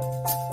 I 0.00 0.43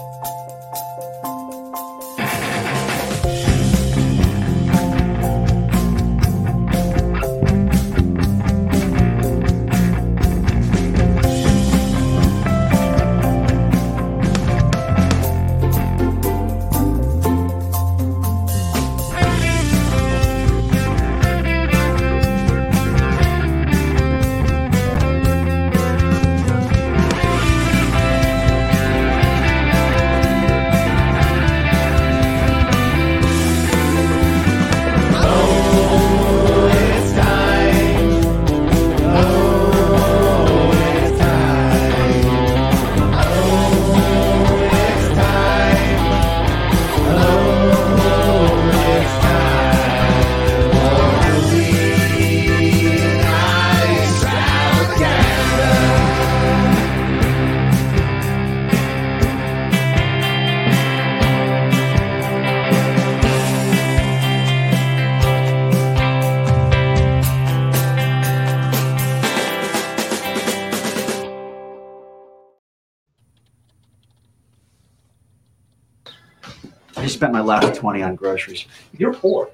spent 77.22 77.34
my 77.34 77.40
last 77.40 77.76
20 77.76 78.02
on 78.02 78.16
groceries. 78.16 78.66
You're 78.98 79.14
poor. 79.14 79.52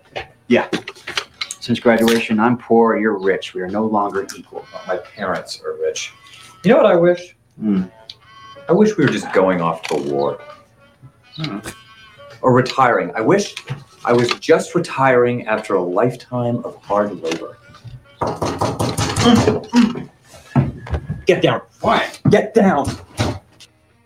Yeah. 0.48 0.70
Since 1.60 1.82
graduation, 1.82 2.40
I'm 2.40 2.58
poor, 2.58 2.98
you're 2.98 3.20
rich. 3.20 3.54
We 3.54 3.60
are 3.60 3.68
no 3.68 3.86
longer 3.86 4.26
equal. 4.38 4.66
My 4.88 4.96
parents 4.96 5.62
are 5.66 5.74
rich. 5.74 6.14
You 6.64 6.72
know 6.72 6.78
what 6.78 6.86
I 6.86 6.96
wish? 6.96 7.36
Hmm. 7.60 7.84
I 8.70 8.72
wish 8.72 8.96
we 8.96 9.04
were 9.04 9.12
just 9.12 9.34
going 9.34 9.60
off 9.60 9.84
to 9.90 9.96
war. 9.96 10.42
Hmm. 11.36 11.60
Or 12.42 12.54
retiring. 12.54 13.12
I 13.16 13.20
wish 13.20 13.54
I 14.06 14.14
was 14.14 14.30
just 14.40 14.74
retiring 14.74 15.46
after 15.46 15.76
a 15.76 15.84
lifetime 15.84 16.64
of 16.64 16.78
hard 16.78 17.22
labor. 17.22 17.58
Get 21.26 21.42
down. 21.42 21.64
Why? 21.82 22.10
Get 22.30 22.54
down. 22.54 22.88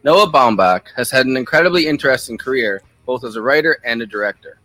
Noah 0.04 0.32
Baumbach 0.32 0.88
has 0.96 1.12
had 1.12 1.28
an 1.28 1.38
incredibly 1.38 1.86
interesting 1.86 2.40
career, 2.40 2.82
both 3.06 3.24
as 3.24 3.36
a 3.36 3.42
writer 3.42 3.78
and 3.84 4.02
a 4.02 4.06
director. 4.06 4.60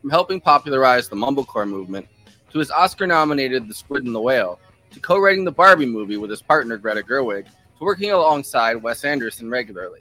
From 0.00 0.10
helping 0.10 0.40
popularize 0.40 1.08
the 1.08 1.16
mumblecore 1.16 1.68
movement, 1.68 2.06
to 2.50 2.58
his 2.58 2.70
Oscar 2.70 3.06
nominated 3.06 3.68
The 3.68 3.74
Squid 3.74 4.04
and 4.04 4.14
the 4.14 4.20
Whale, 4.20 4.60
to 4.92 5.00
co 5.00 5.18
writing 5.18 5.44
the 5.44 5.52
Barbie 5.52 5.86
movie 5.86 6.16
with 6.16 6.30
his 6.30 6.42
partner 6.42 6.76
Greta 6.76 7.02
Gerwig, 7.02 7.46
to 7.46 7.84
working 7.84 8.12
alongside 8.12 8.74
Wes 8.76 9.04
Anderson 9.04 9.50
regularly. 9.50 10.00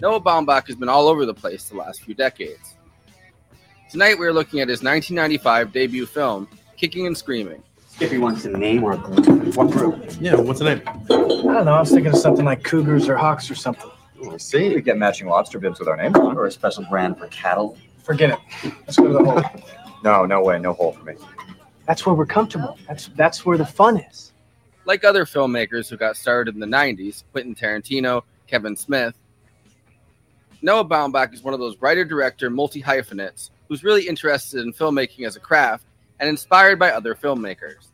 Noah 0.00 0.20
Baumbach 0.20 0.66
has 0.66 0.76
been 0.76 0.88
all 0.88 1.08
over 1.08 1.24
the 1.24 1.32
place 1.32 1.64
the 1.64 1.76
last 1.76 2.02
few 2.02 2.14
decades. 2.14 2.74
Tonight 3.90 4.18
we 4.18 4.26
are 4.26 4.32
looking 4.32 4.60
at 4.60 4.68
his 4.68 4.82
1995 4.82 5.72
debut 5.72 6.06
film, 6.06 6.48
Kicking 6.76 7.06
and 7.06 7.16
Screaming. 7.16 7.62
Skippy 7.86 8.18
wants 8.18 8.44
a 8.46 8.50
name 8.50 8.82
or 8.82 8.92
a 8.92 8.96
group. 8.96 9.54
What 9.54 9.70
group? 9.70 10.04
Yeah, 10.20 10.34
what's 10.34 10.58
the 10.58 10.74
name? 10.74 10.82
I 10.86 10.94
don't 11.06 11.46
know. 11.46 11.74
I 11.74 11.80
was 11.80 11.90
thinking 11.90 12.12
of 12.12 12.18
something 12.18 12.44
like 12.44 12.62
Cougars 12.64 13.08
or 13.08 13.16
Hawks 13.16 13.50
or 13.50 13.54
something. 13.54 13.90
Oh, 14.22 14.36
see. 14.36 14.74
We 14.74 14.80
get 14.80 14.96
matching 14.98 15.26
lobster 15.28 15.58
bibs 15.58 15.78
with 15.78 15.88
our 15.88 15.96
names 15.96 16.16
on. 16.16 16.36
Or 16.36 16.46
a 16.46 16.50
special 16.52 16.84
brand 16.88 17.18
for 17.18 17.26
cattle. 17.28 17.76
Forget 18.02 18.30
it. 18.30 18.72
Let's 18.86 18.96
go 18.96 19.08
to 19.08 19.12
the 19.12 19.24
hole. 19.24 19.42
No, 20.04 20.24
no 20.26 20.42
way. 20.42 20.58
No 20.58 20.72
hole 20.72 20.92
for 20.92 21.04
me. 21.04 21.14
That's 21.86 22.04
where 22.06 22.14
we're 22.14 22.26
comfortable. 22.26 22.78
That's 22.88 23.08
that's 23.16 23.44
where 23.46 23.58
the 23.58 23.66
fun 23.66 23.98
is. 23.98 24.32
Like 24.84 25.04
other 25.04 25.24
filmmakers 25.24 25.88
who 25.88 25.96
got 25.96 26.16
started 26.16 26.54
in 26.54 26.60
the 26.60 26.66
90s, 26.66 27.22
Quentin 27.32 27.54
Tarantino, 27.54 28.22
Kevin 28.48 28.74
Smith, 28.76 29.14
Noah 30.60 30.84
Baumbach 30.84 31.32
is 31.32 31.42
one 31.42 31.54
of 31.54 31.60
those 31.60 31.76
writer 31.80 32.04
director 32.04 32.50
multi 32.50 32.80
hyphenates 32.80 33.50
who's 33.68 33.82
really 33.84 34.06
interested 34.08 34.62
in 34.62 34.72
filmmaking 34.72 35.26
as 35.26 35.36
a 35.36 35.40
craft 35.40 35.84
and 36.20 36.28
inspired 36.28 36.78
by 36.78 36.90
other 36.90 37.14
filmmakers. 37.14 37.88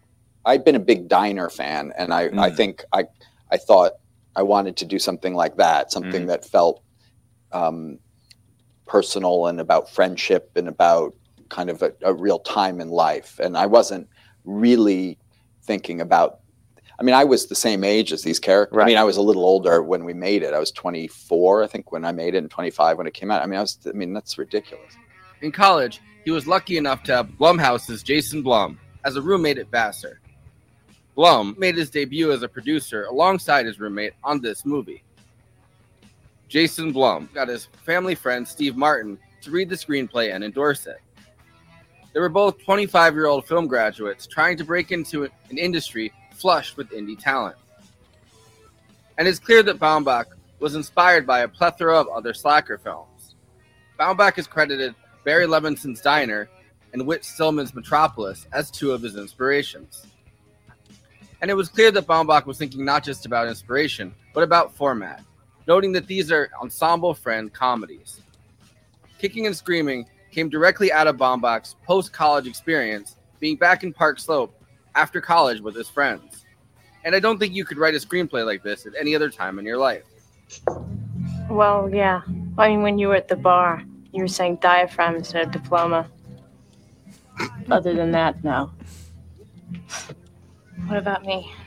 I'd 0.44 0.64
been 0.64 0.74
a 0.76 0.80
big 0.80 1.08
diner 1.08 1.50
fan, 1.50 1.92
and 1.98 2.12
I, 2.12 2.24
I 2.24 2.28
Mm. 2.50 2.56
think 2.56 2.84
I, 2.92 3.04
I 3.50 3.56
thought 3.58 3.92
I 4.38 4.42
wanted 4.42 4.76
to 4.76 4.84
do 4.84 4.98
something 5.00 5.34
like 5.34 5.56
that, 5.56 5.90
something 5.90 6.24
Mm. 6.24 6.28
that 6.28 6.44
felt 6.44 6.82
um, 7.50 7.98
personal 8.86 9.46
and 9.48 9.58
about 9.60 9.90
friendship 9.90 10.52
and 10.54 10.68
about 10.68 11.14
kind 11.48 11.70
of 11.70 11.82
a, 11.82 11.92
a 12.02 12.14
real 12.14 12.38
time 12.38 12.80
in 12.80 12.88
life. 12.88 13.40
And 13.40 13.56
I 13.56 13.66
wasn't 13.66 14.06
really 14.44 15.18
thinking 15.62 16.00
about. 16.00 16.38
I 17.00 17.04
mean, 17.04 17.14
I 17.14 17.24
was 17.24 17.46
the 17.46 17.54
same 17.54 17.82
age 17.84 18.12
as 18.12 18.22
these 18.22 18.38
characters. 18.40 18.78
I 18.80 18.84
mean, 18.86 18.96
I 18.96 19.04
was 19.04 19.16
a 19.16 19.22
little 19.22 19.44
older 19.44 19.82
when 19.82 20.04
we 20.04 20.14
made 20.14 20.42
it. 20.42 20.52
I 20.52 20.58
was 20.58 20.72
24, 20.72 21.62
I 21.62 21.66
think, 21.68 21.92
when 21.92 22.04
I 22.04 22.10
made 22.12 22.34
it, 22.34 22.38
and 22.38 22.50
25 22.50 22.98
when 22.98 23.06
it 23.06 23.14
came 23.14 23.30
out. 23.30 23.40
I 23.42 23.46
mean, 23.46 23.58
I 23.58 23.62
was. 23.62 23.78
I 23.86 23.92
mean, 23.92 24.12
that's 24.12 24.36
ridiculous. 24.38 24.92
In 25.42 25.50
college, 25.52 26.00
he 26.24 26.30
was 26.30 26.46
lucky 26.46 26.76
enough 26.76 27.02
to 27.04 27.16
have 27.16 27.26
Blumhouse's 27.40 28.02
Jason 28.02 28.42
Blum 28.42 28.78
as 29.04 29.16
a 29.16 29.22
roommate 29.22 29.58
at 29.58 29.68
Vassar. 29.70 30.20
Blum 31.18 31.56
made 31.58 31.74
his 31.74 31.90
debut 31.90 32.30
as 32.30 32.44
a 32.44 32.48
producer 32.48 33.06
alongside 33.06 33.66
his 33.66 33.80
roommate 33.80 34.12
on 34.22 34.40
this 34.40 34.64
movie. 34.64 35.02
Jason 36.46 36.92
Blum 36.92 37.28
got 37.34 37.48
his 37.48 37.64
family 37.84 38.14
friend 38.14 38.46
Steve 38.46 38.76
Martin 38.76 39.18
to 39.42 39.50
read 39.50 39.68
the 39.68 39.74
screenplay 39.74 40.32
and 40.32 40.44
endorse 40.44 40.86
it. 40.86 41.00
They 42.12 42.20
were 42.20 42.28
both 42.28 42.62
25 42.62 43.14
year 43.14 43.26
old 43.26 43.48
film 43.48 43.66
graduates 43.66 44.28
trying 44.28 44.56
to 44.58 44.64
break 44.64 44.92
into 44.92 45.24
an 45.24 45.58
industry 45.58 46.12
flush 46.36 46.76
with 46.76 46.90
indie 46.90 47.18
talent. 47.18 47.56
And 49.18 49.26
it's 49.26 49.40
clear 49.40 49.64
that 49.64 49.80
Baumbach 49.80 50.26
was 50.60 50.76
inspired 50.76 51.26
by 51.26 51.40
a 51.40 51.48
plethora 51.48 51.98
of 51.98 52.06
other 52.10 52.32
slacker 52.32 52.78
films. 52.78 53.34
Baumbach 53.98 54.38
is 54.38 54.46
credited 54.46 54.94
Barry 55.24 55.46
Levinson's 55.46 56.00
Diner 56.00 56.48
and 56.92 57.04
Whit 57.04 57.24
Stillman's 57.24 57.74
Metropolis 57.74 58.46
as 58.52 58.70
two 58.70 58.92
of 58.92 59.02
his 59.02 59.16
inspirations. 59.16 60.06
And 61.40 61.50
it 61.50 61.54
was 61.54 61.68
clear 61.68 61.90
that 61.92 62.06
Baumbach 62.06 62.46
was 62.46 62.58
thinking 62.58 62.84
not 62.84 63.04
just 63.04 63.26
about 63.26 63.48
inspiration, 63.48 64.14
but 64.34 64.42
about 64.42 64.74
format, 64.74 65.22
noting 65.66 65.92
that 65.92 66.06
these 66.06 66.32
are 66.32 66.50
ensemble 66.60 67.14
friend 67.14 67.52
comedies. 67.52 68.20
Kicking 69.18 69.46
and 69.46 69.56
Screaming 69.56 70.06
came 70.30 70.48
directly 70.48 70.92
out 70.92 71.06
of 71.06 71.16
Baumbach's 71.16 71.76
post 71.84 72.12
college 72.12 72.46
experience, 72.46 73.16
being 73.40 73.56
back 73.56 73.82
in 73.84 73.92
Park 73.92 74.18
Slope 74.18 74.54
after 74.94 75.20
college 75.20 75.60
with 75.60 75.74
his 75.74 75.88
friends. 75.88 76.44
And 77.04 77.14
I 77.14 77.20
don't 77.20 77.38
think 77.38 77.54
you 77.54 77.64
could 77.64 77.78
write 77.78 77.94
a 77.94 77.98
screenplay 77.98 78.44
like 78.44 78.62
this 78.62 78.84
at 78.84 78.92
any 78.98 79.14
other 79.14 79.30
time 79.30 79.58
in 79.58 79.64
your 79.64 79.78
life. 79.78 80.04
Well, 81.48 81.88
yeah. 81.92 82.22
I 82.58 82.68
mean, 82.68 82.82
when 82.82 82.98
you 82.98 83.08
were 83.08 83.14
at 83.14 83.28
the 83.28 83.36
bar, 83.36 83.82
you 84.12 84.22
were 84.22 84.28
saying 84.28 84.56
diaphragm 84.56 85.14
instead 85.14 85.46
of 85.46 85.52
diploma. 85.52 86.08
Other 87.70 87.94
than 87.94 88.10
that, 88.12 88.42
no. 88.42 88.72
What 90.88 90.96
about 90.98 91.24
me? 91.24 91.52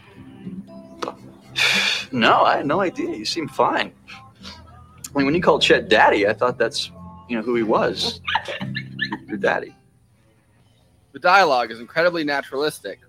No, 2.14 2.42
I 2.42 2.58
had 2.58 2.66
no 2.66 2.82
idea. 2.82 3.16
You 3.16 3.24
seem 3.24 3.48
fine. 3.48 3.94
I 4.44 5.18
mean, 5.18 5.26
when 5.26 5.34
you 5.34 5.42
called 5.42 5.62
Chet 5.62 5.88
daddy, 5.88 6.28
I 6.28 6.34
thought 6.34 6.58
that's, 6.58 6.92
you 7.30 7.38
know, 7.38 7.42
who 7.42 7.56
he 7.56 7.64
was. 7.64 8.20
Your 9.28 9.38
daddy. 9.38 9.74
The 11.14 11.20
dialogue 11.20 11.72
is 11.72 11.80
incredibly 11.80 12.26
naturalistic, 12.26 13.00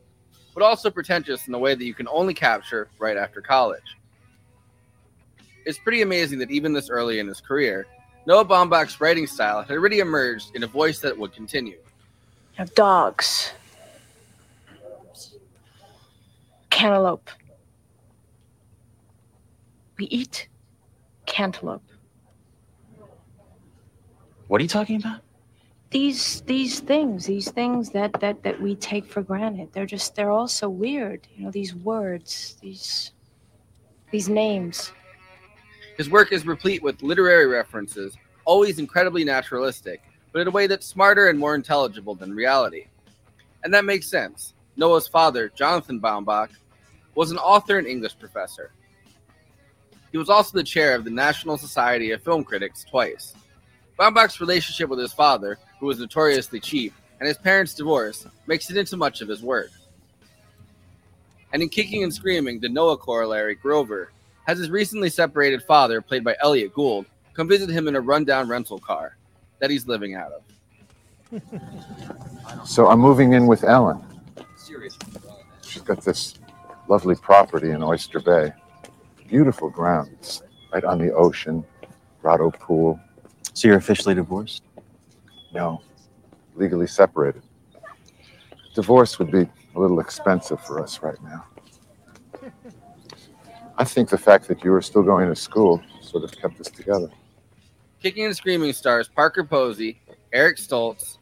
but 0.55 0.63
also 0.63 0.89
pretentious 0.89 1.49
in 1.49 1.53
the 1.53 1.59
way 1.59 1.75
that 1.75 1.85
you 1.85 1.95
can 1.95 2.07
only 2.07 2.33
capture 2.33 2.89
right 3.01 3.17
after 3.17 3.41
college. 3.41 3.97
It's 5.67 5.79
pretty 5.79 6.03
amazing 6.03 6.39
that 6.39 6.53
even 6.53 6.73
this 6.73 6.89
early 6.89 7.19
in 7.19 7.27
his 7.27 7.41
career, 7.41 7.87
Noah 8.25 8.45
Baumbach's 8.45 9.01
writing 9.01 9.27
style 9.27 9.63
had 9.63 9.73
already 9.73 9.99
emerged 9.99 10.55
in 10.55 10.63
a 10.63 10.69
voice 10.69 11.01
that 11.01 11.19
would 11.19 11.33
continue. 11.33 11.79
Have 12.55 12.73
dogs. 12.77 13.53
Cantaloupe. 16.73 17.29
We 19.99 20.07
eat 20.07 20.49
cantaloupe. 21.27 21.85
What 24.49 24.59
are 24.59 24.63
you 24.63 24.69
talking 24.69 24.97
about? 24.97 25.21
These 25.91 26.41
these 26.47 26.81
things, 26.81 27.27
these 27.27 27.51
things 27.51 27.91
that 27.91 28.19
that 28.21 28.43
that 28.43 28.61
we 28.61 28.75
take 28.75 29.05
for 29.05 29.21
granted. 29.21 29.69
They're 29.75 29.85
just 29.85 30.15
they're 30.15 30.31
all 30.31 30.49
so 30.49 30.71
weird. 30.71 31.29
You 31.37 31.45
know, 31.45 31.51
these 31.51 31.75
words, 31.75 32.57
these 32.63 33.13
these 34.11 34.31
names. 34.31 34.93
His 35.99 36.09
work 36.09 36.33
is 36.33 36.47
replete 36.47 36.83
with 36.83 37.03
literary 37.03 37.47
references, 37.47 38.17
always 38.47 38.79
incredibly 38.79 39.25
naturalistic, 39.25 40.01
but 40.33 40.41
in 40.41 40.49
a 40.49 40.51
way 40.51 40.67
that's 40.67 40.87
smarter 40.87 41.29
and 41.29 41.39
more 41.39 41.55
intelligible 41.55 42.15
than 42.15 42.35
reality. 42.35 42.87
And 43.63 43.75
that 43.75 43.85
makes 43.85 44.09
sense. 44.09 44.55
Noah's 44.77 45.07
father, 45.07 45.51
Jonathan 45.55 46.01
Baumbach, 46.01 46.49
was 47.15 47.31
an 47.31 47.39
author 47.39 47.79
and 47.79 47.87
English 47.87 48.19
professor. 48.19 48.71
He 50.11 50.19
was 50.19 50.29
also 50.29 50.57
the 50.57 50.65
chair 50.65 50.95
of 50.95 51.05
the 51.05 51.11
National 51.11 51.57
Society 51.57 52.11
of 52.11 52.23
Film 52.23 52.45
Critics 52.45 52.85
twice. 52.85 53.35
Baumbach's 53.99 54.41
relationship 54.41 54.89
with 54.89 54.99
his 54.99 55.13
father, 55.13 55.59
who 55.81 55.87
was 55.87 55.99
notoriously 55.99 56.61
cheap, 56.61 56.93
and 57.19 57.27
his 57.27 57.39
parents' 57.39 57.75
divorce 57.75 58.27
makes 58.47 58.71
it 58.71 58.77
into 58.77 58.97
much 58.97 59.21
of 59.21 59.29
his 59.29 59.43
work. 59.43 59.71
And 61.53 61.63
in 61.63 61.69
Kicking 61.69 62.03
and 62.03 62.13
Screaming, 62.13 62.61
the 62.61 62.69
Noah 62.69 62.97
corollary, 62.97 63.55
Grover, 63.55 64.11
has 64.47 64.59
his 64.59 64.71
recently 64.71 65.09
separated 65.09 65.63
father, 65.63 66.01
played 66.01 66.25
by 66.25 66.35
Elliott 66.41 66.75
Gould, 66.75 67.07
come 67.35 67.49
visit 67.49 67.71
him 67.71 67.89
in 67.89 67.97
a 67.97 68.01
rundown 68.01 68.49
rental 68.49 68.79
car 68.79 69.17
that 69.61 69.71
he's 69.71 69.87
living 69.87 70.15
out 70.15 70.33
of. 70.33 70.43
So 72.67 72.89
I'm 72.89 73.01
moving 73.01 73.33
in 73.33 73.47
with 73.47 73.65
Ellen. 73.65 74.03
She's 75.63 75.83
got 75.83 76.05
this 76.05 76.35
lovely 76.93 77.15
property 77.15 77.71
in 77.71 77.83
Oyster 77.83 78.21
Bay. 78.21 78.53
Beautiful 79.27 79.71
grounds, 79.71 80.43
right 80.75 80.85
on 80.85 80.99
the 80.99 81.11
ocean, 81.15 81.65
grotto 82.21 82.51
pool. 82.51 83.01
So 83.55 83.67
you're 83.67 83.79
officially 83.79 84.15
divorced? 84.15 84.63
No, 85.55 85.81
legally 86.55 86.87
separated. 86.87 87.43
Divorce 88.75 89.19
would 89.19 89.31
be 89.31 89.49
a 89.75 89.81
little 89.81 90.01
expensive 90.01 90.61
for 90.61 90.83
us 90.83 91.03
right 91.03 91.17
now. 91.23 91.47
I 93.79 93.85
think 93.85 94.11
the 94.11 94.19
fact 94.19 94.47
that 94.49 94.63
you 94.63 94.75
are 94.75 94.83
still 94.83 95.03
going 95.03 95.31
to 95.31 95.35
school 95.35 95.83
sort 96.03 96.25
of 96.25 96.33
kept 96.33 96.61
us 96.61 96.69
together. 96.69 97.09
Kicking 98.03 98.27
and 98.27 98.37
Screaming 98.37 98.75
stars 98.75 99.09
Parker 99.09 99.45
Posey, 99.45 99.99
Eric 100.35 100.59
Stoltz, 100.59 101.17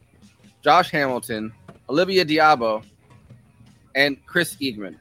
Josh 0.61 0.91
Hamilton, 0.91 1.53
Olivia 1.89 2.25
d'Abo, 2.25 2.83
and 3.95 4.17
Chris 4.25 4.55
Eigeman. 4.55 4.97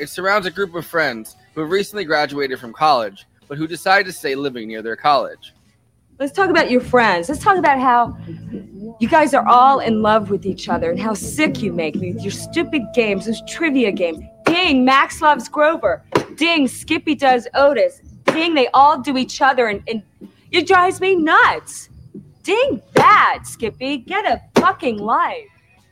It 0.00 0.08
surrounds 0.08 0.46
a 0.46 0.50
group 0.50 0.74
of 0.74 0.86
friends 0.86 1.36
who 1.54 1.60
have 1.60 1.70
recently 1.70 2.06
graduated 2.06 2.58
from 2.58 2.72
college, 2.72 3.26
but 3.48 3.58
who 3.58 3.66
decide 3.66 4.06
to 4.06 4.12
stay 4.12 4.34
living 4.34 4.66
near 4.66 4.80
their 4.80 4.96
college. 4.96 5.52
Let's 6.18 6.32
talk 6.32 6.48
about 6.48 6.70
your 6.70 6.80
friends. 6.80 7.28
Let's 7.28 7.44
talk 7.44 7.58
about 7.58 7.78
how 7.78 8.16
you 8.98 9.08
guys 9.08 9.34
are 9.34 9.46
all 9.46 9.80
in 9.80 10.00
love 10.00 10.30
with 10.30 10.46
each 10.46 10.70
other 10.70 10.90
and 10.90 10.98
how 10.98 11.12
sick 11.12 11.60
you 11.60 11.74
make 11.74 11.96
me 11.96 12.14
with 12.14 12.22
your 12.22 12.30
stupid 12.30 12.82
games, 12.94 13.26
those 13.26 13.42
trivia 13.46 13.92
games. 13.92 14.20
Ding, 14.46 14.86
Max 14.86 15.20
loves 15.20 15.50
Grover. 15.50 16.02
Ding, 16.36 16.66
Skippy 16.66 17.14
does 17.14 17.46
Otis. 17.52 18.00
Ding, 18.24 18.54
they 18.54 18.68
all 18.68 18.98
do 18.98 19.18
each 19.18 19.42
other, 19.42 19.66
and, 19.66 19.82
and 19.86 20.02
it 20.50 20.66
drives 20.66 20.98
me 21.02 21.14
nuts. 21.14 21.90
Ding 22.42 22.80
that, 22.94 23.40
Skippy. 23.44 23.98
Get 23.98 24.24
a 24.24 24.40
fucking 24.58 24.96
life. 24.96 25.46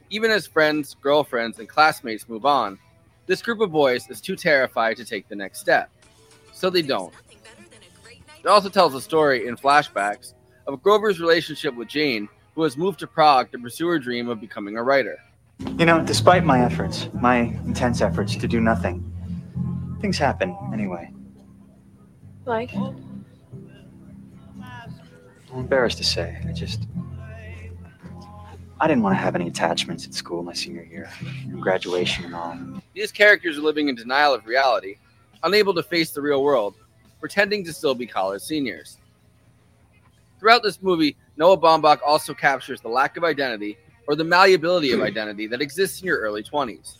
Even 0.08 0.30
as 0.30 0.46
friends, 0.46 0.96
girlfriends, 1.02 1.58
and 1.58 1.68
classmates 1.68 2.26
move 2.26 2.46
on, 2.46 2.78
this 3.28 3.42
group 3.42 3.60
of 3.60 3.70
boys 3.70 4.08
is 4.10 4.20
too 4.20 4.34
terrified 4.34 4.96
to 4.96 5.04
take 5.04 5.28
the 5.28 5.36
next 5.36 5.60
step. 5.60 5.90
So 6.52 6.70
they 6.70 6.82
don't. 6.82 7.14
It 8.40 8.46
also 8.46 8.68
tells 8.68 8.94
a 8.94 9.00
story 9.00 9.46
in 9.46 9.56
flashbacks 9.56 10.32
of 10.66 10.82
Grover's 10.82 11.20
relationship 11.20 11.74
with 11.74 11.88
Jane, 11.88 12.28
who 12.54 12.62
has 12.62 12.76
moved 12.76 12.98
to 13.00 13.06
Prague 13.06 13.52
to 13.52 13.58
pursue 13.58 13.86
her 13.88 13.98
dream 13.98 14.28
of 14.28 14.40
becoming 14.40 14.76
a 14.76 14.82
writer. 14.82 15.18
You 15.76 15.84
know, 15.84 16.02
despite 16.02 16.44
my 16.44 16.64
efforts, 16.64 17.08
my 17.14 17.38
intense 17.66 18.00
efforts 18.00 18.34
to 18.36 18.48
do 18.48 18.60
nothing, 18.60 19.04
things 20.00 20.16
happen 20.16 20.56
anyway. 20.72 21.12
Like, 22.46 22.74
I'm 22.74 23.24
embarrassed 25.52 25.98
to 25.98 26.04
say. 26.04 26.40
I 26.48 26.52
just. 26.52 26.86
I 28.80 28.86
didn't 28.86 29.02
want 29.02 29.14
to 29.14 29.20
have 29.20 29.34
any 29.34 29.48
attachments 29.48 30.06
at 30.06 30.14
school 30.14 30.42
my 30.42 30.52
senior 30.52 30.84
year, 30.84 31.10
and 31.20 31.60
graduation 31.60 32.24
and 32.26 32.34
all. 32.34 32.56
These 32.94 33.10
characters 33.10 33.58
are 33.58 33.62
living 33.62 33.88
in 33.88 33.96
denial 33.96 34.34
of 34.34 34.46
reality, 34.46 34.96
unable 35.42 35.74
to 35.74 35.82
face 35.82 36.12
the 36.12 36.20
real 36.20 36.44
world, 36.44 36.76
pretending 37.18 37.64
to 37.64 37.72
still 37.72 37.94
be 37.94 38.06
college 38.06 38.42
seniors. 38.42 38.98
Throughout 40.38 40.62
this 40.62 40.80
movie, 40.80 41.16
Noah 41.36 41.58
Baumbach 41.58 41.98
also 42.06 42.32
captures 42.34 42.80
the 42.80 42.88
lack 42.88 43.16
of 43.16 43.24
identity 43.24 43.76
or 44.06 44.14
the 44.14 44.22
malleability 44.22 44.92
of 44.92 45.00
identity 45.00 45.48
that 45.48 45.60
exists 45.60 46.00
in 46.00 46.06
your 46.06 46.20
early 46.20 46.44
20s. 46.44 46.98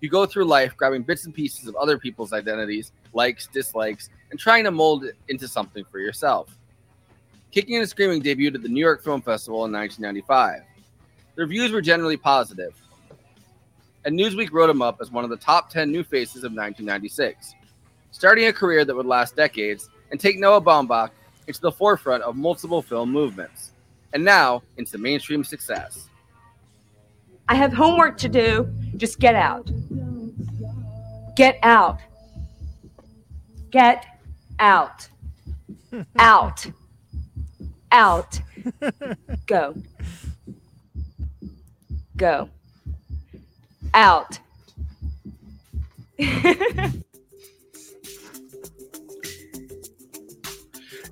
You 0.00 0.10
go 0.10 0.26
through 0.26 0.44
life 0.44 0.76
grabbing 0.76 1.02
bits 1.02 1.24
and 1.24 1.34
pieces 1.34 1.66
of 1.66 1.74
other 1.76 1.98
people's 1.98 2.34
identities, 2.34 2.92
likes, 3.14 3.46
dislikes, 3.46 4.10
and 4.30 4.38
trying 4.38 4.64
to 4.64 4.70
mold 4.70 5.04
it 5.04 5.16
into 5.28 5.48
something 5.48 5.84
for 5.90 5.98
yourself. 5.98 6.54
Kicking 7.50 7.76
and 7.76 7.88
Screaming 7.88 8.22
debuted 8.22 8.56
at 8.56 8.62
the 8.62 8.68
New 8.68 8.80
York 8.80 9.02
Film 9.02 9.22
Festival 9.22 9.64
in 9.64 9.72
1995. 9.72 10.67
The 11.38 11.44
reviews 11.44 11.70
were 11.70 11.80
generally 11.80 12.16
positive, 12.16 12.74
and 14.04 14.18
Newsweek 14.18 14.50
wrote 14.50 14.68
him 14.68 14.82
up 14.82 15.00
as 15.00 15.12
one 15.12 15.22
of 15.22 15.30
the 15.30 15.36
top 15.36 15.70
10 15.70 15.88
new 15.88 16.02
faces 16.02 16.38
of 16.38 16.50
1996, 16.50 17.54
starting 18.10 18.46
a 18.46 18.52
career 18.52 18.84
that 18.84 18.92
would 18.92 19.06
last 19.06 19.36
decades 19.36 19.88
and 20.10 20.18
take 20.18 20.36
Noah 20.36 20.60
Baumbach 20.60 21.10
into 21.46 21.60
the 21.60 21.70
forefront 21.70 22.24
of 22.24 22.34
multiple 22.34 22.82
film 22.82 23.12
movements, 23.12 23.70
and 24.14 24.24
now 24.24 24.64
into 24.78 24.98
mainstream 24.98 25.44
success. 25.44 26.08
I 27.48 27.54
have 27.54 27.72
homework 27.72 28.18
to 28.18 28.28
do. 28.28 28.68
Just 28.96 29.20
get 29.20 29.36
out. 29.36 29.70
Get 31.36 31.60
out. 31.62 32.00
Get 33.70 34.04
out. 34.58 35.08
Out. 36.18 36.66
Out. 37.92 38.40
Go. 39.46 39.76
Go. 42.18 42.50
Out. 43.94 44.40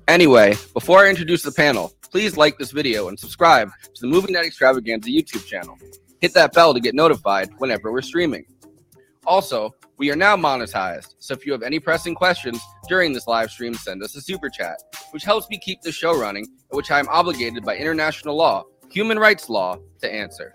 Anyway, 0.09 0.55
before 0.73 1.05
I 1.05 1.09
introduce 1.09 1.43
the 1.43 1.51
panel, 1.51 1.93
please 2.11 2.35
like 2.35 2.57
this 2.57 2.71
video 2.71 3.07
and 3.07 3.17
subscribe 3.17 3.71
to 3.93 4.01
the 4.01 4.07
Movie 4.07 4.33
Night 4.33 4.45
Extravaganza 4.45 5.09
YouTube 5.09 5.45
channel. 5.45 5.77
Hit 6.19 6.33
that 6.33 6.51
bell 6.51 6.73
to 6.73 6.81
get 6.81 6.93
notified 6.93 7.51
whenever 7.57 7.91
we're 7.91 8.01
streaming. 8.01 8.45
Also, 9.25 9.73
we 9.97 10.11
are 10.11 10.15
now 10.15 10.35
monetized, 10.35 11.15
so 11.19 11.33
if 11.33 11.45
you 11.45 11.53
have 11.53 11.63
any 11.63 11.79
pressing 11.79 12.15
questions 12.15 12.61
during 12.89 13.13
this 13.13 13.27
live 13.27 13.49
stream, 13.49 13.73
send 13.73 14.03
us 14.03 14.15
a 14.15 14.21
super 14.21 14.49
chat, 14.49 14.77
which 15.11 15.23
helps 15.23 15.49
me 15.49 15.57
keep 15.57 15.81
the 15.81 15.91
show 15.91 16.19
running, 16.19 16.45
which 16.71 16.91
I 16.91 16.99
am 16.99 17.07
obligated 17.07 17.63
by 17.63 17.77
international 17.77 18.35
law, 18.35 18.63
human 18.89 19.17
rights 19.17 19.49
law, 19.49 19.77
to 20.01 20.13
answer. 20.13 20.53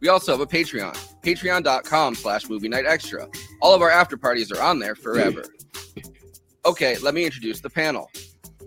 We 0.00 0.08
also 0.08 0.32
have 0.32 0.40
a 0.40 0.46
Patreon, 0.46 0.96
patreon.com 1.22 2.14
slash 2.14 2.48
movie 2.48 2.68
night 2.68 2.86
extra. 2.86 3.28
All 3.60 3.74
of 3.74 3.82
our 3.82 3.90
after 3.90 4.16
parties 4.16 4.52
are 4.52 4.62
on 4.62 4.78
there 4.78 4.94
forever. 4.94 5.42
Okay, 6.64 6.96
let 6.98 7.14
me 7.14 7.24
introduce 7.24 7.60
the 7.60 7.70
panel. 7.70 8.10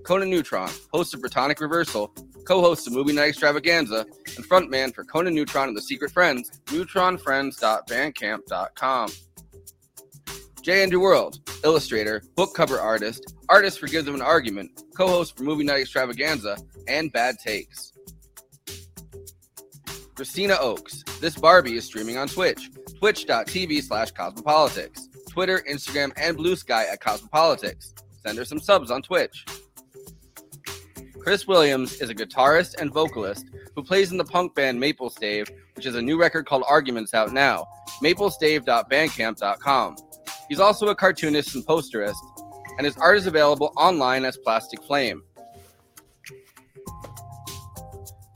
Conan 0.03 0.29
Neutron, 0.29 0.69
host 0.91 1.13
of 1.13 1.21
Protonic 1.21 1.59
Reversal, 1.59 2.11
co-host 2.45 2.88
of 2.88 2.93
Movie 2.93 3.13
Night 3.13 3.29
Extravaganza, 3.29 4.05
and 4.35 4.50
frontman 4.50 4.91
for 4.93 5.03
Conan 5.03 5.35
Neutron 5.35 5.67
and 5.67 5.77
the 5.77 5.81
Secret 5.81 6.11
Friends, 6.11 6.59
neutronfriends.bandcamp.com. 6.65 9.09
Jay 10.61 10.83
Andrew 10.83 11.00
World, 11.00 11.39
illustrator, 11.63 12.21
book 12.35 12.53
cover 12.53 12.79
artist, 12.79 13.33
artist 13.50 13.79
for 13.79 13.88
Give 13.88 14.05
Them 14.05 14.13
an 14.15 14.21
Argument, 14.21 14.83
co-host 14.95 15.38
for 15.38 15.43
Movie 15.43 15.63
Night 15.63 15.81
Extravaganza, 15.81 16.57
and 16.88 17.11
Bad 17.11 17.39
Takes. 17.39 17.90
Kristina 20.15 20.58
Oakes, 20.60 21.03
this 21.20 21.36
Barbie 21.36 21.75
is 21.77 21.86
streaming 21.86 22.18
on 22.18 22.27
Twitch, 22.27 22.70
twitch.tv 23.00 23.82
slash 23.82 24.12
cosmopolitics, 24.12 25.08
Twitter, 25.30 25.63
Instagram, 25.70 26.12
and 26.18 26.38
Blue 26.38 26.56
Sky 26.56 26.86
at 26.86 27.01
Cosmopolitics. 27.01 27.94
Send 28.25 28.38
her 28.38 28.46
some 28.46 28.60
subs 28.60 28.91
on 28.91 29.01
Twitch. 29.01 29.46
Chris 31.20 31.48
Williams 31.48 32.01
is 32.01 32.10
a 32.10 32.15
guitarist 32.15 32.80
and 32.80 32.91
vocalist 32.91 33.46
who 33.75 33.84
plays 33.84 34.12
in 34.12 34.18
the 34.18 34.25
punk 34.25 34.56
band 34.56 34.80
Maple 34.80 35.10
Stave, 35.10 35.50
which 35.75 35.86
is 35.86 35.96
a 35.96 36.01
new 36.01 36.20
record 36.20 36.46
called 36.46 36.63
Arguments 36.68 37.13
out 37.13 37.32
now. 37.32 37.65
maplestave.bandcamp.com. 38.03 39.96
He's 40.50 40.60
also 40.60 40.88
a 40.88 40.96
cartoonist 40.96 41.56
and 41.56 41.65
posterist, 41.65 42.15
and 42.77 42.86
his 42.86 42.98
art 42.98 43.18
is 43.18 43.27
available 43.27 43.72
online 43.77 44.25
as 44.25 44.38
Plastic 44.38 44.84
Flame. 44.84 45.24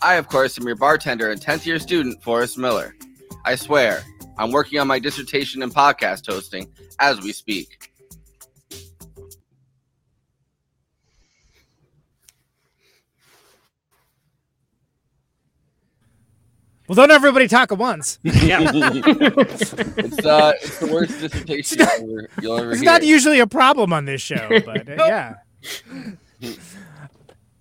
I, 0.02 0.16
of 0.16 0.28
course, 0.28 0.58
am 0.60 0.68
your 0.68 0.76
bartender 0.76 1.32
and 1.32 1.42
10th 1.42 1.66
year 1.66 1.80
student, 1.80 2.22
Forrest 2.24 2.58
Miller. 2.58 2.96
I 3.46 3.56
swear, 3.56 4.04
I'm 4.38 4.52
working 4.52 4.80
on 4.80 4.88
my 4.88 5.00
dissertation 5.00 5.64
and 5.64 5.74
podcast 5.74 6.28
hosting 6.28 6.72
as 7.00 7.20
we 7.22 7.32
speak. 7.32 7.92
Well, 16.88 16.96
don't 16.96 17.10
everybody 17.10 17.48
talk 17.48 17.72
at 17.72 17.78
once. 17.78 18.20
Yeah. 18.24 18.60
it's 18.74 19.72
uh, 20.26 20.54
it's 20.62 20.80
the 20.80 20.88
worst 20.92 21.20
dissertation 21.20 21.80
you'll 21.80 21.88
ever, 21.90 22.30
you'll 22.42 22.58
ever 22.60 22.72
It's 22.72 22.82
hear. 22.82 22.92
not 22.92 23.04
usually 23.04 23.40
a 23.40 23.48
problem 23.48 23.92
on 23.92 24.06
this 24.06 24.22
show, 24.22 24.48
but 24.66 24.88
uh, 24.88 24.96
yeah. 25.00 25.34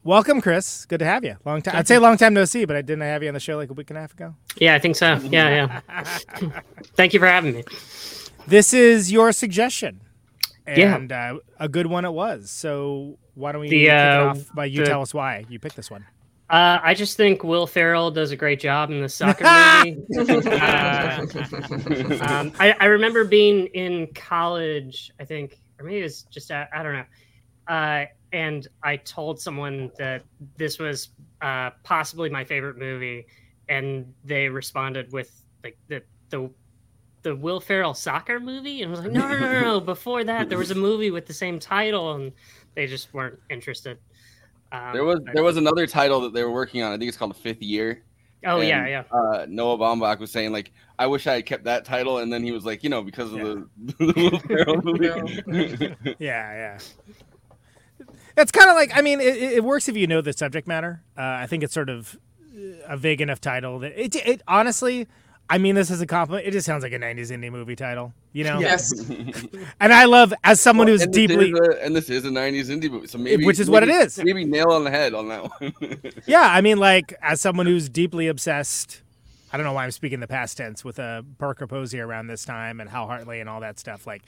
Welcome, 0.07 0.43
Chris. 0.43 0.85
Good 0.85 0.99
to 0.99 1.07
have 1.07 1.25
you. 1.25 1.37
Long 1.47 1.63
time. 1.63 1.77
I'd 1.77 1.89
say 1.89 1.97
long 1.99 2.19
time 2.19 2.35
no 2.35 2.45
see, 2.45 2.67
but 2.67 2.77
I 2.77 2.83
didn't 2.83 3.01
have 3.05 3.23
you 3.23 3.29
on 3.29 3.35
the 3.35 3.41
show 3.41 3.57
like 3.57 3.71
a 3.71 3.73
week 3.73 3.89
and 3.89 3.97
a 3.97 4.01
half 4.03 4.13
ago. 4.13 4.35
Yeah, 4.59 4.75
I 4.75 4.79
think 4.79 4.97
so. 4.97 5.15
Yeah, 5.25 5.81
yeah. 5.89 6.61
Thank 6.95 7.15
you 7.15 7.21
for 7.21 7.27
having 7.27 7.55
me. 7.55 7.65
This 8.47 8.75
is 8.75 9.11
your 9.11 9.33
suggestion, 9.33 10.03
Yeah. 10.69 10.97
and 10.97 11.11
uh, 11.11 11.39
a 11.59 11.71
good 11.71 11.87
one 11.87 12.05
it 12.05 12.13
was. 12.13 12.51
So 12.51 13.17
why 13.33 13.53
don't 13.53 13.63
we 13.63 13.71
The, 13.71 13.79
kick 13.85 13.89
it 13.89 13.97
uh, 13.97 14.25
off 14.27 14.41
by 14.55 14.67
you 14.67 14.81
the- 14.81 14.87
tell 14.91 15.01
us 15.01 15.15
why 15.15 15.47
you 15.49 15.59
picked 15.59 15.77
this 15.77 15.91
one? 15.91 16.05
Uh, 16.51 16.79
I 16.83 16.93
just 16.93 17.17
think 17.17 17.43
Will 17.43 17.67
Ferrell 17.67 18.11
does 18.11 18.31
a 18.31 18.37
great 18.37 18.61
job 18.61 18.91
in 18.91 19.01
the 19.01 19.09
soccer 19.09 19.45
movie. 19.45 20.03
Uh, 20.61 21.27
um, 22.21 22.53
I, 22.61 22.77
I 22.79 22.85
remember 22.85 23.25
being 23.25 23.67
in 23.69 24.09
college, 24.15 25.11
I 25.19 25.25
think, 25.25 25.59
or 25.79 25.87
maybe 25.87 26.01
it 26.01 26.03
was 26.03 26.25
just, 26.25 26.51
I, 26.51 26.69
I 26.73 26.83
don't 26.83 26.93
know. 26.93 27.05
And 28.35 28.67
I 28.83 28.97
told 28.97 29.41
someone 29.41 29.93
that 29.97 30.25
this 30.57 30.81
was 30.81 31.11
uh, 31.41 31.71
possibly 31.85 32.29
my 32.29 32.43
favorite 32.43 32.77
movie, 32.77 33.29
and 33.69 34.13
they 34.25 34.49
responded 34.49 35.13
with 35.13 35.31
like 35.63 35.79
the 35.87 36.03
the 36.31 36.51
the 37.23 37.37
Will 37.37 37.61
Ferrell 37.61 37.95
soccer 37.95 38.41
movie, 38.41 38.83
and 38.83 38.89
I 38.89 38.91
was 38.91 39.01
like, 39.05 39.13
no, 39.13 39.29
no, 39.29 39.39
no, 39.39 39.53
no, 39.53 39.61
no. 39.61 39.81
Before 39.81 40.25
that, 40.25 40.49
there 40.49 40.59
was 40.59 40.73
a 40.73 40.75
movie 40.75 41.13
with 41.13 41.27
the 41.27 41.33
same 41.33 41.61
title, 41.61 42.15
and 42.15 42.33
they 42.75 42.89
just 42.89 43.15
weren't 43.15 43.39
interested. 43.51 43.99
Um, 44.73 44.93
There 44.93 45.05
was 45.05 45.21
but- 45.21 45.33
there 45.35 45.45
was 45.45 45.57
another 45.57 45.87
title 45.87 46.21
that 46.23 46.35
they 46.35 46.43
were 46.43 46.51
working 46.51 46.83
on. 46.83 46.93
I 46.93 46.99
think 46.99 47.09
it's 47.09 47.17
called 47.17 47.31
The 47.31 47.41
Fifth 47.41 47.63
Year. 47.63 48.03
Oh, 48.45 48.61
yeah, 48.61 48.81
And, 48.81 48.89
yeah. 48.91 49.05
Uh, 49.17 49.47
Noah 49.49 49.79
Baumbach 49.79 50.19
was 50.19 50.31
saying 50.33 50.53
like, 50.53 50.73
I 50.99 51.07
wish 51.07 51.27
I 51.29 51.35
had 51.37 51.47
kept 51.47 51.65
that 51.65 51.85
title, 51.85 52.19
and 52.19 52.33
then 52.33 52.43
he 52.43 52.51
was 52.51 52.67
like, 52.67 52.83
you 52.83 52.91
know, 52.91 53.01
because 53.01 53.33
of 53.33 53.39
the, 53.39 53.67
the 53.99 54.13
Will 54.17 54.39
Ferrell 54.41 54.83
movie. 54.83 55.97
yeah, 56.19 56.19
yeah. 56.19 56.79
It's 58.37 58.51
kind 58.53 58.69
of 58.71 58.77
like 58.77 58.97
I 58.97 59.01
mean, 59.01 59.21
it, 59.21 59.37
it 59.37 59.65
works 59.65 59.89
if 59.89 59.97
you 59.97 60.07
know 60.07 60.21
the 60.21 60.33
subject 60.33 60.67
matter. 60.67 61.03
Uh, 61.17 61.23
I 61.23 61.47
think 61.47 61.63
it's 61.63 61.75
sort 61.75 61.89
of 61.89 62.19
a 62.87 62.97
vague 62.97 63.21
enough 63.21 63.41
title 63.41 63.79
that 63.81 63.93
it, 64.01 64.15
it 64.17 64.43
honestly. 64.49 65.07
I 65.51 65.59
mean 65.59 65.75
this 65.75 65.91
as 65.91 66.01
a 66.01 66.07
compliment. 66.07 66.49
It 66.49 66.53
just 66.53 66.65
sounds 66.65 66.83
like 66.83 66.95
a 66.95 66.99
'90s 66.99 67.31
indie 67.31 67.53
movie 67.53 67.77
title, 67.77 68.15
you 68.33 68.45
know. 68.45 68.61
Yes. 68.61 68.95
And 69.81 69.93
I 69.93 70.07
love 70.07 70.33
as 70.43 70.59
someone 70.59 70.87
who's 70.87 71.03
and 71.03 71.13
deeply 71.13 71.53
a, 71.53 71.85
and 71.85 71.95
this 71.95 72.09
is 72.09 72.25
a 72.25 72.29
'90s 72.31 72.71
indie 72.71 72.91
movie, 72.91 73.07
so 73.09 73.19
maybe 73.19 73.45
Which 73.45 73.61
is 73.61 73.69
what 73.69 73.83
it 73.83 73.91
is. 73.91 74.17
maybe- 74.17 74.33
Maybe 74.33 74.45
nail 74.51 74.71
on 74.71 74.85
the 74.85 74.91
head 74.91 75.13
on 75.13 75.29
that 75.29 75.43
one. 75.61 75.75
Yeah, 76.27 76.41
I 76.51 76.63
mean, 76.63 76.79
like 76.79 77.13
as 77.21 77.43
someone 77.43 77.67
who's 77.67 77.91
deeply 77.91 78.27
obsessed. 78.27 79.03
I 79.53 79.59
don't 79.59 79.65
know 79.67 79.75
why 79.75 79.85
I'm 79.85 79.91
speaking 79.91 80.21
the 80.21 80.27
past 80.27 80.57
tense 80.57 80.83
with 80.83 80.99
uh, 80.99 81.23
Parker 81.39 81.67
Posey 81.67 82.01
around 82.01 82.27
this 82.29 82.45
time 82.47 82.81
and 82.81 82.89
Hal 82.89 83.07
Hartley 83.07 83.39
and 83.41 83.49
all 83.49 83.61
that 83.61 83.79
stuff. 83.79 84.07
Like 84.07 84.23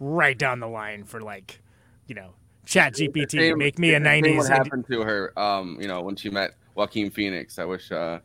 right 0.00 0.36
down 0.38 0.58
the 0.58 0.66
line 0.68 1.04
for 1.04 1.20
like, 1.20 1.60
you 2.06 2.14
know, 2.14 2.30
Chat 2.64 2.94
GPT, 2.94 3.30
Same- 3.30 3.58
make 3.58 3.78
me 3.78 3.94
a 3.94 4.00
same 4.02 4.36
What 4.36 4.48
happened 4.48 4.86
to 4.88 5.02
her? 5.02 5.38
Um, 5.38 5.78
you 5.80 5.88
know, 5.88 6.02
when 6.02 6.16
she 6.16 6.30
met 6.30 6.52
Joaquin 6.74 7.10
Phoenix. 7.10 7.58
I 7.58 7.64
wish. 7.64 7.90
Uh, 7.90 8.20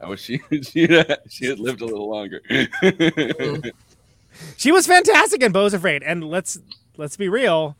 I 0.00 0.08
wish 0.08 0.22
she 0.22 0.40
she 0.62 0.88
had, 0.88 1.18
she 1.28 1.46
had 1.46 1.60
lived 1.60 1.80
a 1.80 1.86
little 1.86 2.10
longer. 2.10 2.40
She 4.56 4.72
was 4.72 4.86
fantastic 4.86 5.42
in 5.42 5.52
Beau's 5.52 5.74
Afraid, 5.74 6.02
and 6.02 6.24
let's 6.24 6.58
let's 6.96 7.16
be 7.16 7.28
real, 7.28 7.76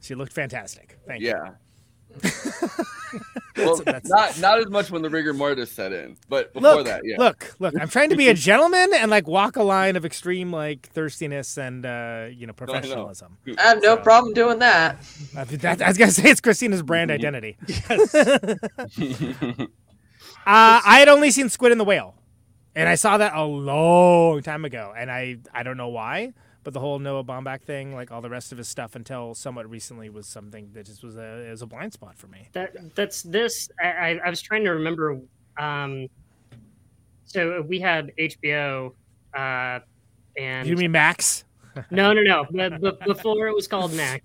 she 0.00 0.14
looked 0.14 0.32
fantastic. 0.32 0.98
Thank 1.06 1.22
you. 1.22 1.28
yeah. 1.28 1.52
well, 3.56 3.80
not 4.04 4.38
not 4.40 4.58
as 4.58 4.68
much 4.68 4.90
when 4.90 5.02
the 5.02 5.10
rigor 5.10 5.32
mortis 5.32 5.70
set 5.70 5.92
in, 5.92 6.16
but 6.28 6.52
before 6.52 6.76
Look, 6.76 6.86
that, 6.86 7.02
yeah. 7.04 7.16
look, 7.18 7.54
look! 7.58 7.74
I'm 7.80 7.88
trying 7.88 8.10
to 8.10 8.16
be 8.16 8.28
a 8.28 8.34
gentleman 8.48 8.90
and 8.94 9.10
like 9.10 9.26
walk 9.26 9.56
a 9.56 9.62
line 9.62 9.96
of 9.96 10.04
extreme 10.04 10.52
like 10.52 10.88
thirstiness 10.92 11.56
and 11.56 11.86
uh, 11.86 12.26
you 12.30 12.46
know 12.46 12.52
professionalism. 12.52 13.38
I 13.58 13.62
have 13.62 13.82
no 13.82 13.96
problem 13.96 14.34
doing 14.34 14.58
that. 14.58 14.98
I, 15.36 15.44
that, 15.44 15.82
I 15.82 15.88
was 15.88 15.98
gonna 15.98 16.10
say 16.12 16.30
it's 16.30 16.40
Kristina's 16.40 16.82
brand 16.82 17.10
identity. 17.10 17.56
uh, 17.88 19.66
I 20.46 20.98
had 20.98 21.08
only 21.08 21.30
seen 21.30 21.48
Squid 21.48 21.72
and 21.72 21.80
the 21.80 21.84
Whale, 21.84 22.14
and 22.74 22.88
I 22.88 22.94
saw 22.94 23.18
that 23.18 23.34
a 23.34 23.44
long 23.44 24.42
time 24.42 24.64
ago, 24.64 24.92
and 24.96 25.10
I 25.10 25.38
I 25.52 25.62
don't 25.62 25.76
know 25.76 25.88
why, 25.88 26.32
but 26.66 26.74
the 26.74 26.80
whole 26.80 26.98
Noah 26.98 27.22
Baumbach 27.22 27.62
thing, 27.62 27.94
like 27.94 28.10
all 28.10 28.20
the 28.20 28.28
rest 28.28 28.50
of 28.50 28.58
his 28.58 28.66
stuff, 28.66 28.96
until 28.96 29.36
somewhat 29.36 29.70
recently, 29.70 30.10
was 30.10 30.26
something 30.26 30.68
that 30.72 30.84
just 30.84 31.04
was 31.04 31.16
a 31.16 31.46
was 31.48 31.62
a 31.62 31.66
blind 31.66 31.92
spot 31.92 32.18
for 32.18 32.26
me. 32.26 32.48
That 32.54 32.92
that's 32.96 33.22
this. 33.22 33.68
I, 33.80 34.18
I, 34.24 34.28
was 34.28 34.42
trying 34.42 34.64
to 34.64 34.70
remember. 34.70 35.20
Um, 35.60 36.08
so 37.24 37.62
we 37.62 37.78
had 37.78 38.10
HBO, 38.18 38.94
uh, 39.32 39.78
and 40.36 40.66
You 40.66 40.74
mean 40.74 40.90
Max? 40.90 41.44
no, 41.92 42.12
no, 42.12 42.22
no. 42.22 42.46
But, 42.50 42.80
but 42.80 42.98
before 43.04 43.46
it 43.46 43.54
was 43.54 43.68
called 43.68 43.94
Max, 43.94 44.24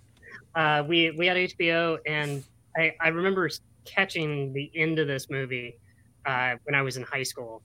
uh, 0.56 0.84
we 0.88 1.12
we 1.12 1.28
had 1.28 1.38
HBO, 1.38 2.00
and 2.08 2.44
I 2.76 2.96
I 3.00 3.10
remember 3.10 3.52
catching 3.86 4.52
the 4.52 4.72
end 4.74 4.98
of 4.98 5.08
this 5.08 5.30
movie 5.30 5.78
uh, 6.26 6.56
when 6.64 6.74
I 6.74 6.82
was 6.82 6.98
in 6.98 7.04
high 7.04 7.22
school, 7.22 7.62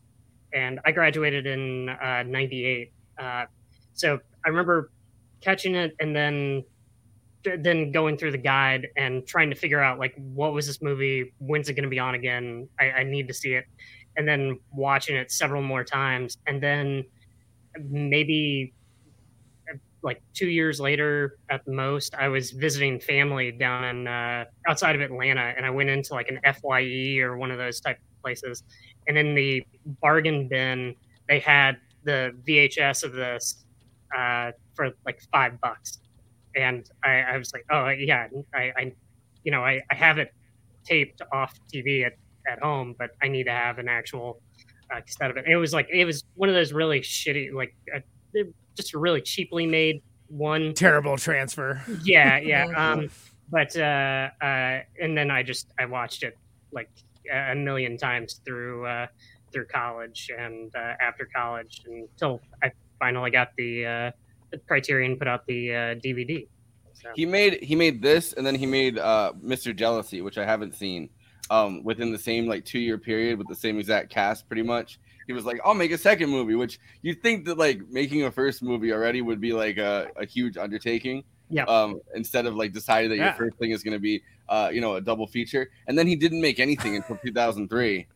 and 0.52 0.80
I 0.85 0.92
graduated 0.92 1.47
in 1.47 1.88
uh, 1.88 2.25
'98. 2.25 2.92
Uh, 3.18 3.47
so 3.97 4.21
I 4.45 4.49
remember 4.49 4.91
catching 5.41 5.75
it, 5.75 5.97
and 6.00 6.15
then 6.15 6.65
then 7.59 7.93
going 7.93 8.17
through 8.17 8.33
the 8.33 8.38
guide 8.38 8.88
and 8.97 9.26
trying 9.26 9.50
to 9.50 9.57
figure 9.57 9.81
out 9.81 9.99
like 9.99 10.15
what 10.17 10.53
was 10.53 10.67
this 10.67 10.83
movie? 10.83 11.33
When's 11.38 11.69
it 11.69 11.75
going 11.75 11.85
to 11.85 11.91
be 11.91 11.99
on 11.99 12.15
again? 12.15 12.69
I, 12.81 12.91
I 12.91 13.03
need 13.05 13.29
to 13.29 13.35
see 13.35 13.55
it. 13.55 13.65
And 14.17 14.26
then 14.26 14.59
watching 14.73 15.17
it 15.17 15.31
several 15.31 15.62
more 15.62 15.85
times. 15.85 16.38
And 16.47 16.62
then 16.62 17.05
maybe 17.79 18.73
like 20.03 20.23
two 20.35 20.49
years 20.49 20.81
later 20.81 21.38
at 21.50 21.65
the 21.65 21.73
most 21.73 22.15
i 22.15 22.29
was 22.29 22.53
visiting 22.53 23.00
family 23.00 23.50
down 23.50 23.85
in 23.85 24.07
uh, 24.07 24.45
outside 24.69 24.95
of 24.95 25.00
atlanta. 25.00 25.53
And 25.57 25.67
i 25.67 25.71
went 25.71 25.91
into 25.91 26.15
like 26.15 26.29
an 26.29 26.41
fye 26.55 27.19
or 27.19 27.37
one 27.37 27.50
of 27.50 27.59
those 27.59 27.81
type 27.81 27.99
of 27.99 28.23
places. 28.23 28.62
And 29.07 29.19
in 29.19 29.35
the 29.35 29.65
bargain 30.00 30.49
bin 30.49 30.95
they 31.29 31.38
had 31.38 31.76
the 32.05 32.33
vhs 32.49 33.05
of 33.05 33.12
this 33.12 33.65
uh, 34.15 34.53
for 34.75 34.91
like 35.05 35.21
five 35.33 35.61
bucks 35.61 36.01
and 36.57 36.89
I, 37.05 37.21
I 37.21 37.37
was 37.37 37.53
like, 37.53 37.65
oh 37.71 37.89
yeah, 37.89 38.27
I, 38.55 38.73
I 38.77 38.93
you 39.45 39.53
know, 39.53 39.63
I, 39.63 39.83
I 39.91 39.95
have 39.95 40.19
it 40.19 40.33
taped 40.85 41.23
off 41.33 41.55
TV 41.73 42.05
at, 42.05 42.15
at 42.51 42.61
home, 42.61 42.95
but 42.99 43.11
I 43.23 43.29
need 43.29 43.45
to 43.45 43.53
have 43.53 43.79
an 43.79 43.89
actual 43.89 44.41
uh, 44.95 45.01
cassette 45.01 45.31
of 45.31 45.37
it. 45.37 45.45
It 45.47 45.57
was 45.57 45.73
like 45.73 45.89
it 45.93 46.05
was 46.05 46.25
one 46.35 46.49
of 46.49 46.55
those 46.55 46.73
really 46.73 47.01
shitty, 47.01 47.53
like 47.53 47.75
uh, 47.95 48.01
just 48.77 48.95
a 48.95 48.99
really 48.99 49.21
cheaply 49.21 49.67
made 49.67 50.03
one. 50.29 50.75
Terrible 50.75 51.17
transfer. 51.17 51.83
Yeah, 52.03 52.39
yeah. 52.43 52.67
Um, 52.77 53.11
but 53.51 53.77
uh, 53.77 54.31
uh, 54.41 54.81
and 55.01 55.17
then 55.17 55.31
I 55.31 55.43
just 55.43 55.73
I 55.79 55.85
watched 55.85 56.23
it 56.23 56.37
like 56.73 56.91
a 57.33 57.55
million 57.55 57.97
times 57.99 58.41
through 58.45 58.87
uh, 58.87 59.07
through 59.53 59.67
college 59.67 60.31
and 60.37 60.75
uh, 60.75 60.95
after 61.01 61.29
college 61.35 61.83
until 61.87 62.41
I 62.63 62.71
finally 62.99 63.31
got 63.31 63.50
the 63.57 63.87
uh, 63.87 64.11
the 64.50 64.59
Criterion 64.59 65.17
put 65.17 65.29
out 65.29 65.47
the 65.47 65.73
uh, 65.75 65.79
DVD. 65.97 66.47
So. 66.95 67.11
He 67.15 67.26
made 67.26 67.62
he 67.62 67.75
made 67.75 68.03
this, 68.03 68.33
and 68.33 68.47
then 68.47 68.55
he 68.55 68.67
made 68.67 68.99
uh, 68.99 69.33
Mr. 69.45 69.75
Jealousy, 69.75 70.23
which 70.23 70.38
I 70.38 70.45
haven't 70.45 70.75
seen. 70.75 71.11
Um, 71.49 71.85
within 71.85 72.11
the 72.11 72.19
same 72.19 72.47
like 72.49 72.65
two 72.65 72.81
year 72.81 72.99
period 72.99 73.38
with 73.38 73.47
the 73.47 73.55
same 73.55 73.79
exact 73.79 74.11
cast, 74.11 74.49
pretty 74.49 74.62
much. 74.65 74.99
He 75.29 75.33
was 75.33 75.45
like, 75.45 75.61
"I'll 75.65 75.75
make 75.75 75.93
a 75.93 75.99
second 75.99 76.31
movie," 76.31 76.57
which 76.57 76.81
you 77.03 77.15
think 77.15 77.45
that 77.47 77.57
like 77.57 77.81
making 77.88 78.25
a 78.25 78.33
first 78.33 78.62
movie 78.62 78.93
already 78.93 79.23
would 79.23 79.41
be 79.41 79.53
like 79.53 79.76
a, 79.76 80.09
a 80.17 80.26
huge 80.26 80.57
undertaking. 80.57 81.23
Yeah. 81.49 81.65
Um, 81.65 82.00
instead 82.17 82.47
of 82.47 82.57
like 82.57 82.73
deciding 82.73 83.11
that 83.11 83.17
Yeah. 83.17 83.26
your 83.26 83.35
first 83.35 83.59
thing 83.59 83.71
is 83.71 83.85
going 83.85 83.95
to 83.95 84.00
be, 84.00 84.23
uh, 84.49 84.71
you 84.73 84.81
know, 84.81 84.97
a 84.97 85.00
double 85.00 85.29
feature, 85.29 85.71
and 85.87 85.97
then 85.97 86.09
he 86.09 86.17
didn't 86.17 86.41
make 86.41 86.59
anything 86.59 86.97
until 86.97 87.17
2003. 87.25 88.07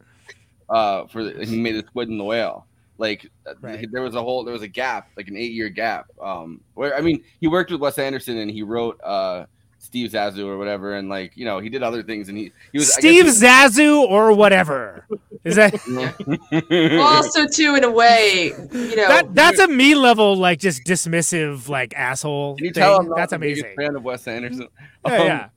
Uh, 0.69 1.07
for 1.07 1.25
the, 1.25 1.45
he 1.45 1.57
made 1.61 1.77
the 1.77 1.87
Squid 1.87 2.09
and 2.09 2.19
the 2.19 2.25
Whale. 2.25 2.67
Like 3.01 3.31
uh, 3.47 3.55
there 3.91 4.03
was 4.03 4.15
a 4.15 4.23
whole 4.23 4.45
there 4.45 4.53
was 4.53 4.63
a 4.63 4.69
gap, 4.69 5.09
like 5.17 5.29
an 5.29 5.37
eight 5.37 5.53
year 5.53 5.69
gap. 5.71 6.07
Um, 6.23 6.61
where 6.75 6.95
I 6.97 7.01
mean, 7.01 7.25
he 7.41 7.49
worked 7.49 7.71
with 7.73 7.81
Wes 7.81 7.99
Anderson 7.99 8.37
and 8.39 8.51
he 8.51 8.63
wrote 8.63 9.01
uh 9.03 9.47
Steve 9.83 10.11
Zissou 10.11 10.45
or 10.47 10.59
whatever, 10.59 10.95
and 10.97 11.09
like 11.09 11.33
you 11.35 11.47
know 11.47 11.59
he 11.59 11.71
did 11.71 11.83
other 11.83 12.03
things, 12.03 12.29
and 12.29 12.37
he 12.37 12.53
he 12.73 12.79
was 12.79 12.93
Steve 12.93 13.25
guess 13.25 13.43
Zissou 13.43 14.03
or 14.03 14.35
whatever. 14.35 15.07
Is 15.43 15.57
that 15.57 15.73
also 17.01 17.47
too, 17.47 17.75
in 17.77 17.85
a 17.85 17.91
way, 17.91 18.53
you 18.73 18.97
know, 18.97 19.09
that 19.09 19.35
that's 19.35 19.59
a 19.59 19.67
me 19.67 19.95
level 19.95 20.37
like 20.37 20.59
just 20.61 20.85
dismissive 20.85 21.69
like 21.69 21.95
asshole 21.97 22.57
Can 22.57 22.67
you 22.67 22.73
thing. 22.73 22.83
tell 22.83 23.01
I'm 23.01 23.09
That's 23.17 23.31
the 23.31 23.39
biggest 23.39 23.63
amazing. 23.63 23.77
fan 23.79 23.97
of 23.97 24.05
Wes 24.05 24.29
Anderson? 24.29 24.69
Yeah, 25.07 25.13
Um, 25.17 25.27
yeah. 25.27 25.49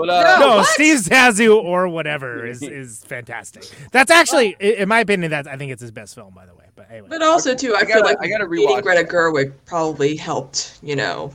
But 0.00 0.08
uh, 0.08 0.38
no, 0.40 0.62
Steve 0.62 0.98
Zissou 0.98 1.62
or 1.62 1.88
whatever 1.88 2.46
is 2.52 2.62
is 2.62 3.04
fantastic. 3.04 3.64
That's 3.92 4.10
actually, 4.10 4.56
in 4.58 4.88
my 4.88 5.00
opinion, 5.00 5.30
that 5.30 5.46
I 5.46 5.56
think 5.56 5.72
it's 5.72 5.82
his 5.82 5.90
best 5.90 6.14
film, 6.14 6.32
by 6.34 6.46
the 6.46 6.54
way. 6.54 6.64
But 6.74 6.90
anyway, 6.90 7.08
but 7.10 7.22
also 7.22 7.54
too, 7.54 7.74
I, 7.74 7.80
I 7.80 7.84
feel 7.84 7.96
gotta- 7.96 8.04
like 8.06 8.18
I 8.20 8.28
gotta 8.28 8.48
meeting 8.48 8.68
rewatch 8.68 8.82
Greta 8.82 9.04
Gerwig 9.06 9.52
probably 9.66 10.16
helped, 10.16 10.78
you 10.82 10.96
know, 10.96 11.32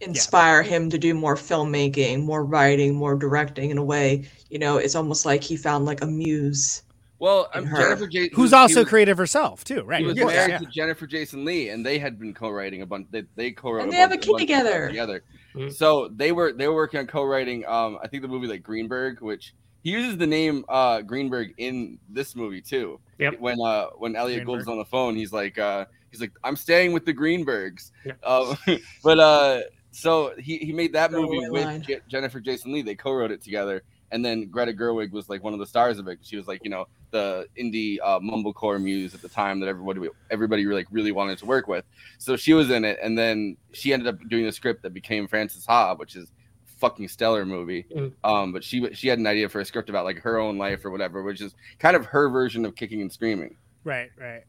inspire 0.00 0.62
him 0.62 0.90
to 0.90 0.98
do 0.98 1.14
more 1.14 1.34
filmmaking, 1.36 2.22
more 2.22 2.44
writing, 2.44 2.94
more 2.94 3.14
directing. 3.16 3.70
In 3.70 3.78
a 3.78 3.84
way, 3.84 4.28
you 4.50 4.58
know, 4.58 4.76
it's 4.76 4.94
almost 4.94 5.24
like 5.24 5.42
he 5.42 5.56
found 5.56 5.86
like 5.86 6.02
a 6.02 6.06
muse. 6.06 6.82
Well, 7.24 7.48
in 7.54 7.60
um, 7.60 7.66
her. 7.66 7.76
Jennifer 7.78 8.06
J- 8.06 8.30
Who's 8.34 8.50
he 8.50 8.56
also 8.56 8.80
was- 8.80 8.88
creative 8.88 9.16
herself 9.16 9.64
too, 9.64 9.82
right? 9.82 10.00
He 10.00 10.06
was 10.06 10.16
of 10.16 10.22
course, 10.24 10.34
married 10.34 10.50
yeah. 10.50 10.58
to 10.58 10.66
Jennifer 10.66 11.06
Jason 11.06 11.44
Lee, 11.46 11.70
and 11.70 11.84
they 11.84 11.98
had 11.98 12.18
been 12.18 12.34
co-writing 12.34 12.82
a 12.82 12.86
bunch. 12.86 13.06
They, 13.10 13.22
they 13.34 13.50
co-wrote 13.52 13.84
And 13.84 13.88
a 13.88 13.92
they 13.92 13.98
have 13.98 14.12
a 14.12 14.18
kid 14.18 14.30
bunch 14.32 14.42
of 14.42 14.48
stuff 14.48 14.58
together. 14.62 14.88
Together. 14.88 15.24
Mhm. 15.54 15.72
So 15.72 16.10
they 16.14 16.32
were 16.32 16.52
they 16.52 16.68
were 16.68 16.74
working 16.74 17.00
on 17.00 17.06
co-writing. 17.06 17.64
Um, 17.66 17.98
I 18.02 18.08
think 18.08 18.22
the 18.22 18.28
movie 18.28 18.46
like 18.46 18.62
Greenberg, 18.62 19.22
which 19.22 19.54
he 19.82 19.90
uses 19.90 20.18
the 20.18 20.26
name 20.26 20.64
uh 20.68 21.00
Greenberg 21.00 21.54
in 21.56 21.98
this 22.10 22.36
movie 22.36 22.60
too. 22.60 23.00
Yep. 23.18 23.40
When 23.40 23.58
uh 23.60 23.86
when 23.96 24.16
Elliott 24.16 24.44
Gould's 24.44 24.64
Greenberg. 24.64 24.72
on 24.72 24.78
the 24.78 24.84
phone, 24.90 25.16
he's 25.16 25.32
like 25.32 25.58
uh 25.58 25.86
he's 26.10 26.20
like 26.20 26.32
I'm 26.44 26.56
staying 26.56 26.92
with 26.92 27.06
the 27.06 27.14
Greenbergs. 27.14 27.90
Yeah. 28.04 28.12
Um, 28.22 28.56
but 29.02 29.18
uh 29.18 29.60
so 29.92 30.34
he 30.38 30.58
he 30.58 30.72
made 30.72 30.92
that 30.92 31.10
Throwaway 31.10 31.36
movie 31.36 31.50
with 31.50 31.64
line. 31.64 31.86
Jennifer 32.08 32.40
Jason 32.40 32.72
Lee. 32.72 32.82
They 32.82 32.96
co-wrote 32.96 33.30
it 33.30 33.40
together. 33.42 33.82
And 34.14 34.24
then 34.24 34.46
Greta 34.46 34.72
Gerwig 34.72 35.10
was 35.10 35.28
like 35.28 35.42
one 35.42 35.52
of 35.52 35.58
the 35.58 35.66
stars 35.66 35.98
of 35.98 36.06
it. 36.06 36.20
She 36.22 36.36
was 36.36 36.46
like, 36.46 36.60
you 36.62 36.70
know, 36.70 36.86
the 37.10 37.48
indie 37.58 37.98
uh, 38.00 38.20
mumblecore 38.20 38.80
muse 38.80 39.12
at 39.12 39.20
the 39.20 39.28
time 39.28 39.58
that 39.58 39.68
everybody 39.68 40.08
everybody 40.30 40.64
like 40.64 40.86
really 40.92 41.10
wanted 41.10 41.36
to 41.38 41.46
work 41.46 41.66
with. 41.66 41.84
So 42.18 42.36
she 42.36 42.54
was 42.54 42.70
in 42.70 42.84
it, 42.84 42.98
and 43.02 43.18
then 43.18 43.56
she 43.72 43.92
ended 43.92 44.06
up 44.06 44.16
doing 44.28 44.44
the 44.44 44.52
script 44.52 44.84
that 44.84 44.94
became 44.94 45.26
Frances 45.26 45.66
Ha, 45.66 45.96
which 45.96 46.14
is 46.14 46.30
fucking 46.76 47.08
stellar 47.08 47.44
movie. 47.44 47.86
Mm. 47.92 48.12
Um, 48.22 48.52
but 48.52 48.62
she 48.62 48.88
she 48.94 49.08
had 49.08 49.18
an 49.18 49.26
idea 49.26 49.48
for 49.48 49.60
a 49.60 49.64
script 49.64 49.90
about 49.90 50.04
like 50.04 50.18
her 50.20 50.38
own 50.38 50.58
life 50.58 50.84
or 50.84 50.92
whatever, 50.92 51.24
which 51.24 51.40
is 51.40 51.52
kind 51.80 51.96
of 51.96 52.06
her 52.06 52.28
version 52.28 52.64
of 52.64 52.76
kicking 52.76 53.02
and 53.02 53.12
screaming. 53.12 53.56
Right, 53.82 54.10
right. 54.16 54.44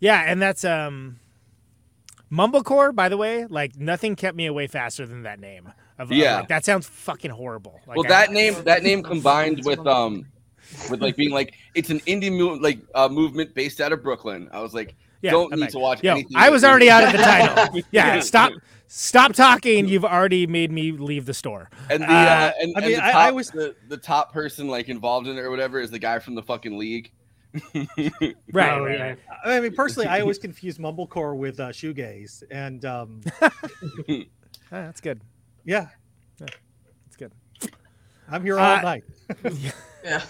Yeah, 0.00 0.22
and 0.26 0.40
that's 0.40 0.64
um 0.64 1.20
Mumblecore, 2.32 2.94
by 2.94 3.10
the 3.10 3.18
way, 3.18 3.44
like 3.44 3.76
nothing 3.76 4.16
kept 4.16 4.36
me 4.36 4.46
away 4.46 4.66
faster 4.68 5.06
than 5.06 5.22
that 5.24 5.38
name. 5.38 5.72
Of, 5.98 6.10
of, 6.10 6.16
Yeah. 6.16 6.36
like, 6.40 6.48
that 6.48 6.64
sounds 6.64 6.86
fucking 6.86 7.30
horrible. 7.30 7.80
Like, 7.86 7.96
well, 7.96 8.06
I- 8.06 8.08
that 8.08 8.30
name 8.32 8.54
that 8.64 8.82
name 8.82 9.02
combined 9.02 9.62
with 9.64 9.84
um 9.86 10.26
with 10.90 11.00
like 11.00 11.16
being 11.16 11.30
like 11.30 11.54
it's 11.74 11.90
an 11.90 12.00
indie 12.00 12.30
mo- 12.36 12.54
like 12.60 12.78
uh, 12.94 13.08
movement 13.08 13.54
based 13.54 13.80
out 13.80 13.92
of 13.92 14.02
Brooklyn. 14.02 14.48
I 14.52 14.60
was 14.60 14.74
like, 14.74 14.94
Yeah, 15.22 15.30
don't 15.32 15.52
I'm 15.52 15.58
need 15.58 15.64
like, 15.66 15.70
to 15.72 15.78
watch 15.78 16.02
Yo, 16.04 16.12
anything. 16.12 16.36
I 16.36 16.50
was 16.50 16.62
already 16.64 16.90
out 16.90 17.04
of 17.04 17.12
the 17.12 17.18
title. 17.18 17.80
Yeah, 17.90 18.20
stop 18.20 18.52
stop 18.86 19.32
talking. 19.32 19.88
You've 19.88 20.04
already 20.04 20.46
made 20.46 20.70
me 20.70 20.92
leave 20.92 21.24
the 21.26 21.34
store. 21.34 21.70
And 21.90 22.02
the 22.02 22.06
Uh, 22.06 22.10
uh, 22.12 22.52
and, 22.60 22.72
I 22.76 22.80
and 22.80 22.86
mean, 22.86 22.96
the 22.98 23.04
I- 23.04 23.12
top, 23.12 23.20
I 23.22 23.30
was- 23.32 23.50
the, 23.50 23.74
the 23.88 23.96
top 23.96 24.32
person 24.32 24.68
like 24.68 24.88
involved 24.88 25.26
in 25.26 25.36
it 25.36 25.40
or 25.40 25.50
whatever 25.50 25.80
is 25.80 25.90
the 25.90 25.98
guy 25.98 26.18
from 26.18 26.34
the 26.34 26.42
fucking 26.42 26.76
league. 26.78 27.10
Right, 28.52 28.72
Oh, 28.72 28.84
right, 28.84 29.00
right. 29.00 29.18
I 29.44 29.60
mean, 29.60 29.72
personally, 29.74 30.06
I 30.06 30.20
always 30.20 30.38
confuse 30.38 30.76
mumblecore 30.78 31.34
with 31.36 31.58
uh, 31.60 31.68
shoegaze, 31.68 32.42
and 32.50 32.84
um, 32.84 33.20
Ah, 33.40 33.50
that's 34.70 35.00
good. 35.00 35.20
Yeah, 35.68 35.88
it's 37.06 37.16
good. 37.16 37.32
I'm 38.30 38.42
here 38.42 38.58
all 38.58 38.76
Uh, 38.78 38.80
night. 38.82 39.04
Yeah. 40.04 40.22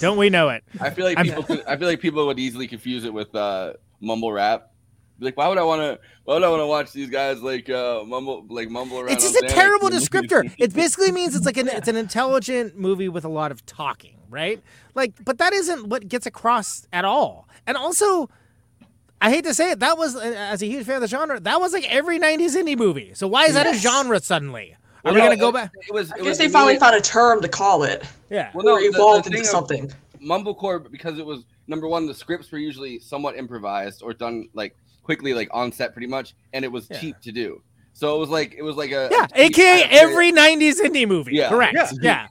Don't 0.00 0.16
we 0.16 0.30
know 0.30 0.48
it? 0.48 0.62
I 0.80 0.88
feel 0.90 1.04
like 1.04 1.18
people. 1.18 1.42
Could, 1.42 1.62
I 1.66 1.76
feel 1.76 1.88
like 1.88 2.00
people 2.00 2.24
would 2.28 2.38
easily 2.38 2.66
confuse 2.66 3.04
it 3.04 3.12
with 3.12 3.34
uh, 3.34 3.74
mumble 4.00 4.32
rap. 4.32 4.70
Like, 5.20 5.36
why 5.36 5.48
would 5.48 5.58
I 5.58 5.64
want 5.64 5.80
to? 5.82 5.98
Why 6.24 6.34
would 6.34 6.44
I 6.44 6.48
want 6.48 6.60
to 6.60 6.66
watch 6.66 6.92
these 6.92 7.10
guys 7.10 7.42
like 7.42 7.68
uh, 7.68 8.04
mumble, 8.06 8.46
like 8.48 8.70
mumble 8.70 9.00
around? 9.00 9.10
It's 9.10 9.24
just 9.24 9.34
a 9.42 9.44
Xanax 9.46 9.54
terrible 9.54 9.88
descriptor. 9.98 10.50
It 10.56 10.72
basically 10.82 11.10
means 11.12 11.34
it's 11.34 11.44
like 11.44 11.58
an 11.58 11.68
it's 11.68 11.88
an 11.88 11.96
intelligent 11.96 12.78
movie 12.78 13.08
with 13.10 13.24
a 13.24 13.28
lot 13.28 13.50
of 13.50 13.66
talking, 13.66 14.18
right? 14.30 14.62
Like, 14.94 15.12
but 15.24 15.36
that 15.38 15.52
isn't 15.52 15.88
what 15.88 16.08
gets 16.08 16.24
across 16.24 16.86
at 16.92 17.04
all. 17.04 17.48
And 17.66 17.76
also, 17.76 18.30
I 19.20 19.30
hate 19.30 19.44
to 19.44 19.54
say 19.54 19.72
it, 19.72 19.80
that 19.80 19.98
was 19.98 20.14
uh, 20.16 20.20
as 20.20 20.62
a 20.62 20.66
huge 20.66 20.86
fan 20.86 20.96
of 20.96 21.00
the 21.02 21.08
genre, 21.08 21.40
that 21.40 21.60
was 21.60 21.72
like 21.72 21.86
every 21.92 22.18
'90s 22.18 22.54
indie 22.56 22.76
movie. 22.78 23.12
So 23.14 23.26
why 23.26 23.46
is 23.46 23.54
that 23.54 23.66
a 23.66 23.74
genre 23.76 24.20
suddenly? 24.20 24.76
Are 25.04 25.12
Well, 25.12 25.14
we 25.14 25.20
no, 25.20 25.26
gonna 25.26 25.36
go 25.36 25.48
it- 25.50 25.54
back? 25.54 25.72
It 25.88 25.92
was. 25.92 26.12
I 26.12 26.16
guess 26.18 26.26
was 26.26 26.38
they 26.38 26.48
finally 26.48 26.74
really- 26.74 26.80
found 26.80 26.96
a 26.96 27.00
term 27.00 27.40
to 27.42 27.48
call 27.48 27.82
it. 27.84 28.04
Yeah. 28.30 28.50
Well, 28.54 28.64
no, 28.64 28.72
or 28.74 28.80
the- 28.80 28.88
the 28.90 28.94
evolved 28.96 29.26
into 29.26 29.44
something. 29.44 29.92
mumblecore 30.22 30.90
because 30.90 31.18
it 31.18 31.24
was 31.26 31.44
number 31.68 31.86
one 31.86 32.06
the 32.06 32.14
scripts 32.14 32.50
were 32.50 32.58
usually 32.58 32.98
somewhat 32.98 33.36
improvised 33.36 34.02
or 34.02 34.12
done 34.12 34.48
like 34.54 34.74
quickly 35.04 35.32
like 35.32 35.48
on 35.52 35.70
set 35.70 35.92
pretty 35.92 36.08
much 36.08 36.34
and 36.52 36.64
it 36.64 36.68
was 36.72 36.88
Yeah. 36.90 36.98
cheap 36.98 37.20
to 37.20 37.30
do 37.30 37.62
so 37.98 38.14
it 38.14 38.18
was 38.20 38.28
like 38.28 38.54
it 38.56 38.62
was 38.62 38.76
like 38.76 38.92
a 38.92 39.08
Yeah, 39.10 39.26
a 39.34 39.46
aka 39.46 39.80
kind 39.80 39.84
of 39.84 39.90
way- 39.90 39.98
every 39.98 40.30
'90s 40.32 40.80
indie 40.80 41.08
movie. 41.08 41.34
Yeah. 41.34 41.48
Correct. 41.48 41.74
Yeah. 41.74 41.90
Yeah. 42.00 42.28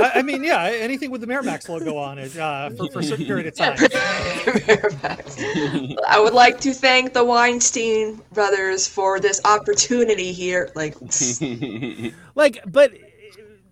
I, 0.00 0.10
I 0.16 0.22
mean, 0.22 0.42
yeah, 0.42 0.64
anything 0.64 1.12
with 1.12 1.20
the 1.20 1.28
Miramax 1.28 1.68
logo 1.68 1.96
on 1.96 2.18
it 2.18 2.36
uh, 2.36 2.70
for, 2.70 2.90
for 2.90 2.98
a 2.98 3.02
certain 3.04 3.24
period 3.24 3.46
of 3.46 3.54
time. 3.54 3.76
Miramax. 3.76 5.96
I 6.08 6.18
would 6.20 6.34
like 6.34 6.60
to 6.62 6.74
thank 6.74 7.12
the 7.12 7.24
Weinstein 7.24 8.20
brothers 8.32 8.88
for 8.88 9.20
this 9.20 9.40
opportunity 9.44 10.32
here. 10.32 10.72
Like, 10.74 10.96
like 12.34 12.58
but 12.66 12.92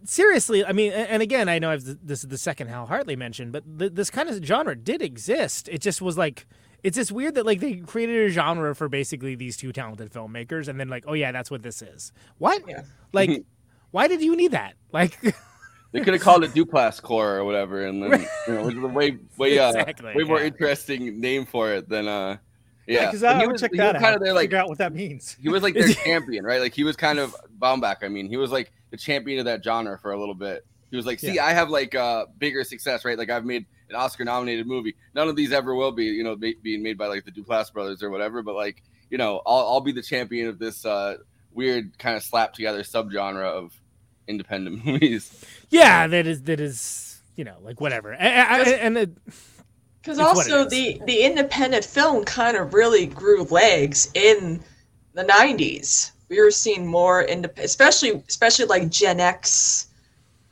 seriously 0.05 0.62
i 0.66 0.73
mean 0.73 0.92
and 0.92 1.23
again 1.23 1.49
i 1.49 1.59
know 1.59 1.70
I've, 1.70 1.83
this 2.07 2.23
is 2.23 2.29
the 2.29 2.37
second 2.37 2.68
hal 2.68 2.85
hartley 2.85 3.16
mentioned 3.16 3.53
but 3.53 3.64
th- 3.79 3.92
this 3.94 4.11
kind 4.11 4.29
of 4.29 4.44
genre 4.44 4.77
did 4.77 5.01
exist 5.01 5.66
it 5.73 5.81
just 5.81 6.03
was 6.03 6.18
like 6.18 6.44
it's 6.85 6.97
just 6.97 7.11
weird 7.11 7.35
that 7.35 7.44
like 7.47 7.59
they 7.61 7.75
created 7.77 8.27
a 8.27 8.29
genre 8.29 8.75
for 8.77 8.88
basically 8.88 9.35
these 9.35 9.57
two 9.57 9.73
talented 9.73 10.12
filmmakers 10.12 10.68
and 10.68 10.79
then 10.79 10.88
like 10.88 11.05
oh 11.09 11.14
yeah 11.14 11.33
that's 11.33 11.51
what 11.51 11.62
this 11.62 11.83
is. 11.83 12.12
What? 12.38 12.62
Yeah. 12.68 12.83
like 13.12 13.44
why 13.90 14.07
did 14.07 14.23
you 14.23 14.37
need 14.37 14.53
that? 14.53 14.75
Like 14.92 15.18
they 15.92 16.01
could 16.01 16.14
have 16.14 16.23
called 16.23 16.44
it 16.44 16.53
Duplass 16.53 17.01
core 17.03 17.37
or 17.37 17.44
whatever 17.44 17.85
and 17.87 18.03
then 18.03 18.27
you 18.47 18.55
know 18.55 18.66
which 18.66 18.77
is 18.77 18.83
a 18.85 18.87
way 18.87 19.18
way 19.37 19.59
uh, 19.59 19.70
Exactly, 19.70 20.14
way 20.14 20.23
more 20.25 20.40
interesting 20.40 21.20
name 21.20 21.47
for 21.47 21.73
it 21.73 21.88
than 21.88 22.07
uh 22.07 22.37
Yeah, 22.87 23.01
yeah, 23.01 23.07
because 23.07 23.20
But 23.23 23.37
I 23.37 23.47
would 23.47 23.53
was- 23.53 23.61
check 23.62 23.70
that 23.73 23.94
was 23.94 23.97
out. 23.97 24.03
kind 24.03 24.14
of 24.16 24.23
there 24.23 24.33
like 24.35 24.44
figure 24.44 24.59
out 24.59 24.68
what 24.68 24.79
that 24.79 24.92
means. 24.92 25.37
he 25.40 25.49
was 25.49 25.62
like 25.62 25.75
their 25.75 25.88
champion 26.05 26.44
right? 26.44 26.61
Like 26.61 26.75
he 26.75 26.85
was 26.85 26.97
kind 26.97 27.18
of 27.18 27.35
Baumbach. 27.59 27.97
I 28.03 28.09
mean 28.09 28.29
he 28.29 28.37
was 28.37 28.51
like 28.53 28.73
the 28.90 28.97
champion 28.99 29.38
of 29.38 29.47
that 29.47 29.64
genre 29.64 29.99
for 29.99 30.12
a 30.12 30.18
little 30.20 30.35
bit 30.35 30.66
he 30.94 30.96
was 30.96 31.07
like 31.07 31.18
see 31.18 31.40
I 31.40 31.52
have 31.52 31.70
like 31.70 31.94
uh 31.96 32.26
bigger 32.38 32.62
success 32.62 33.04
right? 33.04 33.18
Like 33.18 33.28
I've 33.30 33.44
made 33.44 33.66
an 33.90 33.96
Oscar 33.96 34.24
nominated 34.24 34.66
movie. 34.68 34.94
None 35.12 35.28
of 35.28 35.35
these 35.35 35.52
ever 35.52 35.74
will 35.74 35.90
be 35.90 36.04
you 36.04 36.22
know 36.22 36.37
ma- 36.37 36.52
being 36.62 36.85
made 36.85 36.96
by 36.96 37.09
like 37.09 37.24
the 37.24 37.33
Duplass 37.33 37.72
brothers 37.72 38.00
or 38.00 38.11
whatever 38.11 38.42
but 38.42 38.54
like 38.54 38.80
you 39.11 39.18
know 39.18 39.42
I'll, 39.44 39.66
I'll 39.68 39.80
be 39.80 39.90
the 39.90 40.02
champion 40.02 40.46
of 40.48 40.61
this 40.61 40.87
uh 40.87 41.16
weird 41.52 41.98
kind 41.98 42.16
of 42.16 42.22
slap 42.22 42.52
together 42.52 42.83
subgenre 42.85 43.42
of 43.44 43.72
independent 44.28 44.85
movies. 44.87 45.44
Yeah 45.68 46.07
that 46.07 46.28
is 46.28 46.42
that 46.44 46.61
is 46.61 47.20
you 47.35 47.42
know 47.44 47.57
like 47.61 47.80
whatever. 47.80 48.12
A- 48.12 48.16
a- 48.16 48.62
a- 48.62 48.83
and 48.85 48.94
because 50.00 50.18
it 50.18 50.22
also 50.22 50.64
the 50.68 51.00
the 51.07 51.22
independent 51.24 51.85
film 51.85 52.24
kind 52.24 52.57
of 52.57 52.72
really 52.72 53.07
grew 53.07 53.42
legs 53.44 54.11
in 54.14 54.62
the 55.14 55.24
'90s. 55.24 56.12
We 56.28 56.40
were 56.40 56.50
seeing 56.50 56.87
more 56.87 57.22
independent, 57.22 57.64
especially 57.66 58.22
especially 58.28 58.66
like 58.66 58.88
Gen 58.90 59.18
X 59.18 59.88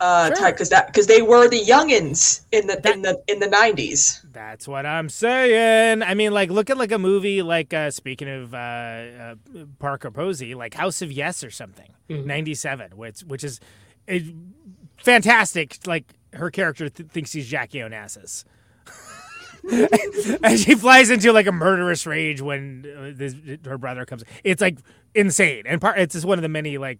uh, 0.02 0.26
Sure. 0.26 0.36
type, 0.36 0.54
because 0.56 0.68
that 0.70 0.88
because 0.88 1.06
they 1.06 1.22
were 1.22 1.48
the 1.48 1.60
youngins 1.60 2.44
in 2.50 2.66
the 2.66 2.76
in 2.92 3.02
the 3.02 3.22
in 3.28 3.38
the 3.38 3.46
'90s. 3.46 4.20
That's 4.32 4.66
what 4.66 4.84
I'm 4.84 5.08
saying. 5.08 6.02
I 6.02 6.14
mean, 6.14 6.32
like, 6.32 6.50
look 6.50 6.68
at 6.70 6.76
like 6.76 6.90
a 6.92 6.98
movie 6.98 7.40
like 7.42 7.72
uh, 7.72 7.90
speaking 7.90 8.28
of 8.28 8.52
uh, 8.52 8.56
uh, 8.56 9.34
Parker 9.78 10.10
Posey, 10.10 10.54
like 10.54 10.74
House 10.74 11.02
of 11.02 11.12
Yes 11.12 11.44
or 11.44 11.50
something, 11.50 11.92
'97, 12.08 12.96
which 12.96 13.20
which 13.20 13.44
is 13.44 13.60
a 14.08 14.34
fantastic. 14.96 15.78
Like 15.86 16.12
her 16.34 16.50
character 16.50 16.88
th- 16.88 17.08
thinks 17.10 17.32
he's 17.32 17.46
Jackie 17.46 17.78
Onassis. 17.78 18.44
and 20.42 20.58
she 20.58 20.74
flies 20.74 21.08
into 21.10 21.32
like 21.32 21.46
a 21.46 21.52
murderous 21.52 22.04
rage 22.04 22.40
when 22.40 22.84
uh, 22.98 23.12
this, 23.14 23.36
her 23.64 23.78
brother 23.78 24.04
comes. 24.04 24.24
It's 24.42 24.60
like 24.60 24.78
insane, 25.14 25.62
and 25.66 25.80
part, 25.80 25.98
it's 25.98 26.14
just 26.14 26.26
one 26.26 26.36
of 26.38 26.42
the 26.42 26.48
many 26.48 26.78
like 26.78 26.98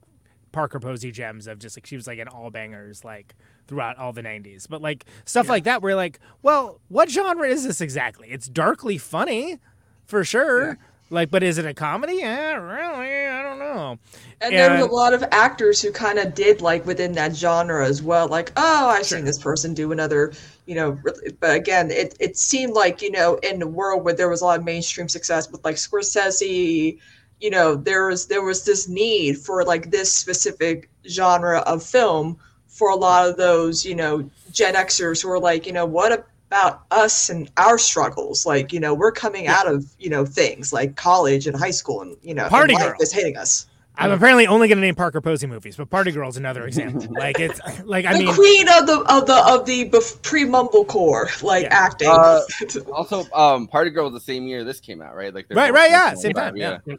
Parker 0.53 0.79
Posey 0.79 1.11
gems 1.11 1.47
of 1.47 1.59
just 1.59 1.77
like 1.77 1.87
she 1.87 1.97
was 1.97 2.07
like 2.07 2.19
in 2.19 2.29
all 2.29 2.51
bangers 2.51 3.05
like 3.05 3.35
throughout 3.67 3.97
all 3.99 4.13
the 4.13 4.23
90s. 4.23 4.69
But 4.69 4.83
like 4.83 5.05
stuff 5.25 5.49
like 5.49 5.65
that, 5.65 5.83
where 5.83 5.97
like, 5.97 6.21
well, 6.43 6.81
what 6.89 7.11
genre 7.11 7.49
is 7.49 7.65
this 7.65 7.81
exactly? 7.81 8.29
It's 8.31 8.49
darkly 8.49 8.99
funny 8.99 9.59
for 10.05 10.25
sure. 10.25 10.79
Like, 11.13 11.31
but 11.31 11.43
is 11.43 11.59
it 11.59 11.67
a 11.67 11.75
comedy? 11.75 12.15
Yeah, 12.15 12.55
really, 12.55 13.27
I 13.27 13.43
don't 13.43 13.59
know. 13.59 13.99
And 14.41 14.55
there 14.55 14.73
was 14.73 14.81
a 14.81 14.87
lot 14.87 15.13
of 15.13 15.23
actors 15.31 15.83
who 15.83 15.93
kind 15.93 16.19
of 16.19 16.35
did 16.35 16.63
like 16.63 16.87
within 16.87 17.13
that 17.13 17.37
genre 17.37 17.87
as 17.87 18.03
well. 18.03 18.29
Like, 18.29 18.51
oh, 18.57 18.89
I've 18.89 19.05
seen 19.05 19.27
this 19.27 19.39
person 19.39 19.75
do 19.75 19.93
another, 19.93 20.33
you 20.65 20.75
know. 20.75 20.99
But 21.39 21.55
again, 21.55 21.91
it, 21.91 22.17
it 22.19 22.39
seemed 22.39 22.73
like 22.73 23.03
you 23.03 23.11
know 23.11 23.35
in 23.43 23.59
the 23.59 23.67
world 23.67 24.05
where 24.05 24.15
there 24.15 24.31
was 24.31 24.41
a 24.41 24.47
lot 24.47 24.59
of 24.59 24.65
mainstream 24.65 25.07
success 25.07 25.53
with 25.53 25.63
like 25.67 25.77
Scorsese, 25.77 26.99
you 27.43 27.51
know, 27.51 27.75
there 27.75 28.07
was 28.07 28.27
there 28.27 28.43
was 28.43 28.65
this 28.65 28.89
need 28.89 29.37
for 29.37 29.65
like 29.65 29.91
this 29.91 30.15
specific 30.15 30.89
genre 31.09 31.59
of 31.61 31.83
film 31.83 32.39
for 32.69 32.91
a 32.91 32.95
lot 32.95 33.29
of 33.29 33.37
those, 33.37 33.85
you 33.85 33.97
know, 33.97 34.31
Gen 34.53 34.75
Xers 34.75 35.23
who 35.23 35.31
are 35.31 35.41
like, 35.41 35.67
you 35.67 35.73
know, 35.73 35.85
what 35.85 36.25
about 36.47 36.85
us 36.93 37.31
and 37.31 37.51
our 37.57 37.79
struggles? 37.79 38.47
Like, 38.47 38.73
you 38.73 38.79
know, 38.79 38.95
we're 38.95 39.11
coming 39.11 39.49
out 39.49 39.67
of 39.67 39.85
you 39.99 40.09
know 40.09 40.25
things 40.25 40.73
like 40.73 40.95
college 40.95 41.49
and 41.49 41.57
high 41.57 41.73
school, 41.73 42.03
and 42.03 42.17
you 42.23 42.33
know, 42.33 42.49
Party 42.49 42.75
life 42.75 42.93
Girl. 42.93 42.97
is 43.01 43.13
hitting 43.13 43.37
us. 43.37 43.67
I'm 43.95 44.11
apparently 44.11 44.47
only 44.47 44.69
going 44.69 44.79
to 44.79 44.83
name 44.83 44.95
Parker 44.95 45.21
Posey 45.21 45.47
movies, 45.47 45.77
but 45.77 45.91
Party 45.91 46.13
Girl's 46.13 46.39
another 46.39 46.67
example. 46.67 47.07
like 47.11 47.39
it's 47.41 47.61
like 47.85 48.07
I 48.07 48.15
the 48.15 48.21
mean, 48.21 48.35
queen 48.35 48.69
of 48.69 48.87
the 48.87 49.05
of 49.09 49.27
the 49.27 49.45
of 49.47 49.67
the 49.67 50.19
pre 50.23 50.45
mumblecore 50.45 51.43
like 51.43 51.67
acting. 51.67 52.09
Uh, 52.09 52.41
also, 52.93 53.27
um, 53.33 53.67
Party 53.67 53.91
Girl 53.91 54.05
was 54.05 54.15
the 54.15 54.21
same 54.21 54.47
year 54.47 54.65
this 54.65 54.81
came 54.81 55.03
out, 55.03 55.17
right? 55.17 55.35
Like 55.35 55.47
Right, 55.51 55.73
right, 55.73 55.91
yeah, 55.91 56.05
like 56.05 56.17
same 56.19 56.33
25, 56.33 56.85
time, 56.87 56.99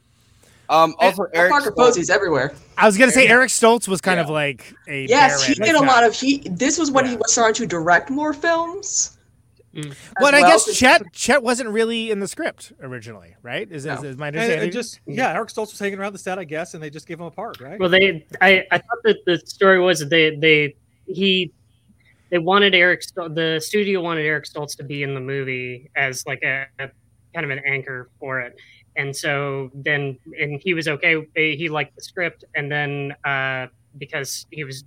Um, 0.70 0.96
also, 1.00 1.26
Eric 1.34 1.52
Parker 1.52 1.72
Stoltz- 1.72 1.76
Posey's 1.76 2.10
everywhere. 2.10 2.54
I 2.78 2.86
was 2.86 2.98
going 2.98 3.10
to 3.10 3.14
say 3.14 3.28
Eric 3.28 3.50
Stoltz 3.50 3.88
was 3.88 4.02
kind 4.02 4.20
of 4.20 4.30
like 4.30 4.74
a 4.88 5.06
Yes, 5.06 5.46
he 5.46 5.54
did 5.56 5.70
a 5.70 5.74
That's 5.74 5.86
lot 5.86 6.04
of 6.04 6.16
he. 6.16 6.48
This 6.50 6.78
was 6.78 6.90
when 6.90 7.06
he 7.06 7.16
was 7.16 7.32
starting 7.32 7.56
to 7.56 7.68
direct 7.68 8.10
more 8.10 8.34
films. 8.34 9.18
Well, 9.76 9.86
I 10.36 10.42
well, 10.42 10.52
guess 10.52 10.78
Chet 10.78 11.02
Chet 11.14 11.42
wasn't 11.42 11.70
really 11.70 12.12
in 12.12 12.20
the 12.20 12.28
script 12.28 12.74
originally, 12.80 13.36
right? 13.42 13.70
Is, 13.72 13.86
is, 13.88 14.02
No. 14.02 14.08
is 14.08 14.18
my 14.18 14.28
understanding? 14.28 14.66
and 14.66 14.72
just 14.72 15.00
yeah, 15.08 15.34
Eric 15.34 15.50
Stoltz 15.50 15.72
was 15.72 15.80
hanging 15.80 15.98
around 15.98 16.14
the 16.14 16.20
set, 16.20 16.38
I 16.38 16.44
guess, 16.44 16.76
and 16.76 16.84
they 16.84 16.92
just 16.92 17.08
gave 17.08 17.20
him 17.20 17.26
a 17.26 17.32
part, 17.32 17.60
right? 17.60 17.80
Well, 17.80 17.90
they 17.90 18.24
I, 18.40 18.66
I 18.72 18.78
thought 18.78 19.04
that 19.04 19.26
the 19.26 19.40
story 19.46 19.80
was 19.80 20.00
that 20.00 20.12
they 20.12 20.36
they 20.36 20.76
he 21.08 21.52
they 22.30 22.38
wanted 22.38 22.76
Eric 22.76 23.02
Stol- 23.02 23.34
the 23.34 23.60
studio 23.60 24.00
wanted 24.02 24.26
Eric 24.28 24.46
Stoltz 24.46 24.78
to 24.78 24.84
be 24.84 25.02
in 25.02 25.16
the 25.16 25.20
movie 25.20 25.90
as 25.96 26.24
like 26.28 26.44
a, 26.44 26.68
a 26.78 26.90
kind 27.34 27.44
of 27.44 27.50
an 27.50 27.60
anchor 27.66 28.12
for 28.20 28.42
it, 28.42 28.56
and 28.96 29.16
so 29.16 29.72
then 29.74 30.18
and 30.40 30.62
he 30.64 30.74
was 30.74 30.88
okay. 30.88 31.26
He 31.36 31.70
liked 31.70 31.96
the 31.96 32.02
script, 32.02 32.44
and 32.56 32.72
then 32.72 33.14
uh, 33.26 33.68
because 33.98 34.46
he 34.52 34.64
was, 34.64 34.84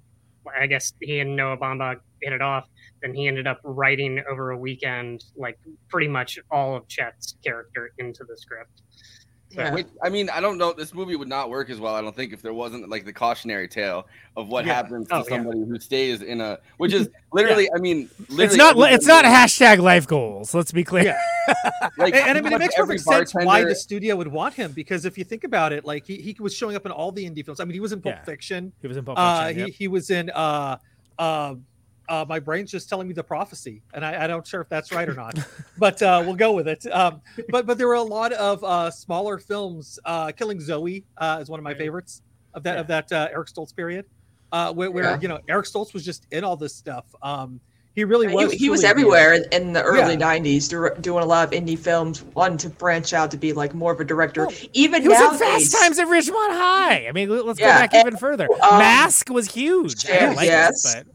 I 0.59 0.66
guess 0.66 0.92
he 1.01 1.21
and 1.21 1.37
Noah 1.37 1.57
Baumbach 1.57 2.01
hit 2.23 2.33
it 2.33 2.42
off. 2.42 2.66
Then 3.03 3.14
he 3.14 3.29
ended 3.29 3.47
up 3.47 3.61
writing 3.62 4.23
over 4.31 4.51
a 4.51 4.59
weekend, 4.59 5.25
like 5.37 5.59
pretty 5.88 6.09
much 6.09 6.38
all 6.51 6.77
of 6.77 6.88
Chet's 6.88 7.37
character 7.45 7.92
into 7.99 8.25
the 8.25 8.37
script. 8.37 8.83
Yeah. 9.51 9.73
Which, 9.73 9.87
I 10.03 10.09
mean, 10.09 10.29
I 10.29 10.41
don't 10.41 10.59
know. 10.59 10.73
This 10.73 10.93
movie 10.93 11.17
would 11.17 11.29
not 11.29 11.49
work 11.51 11.71
as 11.71 11.79
well. 11.81 11.95
I 11.95 12.03
don't 12.03 12.15
think 12.15 12.33
if 12.33 12.43
there 12.43 12.53
wasn't 12.53 12.89
like 12.91 13.05
the 13.05 13.13
cautionary 13.13 13.69
tale 13.69 14.07
of 14.37 14.49
what 14.49 14.67
Yeah. 14.67 14.75
happens 14.75 15.09
to 15.09 15.15
Oh, 15.15 15.19
yeah. 15.19 15.25
somebody 15.29 15.61
who 15.61 15.79
stays 15.79 16.21
in 16.21 16.41
a, 16.41 16.59
which 16.79 16.93
is 16.93 17.09
literally, 17.33 17.69
I 17.75 17.79
mean, 17.79 18.11
literally 18.29 18.45
it's 18.45 18.57
not 18.57 18.77
it's 18.93 19.07
not 19.07 19.25
hashtag 19.25 19.79
life 19.79 20.07
goals. 20.07 20.53
Let's 20.53 20.73
be 20.73 20.85
clear. 20.85 21.17
Like, 21.97 22.13
and, 22.15 22.29
and 22.31 22.39
I 22.39 22.41
mean, 22.41 22.53
it 22.55 22.59
makes 22.59 22.75
perfect 22.75 23.03
sense 23.03 23.33
why 23.33 23.63
the 23.63 23.75
studio 23.75 24.17
would 24.17 24.27
want 24.27 24.55
him 24.55 24.73
because 24.73 25.05
if 25.05 25.17
you 25.17 25.23
think 25.23 25.45
about 25.45 25.73
it, 25.73 25.85
like 25.85 26.05
he, 26.05 26.17
he 26.17 26.37
was 26.41 26.55
showing 26.55 26.75
up 26.75 26.85
in 26.87 26.91
all 26.93 27.13
the 27.13 27.25
indie 27.25 27.45
films. 27.45 27.61
I 27.61 27.65
mean, 27.65 27.75
he 27.75 27.81
was 27.81 27.93
in 27.93 28.01
Pulp 28.01 28.17
Yeah. 28.17 28.25
Fiction. 28.25 28.73
He 28.83 28.89
was 28.89 28.97
in 28.97 29.05
Pulp 29.05 29.17
Uh, 29.17 29.47
Fiction, 29.47 29.67
he, 29.67 29.71
he 29.73 29.89
was 29.89 30.11
in 30.11 30.29
uh, 30.31 30.79
uh, 31.21 31.55
uh, 32.09 32.25
my 32.29 32.38
brain's 32.38 32.71
just 32.71 32.88
telling 32.88 33.09
me 33.09 33.14
the 33.14 33.23
prophecy, 33.25 33.83
and 33.95 34.05
I, 34.05 34.25
I 34.25 34.27
don't 34.27 34.47
sure 34.47 34.61
if 34.61 34.69
that's 34.69 34.92
right 34.92 35.09
or 35.09 35.14
not, 35.14 35.38
but 35.79 36.01
uh, 36.03 36.23
we'll 36.25 36.37
go 36.37 36.53
with 36.53 36.69
it. 36.69 36.87
Um, 36.92 37.21
but 37.49 37.66
but 37.66 37.79
there 37.79 37.88
were 37.88 37.95
a 37.95 38.03
lot 38.03 38.33
of 38.33 38.62
uh, 38.64 38.90
smaller 38.90 39.38
films. 39.38 39.99
Uh, 40.05 40.33
Killing 40.33 40.61
Zoe 40.61 41.05
uh, 41.19 41.38
is 41.40 41.49
one 41.49 41.59
of 41.61 41.64
my 41.64 41.75
favorites 41.75 42.23
of 42.55 42.62
that 42.62 42.79
of 42.79 42.87
that 42.88 43.11
uh, 43.12 43.29
Eric 43.33 43.49
Stoltz 43.49 43.75
period, 43.75 44.05
uh, 44.53 44.73
where, 44.73 44.90
where 44.90 45.05
Yeah. 45.05 45.19
you 45.21 45.29
know 45.29 45.38
Eric 45.49 45.66
Stoltz 45.66 45.92
was 45.95 46.05
just 46.05 46.27
in 46.31 46.45
all 46.45 46.57
this 46.57 46.75
stuff. 46.75 47.05
Um, 47.23 47.61
he 47.95 48.05
really 48.05 48.29
was. 48.29 48.53
He, 48.53 48.59
he 48.59 48.69
was 48.69 48.85
everywhere 48.85 49.33
in, 49.33 49.45
in 49.53 49.73
the 49.73 49.83
early 49.83 50.12
Yeah. 50.19 50.38
'90s, 50.38 50.69
dir- 50.69 50.95
doing 51.01 51.23
a 51.23 51.27
lot 51.27 51.49
of 51.49 51.59
indie 51.59 51.79
films. 51.79 52.23
Wanting 52.35 52.59
to 52.59 52.69
branch 52.69 53.14
out 53.14 53.31
to 53.31 53.38
be 53.38 53.55
like 53.55 53.73
more 53.75 53.90
of 53.90 53.99
a 54.01 54.05
director. 54.05 54.49
Even 54.75 55.01
He 55.01 55.09
was 55.09 55.19
in 55.19 55.38
Fast 55.38 55.75
Times 55.81 55.99
at 55.99 56.07
Ridgemont 56.07 56.51
High. 56.51 57.07
I 57.09 57.12
mean, 57.12 57.31
let- 57.31 57.47
let's 57.47 57.59
Yeah, 57.59 57.75
go 57.75 57.81
back 57.81 57.95
and- 57.95 58.07
even 58.07 58.19
further. 58.19 58.49
um, 58.62 58.79
Mask 58.81 59.31
was 59.31 59.51
huge. 59.51 60.05
I 60.05 60.12
yeah, 60.12 60.29
didn't 60.29 60.45
yes. 60.45 60.95
it, 60.95 61.07
but 61.07 61.14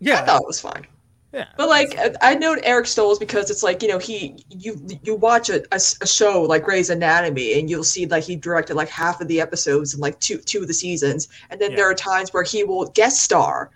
yeah, 0.00 0.20
I 0.22 0.26
thought 0.26 0.42
it 0.42 0.46
was 0.46 0.60
fine. 0.60 0.86
Yeah. 1.32 1.46
But 1.56 1.68
like 1.68 1.98
I- 1.98 2.14
I 2.22 2.34
know 2.34 2.56
Eric 2.62 2.86
Stoltz 2.86 3.18
because 3.20 3.50
it's 3.50 3.62
like 3.62 3.82
you 3.82 3.88
know 3.88 3.98
he 3.98 4.42
you 4.48 4.80
you 5.02 5.14
watch 5.16 5.50
a 5.50 5.62
a 5.72 6.06
show 6.06 6.42
like 6.42 6.64
Grey's 6.64 6.88
Anatomy 6.88 7.58
and 7.58 7.68
you'll 7.68 7.84
see 7.84 8.06
like 8.06 8.24
he 8.24 8.36
directed 8.36 8.74
like 8.74 8.88
half 8.88 9.20
of 9.20 9.28
the 9.28 9.40
episodes 9.40 9.92
in 9.92 10.00
like 10.00 10.18
two 10.20 10.38
two 10.38 10.60
of 10.62 10.68
the 10.68 10.72
seasons 10.74 11.28
and 11.50 11.60
then 11.60 11.74
there 11.74 11.90
are 11.90 11.94
times 11.94 12.32
where 12.32 12.42
he 12.44 12.64
will 12.64 12.86
guest 12.86 13.22
star 13.22 13.70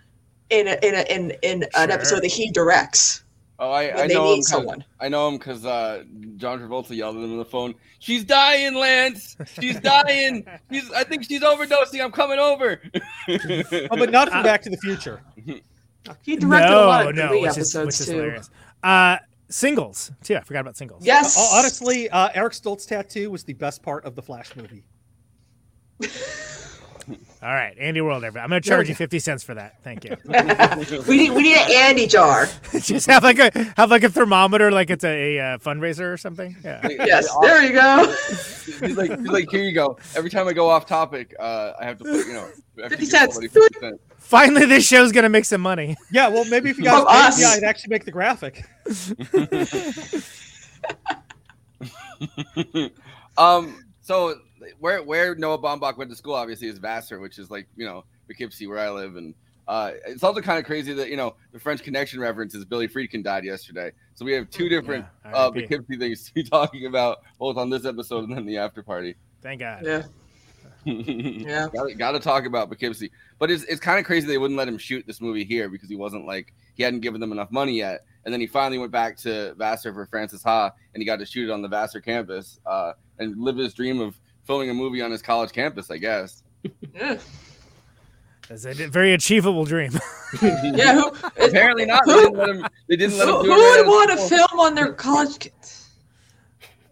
in 0.49 0.67
a, 0.69 0.77
in 0.81 0.95
a, 0.95 1.01
in 1.13 1.31
in 1.43 1.63
an 1.75 1.91
episode 1.91 2.21
that 2.23 2.31
he 2.31 2.49
directs. 2.51 3.23
Oh, 3.59 3.69
I, 3.69 4.03
I 4.05 4.07
know 4.07 4.23
need 4.23 4.31
him. 4.31 4.35
'cause- 4.37 4.47
someone. 4.47 4.83
I 4.99 5.07
know 5.07 5.27
him 5.27 5.37
because 5.37 5.63
uh, 5.67 6.03
John 6.37 6.59
Travolta 6.59 6.95
yelled 6.95 7.15
at 7.17 7.23
him 7.23 7.33
on 7.33 7.37
the 7.37 7.45
phone. 7.45 7.75
She's 7.99 8.23
dying, 8.23 8.73
Lance. 8.73 9.37
She's 9.59 9.79
dying. 9.79 10.47
She's. 10.71 10.91
I 10.93 11.03
think 11.03 11.25
she's 11.25 11.41
overdosing. 11.41 12.03
I'm 12.03 12.11
coming 12.11 12.39
over. 12.39 12.81
Oh, 13.29 13.97
but 13.97 14.09
not 14.09 14.29
from 14.29 14.41
Back 14.51 14.63
to 14.63 14.71
the 14.71 14.77
Future. 14.77 15.21
He 16.21 16.35
directed 16.35 16.71
a 16.71 16.85
lot 16.85 17.07
of 17.07 17.15
no, 17.15 17.27
Glee 17.29 17.41
which 17.41 17.51
is, 17.51 17.75
episodes 17.75 17.85
which 17.85 17.99
is 17.99 18.05
too. 18.07 18.13
hilarious. 18.13 18.49
Uh, 18.83 19.17
singles 19.49 20.11
too. 20.23 20.35
I 20.35 20.41
forgot 20.41 20.61
about 20.61 20.77
singles. 20.77 21.05
Yes. 21.05 21.37
Uh, 21.37 21.57
honestly, 21.57 22.09
uh, 22.09 22.29
Eric 22.33 22.53
Stoltz 22.53 22.87
tattoo 22.87 23.29
was 23.29 23.43
the 23.43 23.53
best 23.53 23.83
part 23.83 24.05
of 24.05 24.15
the 24.15 24.21
Flash 24.21 24.55
movie. 24.55 24.83
All 27.43 27.49
right, 27.49 27.75
Andy 27.79 28.01
World. 28.01 28.23
I'm 28.23 28.33
going 28.33 28.49
to 28.51 28.61
charge 28.61 28.87
you 28.87 28.93
fifty 28.93 29.17
cents 29.17 29.43
for 29.43 29.55
that. 29.55 29.81
Thank 29.83 30.03
you. 30.03 30.15
we 31.07 31.17
need 31.17 31.31
we 31.31 31.41
need 31.41 31.57
an 31.57 31.71
Andy 31.71 32.05
jar. 32.05 32.47
Just 32.79 33.07
have 33.07 33.23
like 33.23 33.39
a 33.39 33.73
have 33.75 33.89
like 33.89 34.03
a 34.03 34.09
thermometer, 34.09 34.69
like 34.69 34.91
it's 34.91 35.03
a, 35.03 35.37
a 35.37 35.39
uh, 35.39 35.57
fundraiser 35.57 36.13
or 36.13 36.17
something. 36.17 36.55
Yeah. 36.63 36.87
Yes, 37.11 37.27
there 37.41 37.63
you 37.63 37.73
go. 37.73 38.05
he's 38.05 38.95
like, 38.95 39.17
he's 39.17 39.27
like, 39.27 39.49
here 39.49 39.63
you 39.63 39.73
go. 39.73 39.97
Every 40.15 40.29
time 40.29 40.47
I 40.47 40.53
go 40.53 40.69
off 40.69 40.85
topic, 40.85 41.33
uh, 41.39 41.73
I 41.79 41.85
have 41.85 41.97
to 41.97 42.03
put, 42.03 42.27
you 42.27 42.33
know, 42.33 42.47
I 42.77 42.83
have 42.83 42.91
to 42.91 42.97
50 42.97 43.05
cents. 43.05 43.39
50 43.39 43.79
cents. 43.79 43.99
Finally, 44.19 44.67
this 44.67 44.85
show's 44.85 45.11
gonna 45.11 45.29
make 45.29 45.45
some 45.45 45.61
money. 45.61 45.97
Yeah, 46.11 46.27
well, 46.27 46.45
maybe 46.45 46.69
if 46.69 46.77
you 46.77 46.83
guys 46.83 46.99
From 46.99 47.07
paid 47.07 47.27
us. 47.27 47.39
me, 47.39 47.45
I'd 47.45 47.63
actually 47.63 47.89
make 47.89 48.05
the 48.05 48.11
graphic. 48.11 48.63
um, 53.37 53.83
so 54.01 54.35
where 54.79 55.03
where 55.03 55.35
Noah 55.35 55.59
Baumbach 55.59 55.97
went 55.97 56.09
to 56.09 56.15
school, 56.15 56.35
obviously, 56.35 56.67
is 56.67 56.77
Vassar, 56.77 57.19
which 57.19 57.39
is 57.39 57.49
like 57.49 57.67
you 57.75 57.85
know 57.85 58.03
Poughkeepsie, 58.27 58.67
where 58.67 58.79
I 58.79 58.89
live, 58.89 59.15
and 59.15 59.33
uh, 59.67 59.91
it's 60.05 60.23
also 60.23 60.41
kind 60.41 60.59
of 60.59 60.65
crazy 60.65 60.93
that 60.93 61.09
you 61.09 61.17
know 61.17 61.35
the 61.51 61.59
French 61.59 61.83
Connection 61.83 62.19
reference 62.19 62.53
is 62.55 62.65
Billy 62.65 62.87
Friedkin 62.87 63.23
died 63.23 63.45
yesterday, 63.45 63.91
so 64.15 64.25
we 64.25 64.33
have 64.33 64.49
two 64.49 64.69
different 64.69 65.05
Yeah, 65.25 65.31
uh, 65.31 65.51
Poughkeepsie 65.51 65.97
things 65.97 66.23
to 66.27 66.33
be 66.33 66.43
talking 66.49 66.85
about 66.85 67.19
both 67.39 67.57
on 67.57 67.69
this 67.69 67.85
episode 67.85 68.27
and 68.27 68.35
then 68.35 68.45
the 68.45 68.57
after 68.57 68.83
party. 68.83 69.15
Thank 69.41 69.61
God. 69.61 69.83
Yeah. 69.85 70.03
yeah, 70.85 71.67
gotta, 71.71 71.93
gotta 71.93 72.19
talk 72.19 72.45
about 72.45 72.67
Poughkeepsie. 72.67 73.11
But 73.37 73.51
it's 73.51 73.63
it's 73.65 73.79
kind 73.79 73.99
of 73.99 74.05
crazy 74.05 74.25
they 74.25 74.39
wouldn't 74.39 74.57
let 74.57 74.67
him 74.67 74.79
shoot 74.79 75.05
this 75.05 75.21
movie 75.21 75.43
here 75.43 75.69
because 75.69 75.89
he 75.89 75.95
wasn't 75.95 76.25
like 76.25 76.53
he 76.75 76.81
hadn't 76.81 77.01
given 77.01 77.21
them 77.21 77.31
enough 77.31 77.51
money 77.51 77.73
yet. 77.73 78.01
And 78.25 78.33
then 78.33 78.39
he 78.41 78.47
finally 78.47 78.77
went 78.77 78.91
back 78.91 79.17
to 79.17 79.53
Vassar 79.55 79.93
for 79.93 80.05
Frances 80.07 80.43
Ha, 80.43 80.71
and 80.93 81.01
he 81.01 81.05
got 81.05 81.17
to 81.17 81.25
shoot 81.25 81.49
it 81.49 81.51
on 81.51 81.61
the 81.61 81.67
Vassar 81.67 82.01
campus 82.01 82.59
uh, 82.65 82.93
and 83.19 83.39
live 83.39 83.57
his 83.57 83.73
dream 83.73 83.99
of 83.99 84.19
filming 84.45 84.69
a 84.69 84.73
movie 84.73 85.01
on 85.01 85.11
his 85.11 85.21
college 85.21 85.51
campus. 85.51 85.89
I 85.91 85.97
guess. 85.97 86.43
Yeah. 86.93 87.17
It's 88.49 88.65
a 88.65 88.73
very 88.73 89.13
achievable 89.13 89.63
dream. 89.65 89.91
Yeah, 90.41 90.93
who, 90.95 91.11
Apparently 91.47 91.85
not. 91.85 92.05
They 92.05 92.13
didn't 92.13 92.33
let 92.37 92.49
him. 92.49 92.65
They 92.87 92.95
didn't 92.95 93.17
let 93.17 93.27
Who, 93.27 93.39
him 93.41 93.45
who 93.45 93.47
do 93.47 93.51
it. 93.53 93.85
would 93.85 93.87
want 93.87 94.11
to 94.11 94.17
film 94.17 94.59
on 94.59 94.75
their 94.75 94.93
college? 94.93 95.39
ki- 95.39 95.51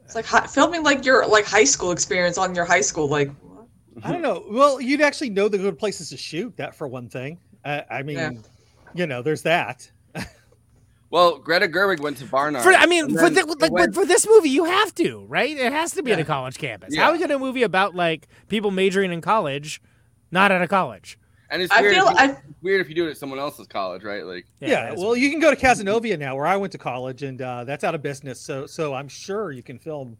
It's 0.05 0.15
like 0.15 0.25
hi, 0.25 0.45
filming 0.47 0.83
like 0.83 1.05
your 1.05 1.25
like 1.27 1.45
high 1.45 1.63
school 1.63 1.91
experience 1.91 2.37
on 2.37 2.53
your 2.55 2.65
high 2.65 2.81
school. 2.81 3.07
Like, 3.07 3.29
I 4.03 4.11
don't 4.11 4.21
know. 4.21 4.43
Well, 4.49 4.81
you'd 4.81 5.01
actually 5.01 5.29
know 5.29 5.47
the 5.49 5.57
good 5.57 5.77
places 5.79 6.09
to 6.09 6.17
shoot. 6.17 6.55
That 6.57 6.75
for 6.75 6.87
one 6.87 7.07
thing. 7.09 7.39
Uh, 7.63 7.81
I 7.89 8.03
mean, 8.03 8.17
Yeah. 8.17 8.31
you 8.93 9.07
know, 9.07 9.21
there's 9.21 9.41
that. 9.43 9.89
Well, 11.11 11.39
Greta 11.39 11.67
Gerwig 11.67 11.99
went 12.01 12.17
to 12.17 12.25
Barnard. 12.25 12.61
For, 12.61 12.71
I 12.71 12.85
mean, 12.85 13.17
for, 13.17 13.29
the, 13.29 13.43
like, 13.59 13.71
went- 13.71 13.95
for 13.95 14.05
this 14.05 14.27
movie, 14.27 14.49
you 14.49 14.65
have 14.65 14.93
to, 14.95 15.25
right? 15.27 15.55
It 15.57 15.71
has 15.73 15.93
to 15.93 16.03
be 16.03 16.11
at 16.11 16.19
a 16.19 16.23
college 16.23 16.57
campus. 16.59 16.93
Yeah. 16.95 17.01
How 17.03 17.09
are 17.09 17.13
we 17.13 17.17
going 17.17 17.29
to 17.29 17.35
a 17.35 17.39
movie 17.39 17.63
about 17.63 17.95
like 17.95 18.27
people 18.47 18.69
majoring 18.71 19.11
in 19.11 19.21
college, 19.21 19.81
not 20.31 20.51
at 20.51 20.61
a 20.61 20.67
college? 20.67 21.17
and 21.51 21.63
it's 21.63 21.73
I 21.73 21.81
weird. 21.81 21.95
feel 21.95 22.07
if 22.09 22.13
you, 22.13 22.19
I 22.19 22.37
weird 22.61 22.81
if 22.81 22.89
you 22.89 22.93
do 22.95 23.07
it 23.07 23.09
at 23.09 23.17
someone 23.17 23.39
else's 23.39 23.65
college, 23.65 24.03
right? 24.03 24.23
Like, 24.23 24.45
Yeah. 24.59 24.93
well, 24.95 25.15
you 25.15 25.31
can 25.31 25.39
go 25.39 25.49
to 25.49 25.57
Cazenovia 25.59 26.19
now, 26.19 26.35
where 26.35 26.45
I 26.45 26.57
went 26.57 26.71
to 26.73 26.77
college, 26.77 27.23
and 27.23 27.41
uh, 27.41 27.63
that's 27.63 27.83
out 27.83 27.95
of 27.95 28.03
business. 28.03 28.39
So, 28.39 28.67
so 28.67 28.93
I'm 28.93 29.07
sure 29.07 29.51
you 29.51 29.63
can 29.63 29.79
film. 29.79 30.15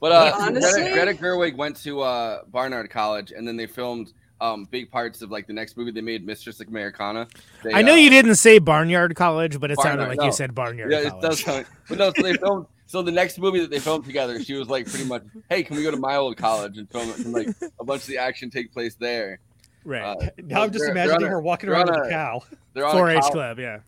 But 0.00 0.10
uh, 0.10 0.32
Honestly- 0.40 0.82
Greta, 0.82 1.12
Greta 1.12 1.22
Gerwig 1.22 1.56
went 1.56 1.76
to 1.84 2.00
uh, 2.00 2.40
Barnard 2.48 2.90
College, 2.90 3.30
and 3.30 3.46
then 3.46 3.56
they 3.56 3.68
filmed 3.68 4.12
um, 4.42 4.64
big 4.70 4.90
parts 4.90 5.22
of 5.22 5.30
like 5.30 5.46
the 5.46 5.52
next 5.52 5.76
movie 5.76 5.92
they 5.92 6.00
made, 6.00 6.26
Mistress 6.26 6.60
Americana. 6.60 7.28
They, 7.62 7.72
I 7.72 7.82
know 7.82 7.92
uh, 7.92 7.96
you 7.96 8.10
didn't 8.10 8.34
say 8.34 8.58
Barnyard 8.58 9.14
College, 9.14 9.60
but 9.60 9.70
it 9.70 9.78
sounded 9.80 10.08
like 10.08 10.18
no. 10.18 10.24
you 10.26 10.32
said 10.32 10.54
Barnyard 10.54 10.90
Yeah, 10.90 10.98
it 10.98 11.08
College. 11.10 11.22
does 11.22 11.40
sound. 11.44 11.66
But 11.88 11.98
no, 11.98 12.12
so 12.14 12.22
they 12.22 12.34
filmed. 12.34 12.66
So 12.86 13.00
the 13.00 13.12
next 13.12 13.38
movie 13.38 13.60
that 13.60 13.70
they 13.70 13.78
filmed 13.78 14.04
together, 14.04 14.42
she 14.42 14.54
was 14.54 14.68
like 14.68 14.86
pretty 14.86 15.06
much, 15.06 15.22
"Hey, 15.48 15.62
can 15.62 15.76
we 15.76 15.82
go 15.82 15.90
to 15.90 15.96
my 15.96 16.16
old 16.16 16.36
college 16.36 16.76
and 16.76 16.90
film 16.90 17.08
it?" 17.08 17.18
And 17.20 17.32
like 17.32 17.48
a 17.80 17.84
bunch 17.84 18.02
of 18.02 18.08
the 18.08 18.18
action 18.18 18.50
take 18.50 18.72
place 18.72 18.96
there. 18.96 19.38
Right. 19.84 20.02
Uh, 20.02 20.30
Now 20.44 20.62
I'm 20.62 20.72
just 20.72 20.88
imagining 20.88 21.28
her 21.28 21.40
walking 21.40 21.70
around 21.70 21.88
on 21.88 22.00
with 22.00 22.04
a 22.04 22.08
a- 22.08 22.10
cow. 22.10 22.42
They're 22.74 22.86
on 22.86 22.96
a 22.96 23.00
4-H 23.00 23.32
club, 23.32 23.58
yeah. 23.58 23.78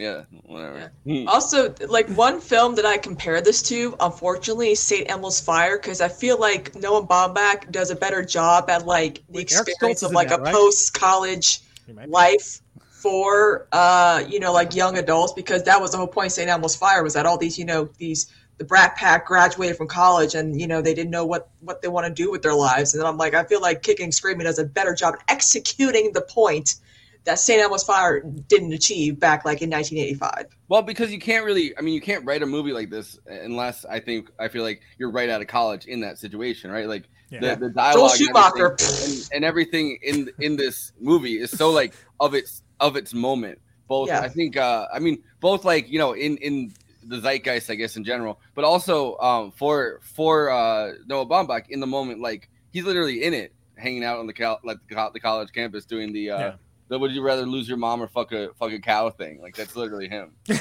Yeah, 0.00 0.22
whatever. 0.46 0.90
also 1.26 1.74
like 1.88 2.08
one 2.08 2.40
film 2.40 2.74
that 2.76 2.86
I 2.86 2.96
compare 2.96 3.42
this 3.42 3.60
to, 3.64 3.94
unfortunately, 4.00 4.74
Saint 4.74 5.10
Elmo's 5.10 5.40
Fire, 5.40 5.76
because 5.76 6.00
I 6.00 6.08
feel 6.08 6.40
like 6.40 6.74
Noah 6.74 7.06
Baumbach 7.06 7.70
does 7.70 7.90
a 7.90 7.94
better 7.96 8.24
job 8.24 8.70
at 8.70 8.86
like 8.86 9.16
the 9.28 9.38
Wait, 9.38 9.52
experience 9.52 10.02
of 10.02 10.12
like 10.12 10.28
that, 10.28 10.40
a 10.40 10.42
right? 10.42 10.54
post 10.54 10.94
college 10.94 11.60
life 12.06 12.62
for 12.78 13.66
uh 13.72 14.22
you 14.28 14.40
know 14.40 14.52
like 14.52 14.74
young 14.74 14.96
adults 14.98 15.32
because 15.32 15.62
that 15.64 15.80
was 15.80 15.90
the 15.90 15.96
whole 15.96 16.06
point 16.06 16.26
of 16.26 16.32
St. 16.32 16.48
Elmo's 16.48 16.76
Fire 16.76 17.02
was 17.02 17.14
that 17.14 17.26
all 17.26 17.36
these 17.38 17.58
you 17.58 17.64
know 17.64 17.88
these 17.98 18.30
the 18.58 18.64
Brat 18.64 18.94
Pack 18.94 19.26
graduated 19.26 19.76
from 19.76 19.88
college 19.88 20.34
and 20.34 20.60
you 20.60 20.66
know 20.66 20.80
they 20.82 20.94
didn't 20.94 21.10
know 21.10 21.24
what 21.26 21.48
what 21.60 21.82
they 21.82 21.88
want 21.88 22.06
to 22.06 22.12
do 22.12 22.30
with 22.30 22.42
their 22.42 22.54
lives 22.54 22.92
and 22.94 23.00
then 23.02 23.06
I'm 23.08 23.16
like 23.18 23.34
I 23.34 23.44
feel 23.44 23.60
like 23.60 23.82
Kicking 23.82 24.12
Screaming 24.12 24.44
does 24.44 24.58
a 24.58 24.64
better 24.64 24.94
job 24.94 25.14
at 25.14 25.22
executing 25.28 26.12
the 26.12 26.20
point 26.22 26.76
that 27.24 27.38
St. 27.38 27.60
Elmo's 27.60 27.82
Fire 27.82 28.20
didn't 28.20 28.72
achieve 28.72 29.20
back 29.20 29.44
like 29.44 29.60
in 29.62 29.70
1985. 29.70 30.46
Well, 30.68 30.82
because 30.82 31.12
you 31.12 31.18
can't 31.18 31.44
really, 31.44 31.76
I 31.76 31.82
mean, 31.82 31.94
you 31.94 32.00
can't 32.00 32.24
write 32.24 32.42
a 32.42 32.46
movie 32.46 32.72
like 32.72 32.90
this 32.90 33.18
unless 33.26 33.84
I 33.84 34.00
think 34.00 34.30
I 34.38 34.48
feel 34.48 34.62
like 34.62 34.80
you're 34.98 35.10
right 35.10 35.28
out 35.28 35.40
of 35.40 35.46
college 35.46 35.86
in 35.86 36.00
that 36.00 36.18
situation, 36.18 36.70
right? 36.70 36.86
Like 36.88 37.04
Yeah. 37.30 37.54
the, 37.54 37.68
the 37.68 37.70
dialogue 37.70 38.10
and 38.12 38.20
Schumacher. 38.20 38.72
everything, 38.72 39.04
and, 39.04 39.28
and 39.34 39.44
everything 39.44 39.98
in 40.02 40.30
in 40.40 40.56
this 40.56 40.92
movie 41.00 41.38
is 41.38 41.50
so 41.50 41.70
like 41.70 41.94
of 42.20 42.34
its 42.34 42.62
of 42.80 42.96
its 42.96 43.12
moment. 43.12 43.58
Both, 43.86 44.08
Yeah. 44.08 44.20
I 44.20 44.28
think, 44.28 44.56
uh 44.56 44.86
I 44.92 44.98
mean, 45.00 45.22
both 45.40 45.64
like 45.64 45.88
you 45.90 45.98
know 45.98 46.12
in 46.12 46.36
in 46.38 46.72
the 47.02 47.18
zeitgeist, 47.20 47.68
I 47.70 47.74
guess, 47.74 47.96
in 47.96 48.04
general, 48.04 48.38
but 48.54 48.64
also 48.64 49.16
um, 49.18 49.50
for 49.52 50.00
for 50.02 50.50
uh, 50.50 50.92
Noah 51.06 51.26
Baumbach 51.26 51.68
in 51.70 51.80
the 51.80 51.86
moment, 51.86 52.20
like 52.20 52.48
he's 52.72 52.84
literally 52.84 53.24
in 53.24 53.34
it, 53.34 53.52
hanging 53.76 54.04
out 54.04 54.18
on 54.18 54.26
the 54.26 54.32
cal- 54.34 54.60
like 54.64 54.76
the, 54.88 54.94
co- 54.94 55.10
the 55.12 55.18
college 55.18 55.50
campus 55.52 55.84
doing 55.86 56.12
the 56.12 56.30
uh, 56.30 56.38
Yeah. 56.38 56.52
The 56.90 56.98
would 56.98 57.12
you 57.12 57.22
rather 57.22 57.46
lose 57.46 57.68
your 57.68 57.78
mom 57.78 58.02
or 58.02 58.08
fuck 58.08 58.32
a 58.32 58.48
fuck 58.58 58.72
a 58.72 58.80
cow 58.80 59.08
thing. 59.10 59.40
Like 59.40 59.56
that's 59.56 59.76
literally 59.76 60.08
him. 60.08 60.32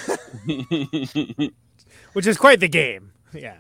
Which 2.14 2.28
is 2.28 2.38
quite 2.38 2.62
the 2.62 2.70
game. 2.70 3.12
Yeah. 3.32 3.58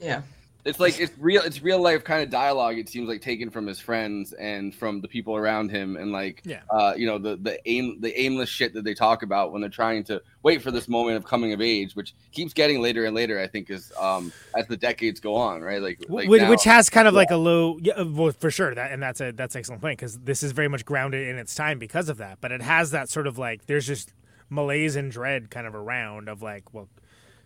Yeah. 0.00 0.22
It's 0.64 0.78
like 0.78 1.00
it's 1.00 1.12
real. 1.18 1.42
It's 1.42 1.62
real 1.62 1.80
life 1.80 2.04
kind 2.04 2.22
of 2.22 2.28
dialogue. 2.28 2.76
It 2.78 2.88
seems 2.88 3.08
like 3.08 3.22
taken 3.22 3.48
from 3.48 3.66
his 3.66 3.80
friends 3.80 4.32
and 4.34 4.74
from 4.74 5.00
the 5.00 5.08
people 5.08 5.34
around 5.34 5.70
him, 5.70 5.96
and 5.96 6.12
like, 6.12 6.42
Yeah. 6.44 6.60
uh, 6.70 6.92
you 6.96 7.06
know, 7.06 7.16
the 7.18 7.36
the 7.36 7.58
aim 7.68 7.98
the 8.00 8.18
aimless 8.20 8.48
shit 8.50 8.74
that 8.74 8.84
they 8.84 8.92
talk 8.92 9.22
about 9.22 9.52
when 9.52 9.60
they're 9.62 9.70
trying 9.70 10.04
to 10.04 10.20
wait 10.42 10.60
for 10.62 10.70
this 10.70 10.86
moment 10.88 11.16
of 11.16 11.24
coming 11.24 11.52
of 11.54 11.60
age, 11.62 11.96
which 11.96 12.14
keeps 12.32 12.52
getting 12.52 12.82
later 12.82 13.06
and 13.06 13.14
later. 13.16 13.40
I 13.40 13.46
think 13.46 13.70
is 13.70 13.90
um 13.98 14.32
as 14.54 14.66
the 14.66 14.76
decades 14.76 15.18
go 15.20 15.34
on, 15.34 15.62
right? 15.62 15.80
Like, 15.80 16.04
like 16.08 16.28
which, 16.28 16.42
now- 16.42 16.50
which 16.50 16.64
has 16.64 16.90
kind 16.90 17.08
of 17.08 17.14
like 17.14 17.30
a 17.30 17.36
low, 17.36 17.78
yeah, 17.80 17.94
uh, 17.94 18.04
well, 18.04 18.32
for 18.32 18.50
sure. 18.50 18.74
That 18.74 18.92
and 18.92 19.02
that's 19.02 19.20
a 19.22 19.32
that's 19.32 19.54
an 19.54 19.60
excellent 19.60 19.80
point 19.80 19.98
because 19.98 20.18
this 20.18 20.42
is 20.42 20.52
very 20.52 20.68
much 20.68 20.84
grounded 20.84 21.26
in 21.26 21.38
its 21.38 21.54
time 21.54 21.78
because 21.78 22.08
of 22.10 22.18
that. 22.18 22.38
But 22.42 22.52
it 22.52 22.60
has 22.60 22.90
that 22.90 23.08
sort 23.08 23.26
of 23.26 23.38
like 23.38 23.64
there's 23.66 23.86
just 23.86 24.12
malaise 24.50 24.94
and 24.96 25.10
dread 25.10 25.48
kind 25.50 25.66
of 25.66 25.74
around 25.74 26.28
of 26.28 26.42
like, 26.42 26.74
well, 26.74 26.88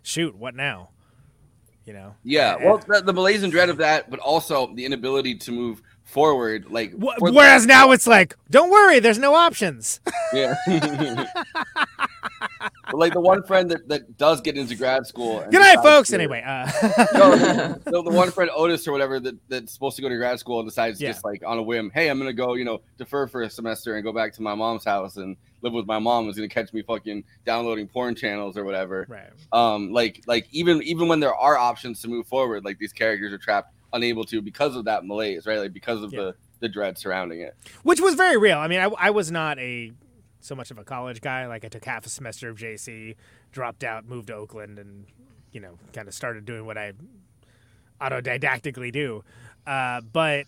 shoot, 0.03 0.35
what 0.35 0.53
now? 0.55 0.89
You 1.85 1.93
know? 1.93 2.15
Yeah, 2.23 2.57
eh, 2.59 2.65
well, 2.65 2.77
eh. 2.77 2.99
the, 2.99 3.01
the 3.05 3.13
malaise 3.13 3.43
and 3.43 3.51
dread 3.51 3.69
of 3.69 3.77
that, 3.77 4.09
but 4.09 4.19
also 4.19 4.73
the 4.73 4.85
inability 4.85 5.35
to 5.35 5.51
move 5.51 5.81
forward. 6.03 6.65
Like, 6.69 6.93
Wh- 6.93 7.17
for 7.19 7.29
the- 7.29 7.35
Whereas 7.35 7.65
now 7.67 7.91
it's 7.91 8.07
like, 8.07 8.35
don't 8.49 8.71
worry, 8.71 8.99
there's 8.99 9.19
no 9.19 9.35
options. 9.35 9.99
yeah. 10.33 10.55
But, 12.91 12.97
like 12.99 13.13
the 13.13 13.19
one 13.21 13.43
friend 13.43 13.69
that, 13.71 13.87
that 13.89 14.17
does 14.17 14.41
get 14.41 14.57
into 14.57 14.75
grad 14.75 15.05
school. 15.07 15.39
Good 15.51 15.59
night, 15.59 15.77
folks. 15.81 16.09
to- 16.09 16.15
Anyway, 16.15 16.43
uh, 16.45 16.65
no, 17.13 17.35
the, 17.85 18.01
the 18.03 18.11
one 18.11 18.31
friend 18.31 18.49
Otis 18.55 18.87
or 18.87 18.91
whatever 18.91 19.19
that, 19.19 19.35
that's 19.49 19.73
supposed 19.73 19.95
to 19.97 20.01
go 20.01 20.09
to 20.09 20.15
grad 20.17 20.39
school 20.39 20.59
and 20.59 20.67
decides 20.67 20.99
Yeah. 21.01 21.09
just 21.11 21.23
like 21.23 21.43
on 21.45 21.57
a 21.57 21.63
whim, 21.63 21.91
hey, 21.93 22.09
I'm 22.09 22.17
gonna 22.17 22.33
go, 22.33 22.53
you 22.55 22.65
know, 22.65 22.81
defer 22.97 23.27
for 23.27 23.41
a 23.43 23.49
semester 23.49 23.95
and 23.95 24.03
go 24.03 24.11
back 24.13 24.33
to 24.33 24.41
my 24.41 24.55
mom's 24.55 24.85
house 24.85 25.17
and 25.17 25.35
live 25.61 25.73
with 25.73 25.85
my 25.87 25.99
mom. 25.99 26.29
Is 26.29 26.35
gonna 26.35 26.47
catch 26.47 26.71
me 26.73 26.81
fucking 26.81 27.23
downloading 27.45 27.87
porn 27.87 28.15
channels 28.15 28.57
or 28.57 28.63
whatever. 28.63 29.05
Right. 29.09 29.29
Um, 29.51 29.91
like 29.91 30.23
like 30.27 30.47
even 30.51 30.81
even 30.83 31.07
when 31.07 31.19
there 31.19 31.35
are 31.35 31.57
options 31.57 32.01
to 32.03 32.07
move 32.07 32.27
forward, 32.27 32.63
like 32.65 32.77
these 32.79 32.93
characters 32.93 33.33
are 33.33 33.37
trapped, 33.37 33.73
unable 33.93 34.23
to 34.25 34.41
because 34.41 34.75
of 34.75 34.85
that 34.85 35.05
malaise, 35.05 35.45
right? 35.45 35.59
Like 35.59 35.73
because 35.73 36.03
of 36.03 36.11
the 36.11 36.35
the 36.61 36.69
dread 36.69 36.97
surrounding 36.97 37.41
it. 37.41 37.53
which 37.83 37.99
was 37.99 38.15
very 38.15 38.37
real. 38.37 38.57
I 38.57 38.67
mean, 38.69 38.79
I, 38.79 38.85
I 38.97 39.09
was 39.09 39.29
not 39.29 39.59
a 39.59 39.91
so 40.45 40.55
much 40.55 40.71
of 40.71 40.77
a 40.77 40.83
college 40.83 41.21
guy. 41.21 41.47
Like 41.47 41.65
I 41.65 41.67
took 41.67 41.85
half 41.85 42.05
a 42.05 42.09
semester 42.09 42.49
of 42.49 42.57
JC, 42.57 43.15
dropped 43.51 43.83
out, 43.83 44.07
moved 44.07 44.27
to 44.27 44.35
Oakland, 44.35 44.79
and 44.79 45.05
you 45.51 45.59
know, 45.59 45.77
kind 45.93 46.07
of 46.07 46.13
started 46.13 46.45
doing 46.45 46.65
what 46.65 46.77
I 46.77 46.93
autodidactically 48.01 48.91
do. 48.91 49.23
Uh, 49.65 50.01
but 50.01 50.45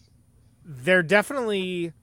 there 0.64 1.02
definitely 1.02 1.94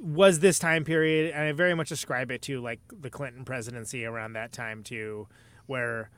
was 0.00 0.38
this 0.38 0.58
time 0.58 0.84
period, 0.84 1.32
and 1.32 1.42
I 1.42 1.52
very 1.52 1.74
much 1.74 1.90
ascribe 1.90 2.30
it 2.30 2.42
to 2.42 2.60
like 2.60 2.80
the 3.00 3.10
Clinton 3.10 3.44
presidency 3.44 4.04
around 4.04 4.34
that 4.34 4.52
time 4.52 4.82
too, 4.82 5.26
where 5.66 6.10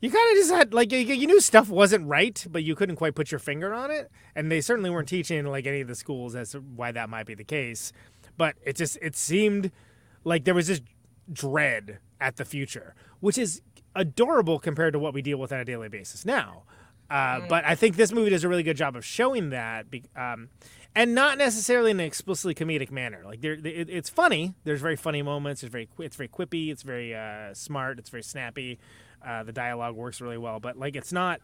you 0.00 0.10
kind 0.10 0.30
of 0.30 0.36
just 0.36 0.50
had 0.50 0.74
like 0.74 0.92
you, 0.92 0.98
you 0.98 1.26
knew 1.26 1.40
stuff 1.40 1.68
wasn't 1.68 2.06
right, 2.06 2.44
but 2.50 2.62
you 2.62 2.74
couldn't 2.74 2.96
quite 2.96 3.14
put 3.14 3.30
your 3.30 3.38
finger 3.38 3.72
on 3.72 3.90
it, 3.90 4.10
and 4.34 4.50
they 4.50 4.60
certainly 4.60 4.90
weren't 4.90 5.08
teaching 5.08 5.46
like 5.46 5.66
any 5.66 5.80
of 5.80 5.88
the 5.88 5.94
schools 5.94 6.34
as 6.34 6.50
to 6.50 6.58
why 6.58 6.92
that 6.92 7.08
might 7.08 7.26
be 7.26 7.34
the 7.34 7.44
case. 7.44 7.92
But 8.38 8.56
it 8.64 8.76
just 8.76 8.96
it 9.02 9.14
seemed 9.16 9.70
like 10.24 10.44
there 10.44 10.54
was 10.54 10.68
this 10.68 10.80
dread 11.30 11.98
at 12.20 12.36
the 12.36 12.44
future, 12.46 12.94
which 13.20 13.36
is 13.36 13.60
adorable 13.94 14.58
compared 14.58 14.94
to 14.94 14.98
what 14.98 15.12
we 15.12 15.20
deal 15.20 15.36
with 15.38 15.52
on 15.52 15.60
a 15.60 15.64
daily 15.64 15.88
basis 15.90 16.24
now. 16.24 16.62
Uh, 17.10 17.40
But 17.48 17.64
I 17.64 17.74
think 17.74 17.96
this 17.96 18.12
movie 18.12 18.30
does 18.30 18.44
a 18.44 18.48
really 18.48 18.62
good 18.62 18.76
job 18.76 18.94
of 18.94 19.04
showing 19.04 19.50
that, 19.50 19.90
be- 19.90 20.04
um, 20.14 20.50
and 20.94 21.14
not 21.14 21.38
necessarily 21.38 21.90
in 21.90 22.00
an 22.00 22.06
explicitly 22.06 22.54
comedic 22.54 22.90
manner. 22.90 23.22
Like 23.24 23.40
there, 23.40 23.54
it, 23.54 23.88
it's 23.88 24.10
funny. 24.10 24.54
There's 24.64 24.80
very 24.82 24.96
funny 24.96 25.22
moments. 25.22 25.62
It's 25.62 25.72
very, 25.72 25.88
it's 25.98 26.16
very 26.16 26.28
quippy. 26.28 26.70
It's 26.70 26.82
very 26.82 27.14
uh, 27.14 27.54
smart. 27.54 27.98
It's 27.98 28.10
very 28.10 28.22
snappy. 28.22 28.78
Uh, 29.26 29.42
the 29.42 29.52
dialogue 29.52 29.96
works 29.96 30.20
really 30.20 30.38
well, 30.38 30.60
but 30.60 30.76
like 30.78 30.96
it's 30.96 31.12
not 31.12 31.40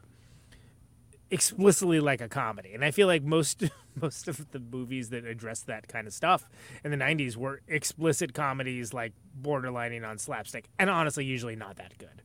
explicitly 1.31 2.01
like 2.01 2.21
a 2.21 2.29
comedy. 2.29 2.73
And 2.75 2.85
I 2.85 2.91
feel 2.91 3.07
like 3.07 3.23
most 3.23 3.65
most 4.01 4.29
of 4.29 4.51
the 4.51 4.59
movies 4.59 5.11
that 5.11 5.25
address 5.25 5.61
that 5.63 5.89
kind 5.89 6.07
of 6.07 6.13
stuff 6.13 6.49
in 6.85 6.91
the 6.91 6.97
90s 6.97 7.37
were 7.37 7.61
explicit 7.69 8.35
comedies 8.35 8.93
like 8.93 9.13
borderlining 9.41 10.07
on 10.09 10.19
slapstick 10.19 10.69
and 10.79 10.91
honestly 10.91 11.25
usually 11.25 11.57
not 11.57 11.77
that 11.77 11.97
good. 11.99 12.23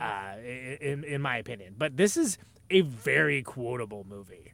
Uh, 0.00 0.36
in 0.80 1.04
in 1.04 1.20
my 1.20 1.36
opinion. 1.36 1.74
But 1.76 1.96
this 1.96 2.16
is 2.16 2.38
a 2.70 2.80
very 2.80 3.42
quotable 3.42 4.06
movie. 4.08 4.52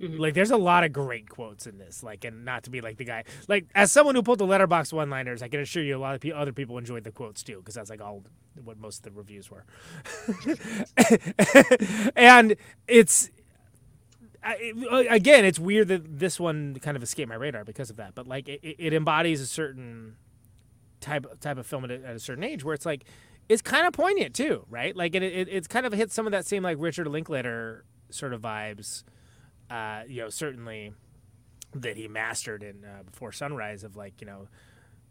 Mm-hmm. 0.00 0.18
Like 0.18 0.34
there's 0.34 0.50
a 0.50 0.56
lot 0.56 0.84
of 0.84 0.92
great 0.92 1.28
quotes 1.28 1.66
in 1.66 1.78
this. 1.78 2.02
Like 2.02 2.24
and 2.24 2.44
not 2.44 2.64
to 2.64 2.70
be 2.70 2.80
like 2.80 2.96
the 2.96 3.04
guy 3.04 3.24
like 3.48 3.66
as 3.74 3.92
someone 3.92 4.14
who 4.14 4.22
pulled 4.22 4.38
the 4.38 4.46
Letterboxd 4.46 4.92
one 4.92 5.10
liners, 5.10 5.42
I 5.42 5.48
can 5.48 5.60
assure 5.60 5.82
you 5.82 5.96
a 5.96 5.98
lot 5.98 6.14
of 6.14 6.20
pe- 6.20 6.32
other 6.32 6.52
people 6.52 6.78
enjoyed 6.78 7.04
the 7.04 7.12
quotes 7.12 7.42
too 7.42 7.58
because 7.58 7.74
that's 7.74 7.90
like 7.90 8.00
all 8.00 8.24
what 8.64 8.78
most 8.78 8.98
of 8.98 9.02
the 9.04 9.10
reviews 9.18 9.50
were. 9.50 9.64
and 12.16 12.56
it's 12.88 13.30
I, 14.42 14.72
again, 15.10 15.44
it's 15.44 15.58
weird 15.58 15.88
that 15.88 16.18
this 16.18 16.40
one 16.40 16.76
kind 16.80 16.96
of 16.96 17.02
escaped 17.02 17.28
my 17.28 17.34
radar 17.34 17.64
because 17.64 17.90
of 17.90 17.96
that. 17.96 18.14
But 18.14 18.26
like, 18.26 18.48
it, 18.48 18.60
it 18.62 18.94
embodies 18.94 19.40
a 19.40 19.46
certain 19.46 20.16
type 21.00 21.40
type 21.40 21.58
of 21.58 21.66
film 21.66 21.84
at 21.84 21.90
a, 21.90 21.94
at 22.06 22.16
a 22.16 22.18
certain 22.18 22.44
age 22.44 22.64
where 22.64 22.74
it's 22.74 22.86
like 22.86 23.04
it's 23.48 23.62
kind 23.62 23.86
of 23.86 23.92
poignant 23.92 24.34
too, 24.34 24.64
right? 24.70 24.96
Like, 24.96 25.14
it, 25.14 25.22
it 25.22 25.48
it's 25.48 25.66
kind 25.66 25.84
of 25.84 25.92
hits 25.92 26.14
some 26.14 26.26
of 26.26 26.32
that 26.32 26.46
same 26.46 26.62
like 26.62 26.78
Richard 26.80 27.06
Linklater 27.06 27.84
sort 28.10 28.32
of 28.32 28.40
vibes. 28.40 29.04
Uh, 29.70 30.02
you 30.08 30.22
know, 30.22 30.28
certainly 30.28 30.92
that 31.74 31.96
he 31.96 32.08
mastered 32.08 32.62
in 32.62 32.84
uh, 32.84 33.02
Before 33.04 33.32
Sunrise 33.32 33.84
of 33.84 33.96
like 33.96 34.20
you 34.20 34.26
know 34.26 34.48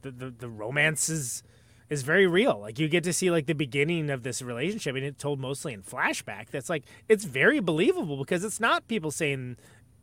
the 0.01 0.11
the, 0.11 0.29
the 0.31 0.49
romance 0.49 1.09
is 1.09 1.43
is 1.89 2.03
very 2.03 2.27
real. 2.27 2.59
Like 2.59 2.79
you 2.79 2.87
get 2.87 3.03
to 3.05 3.13
see 3.13 3.31
like 3.31 3.45
the 3.45 3.53
beginning 3.53 4.09
of 4.09 4.23
this 4.23 4.41
relationship, 4.41 4.95
and 4.95 5.05
it's 5.05 5.21
told 5.21 5.39
mostly 5.39 5.73
in 5.73 5.81
flashback. 5.81 6.49
That's 6.51 6.69
like 6.69 6.83
it's 7.07 7.25
very 7.25 7.59
believable 7.59 8.17
because 8.17 8.43
it's 8.43 8.59
not 8.59 8.87
people 8.87 9.11
saying, 9.11 9.57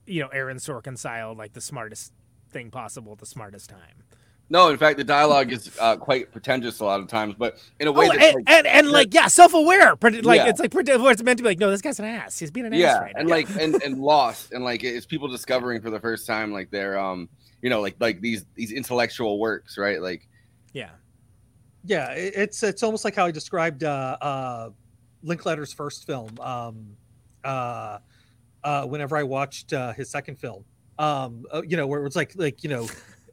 you 0.06 0.22
know, 0.22 0.28
Aaron 0.28 0.56
Sorkin 0.58 1.36
like 1.36 1.52
the 1.52 1.60
smartest 1.60 2.12
thing 2.50 2.70
possible 2.70 3.12
at 3.12 3.18
the 3.18 3.26
smartest 3.26 3.70
time. 3.70 4.05
No, 4.48 4.68
in 4.68 4.78
fact, 4.78 4.96
the 4.96 5.02
dialogue 5.04 5.52
is 5.52 5.76
uh, 5.80 5.96
quite 5.96 6.30
pretentious 6.30 6.78
a 6.78 6.84
lot 6.84 7.00
of 7.00 7.08
times, 7.08 7.34
but 7.36 7.58
in 7.80 7.88
a 7.88 7.92
way 7.92 8.06
Oh, 8.06 8.12
that's 8.12 8.24
and, 8.26 8.34
like, 8.36 8.44
and, 8.50 8.66
and 8.66 8.90
like 8.90 9.12
yeah, 9.12 9.26
self 9.26 9.54
aware. 9.54 9.96
Like 10.00 10.24
Yeah. 10.38 10.48
it's 10.48 10.60
like 10.60 10.70
pretend- 10.70 11.04
it's 11.04 11.22
meant 11.22 11.38
to 11.38 11.42
be 11.42 11.48
like 11.48 11.58
no, 11.58 11.68
this 11.70 11.80
guy's 11.80 11.98
an 11.98 12.04
ass. 12.04 12.38
He's 12.38 12.52
being 12.52 12.66
an 12.66 12.72
ass 12.74 12.78
yeah, 12.78 12.98
right 12.98 13.12
and 13.16 13.28
now. 13.28 13.34
like 13.34 13.48
and, 13.58 13.74
and 13.82 13.98
lost, 14.00 14.52
and 14.52 14.62
like 14.62 14.84
it's 14.84 15.04
people 15.04 15.26
discovering 15.26 15.80
for 15.82 15.90
the 15.90 15.98
first 15.98 16.26
time 16.28 16.52
like 16.52 16.70
their 16.70 16.96
um, 16.98 17.28
you 17.60 17.70
know, 17.70 17.80
like 17.80 17.96
like 17.98 18.20
these 18.20 18.44
these 18.54 18.70
intellectual 18.70 19.40
works, 19.40 19.76
right? 19.78 20.00
Like 20.00 20.28
yeah, 20.72 20.90
Yeah, 21.84 22.12
it's 22.12 22.62
it's 22.62 22.82
almost 22.84 23.04
like 23.04 23.16
how 23.16 23.26
he 23.26 23.32
described 23.32 23.82
uh, 23.82 24.16
uh, 24.20 24.70
Linklater's 25.24 25.72
first 25.72 26.06
film. 26.06 26.38
Um, 26.38 26.96
uh, 27.42 27.98
uh, 28.62 28.84
whenever 28.86 29.16
I 29.16 29.22
watched 29.24 29.72
uh, 29.72 29.92
his 29.92 30.08
second 30.10 30.36
film, 30.38 30.64
um, 31.00 31.44
uh, 31.52 31.62
you 31.66 31.76
know, 31.76 31.86
where 31.88 32.00
it 32.00 32.04
was 32.04 32.14
like 32.14 32.32
like 32.36 32.62
you 32.62 32.70
know, 32.70 32.86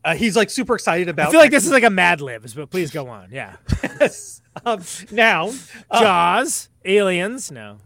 uh, 0.04 0.16
he's 0.16 0.36
like 0.36 0.50
super 0.50 0.76
excited 0.76 1.10
about. 1.10 1.28
I 1.28 1.32
feel 1.32 1.39
like 1.39 1.52
this 1.52 1.66
is 1.66 1.72
like 1.72 1.84
a 1.84 1.89
Mad 1.89 2.22
Libs, 2.22 2.54
but 2.54 2.70
please 2.70 2.92
go 2.92 3.08
on. 3.08 3.30
Yeah, 3.32 3.56
yes. 4.00 4.42
Um, 4.66 4.82
now, 5.12 5.52
uh, 5.89 6.00
Jaws, 6.02 6.70
Aliens, 6.86 7.52
no, 7.52 7.78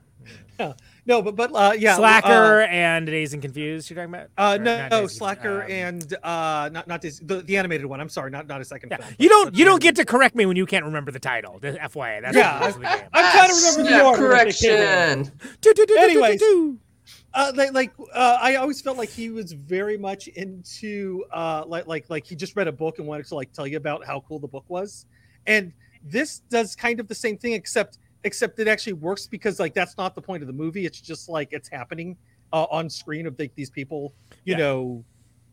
yeah. 0.59 0.73
no, 1.05 1.21
but 1.21 1.35
but 1.35 1.51
uh, 1.53 1.73
yeah, 1.77 1.95
Slacker 1.95 2.63
uh, 2.63 2.67
and 2.67 3.05
Dazed 3.05 3.33
and 3.33 3.41
Confused. 3.41 3.89
You're 3.89 3.95
talking 4.05 4.13
about? 4.13 4.29
Uh, 4.37 4.57
no, 4.61 4.87
no, 4.89 5.07
Slacker 5.07 5.63
um, 5.63 5.71
and 5.71 6.13
uh, 6.23 6.69
not 6.73 6.87
not 6.87 7.01
this, 7.01 7.19
the, 7.19 7.41
the 7.41 7.55
animated 7.57 7.85
one. 7.85 8.01
I'm 8.01 8.09
sorry, 8.09 8.31
not 8.31 8.47
not 8.47 8.59
a 8.61 8.65
second 8.65 8.89
film. 8.89 9.09
You 9.17 9.29
don't 9.29 9.55
you 9.55 9.63
don't 9.65 9.81
get 9.81 9.95
to 9.97 10.05
correct 10.05 10.35
me 10.35 10.45
when 10.45 10.57
you 10.57 10.65
can't 10.65 10.85
remember 10.85 11.11
the 11.11 11.19
title. 11.19 11.59
The 11.59 11.73
FYI, 11.73 12.21
that's 12.21 12.35
Yeah, 12.35 12.57
the 12.59 12.65
rules 12.65 12.75
of 12.75 12.81
the 12.81 12.87
game. 12.87 13.07
I'm 13.13 13.31
trying 13.31 13.49
to 13.49 13.55
remember 13.55 13.83
the 13.83 13.89
Yeah, 13.89 14.03
order 14.03 14.27
that 14.29 14.45
they 14.45 14.51
came 14.51 14.71
in. 14.73 15.31
correction. 15.61 15.97
Anyways, 15.97 16.41
uh, 17.33 17.51
like, 17.55 17.73
like 17.73 17.93
uh, 18.13 18.37
I 18.41 18.55
always 18.55 18.81
felt 18.81 18.97
like 18.97 19.11
he 19.11 19.29
was 19.29 19.51
very 19.53 19.97
much 19.97 20.27
into 20.27 21.23
uh, 21.31 21.63
like 21.67 21.87
like 21.87 22.09
like 22.09 22.25
he 22.25 22.35
just 22.35 22.55
read 22.55 22.67
a 22.67 22.71
book 22.71 22.99
and 22.99 23.07
wanted 23.07 23.27
to 23.27 23.35
like 23.35 23.53
tell 23.53 23.67
you 23.67 23.77
about 23.77 24.05
how 24.05 24.21
cool 24.21 24.39
the 24.39 24.47
book 24.47 24.65
was, 24.67 25.05
and 25.45 25.73
this 26.01 26.41
does 26.49 26.75
kind 26.75 26.99
of 26.99 27.07
the 27.07 27.15
same 27.15 27.37
thing 27.37 27.53
except 27.53 27.99
except 28.23 28.59
it 28.59 28.67
actually 28.67 28.93
works 28.93 29.27
because 29.27 29.59
like 29.59 29.73
that's 29.73 29.97
not 29.97 30.15
the 30.15 30.21
point 30.21 30.41
of 30.43 30.47
the 30.47 30.53
movie. 30.53 30.85
It's 30.85 30.99
just 31.01 31.29
like 31.29 31.49
it's 31.51 31.69
happening 31.69 32.17
uh, 32.53 32.65
on 32.71 32.89
screen 32.89 33.27
of 33.27 33.37
like 33.37 33.53
these 33.55 33.69
people, 33.69 34.15
you 34.45 34.53
Yeah. 34.53 34.57
know, 34.57 35.05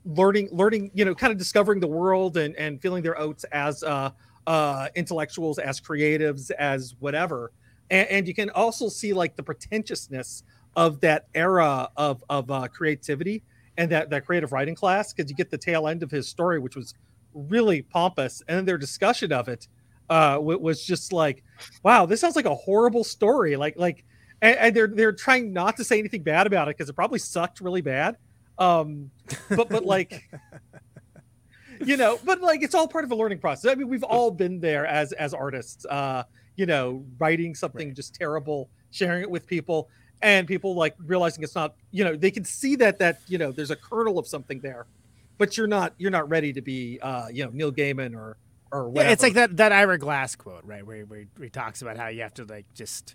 learning 0.05 0.49
learning 0.53 0.91
you 0.95 1.05
know 1.05 1.15
kind 1.15 1.33
of 1.33 1.39
discovering 1.39 1.81
the 1.81 1.87
world 1.89 2.37
and 2.37 2.55
and 2.57 2.81
feeling 2.83 3.03
their 3.03 3.19
oats 3.19 3.45
as 3.53 3.83
uh 3.83 4.11
uh 4.47 4.89
intellectuals 4.95 5.59
as 5.59 5.81
creatives 5.81 6.51
as 6.53 6.95
whatever 6.99 7.53
and, 7.89 8.09
and 8.09 8.29
you 8.29 8.35
can 8.35 8.51
also 8.51 8.89
see 8.91 9.15
like 9.15 9.35
the 9.37 9.43
pretentiousness 9.43 10.43
of 10.77 11.01
that 11.01 11.27
era 11.35 11.89
of 11.97 12.23
of 12.29 12.51
uh, 12.51 12.69
creativity 12.69 13.43
and 13.77 13.91
that 13.91 14.11
that 14.11 14.25
creative 14.27 14.53
writing 14.53 14.75
class 14.75 15.13
because 15.13 15.31
you 15.31 15.37
get 15.37 15.51
the 15.51 15.59
tail 15.59 15.89
end 15.89 16.03
of 16.03 16.11
his 16.11 16.29
story 16.29 16.59
which 16.59 16.77
was 16.77 16.95
really 17.33 17.83
pompous 17.83 18.43
and 18.49 18.59
then 18.59 18.65
their 18.65 18.79
discussion 18.79 19.33
of 19.33 19.49
it 19.49 19.69
uh, 20.11 20.39
was 20.41 20.85
just 20.85 21.13
like, 21.13 21.43
wow, 21.83 22.07
this 22.07 22.21
sounds 22.21 22.37
like 22.37 22.45
a 22.45 22.55
horrible 22.55 23.05
story. 23.05 23.57
Like 23.57 23.75
like, 23.77 24.05
and, 24.43 24.57
and 24.59 24.77
they're 24.77 24.89
they're 24.89 25.13
trying 25.13 25.53
not 25.53 25.77
to 25.79 25.85
say 25.85 25.99
anything 25.99 26.23
bad 26.23 26.47
about 26.47 26.69
it 26.69 26.77
because 26.77 26.89
it 26.89 26.95
probably 26.95 27.19
sucked 27.19 27.61
really 27.61 27.81
bad. 27.81 28.17
Um, 28.59 29.11
but 29.51 29.69
but 29.69 29.85
like. 29.85 30.29
you 31.85 31.97
know 31.97 32.21
but 32.25 32.41
like 32.41 32.63
it's 32.63 32.73
all 32.73 32.87
part 32.87 33.03
of 33.03 33.11
a 33.11 33.17
learning 33.17 33.41
process 33.41 33.69
i 33.69 33.75
mean 33.75 33.89
we've 33.89 34.05
all 34.05 34.31
been 34.31 34.61
there 34.61 34.87
as 34.87 35.11
as 35.15 35.35
artists 35.35 35.85
uh 35.87 36.23
you 36.55 36.67
know 36.67 37.05
writing 37.19 37.53
something 37.53 37.93
just 37.93 38.15
terrible 38.15 38.71
sharing 38.93 39.23
it 39.23 39.29
with 39.29 39.45
people 39.45 39.89
and 40.25 40.49
people 40.49 40.75
like 40.75 40.97
realizing 41.07 41.45
it's 41.45 41.55
not 41.55 41.75
you 41.93 42.03
know 42.03 42.17
they 42.17 42.31
can 42.31 42.45
see 42.45 42.75
that 42.75 42.99
that 42.99 43.21
you 43.29 43.39
know 43.39 43.53
there's 43.53 43.71
a 43.71 43.77
kernel 43.77 44.19
of 44.19 44.27
something 44.27 44.59
there 44.61 44.87
but 45.39 45.57
you're 45.57 45.67
not 45.69 45.93
you're 45.99 46.11
not 46.11 46.29
ready 46.29 46.53
to 46.53 46.63
be 46.63 46.99
uh 47.03 47.29
you 47.31 47.45
know 47.45 47.51
neil 47.53 47.71
gaiman 47.71 48.17
or 48.17 48.37
or 48.73 48.89
whatever 48.89 49.09
Yeah, 49.09 49.13
it's 49.13 49.23
like 49.23 49.35
that 49.35 49.57
that 49.59 49.71
Ira 49.73 49.99
Glass 49.99 50.35
quote, 50.35 50.65
right? 50.65 50.85
Where, 50.85 51.05
where 51.05 51.27
he 51.41 51.49
talks 51.49 51.81
about 51.81 51.97
how 51.97 52.09
you 52.09 52.23
have 52.23 52.35
to 52.35 52.45
like 52.45 52.67
just 52.75 53.15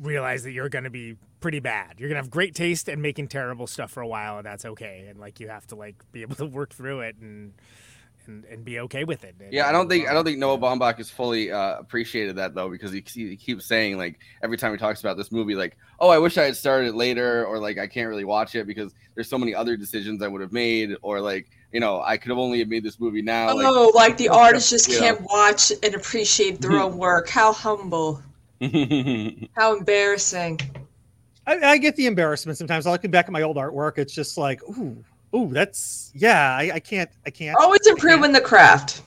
realize 0.00 0.42
that 0.42 0.52
you're 0.52 0.68
going 0.68 0.84
to 0.84 0.90
be 0.90 1.16
pretty 1.40 1.60
bad. 1.60 1.94
You're 1.98 2.08
going 2.08 2.16
to 2.16 2.22
have 2.22 2.30
great 2.30 2.54
taste 2.54 2.88
and 2.88 3.00
making 3.00 3.28
terrible 3.28 3.66
stuff 3.66 3.90
for 3.90 4.02
a 4.02 4.06
while, 4.06 4.36
and 4.38 4.46
that's 4.46 4.64
okay. 4.64 5.06
And 5.08 5.18
like 5.18 5.40
you 5.40 5.48
have 5.48 5.66
to 5.68 5.74
like 5.74 5.96
be 6.12 6.22
able 6.22 6.36
to 6.36 6.46
work 6.46 6.74
through 6.74 7.00
it 7.00 7.16
and 7.20 7.54
and, 8.28 8.44
and 8.44 8.64
be 8.64 8.80
okay 8.80 9.04
with 9.04 9.24
it. 9.24 9.34
Yeah, 9.50 9.68
I 9.68 9.72
don't 9.72 9.88
think 9.88 10.08
I 10.08 10.12
don't 10.12 10.24
think 10.24 10.38
Noah 10.38 10.58
Baumbach 10.58 10.96
has 10.98 11.10
fully 11.10 11.50
uh, 11.50 11.78
appreciated 11.78 12.36
that 12.36 12.54
though, 12.54 12.68
because 12.68 12.92
he, 12.92 13.02
he 13.14 13.36
keeps 13.36 13.66
saying 13.66 13.98
like 13.98 14.18
every 14.42 14.56
time 14.56 14.72
he 14.72 14.78
talks 14.78 15.00
about 15.00 15.16
this 15.16 15.32
movie, 15.32 15.54
like, 15.54 15.76
"Oh, 16.00 16.08
I 16.08 16.18
wish 16.18 16.38
I 16.38 16.44
had 16.44 16.56
started 16.56 16.88
it 16.88 16.94
later," 16.94 17.44
or 17.46 17.58
like, 17.58 17.78
"I 17.78 17.86
can't 17.86 18.08
really 18.08 18.24
watch 18.24 18.54
it 18.54 18.66
because 18.66 18.94
there's 19.14 19.28
so 19.28 19.38
many 19.38 19.54
other 19.54 19.76
decisions 19.76 20.22
I 20.22 20.28
would 20.28 20.40
have 20.40 20.52
made," 20.52 20.96
or 21.02 21.20
like, 21.20 21.50
you 21.72 21.80
know, 21.80 22.02
I 22.02 22.16
could 22.16 22.30
have 22.30 22.38
only 22.38 22.58
have 22.60 22.68
made 22.68 22.84
this 22.84 23.00
movie 23.00 23.22
now. 23.22 23.48
Oh, 23.50 23.92
like 23.94 24.16
the 24.16 24.28
artist 24.28 24.70
just 24.70 24.88
you 24.88 24.94
know. 24.94 25.00
can't 25.00 25.20
watch 25.22 25.72
and 25.82 25.94
appreciate 25.94 26.60
their 26.60 26.72
own 26.72 26.96
work. 26.98 27.28
How 27.28 27.52
humble. 27.52 28.22
How 29.56 29.76
embarrassing. 29.76 30.60
I, 31.46 31.58
I 31.58 31.78
get 31.78 31.96
the 31.96 32.06
embarrassment 32.06 32.58
sometimes. 32.58 32.86
I 32.86 32.92
look 32.92 33.08
back 33.10 33.26
at 33.26 33.32
my 33.32 33.42
old 33.42 33.56
artwork. 33.56 33.98
It's 33.98 34.14
just 34.14 34.38
like, 34.38 34.62
ooh, 34.64 35.04
ooh, 35.34 35.48
that's 35.52 36.10
yeah. 36.14 36.56
I, 36.56 36.72
I 36.74 36.80
can't, 36.80 37.10
I 37.26 37.30
can't. 37.30 37.56
Always 37.58 37.86
improving 37.86 38.32
the 38.32 38.40
craft. 38.40 39.02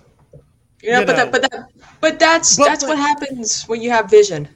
You 0.81 0.91
know, 0.91 0.99
You 0.99 1.05
but 1.05 1.11
know. 1.13 1.17
that, 1.25 1.31
but 1.31 1.41
that, 1.51 1.69
but 2.01 2.19
that's 2.19 2.57
But- 2.57 2.65
that's 2.65 2.83
what 2.83 2.97
happens 2.97 3.63
when 3.63 3.81
you 3.81 3.89
have 3.91 4.09
vision. 4.09 4.47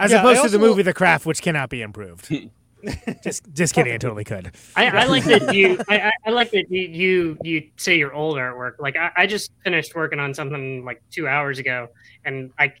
As 0.00 0.10
Yeah, 0.10 0.18
I 0.18 0.20
opposed 0.20 0.42
to 0.42 0.48
the 0.50 0.58
also- 0.58 0.68
movie 0.70 0.82
The 0.82 0.92
Craft, 0.94 1.24
which 1.26 1.40
cannot 1.40 1.70
be 1.70 1.80
improved. 1.82 2.28
just 3.22 3.44
just 3.54 3.72
kidding, 3.74 3.94
it 3.94 4.00
totally 4.00 4.24
could. 4.24 4.50
I, 4.76 4.88
I 4.90 5.04
like 5.06 5.24
that 5.24 5.54
you. 5.54 5.80
I, 5.88 5.98
I- 6.00 6.12
I 6.26 6.30
like 6.30 6.50
that 6.50 6.70
you, 6.70 6.80
you 6.88 7.38
you 7.42 7.70
say 7.76 7.96
your 7.96 8.12
old 8.12 8.36
artwork. 8.36 8.72
Like 8.80 8.96
I, 8.96 9.10
I 9.16 9.26
just 9.26 9.52
finished 9.62 9.94
working 9.94 10.18
on 10.20 10.34
something 10.34 10.84
like 10.84 11.00
two 11.10 11.26
hours 11.28 11.58
ago, 11.60 11.88
and 12.24 12.50
I 12.58 12.74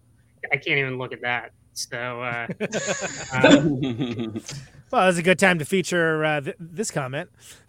I 0.52 0.56
can't 0.56 0.78
even 0.78 0.98
look 0.98 1.12
at 1.12 1.20
that. 1.22 1.52
So 1.72 2.20
uh, 2.22 2.46
um, 3.32 4.34
Well, 4.94 5.08
it's 5.08 5.18
a 5.18 5.24
good 5.24 5.40
time 5.40 5.58
to 5.58 5.64
feature 5.64 6.24
uh, 6.24 6.40
th- 6.40 6.54
this 6.60 6.92
comment. 6.92 7.28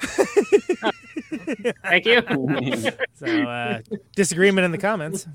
Thank 1.82 2.06
you. 2.06 2.22
so, 3.16 3.26
uh, 3.26 3.80
disagreement 4.16 4.64
in 4.66 4.72
the 4.72 4.78
comments. 4.78 5.26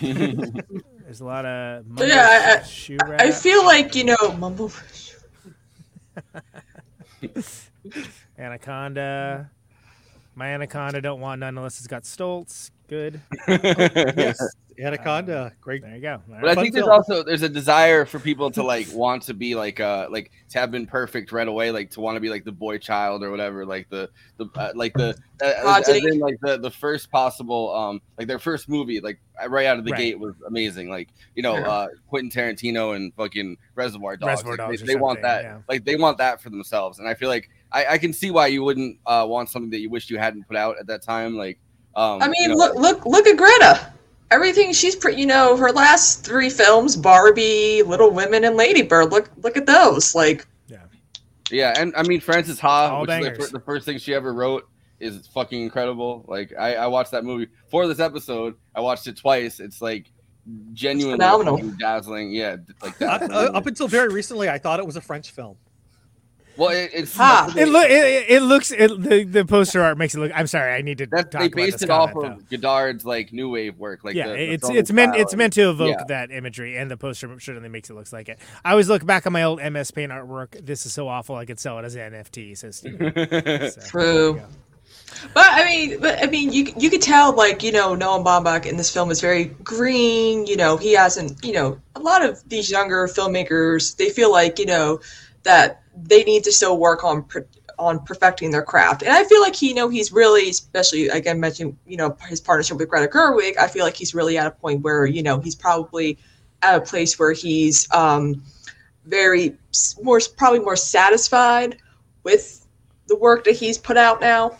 There's 0.00 1.20
a 1.20 1.24
lot 1.26 1.44
of 1.44 1.86
mumble 1.86 2.06
Yeah, 2.06 2.60
I- 2.60 2.62
shoe 2.62 2.96
I 3.18 3.30
feel 3.30 3.62
like 3.66 3.94
you 3.94 4.04
know, 4.04 4.16
mumble. 4.38 4.72
Anaconda. 8.38 9.50
My 10.34 10.46
anaconda 10.54 11.02
don't 11.02 11.20
want 11.20 11.40
none 11.40 11.58
unless 11.58 11.76
it's 11.76 11.88
got 11.88 12.04
Stoltz. 12.04 12.70
Good. 12.88 13.20
yes, 13.46 14.40
Anaconda, 14.80 15.52
great. 15.60 15.82
There 15.82 15.94
you 15.94 16.00
go. 16.00 16.22
All 16.32 16.40
But 16.40 16.50
I 16.50 16.54
think 16.54 16.72
there's 16.74 16.86
also 16.86 17.22
there's 17.22 17.42
a 17.42 17.48
desire 17.48 18.04
for 18.04 18.18
people 18.18 18.50
to 18.52 18.62
like 18.62 18.86
want 18.92 19.22
to 19.24 19.34
be 19.34 19.54
like 19.54 19.80
uh 19.80 20.06
like 20.10 20.30
to 20.50 20.58
have 20.58 20.70
been 20.70 20.86
perfect 20.86 21.32
right 21.32 21.48
away, 21.48 21.70
like 21.70 21.90
to 21.92 22.00
want 22.00 22.16
to 22.16 22.20
be 22.20 22.28
like 22.28 22.44
the 22.44 22.52
boy 22.52 22.78
child 22.78 23.22
or 23.22 23.30
whatever, 23.30 23.66
like 23.66 23.88
the 23.90 24.08
the 24.36 24.46
uh, 24.56 24.72
like 24.74 24.92
the 24.94 25.16
uh, 25.42 25.78
as, 25.78 25.88
as 25.88 26.04
in 26.04 26.20
like 26.20 26.38
the 26.42 26.58
the 26.58 26.70
first 26.70 27.10
possible 27.10 27.74
um 27.74 28.00
like 28.18 28.28
their 28.28 28.38
first 28.38 28.68
movie 28.68 29.00
like 29.00 29.20
right 29.48 29.66
out 29.66 29.78
of 29.78 29.84
the 29.84 29.92
Right. 29.92 29.98
gate 29.98 30.18
was 30.20 30.34
amazing. 30.46 30.90
Like 30.90 31.08
you 31.34 31.42
know 31.42 31.54
Yeah. 31.54 31.68
uh 31.68 31.88
Quentin 32.08 32.30
Tarantino 32.30 32.94
and 32.94 33.12
fucking 33.14 33.56
Reservoir 33.74 34.16
Dogs. 34.16 34.44
Reservoir 34.44 34.52
like, 34.52 34.58
Dogs 34.58 34.80
they, 34.80 34.94
they 34.94 34.96
want 34.96 35.22
that 35.22 35.42
yeah. 35.42 35.58
like 35.68 35.84
they 35.84 35.96
want 35.96 36.18
that 36.18 36.40
for 36.40 36.50
themselves, 36.50 36.98
and 36.98 37.08
I 37.08 37.14
feel 37.14 37.28
like 37.28 37.50
I, 37.72 37.86
I 37.86 37.98
can 37.98 38.12
see 38.12 38.30
why 38.30 38.46
you 38.46 38.62
wouldn't 38.62 38.98
uh 39.06 39.26
want 39.28 39.48
something 39.48 39.70
that 39.70 39.80
you 39.80 39.90
wished 39.90 40.08
you 40.08 40.18
hadn't 40.18 40.46
put 40.46 40.56
out 40.56 40.76
at 40.78 40.86
that 40.86 41.02
time. 41.02 41.36
Like 41.36 41.58
um 41.96 42.22
I 42.22 42.28
mean, 42.28 42.42
you 42.42 42.48
know, 42.50 42.54
look, 42.54 42.76
look, 42.76 43.06
look 43.06 43.26
at 43.26 43.36
Greta. 43.36 43.92
Everything 44.30 44.72
she's, 44.72 44.94
pretty 44.94 45.20
you 45.20 45.26
know, 45.26 45.56
her 45.56 45.72
last 45.72 46.24
three 46.24 46.50
films: 46.50 46.96
Barbie, 46.96 47.82
Little 47.82 48.10
Women, 48.10 48.44
and 48.44 48.56
Lady 48.56 48.82
Bird. 48.82 49.10
Look, 49.10 49.30
look 49.42 49.56
at 49.56 49.66
those. 49.66 50.14
Like, 50.14 50.46
Yeah, 50.68 50.78
yeah 51.50 51.74
and 51.78 51.94
I 51.96 52.02
mean 52.02 52.20
Frances 52.20 52.60
Ha, 52.60 52.90
All 52.90 53.00
which 53.02 53.10
is 53.10 53.50
the, 53.50 53.58
the 53.58 53.64
first 53.64 53.86
thing 53.86 53.98
she 53.98 54.14
ever 54.14 54.32
wrote, 54.32 54.68
is 55.00 55.26
fucking 55.28 55.62
incredible. 55.62 56.24
Like 56.28 56.52
I, 56.58 56.74
I 56.74 56.86
watched 56.88 57.12
that 57.12 57.24
movie 57.24 57.48
for 57.70 57.86
this 57.86 58.00
episode. 58.00 58.56
I 58.74 58.80
watched 58.80 59.06
it 59.06 59.16
twice. 59.16 59.60
It's 59.60 59.80
like 59.80 60.10
genuinely 60.72 61.18
phenomenal. 61.18 61.58
dazzling. 61.78 62.32
Yeah, 62.32 62.56
like 62.82 62.98
that. 62.98 63.30
uh, 63.30 63.50
up 63.54 63.66
until 63.66 63.88
very 63.88 64.08
recently, 64.08 64.48
I 64.48 64.58
thought 64.58 64.78
it 64.78 64.86
was 64.86 64.96
a 64.96 65.00
French 65.00 65.30
film. 65.30 65.56
Well, 66.58 66.70
it, 66.70 66.90
it's 66.92 67.16
Ha. 67.16 67.54
It, 67.56 67.68
look, 67.68 67.88
it, 67.88 68.26
it 68.28 68.42
looks 68.42 68.72
it, 68.72 68.88
the 69.00 69.22
the 69.22 69.44
poster 69.44 69.80
art 69.80 69.96
makes 69.96 70.14
it 70.14 70.18
look. 70.18 70.32
I'm 70.34 70.48
sorry, 70.48 70.74
I 70.74 70.82
need 70.82 70.98
to 70.98 71.06
That's, 71.06 71.30
talk 71.30 71.40
they 71.40 71.46
about 71.46 71.56
based 71.56 71.72
this 71.74 71.82
it 71.82 71.90
off 71.90 72.12
comment, 72.12 72.38
of 72.38 72.50
Godard's 72.50 73.04
like 73.04 73.32
new 73.32 73.48
wave 73.48 73.78
work. 73.78 74.02
Like 74.02 74.16
yeah, 74.16 74.28
the, 74.28 74.34
the 74.34 74.52
it's 74.52 74.62
filming 74.62 74.80
it's 74.80 74.92
meant 74.92 75.16
it's 75.16 75.36
meant 75.36 75.52
to 75.52 75.70
evoke 75.70 75.96
yeah. 75.98 76.04
that 76.08 76.30
imagery, 76.32 76.76
and 76.76 76.90
the 76.90 76.96
poster 76.96 77.38
certainly 77.38 77.68
makes 77.68 77.90
it 77.90 77.94
looks 77.94 78.12
like 78.12 78.28
it. 78.28 78.40
I 78.64 78.72
always 78.72 78.88
look 78.88 79.06
back 79.06 79.24
on 79.26 79.32
my 79.32 79.44
old 79.44 79.62
MS 79.62 79.92
Paint 79.92 80.10
artwork. 80.10 80.66
This 80.66 80.84
is 80.84 80.92
so 80.92 81.06
awful. 81.06 81.36
I 81.36 81.44
could 81.44 81.60
sell 81.60 81.78
it 81.78 81.84
as 81.84 81.94
an 81.94 82.12
NFT. 82.12 82.58
Says 82.58 82.76
Steve. 82.76 82.98
So, 83.68 83.80
True. 83.82 84.42
But 85.34 85.46
I 85.46 85.64
mean, 85.64 86.00
but 86.00 86.22
I 86.22 86.26
mean, 86.26 86.52
you 86.52 86.72
you 86.76 86.90
could 86.90 87.02
tell 87.02 87.34
like 87.34 87.62
you 87.62 87.72
know 87.72 87.94
Noah 87.94 88.22
Baumbach 88.24 88.66
in 88.66 88.76
this 88.76 88.92
film 88.92 89.10
is 89.10 89.20
very 89.20 89.44
green. 89.44 90.46
You 90.46 90.56
know, 90.56 90.76
he 90.76 90.92
hasn't. 90.92 91.44
You 91.44 91.52
know, 91.52 91.80
a 91.94 92.00
lot 92.00 92.24
of 92.24 92.46
these 92.48 92.70
younger 92.70 93.06
filmmakers 93.06 93.96
they 93.96 94.10
feel 94.10 94.32
like 94.32 94.58
you 94.58 94.66
know 94.66 95.00
that 95.44 95.82
they 96.02 96.24
need 96.24 96.44
to 96.44 96.52
still 96.52 96.78
work 96.78 97.04
on 97.04 97.24
on 97.78 98.00
perfecting 98.04 98.50
their 98.50 98.62
craft. 98.62 99.02
And 99.02 99.12
I 99.12 99.24
feel 99.24 99.40
like 99.40 99.54
he, 99.54 99.68
you 99.68 99.74
know, 99.74 99.88
he's 99.88 100.12
really, 100.12 100.48
especially 100.50 101.08
again 101.08 101.40
mentioning 101.40 101.78
you 101.86 101.96
know 101.96 102.16
his 102.28 102.40
partnership 102.40 102.78
with 102.78 102.88
Greta 102.88 103.08
Gerwig. 103.08 103.56
I 103.58 103.68
feel 103.68 103.84
like 103.84 103.96
he's 103.96 104.14
really 104.14 104.38
at 104.38 104.46
a 104.46 104.50
point 104.50 104.82
where 104.82 105.06
you 105.06 105.22
know 105.22 105.40
he's 105.40 105.54
probably 105.54 106.18
at 106.62 106.76
a 106.76 106.80
place 106.80 107.18
where 107.18 107.32
he's 107.32 107.90
um, 107.92 108.42
very 109.06 109.56
more 110.02 110.20
probably 110.36 110.60
more 110.60 110.76
satisfied 110.76 111.78
with 112.24 112.66
the 113.06 113.16
work 113.16 113.44
that 113.44 113.56
he's 113.56 113.78
put 113.78 113.96
out 113.96 114.20
now 114.20 114.56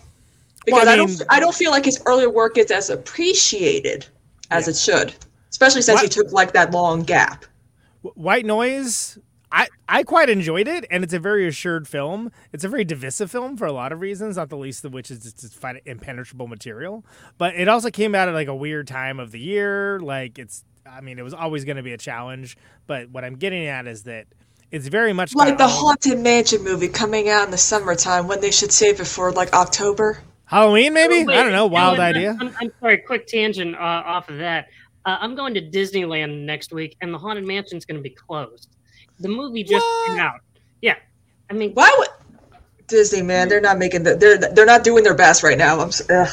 because 0.64 0.86
Well, 0.86 0.88
I 0.88 0.92
I, 0.92 0.96
don't 0.96 1.22
I 1.30 1.40
don't 1.40 1.54
feel 1.54 1.70
like 1.70 1.84
his 1.84 2.00
earlier 2.06 2.30
work 2.30 2.58
is 2.58 2.70
as 2.70 2.90
appreciated 2.90 4.06
as 4.50 4.68
it 4.68 4.76
should, 4.76 5.14
especially 5.50 5.82
since 5.82 6.00
he 6.00 6.08
took 6.08 6.32
like 6.32 6.52
that 6.52 6.70
long 6.70 7.02
gap. 7.02 7.44
White 8.02 8.46
Noise, 8.46 9.18
I, 9.50 9.68
I 9.88 10.02
quite 10.02 10.28
enjoyed 10.28 10.68
it, 10.68 10.84
and 10.90 11.02
it's 11.02 11.14
a 11.14 11.18
very 11.18 11.46
assured 11.46 11.88
film. 11.88 12.30
It's 12.52 12.64
a 12.64 12.68
very 12.68 12.84
divisive 12.84 13.30
film 13.30 13.56
for 13.56 13.66
a 13.66 13.72
lot 13.72 13.92
of 13.92 14.00
reasons, 14.00 14.36
not 14.36 14.50
the 14.50 14.56
least 14.56 14.84
of 14.84 14.92
which 14.92 15.10
is 15.10 15.26
it's, 15.26 15.44
it's 15.44 15.54
find 15.54 15.80
impenetrable 15.86 16.46
material. 16.46 17.04
But 17.38 17.54
it 17.54 17.68
also 17.68 17.90
came 17.90 18.14
out 18.14 18.28
at 18.28 18.34
like 18.34 18.48
a 18.48 18.54
weird 18.54 18.86
time 18.86 19.18
of 19.18 19.30
the 19.30 19.40
year. 19.40 20.00
Like 20.00 20.38
it's, 20.38 20.64
I 20.86 21.00
mean, 21.00 21.18
it 21.18 21.22
was 21.22 21.34
always 21.34 21.64
going 21.64 21.76
to 21.78 21.82
be 21.82 21.92
a 21.92 21.98
challenge. 21.98 22.56
But 22.86 23.10
what 23.10 23.24
I'm 23.24 23.36
getting 23.36 23.66
at 23.66 23.86
is 23.86 24.02
that 24.04 24.26
it's 24.70 24.88
very 24.88 25.14
much 25.14 25.34
Like 25.34 25.48
kinda 25.48 25.64
the 25.64 25.68
Haunted 25.68 26.18
Mansion 26.18 26.62
movie 26.62 26.88
coming 26.88 27.28
out 27.28 27.46
in 27.46 27.50
the 27.50 27.58
summertime 27.58 28.28
when 28.28 28.40
they 28.40 28.50
should 28.50 28.72
save 28.72 29.00
it 29.00 29.06
for 29.06 29.32
like 29.32 29.52
October. 29.54 30.20
Halloween, 30.44 30.94
maybe. 30.94 31.24
Wait, 31.24 31.36
I 31.36 31.42
don't 31.42 31.52
know. 31.52 31.66
Wild 31.66 31.98
Alan, 31.98 32.16
idea. 32.16 32.36
I'm, 32.38 32.54
I'm 32.60 32.72
sorry. 32.80 32.98
Quick 32.98 33.26
tangent 33.26 33.74
uh, 33.74 33.78
off 33.78 34.28
of 34.28 34.38
that. 34.38 34.68
Uh, 35.04 35.16
I'm 35.20 35.34
going 35.34 35.54
to 35.54 35.60
Disneyland 35.60 36.44
next 36.44 36.72
week, 36.72 36.96
and 37.00 37.12
the 37.12 37.18
Haunted 37.18 37.46
Mansion's 37.46 37.84
going 37.84 37.96
to 37.96 38.02
be 38.02 38.10
closed. 38.10 38.76
The 39.20 39.28
movie 39.28 39.64
just 39.64 39.84
came 40.06 40.18
out. 40.18 40.40
Yeah, 40.80 40.96
I 41.50 41.54
mean, 41.54 41.72
Why 41.72 41.94
would 41.98 42.08
Disney 42.86 43.22
man? 43.22 43.48
They're 43.48 43.60
not 43.60 43.78
making 43.78 44.04
the, 44.04 44.16
they're 44.16 44.38
they're 44.38 44.66
not 44.66 44.84
doing 44.84 45.04
their 45.04 45.14
best 45.14 45.42
right 45.42 45.58
now. 45.58 45.80
I'm 45.80 45.90
ugh. 46.10 46.28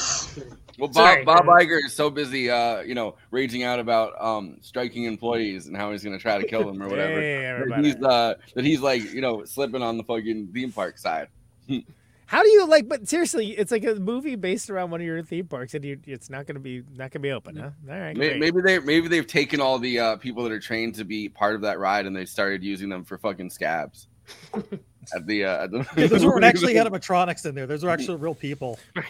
Well, 0.77 0.89
Bob, 0.89 0.93
Sorry, 0.93 1.23
Bob 1.23 1.45
Iger 1.45 1.79
is 1.85 1.93
so 1.93 2.09
busy, 2.09 2.49
uh, 2.49 2.81
you 2.81 2.95
know, 2.95 3.15
raging 3.31 3.63
out 3.63 3.79
about 3.79 4.21
um, 4.21 4.57
striking 4.59 5.05
employees 5.05 5.67
and 5.67 5.77
how 5.77 5.91
he's 5.93 6.03
going 6.03 6.17
to 6.17 6.21
try 6.21 6.37
to 6.37 6.45
kill 6.45 6.65
them 6.65 6.83
or 6.83 6.89
whatever. 6.89 7.21
Hey, 7.21 7.63
that 7.69 7.79
he's 7.83 7.95
uh, 7.95 8.35
that 8.55 8.65
he's 8.65 8.81
like, 8.81 9.13
you 9.13 9.21
know, 9.21 9.45
slipping 9.45 9.81
on 9.81 9.97
the 9.97 10.03
fucking 10.03 10.49
theme 10.53 10.71
park 10.71 10.97
side. 10.97 11.29
How 12.27 12.41
do 12.41 12.49
you 12.49 12.67
like? 12.67 12.87
But 12.87 13.07
seriously, 13.07 13.51
it's 13.51 13.71
like 13.71 13.83
a 13.85 13.95
movie 13.95 14.35
based 14.35 14.69
around 14.69 14.91
one 14.91 15.01
of 15.01 15.05
your 15.05 15.21
theme 15.21 15.47
parks, 15.47 15.73
and 15.73 15.85
you, 15.85 15.99
it's 16.05 16.29
not 16.29 16.47
going 16.47 16.55
to 16.55 16.61
be 16.61 16.81
not 16.91 17.11
going 17.11 17.11
to 17.11 17.19
be 17.19 17.31
open, 17.31 17.55
huh? 17.55 17.69
All 17.89 17.99
right, 17.99 18.17
May- 18.17 18.29
great. 18.29 18.39
Maybe 18.39 18.61
they 18.61 18.79
maybe 18.79 19.07
they've 19.07 19.27
taken 19.27 19.61
all 19.61 19.77
the 19.77 19.99
uh, 19.99 20.15
people 20.17 20.43
that 20.43 20.51
are 20.51 20.59
trained 20.59 20.95
to 20.95 21.03
be 21.03 21.29
part 21.29 21.55
of 21.55 21.61
that 21.61 21.79
ride 21.79 22.05
and 22.05 22.15
they 22.15 22.25
started 22.25 22.63
using 22.63 22.89
them 22.89 23.03
for 23.03 23.17
fucking 23.17 23.49
scabs. 23.49 24.07
at 25.13 25.27
the 25.27 25.45
uh, 25.45 25.63
at 25.63 25.71
the 25.71 25.87
Yeah, 25.95 26.07
those 26.07 26.25
weren't 26.25 26.43
actually 26.43 26.75
animatronics 26.75 27.45
in 27.45 27.53
there. 27.55 27.67
Those 27.67 27.83
were 27.83 27.91
actually 27.91 28.17
real 28.17 28.35
people. 28.35 28.79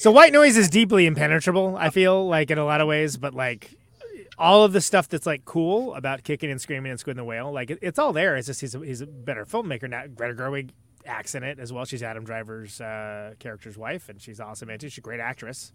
So 0.00 0.12
white 0.12 0.32
noise 0.32 0.56
is 0.56 0.68
deeply 0.68 1.06
impenetrable. 1.06 1.76
I 1.76 1.90
feel 1.90 2.24
like 2.28 2.52
in 2.52 2.58
a 2.58 2.64
lot 2.64 2.80
of 2.80 2.86
ways, 2.86 3.16
but 3.16 3.34
like 3.34 3.72
all 4.38 4.62
of 4.62 4.72
the 4.72 4.80
stuff 4.80 5.08
that's 5.08 5.26
like 5.26 5.44
cool 5.44 5.92
about 5.96 6.22
kicking 6.22 6.52
and 6.52 6.60
screaming 6.60 6.92
and 6.92 7.00
Squid 7.00 7.16
and 7.16 7.18
the 7.18 7.24
Whale, 7.24 7.50
like 7.50 7.72
it, 7.72 7.80
it's 7.82 7.98
all 7.98 8.12
there. 8.12 8.36
It's 8.36 8.46
just 8.46 8.60
he's 8.60 8.76
a, 8.76 8.78
he's 8.78 9.00
a 9.00 9.08
better 9.08 9.44
filmmaker 9.44 9.90
now. 9.90 10.06
Greta 10.06 10.34
Gerwig 10.34 10.70
acts 11.06 11.34
in 11.34 11.42
it 11.42 11.58
as 11.58 11.72
well. 11.72 11.84
She's 11.84 12.02
Adam 12.02 12.24
Driver's 12.24 12.80
uh, 12.80 13.34
character's 13.38 13.76
wife, 13.78 14.08
and 14.08 14.20
she's 14.20 14.40
awesome. 14.40 14.68
And 14.70 14.80
she's 14.80 14.98
a 14.98 15.00
great 15.00 15.20
actress. 15.20 15.72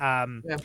Um, 0.00 0.42
Yeah. 0.46 0.56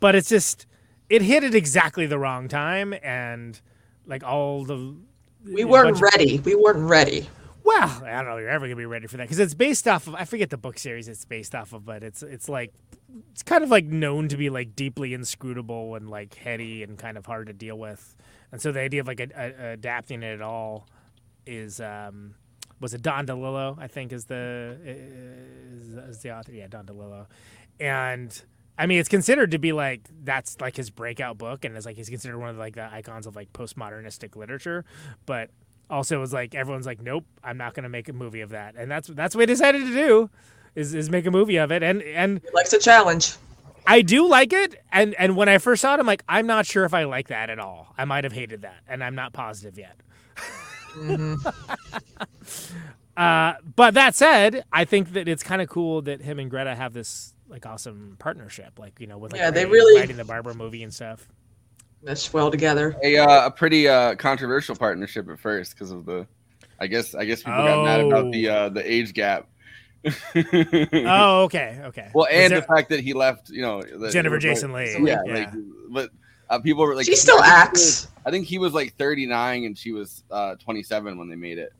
But 0.00 0.14
it's 0.14 0.28
just 0.28 0.66
it 1.10 1.22
hit 1.22 1.44
at 1.44 1.54
exactly 1.54 2.06
the 2.06 2.18
wrong 2.18 2.48
time, 2.48 2.94
and 3.02 3.60
like 4.06 4.22
all 4.24 4.64
the 4.64 4.96
We 5.44 5.64
weren't 5.64 5.86
bunch 5.86 5.96
of- 5.96 6.02
ready. 6.18 6.38
We 6.40 6.54
weren't 6.54 6.88
ready. 6.88 7.28
well, 7.64 8.02
I 8.04 8.16
don't 8.16 8.26
know. 8.26 8.36
if 8.36 8.40
You're 8.42 8.50
ever 8.50 8.66
gonna 8.66 8.76
be 8.76 8.86
ready 8.86 9.06
for 9.06 9.16
that 9.18 9.24
because 9.24 9.38
it's 9.38 9.54
based 9.54 9.86
off 9.88 10.06
of. 10.06 10.14
I 10.14 10.24
forget 10.24 10.50
the 10.50 10.56
book 10.58 10.78
series 10.78 11.08
it's 11.08 11.24
based 11.24 11.54
off 11.54 11.72
of, 11.72 11.84
but 11.84 12.02
it's 12.02 12.22
it's 12.22 12.48
like 12.48 12.72
it's 13.32 13.42
kind 13.42 13.62
of 13.62 13.70
like 13.70 13.84
known 13.86 14.28
to 14.28 14.36
be 14.36 14.50
like 14.50 14.74
deeply 14.74 15.14
inscrutable 15.14 15.94
and 15.94 16.10
like 16.10 16.34
heady 16.34 16.82
and 16.82 16.98
kind 16.98 17.16
of 17.16 17.26
hard 17.26 17.46
to 17.46 17.52
deal 17.52 17.78
with. 17.78 18.16
And 18.52 18.60
so 18.60 18.72
the 18.72 18.80
idea 18.80 19.00
of 19.00 19.06
like 19.06 19.20
a, 19.20 19.28
a, 19.36 19.72
adapting 19.72 20.22
it 20.22 20.34
at 20.34 20.42
all 20.42 20.86
is 21.46 21.80
um 21.80 22.34
was 22.84 22.92
it 22.92 23.00
Don 23.00 23.26
DeLillo? 23.26 23.78
I 23.80 23.86
think 23.86 24.12
is 24.12 24.26
the 24.26 24.76
is, 24.84 25.94
is 25.94 26.18
the 26.20 26.36
author. 26.36 26.52
Yeah, 26.52 26.68
Don 26.68 26.86
DeLillo, 26.86 27.26
and. 27.80 28.42
I 28.76 28.86
mean, 28.86 28.98
it's 28.98 29.08
considered 29.08 29.52
to 29.52 29.58
be 29.58 29.70
like 29.70 30.00
that's 30.24 30.60
like 30.60 30.74
his 30.74 30.90
breakout 30.90 31.38
book, 31.38 31.64
and 31.64 31.76
it's 31.76 31.86
like 31.86 31.94
he's 31.94 32.08
considered 32.08 32.40
one 32.40 32.48
of 32.48 32.56
like 32.56 32.74
the 32.74 32.92
icons 32.92 33.24
of 33.24 33.36
like 33.36 33.52
postmodernistic 33.52 34.34
literature. 34.34 34.84
But 35.26 35.50
also, 35.88 36.16
it 36.16 36.18
was 36.18 36.32
like 36.32 36.56
everyone's 36.56 36.84
like, 36.84 37.00
nope, 37.00 37.24
I'm 37.44 37.56
not 37.56 37.74
going 37.74 37.84
to 37.84 37.88
make 37.88 38.08
a 38.08 38.12
movie 38.12 38.40
of 38.40 38.50
that, 38.50 38.74
and 38.76 38.90
that's 38.90 39.06
that's 39.06 39.36
what 39.36 39.42
we 39.42 39.46
decided 39.46 39.82
to 39.86 39.94
do, 39.94 40.28
is 40.74 40.92
is 40.92 41.08
make 41.08 41.24
a 41.24 41.30
movie 41.30 41.56
of 41.56 41.70
it, 41.70 41.84
and 41.84 42.02
and 42.02 42.40
likes 42.52 42.72
a 42.72 42.80
challenge. 42.80 43.36
I 43.86 44.02
do 44.02 44.28
like 44.28 44.52
it, 44.52 44.82
and 44.90 45.14
and 45.20 45.36
when 45.36 45.48
I 45.48 45.58
first 45.58 45.82
saw 45.82 45.94
it, 45.94 46.00
I'm 46.00 46.06
like, 46.06 46.24
I'm 46.28 46.48
not 46.48 46.66
sure 46.66 46.84
if 46.84 46.94
I 46.94 47.04
like 47.04 47.28
that 47.28 47.50
at 47.50 47.60
all. 47.60 47.94
I 47.96 48.06
might 48.06 48.24
have 48.24 48.32
hated 48.32 48.62
that, 48.62 48.82
and 48.88 49.04
I'm 49.04 49.14
not 49.14 49.32
positive 49.32 49.78
yet. 49.78 50.00
Uh, 53.16 53.54
but 53.76 53.94
that 53.94 54.12
said, 54.16 54.64
I 54.72 54.84
think 54.84 55.12
that 55.12 55.28
it's 55.28 55.44
kind 55.44 55.62
of 55.62 55.68
cool 55.68 56.02
that 56.02 56.20
him 56.20 56.40
and 56.40 56.50
Greta 56.50 56.74
have 56.74 56.92
this 56.92 57.32
like 57.48 57.64
awesome 57.64 58.16
partnership, 58.18 58.76
like 58.76 58.98
you 58.98 59.06
know, 59.06 59.18
with 59.18 59.30
like 59.32 59.40
Yeah, 59.40 59.52
they 59.52 59.60
writing- 59.66 59.72
really- 59.72 60.00
writing 60.00 60.16
the 60.16 60.24
Barbara 60.24 60.54
movie 60.54 60.82
and 60.82 60.92
stuff. 60.92 61.28
Mesh 62.02 62.32
well 62.32 62.50
together. 62.50 62.96
A 63.04 63.16
uh, 63.18 63.46
a 63.46 63.50
pretty 63.52 63.86
uh, 63.88 64.16
controversial 64.16 64.74
partnership 64.74 65.28
at 65.30 65.38
first 65.38 65.74
because 65.74 65.92
of 65.92 66.04
the, 66.06 66.26
I 66.80 66.88
guess 66.88 67.14
I 67.14 67.24
guess 67.24 67.44
people 67.44 67.62
got 67.64 67.84
mad 67.84 68.00
about 68.00 68.32
the 68.32 68.48
uh, 68.48 68.68
the 68.70 68.92
age 68.92 69.14
gap. 69.14 69.46
Oh, 70.34 71.42
okay, 71.44 71.78
okay. 71.84 72.10
Well, 72.14 72.26
and 72.30 72.52
there- 72.52 72.60
the 72.62 72.66
fact 72.66 72.88
that 72.88 72.98
he 73.00 73.12
left, 73.14 73.48
you 73.48 73.62
know, 73.62 73.80
the, 73.80 74.10
Jennifer 74.10 74.34
like- 74.34 74.42
Jason 74.42 74.72
Leigh, 74.72 74.96
Yeah, 75.00 75.18
yeah. 75.24 75.34
like, 75.34 75.50
but 75.90 76.10
uh, 76.50 76.58
people 76.58 76.84
were 76.84 76.94
like, 76.94 77.06
She 77.06 77.16
still 77.16 77.40
I 77.40 77.42
think 77.42 77.54
he 77.54 77.60
acts. 77.60 78.08
I 78.26 78.30
think 78.30 78.46
he 78.46 78.58
was 78.58 78.72
like 78.72 78.94
39 78.96 79.64
and 79.64 79.76
she 79.76 79.92
was 79.92 80.24
uh, 80.30 80.54
27 80.56 81.18
when 81.18 81.28
they 81.28 81.36
made 81.36 81.58
it. 81.58 81.72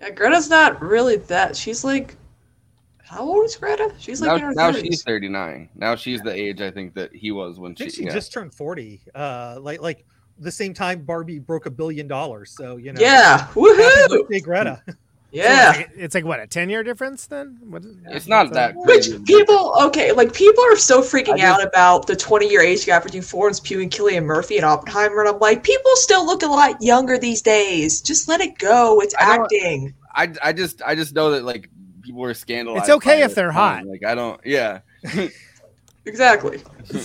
Yeah, 0.00 0.10
Greta's 0.10 0.50
not 0.50 0.80
really 0.82 1.16
that. 1.16 1.56
She's 1.56 1.84
like, 1.84 2.16
how 3.06 3.22
old 3.22 3.44
is 3.46 3.56
Greta? 3.56 3.94
She's 3.98 4.20
like 4.20 4.32
in 4.32 4.40
now, 4.40 4.46
her 4.48 4.72
now 4.72 4.72
she's 4.72 5.02
39. 5.04 5.68
Now 5.76 5.94
she's 5.94 6.20
the 6.22 6.34
age 6.34 6.60
I 6.60 6.72
think 6.72 6.92
that 6.94 7.14
he 7.14 7.30
was 7.30 7.58
when 7.58 7.72
I 7.72 7.74
think 7.76 7.90
she. 7.90 7.96
she 7.98 8.04
yeah. 8.04 8.12
just 8.12 8.32
turned 8.32 8.52
40. 8.52 9.00
Uh, 9.14 9.58
like 9.60 9.80
like 9.80 10.04
the 10.38 10.50
same 10.50 10.74
time 10.74 11.02
Barbie 11.02 11.38
broke 11.38 11.66
a 11.66 11.70
billion 11.70 12.08
dollars. 12.08 12.50
So 12.50 12.76
you 12.78 12.92
know. 12.92 13.00
Yeah, 13.00 13.46
woohoo! 13.54 14.08
birthday, 14.08 14.40
Greta. 14.40 14.82
Yeah. 15.30 15.72
So 15.72 15.80
it's, 15.80 15.88
like, 15.88 15.98
it's 15.98 16.14
like 16.14 16.24
what 16.24 16.40
a 16.40 16.46
ten 16.46 16.70
year 16.70 16.82
difference 16.82 17.26
then. 17.26 17.58
What 17.68 17.84
is, 17.84 17.96
It's 18.06 18.28
not 18.28 18.52
that 18.52 18.74
Which 18.76 19.08
people, 19.24 19.74
okay, 19.82 20.12
like 20.12 20.32
people 20.32 20.64
are 20.64 20.76
so 20.76 21.02
freaking 21.02 21.40
I 21.40 21.46
out 21.46 21.64
about 21.64 22.06
the 22.06 22.16
20 22.16 22.48
year 22.48 22.60
age 22.60 22.86
gap 22.86 23.04
between 23.04 23.22
Florence 23.22 23.60
Pugh 23.60 23.80
and 23.80 23.90
Cillian 23.90 24.24
Murphy 24.24 24.56
and 24.56 24.64
Oppenheimer, 24.64 25.20
and 25.20 25.28
I'm 25.28 25.38
like, 25.38 25.62
people 25.62 25.90
still 25.94 26.24
look 26.24 26.42
a 26.42 26.46
lot 26.46 26.80
younger 26.80 27.18
these 27.18 27.42
days. 27.42 28.00
Just 28.00 28.28
let 28.28 28.40
it 28.40 28.58
go. 28.58 29.00
It's 29.00 29.14
I 29.16 29.36
acting. 29.36 29.94
I, 30.14 30.32
I 30.42 30.52
just 30.52 30.80
I 30.82 30.94
just 30.94 31.14
know 31.14 31.32
that 31.32 31.44
like 31.44 31.68
people 32.02 32.24
are 32.24 32.34
scandalized. 32.34 32.84
It's 32.84 32.90
okay 32.96 33.22
if 33.22 33.34
they're 33.34 33.52
hot. 33.52 33.84
Like 33.84 34.04
I 34.04 34.14
don't. 34.14 34.40
Yeah. 34.44 34.80
Exactly. 36.06 36.62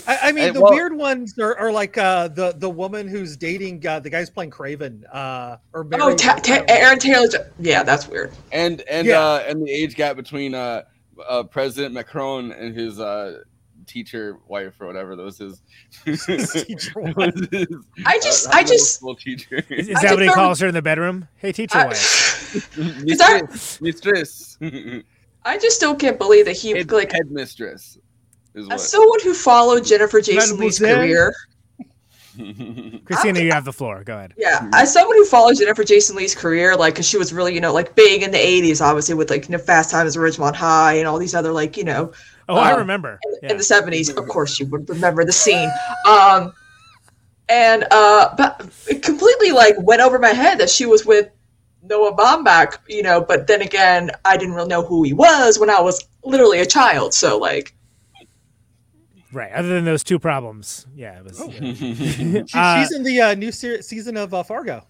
I, 0.08 0.18
I 0.24 0.32
mean, 0.32 0.43
Hey, 0.45 0.49
the 0.52 0.62
well- 0.62 0.72
weird 0.74 0.95
ones 0.95 1.38
are, 1.39 1.58
are 1.58 1.72
like 1.72 1.97
uh, 1.97 2.28
the 2.30 2.54
the 2.58 2.70
woman 2.70 3.08
who's 3.08 3.36
dating 3.36 3.86
uh, 3.86 3.99
the 3.99 4.10
guy's 4.10 4.30
playing 4.30 4.52
Kraven. 4.52 5.04
Uh, 5.12 5.58
or 5.74 5.88
Oh, 5.93 6.16
ta- 6.16 6.36
ta- 6.36 6.64
Aaron 6.68 6.99
Taylor. 6.99 7.28
Yeah, 7.60 7.82
that's 7.84 8.08
weird. 8.08 8.32
and 8.52 8.82
and 8.82 9.08
Yeah. 9.08 9.20
uh 9.20 9.43
and 9.47 9.66
the 9.66 9.72
age 9.72 9.95
gap 9.95 10.16
between 10.16 10.54
uh, 10.54 10.84
uh 11.28 11.43
President 11.43 11.93
Macron 11.95 12.52
and 12.52 12.76
his 12.76 12.99
uh 12.99 13.39
teacher 13.88 14.38
wife 14.47 14.80
or 14.80 14.88
whatever 14.88 15.16
that 15.16 15.24
was 15.24 15.39
his 15.39 15.62
teacher 16.06 16.93
was 16.95 17.34
I 18.06 18.20
just- 18.20 18.47
uh, 18.47 18.52
I 18.54 18.64
just- 18.64 18.93
school 18.95 19.16
teacher 19.16 19.64
Is, 19.70 19.89
is 19.89 20.02
that 20.02 20.12
what 20.12 20.20
he 20.22 20.28
confirm- 20.28 20.34
calls 20.36 20.60
her 20.60 20.68
in 20.68 20.74
the 20.76 20.82
bedroom? 20.84 21.28
Hey, 21.38 21.52
teacher 21.52 21.78
I- 21.78 21.88
wife. 21.88 22.78
mistress 23.04 23.82
mistress 23.82 24.58
I 25.43 25.58
just 25.58 25.76
still 25.76 25.95
can't 25.95 26.20
believe 26.20 26.45
that 26.45 26.56
he 26.56 26.70
head, 26.78 26.91
like 26.91 27.12
head 27.12 27.32
mistress 28.54 28.64
is 28.64 28.68
what 28.68 28.76
as 28.76 28.89
someone 28.89 29.20
who 29.24 29.34
followed 29.34 29.86
Jennifer 29.86 30.22
Jason 30.22 30.58
Leigh's 30.58 30.80
Mademoiselle. 30.80 30.97
career. 31.08 31.34
Kristina, 32.38 33.43
you 33.43 33.52
have 33.52 33.66
the 33.66 33.74
floor. 33.74 34.04
Go 34.04 34.16
ahead. 34.18 34.34
Yeah, 34.38 34.70
as 34.74 34.93
someone 34.93 35.18
who 35.18 35.26
followed 35.26 35.58
Jennifer 35.58 35.84
Jason 35.84 36.16
Leigh's 36.16 36.34
career, 36.34 36.76
like, 36.78 36.95
cause 36.95 37.08
she 37.08 37.18
was 37.18 37.34
really, 37.34 37.54
you 37.54 37.60
know, 37.62 37.74
like 37.74 37.93
big 37.95 38.24
in 38.24 38.32
the 38.32 38.38
'80s, 38.38 38.82
obviously 38.82 39.16
with 39.16 39.30
like, 39.30 39.47
you 39.47 39.52
know, 39.52 39.58
Fast 39.58 39.91
Times 39.91 40.16
at 40.16 40.22
Ridgemont 40.22 40.56
High 40.56 40.93
and 40.93 41.08
all 41.08 41.18
these 41.20 41.36
other, 41.36 41.52
like, 41.52 41.76
you 41.78 41.84
know, 41.84 42.14
Oh, 42.49 42.56
I 42.56 42.72
Um, 42.72 42.80
remember. 42.80 43.20
in 43.43 43.58
the 43.58 43.64
'70s. 43.64 44.16
Of 44.18 44.28
course, 44.28 44.60
you 44.60 44.66
would 44.68 44.88
remember 44.89 45.24
the 45.26 45.32
scene. 45.34 45.70
Um, 46.10 46.54
and 47.49 47.86
uh, 47.91 48.34
but 48.38 48.70
it 48.89 49.04
completely 49.04 49.52
like 49.52 49.76
went 49.80 50.02
over 50.02 50.18
my 50.20 50.30
head 50.30 50.58
that 50.60 50.70
she 50.70 50.86
was 50.86 51.06
with 51.06 51.30
Noah 51.84 52.16
Baumbach, 52.16 52.78
you 52.88 53.04
know. 53.04 53.22
But 53.22 53.47
then 53.47 53.62
again, 53.62 54.12
I 54.26 54.38
didn't 54.38 54.56
really 54.56 54.70
know 54.70 54.84
who 54.84 55.04
he 55.04 55.14
was 55.14 55.60
when 55.60 55.70
I 55.70 55.82
was 55.82 56.02
literally 56.24 56.60
a 56.60 56.66
child. 56.66 57.14
So 57.14 57.38
like, 57.38 57.74
Right. 59.34 59.52
Other 59.54 59.70
than 59.70 59.86
those 59.86 60.04
two 60.04 60.20
problems, 60.20 60.86
yeah, 60.96 61.18
it 61.20 61.24
was. 61.24 61.40
Oh. 61.42 61.48
yeah. 61.50 62.44
She, 62.46 62.58
Uh, 62.58 62.82
she's 62.82 62.92
in 62.94 63.04
the 63.04 63.22
uh, 63.22 63.34
new 63.36 63.52
ser- 63.52 63.82
season 63.82 64.18
of 64.18 64.34
uh, 64.34 64.44
Fargo. 64.44 64.86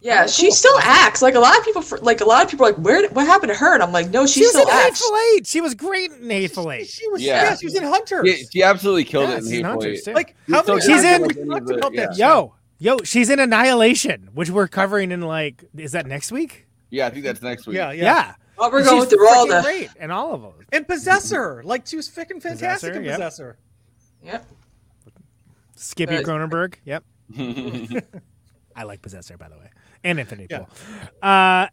yeah, 0.00 0.26
she 0.26 0.50
still 0.50 0.76
acts 0.80 1.22
like 1.22 1.36
a 1.36 1.38
lot 1.38 1.56
of 1.56 1.64
people. 1.64 1.82
For, 1.82 1.98
like 1.98 2.20
a 2.20 2.24
lot 2.24 2.42
of 2.44 2.50
people, 2.50 2.66
are 2.66 2.70
like, 2.72 2.78
where? 2.84 3.08
What 3.10 3.24
happened 3.26 3.52
to 3.52 3.58
her? 3.58 3.74
And 3.74 3.82
I'm 3.82 3.92
like, 3.92 4.10
no, 4.10 4.26
she, 4.26 4.40
she 4.40 4.46
was 4.46 4.50
still 4.50 4.62
in 4.62 4.68
acts. 4.74 5.00
Hateful 5.00 5.16
Eight. 5.36 5.46
She 5.46 5.60
was 5.60 5.74
great 5.74 6.10
in 6.10 6.28
Hateful 6.30 6.72
Eight. 6.72 6.88
She 6.88 7.08
was 7.10 7.22
Yeah. 7.22 7.44
yeah, 7.44 7.56
she 7.56 7.66
was 7.66 7.76
in 7.76 7.84
Hunters. 7.84 8.24
Yeah, 8.26 8.46
she 8.52 8.62
absolutely 8.64 9.04
killed 9.04 9.28
Yeah, 9.28 9.34
it 9.36 9.38
in 9.38 9.42
she's 9.44 9.52
in 9.52 9.56
Hateful 9.64 9.70
Hunters, 9.82 9.98
Eight. 10.00 10.04
too. 10.04 10.12
Like 10.14 10.36
how 10.48 10.62
So 10.64 10.74
many 10.76 10.86
She's 10.86 11.04
in- 11.04 11.22
like 11.22 11.36
we 11.36 11.44
talked 11.48 11.66
the- 11.66 11.74
about 11.76 11.94
yeah. 11.94 12.06
that? 12.06 12.16
Yo, 12.18 12.54
yo, 12.80 12.98
she's 13.04 13.30
in 13.30 13.38
Annihilation, 13.38 14.30
which 14.34 14.50
we're 14.50 14.66
covering 14.66 15.12
in 15.12 15.20
like, 15.20 15.62
is 15.76 15.92
that 15.92 16.06
next 16.06 16.32
week? 16.32 16.66
Yeah, 16.90 17.06
I 17.06 17.10
think 17.10 17.24
that's 17.24 17.40
next 17.40 17.66
week. 17.68 17.76
Yeah, 17.76 17.92
yeah. 17.92 18.02
Yeah. 18.02 18.34
Oh, 18.58 18.70
we're 18.70 18.84
going 18.84 19.02
she's 19.02 19.10
through 19.10 19.28
all 19.28 19.46
freaking 19.46 19.50
the. 19.56 19.62
great 19.62 19.90
and 19.98 20.12
all 20.12 20.34
of 20.34 20.42
them. 20.42 20.52
And 20.72 20.86
Possessor, 20.86 21.62
like 21.64 21.86
she 21.86 21.96
was 21.96 22.08
freaking 22.08 22.40
fantastic 22.42 22.92
Possessor, 22.92 22.92
in 22.92 23.04
yep. 23.04 23.14
Possessor. 23.16 23.58
Yep. 24.24 24.46
Skippy 25.76 26.16
Uh, 26.16 26.22
Cronenberg. 26.22 26.74
Yep. 26.84 27.04
I 28.76 28.84
like 28.84 29.02
Possessor, 29.02 29.36
by 29.36 29.48
the 29.48 29.56
way, 29.56 29.70
and 30.04 30.18
Infinity 30.20 30.48
Yeah. 30.50 30.58
Pool. 30.60 30.68
Uh, 31.22 31.66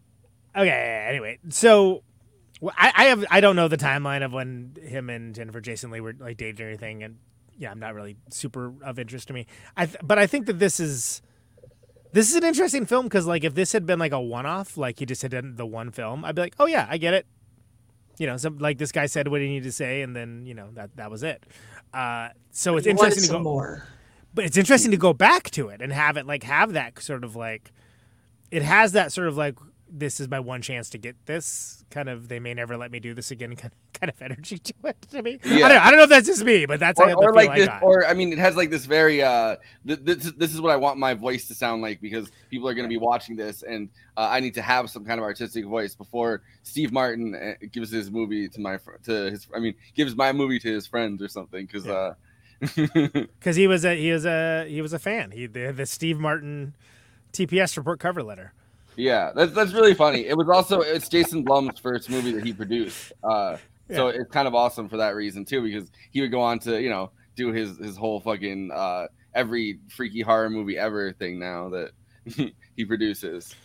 okay. 0.55 1.05
Anyway, 1.09 1.39
so 1.49 2.03
well, 2.61 2.73
I, 2.77 2.91
I 2.95 3.03
have 3.05 3.25
I 3.29 3.41
don't 3.41 3.55
know 3.55 3.67
the 3.67 3.77
timeline 3.77 4.23
of 4.23 4.33
when 4.33 4.73
him 4.81 5.09
and 5.09 5.33
Jennifer 5.35 5.61
Jason 5.61 5.91
Leigh 5.91 6.01
were 6.01 6.15
like 6.17 6.37
dating 6.37 6.65
or 6.65 6.69
anything, 6.69 7.03
and 7.03 7.17
yeah, 7.57 7.71
I'm 7.71 7.79
not 7.79 7.93
really 7.93 8.17
super 8.29 8.73
of 8.83 8.99
interest 8.99 9.27
to 9.27 9.33
me. 9.33 9.45
I 9.77 9.85
th- 9.85 9.97
but 10.03 10.17
I 10.17 10.27
think 10.27 10.45
that 10.47 10.59
this 10.59 10.79
is 10.79 11.21
this 12.11 12.29
is 12.29 12.35
an 12.35 12.43
interesting 12.43 12.85
film 12.85 13.05
because 13.05 13.25
like 13.27 13.43
if 13.43 13.53
this 13.53 13.71
had 13.71 13.85
been 13.85 13.99
like 13.99 14.11
a 14.11 14.19
one 14.19 14.45
off, 14.45 14.77
like 14.77 14.99
he 14.99 15.05
just 15.05 15.21
had 15.21 15.31
done 15.31 15.55
the 15.55 15.65
one 15.65 15.91
film, 15.91 16.25
I'd 16.25 16.35
be 16.35 16.41
like, 16.41 16.55
oh 16.59 16.65
yeah, 16.65 16.87
I 16.89 16.97
get 16.97 17.13
it. 17.13 17.25
You 18.17 18.27
know, 18.27 18.37
some 18.37 18.57
like 18.57 18.77
this 18.77 18.91
guy 18.91 19.05
said 19.05 19.27
what 19.27 19.41
he 19.41 19.47
needed 19.47 19.65
to 19.65 19.71
say, 19.71 20.01
and 20.01 20.15
then 20.15 20.45
you 20.45 20.53
know 20.53 20.69
that 20.73 20.95
that 20.97 21.09
was 21.11 21.23
it. 21.23 21.43
Uh, 21.93 22.29
so 22.51 22.77
it's 22.77 22.87
interesting 22.87 23.23
to 23.23 23.29
go 23.29 23.39
more. 23.39 23.83
but 24.33 24.45
it's 24.45 24.57
interesting 24.57 24.91
to 24.91 24.97
go 24.97 25.13
back 25.13 25.49
to 25.51 25.69
it 25.69 25.81
and 25.81 25.93
have 25.93 26.17
it 26.17 26.25
like 26.25 26.43
have 26.43 26.73
that 26.73 27.01
sort 27.01 27.23
of 27.23 27.35
like 27.35 27.71
it 28.51 28.61
has 28.61 28.91
that 28.93 29.11
sort 29.11 29.27
of 29.27 29.37
like 29.37 29.55
this 29.91 30.19
is 30.19 30.29
my 30.29 30.39
one 30.39 30.61
chance 30.61 30.89
to 30.91 30.97
get 30.97 31.15
this 31.25 31.83
kind 31.89 32.07
of 32.09 32.27
they 32.27 32.39
may 32.39 32.53
never 32.53 32.77
let 32.77 32.91
me 32.91 32.99
do 32.99 33.13
this 33.13 33.31
again 33.31 33.55
kind 33.55 33.73
of, 33.73 33.99
kind 33.99 34.09
of 34.11 34.21
energy 34.21 34.57
to 34.57 34.73
it 34.85 35.01
to 35.09 35.21
me 35.21 35.39
Yeah. 35.43 35.65
I, 35.65 35.69
don't, 35.69 35.81
I 35.81 35.89
don't 35.89 35.97
know 35.97 36.03
if 36.03 36.09
that's 36.09 36.27
just 36.27 36.43
me 36.43 36.65
but 36.65 36.79
that's 36.79 36.99
or, 36.99 37.11
or 37.13 37.33
like 37.33 37.49
I 37.49 37.59
this, 37.59 37.67
got. 37.67 37.81
or 37.83 38.05
I 38.05 38.13
mean, 38.13 38.31
it 38.31 38.37
has 38.39 38.55
like 38.55 38.69
this 38.69 38.85
very. 38.85 39.21
uh 39.23 39.55
th- 39.87 39.99
this, 40.03 40.31
this 40.33 40.53
is 40.53 40.61
what 40.61 40.71
I 40.71 40.75
want 40.75 40.97
my 40.99 41.13
voice 41.13 41.47
to 41.47 41.55
sound 41.55 41.81
like 41.81 41.99
because 42.01 42.29
people 42.49 42.67
are 42.69 42.73
going 42.73 42.85
to 42.85 42.89
be 42.89 42.97
watching 42.97 43.35
this, 43.35 43.63
and 43.63 43.89
uh, 44.15 44.27
I 44.29 44.39
need 44.39 44.53
to 44.55 44.61
have 44.61 44.89
some 44.89 45.03
kind 45.05 45.19
of 45.19 45.23
artistic 45.23 45.65
voice 45.65 45.95
before 45.95 46.41
Steve 46.63 46.91
Martin 46.91 47.35
uh, 47.35 47.53
gives 47.71 47.91
his 47.91 48.11
movie 48.11 48.47
to 48.49 48.59
my 48.61 48.77
fr- 48.77 48.97
to 49.05 49.31
his. 49.31 49.47
I 49.55 49.59
mean, 49.59 49.75
gives 49.95 50.15
my 50.15 50.31
movie 50.31 50.59
to 50.59 50.71
his 50.71 50.85
friends 50.87 51.21
or 51.21 51.27
something 51.27 51.65
because. 51.65 51.87
uh 51.87 52.13
because 52.75 53.55
he 53.55 53.67
was 53.67 53.85
a 53.85 53.95
he 53.95 54.11
was 54.11 54.25
a 54.25 54.65
he 54.67 54.81
was 54.81 54.91
a 54.91 54.99
fan 54.99 55.31
he 55.31 55.47
the, 55.47 55.71
the 55.71 55.85
Steve 55.85 56.19
Martin 56.19 56.75
TPS 57.31 57.77
report 57.77 58.01
cover 58.01 58.21
letter 58.21 58.51
Yeah, 58.99 59.31
that's 59.33 59.53
that's 59.53 59.71
really 59.71 59.93
funny. 59.93 60.25
It 60.25 60.35
was 60.35 60.49
also 60.49 60.81
it's 60.81 61.07
Jason 61.07 61.43
Blum's 61.43 61.79
first 61.79 62.09
movie 62.09 62.33
that 62.33 62.43
he 62.43 62.51
produced, 62.51 63.13
uh, 63.23 63.55
so 63.89 64.09
it's 64.09 64.29
kind 64.29 64.47
of 64.47 64.53
awesome 64.53 64.89
for 64.89 64.97
that 64.97 65.15
reason 65.15 65.45
too, 65.45 65.61
because 65.61 65.89
he 66.11 66.19
would 66.19 66.31
go 66.31 66.41
on 66.41 66.59
to 66.59 66.81
you 66.81 66.89
know 66.89 67.11
do 67.35 67.53
his 67.53 67.77
his 67.77 67.95
whole 67.95 68.19
fucking 68.19 68.71
uh, 68.73 69.07
every 69.33 69.79
freaky 69.87 70.21
horror 70.21 70.49
movie 70.49 70.77
ever 70.77 71.13
thing 71.13 71.39
now 71.39 71.69
that 71.69 71.91
he 72.75 72.85
produces. 72.85 73.55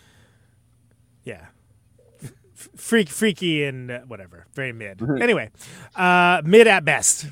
Yeah. 1.24 1.47
Freak, 2.55 3.09
freaky, 3.09 3.64
and 3.64 3.91
uh, 3.91 4.01
whatever. 4.03 4.47
Very 4.55 4.72
mid. 4.72 5.03
Anyway, 5.20 5.51
uh, 5.97 6.41
mid 6.45 6.68
at 6.68 6.85
best, 6.85 7.26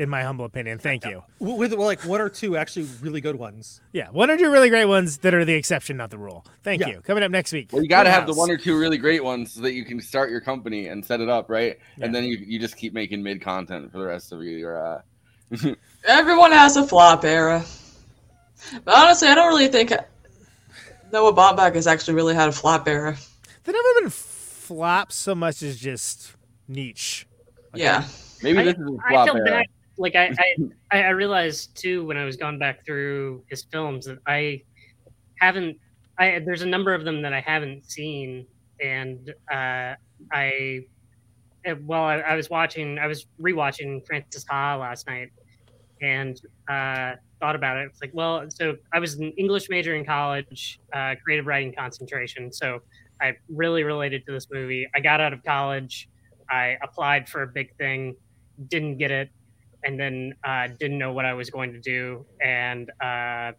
in 0.00 0.08
my 0.08 0.22
humble 0.22 0.46
opinion. 0.46 0.78
Thank 0.78 1.04
you. 1.04 1.22
With 1.38 1.74
well, 1.74 1.86
like 1.86 2.00
one 2.06 2.22
or 2.22 2.30
two 2.30 2.56
actually 2.56 2.86
really 3.02 3.20
good 3.20 3.36
ones. 3.36 3.82
Yeah, 3.92 4.08
one 4.08 4.30
or 4.30 4.38
two 4.38 4.50
really 4.50 4.70
great 4.70 4.86
ones 4.86 5.18
that 5.18 5.34
are 5.34 5.44
the 5.44 5.52
exception, 5.52 5.98
not 5.98 6.08
the 6.08 6.16
rule. 6.16 6.46
Thank 6.62 6.80
Yeah. 6.80 6.88
you. 6.88 7.00
Coming 7.02 7.22
up 7.22 7.30
next 7.30 7.52
week. 7.52 7.68
Well, 7.70 7.82
you 7.82 7.88
got 7.88 8.04
to 8.04 8.10
have 8.10 8.26
the 8.26 8.32
one 8.32 8.50
or 8.50 8.56
two 8.56 8.78
really 8.78 8.96
great 8.96 9.22
ones 9.22 9.52
so 9.52 9.60
that 9.60 9.74
you 9.74 9.84
can 9.84 10.00
start 10.00 10.30
your 10.30 10.40
company 10.40 10.88
and 10.88 11.04
set 11.04 11.20
it 11.20 11.28
up 11.28 11.50
right, 11.50 11.78
and 12.00 12.14
then 12.14 12.24
you, 12.24 12.38
you 12.38 12.58
just 12.58 12.78
keep 12.78 12.94
making 12.94 13.22
mid 13.22 13.42
content 13.42 13.92
for 13.92 13.98
the 13.98 14.06
rest 14.06 14.32
of 14.32 14.42
your. 14.42 14.82
Uh... 14.82 15.74
Everyone 16.04 16.52
has 16.52 16.76
a 16.78 16.86
flop 16.86 17.24
era. 17.24 17.62
But 18.84 18.94
honestly, 18.96 19.28
I 19.28 19.34
don't 19.34 19.48
really 19.48 19.68
think 19.68 19.92
Noah 21.12 21.34
Baumbach 21.34 21.74
has 21.74 21.86
actually 21.86 22.14
really 22.14 22.34
had 22.34 22.48
a 22.48 22.52
flop 22.52 22.88
era. 22.88 23.16
They've 23.64 23.74
never 23.74 24.00
been 24.00 24.10
flops 24.10 25.16
so 25.16 25.34
much 25.34 25.62
as 25.62 25.78
just 25.78 26.34
niche. 26.68 27.26
Yeah. 27.74 28.04
Maybe 28.42 28.58
I, 28.58 28.64
this 28.64 28.74
is 28.74 28.80
a 28.80 29.08
flop 29.08 29.26
feel 29.28 29.36
era. 29.36 29.44
bad. 29.44 29.66
Like 29.98 30.14
I, 30.16 30.34
I, 30.92 31.02
I 31.04 31.08
realized 31.10 31.76
too 31.76 32.04
when 32.04 32.16
I 32.16 32.24
was 32.24 32.36
going 32.36 32.58
back 32.58 32.84
through 32.84 33.44
his 33.48 33.64
films 33.70 34.06
that 34.06 34.18
I 34.26 34.62
haven't. 35.40 35.78
I 36.18 36.40
there's 36.44 36.62
a 36.62 36.66
number 36.66 36.94
of 36.94 37.04
them 37.04 37.22
that 37.22 37.32
I 37.32 37.40
haven't 37.40 37.90
seen, 37.90 38.46
and 38.82 39.30
uh, 39.52 39.94
I. 40.32 40.80
uh, 41.68 41.74
Well, 41.82 42.04
I, 42.04 42.16
I 42.20 42.34
was 42.36 42.50
watching. 42.50 42.98
I 42.98 43.06
was 43.06 43.26
rewatching 43.40 44.06
Frances 44.06 44.44
Ha 44.50 44.76
last 44.76 45.06
night, 45.06 45.30
and 46.02 46.40
uh, 46.68 47.14
thought 47.40 47.56
about 47.56 47.78
it. 47.78 47.88
It's 47.90 48.00
like, 48.02 48.12
well, 48.14 48.44
so 48.50 48.76
I 48.92 48.98
was 48.98 49.14
an 49.14 49.32
English 49.38 49.68
major 49.70 49.94
in 49.96 50.04
college, 50.04 50.80
uh, 50.94 51.14
creative 51.24 51.46
writing 51.46 51.74
concentration. 51.76 52.52
So 52.52 52.80
I 53.20 53.34
really 53.48 53.84
related 53.84 54.24
to 54.26 54.32
this 54.32 54.46
movie. 54.52 54.88
I 54.94 55.00
got 55.00 55.20
out 55.20 55.32
of 55.32 55.42
college. 55.44 56.08
I 56.50 56.76
applied 56.82 57.28
for 57.28 57.42
a 57.42 57.46
big 57.46 57.76
thing, 57.76 58.16
didn't 58.68 58.98
get 58.98 59.10
it, 59.10 59.30
and 59.84 59.98
then 59.98 60.34
uh, 60.44 60.68
didn't 60.78 60.98
know 60.98 61.12
what 61.12 61.24
I 61.24 61.34
was 61.34 61.50
going 61.50 61.72
to 61.72 61.80
do, 61.80 62.24
and 62.40 62.90
uh, 63.02 63.52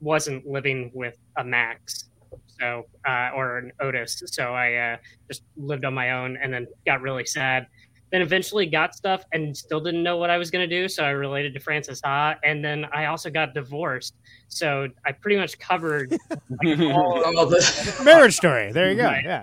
wasn't 0.00 0.46
living 0.46 0.90
with 0.94 1.16
a 1.36 1.44
Max, 1.44 2.10
so 2.46 2.86
uh, 3.06 3.30
or 3.34 3.58
an 3.58 3.72
Otis. 3.80 4.22
So 4.26 4.54
I 4.54 4.74
uh, 4.74 4.96
just 5.28 5.42
lived 5.56 5.84
on 5.84 5.94
my 5.94 6.12
own, 6.12 6.36
and 6.42 6.52
then 6.52 6.66
got 6.86 7.00
really 7.00 7.24
sad. 7.24 7.66
Then 8.10 8.20
eventually 8.20 8.66
got 8.66 8.94
stuff, 8.94 9.24
and 9.32 9.56
still 9.56 9.80
didn't 9.80 10.02
know 10.02 10.18
what 10.18 10.28
I 10.28 10.36
was 10.36 10.50
going 10.50 10.68
to 10.68 10.76
do. 10.82 10.88
So 10.88 11.02
I 11.02 11.10
related 11.10 11.54
to 11.54 11.60
Frances 11.60 12.00
Ha, 12.04 12.36
and 12.44 12.62
then 12.62 12.86
I 12.92 13.06
also 13.06 13.30
got 13.30 13.54
divorced. 13.54 14.14
So 14.48 14.88
I 15.06 15.12
pretty 15.12 15.38
much 15.38 15.58
covered 15.58 16.14
like, 16.30 16.80
all 16.80 17.24
Marriage 18.04 18.36
story. 18.36 18.70
There 18.72 18.90
you 18.90 18.96
go. 18.96 19.04
Right. 19.04 19.24
Yeah. 19.24 19.42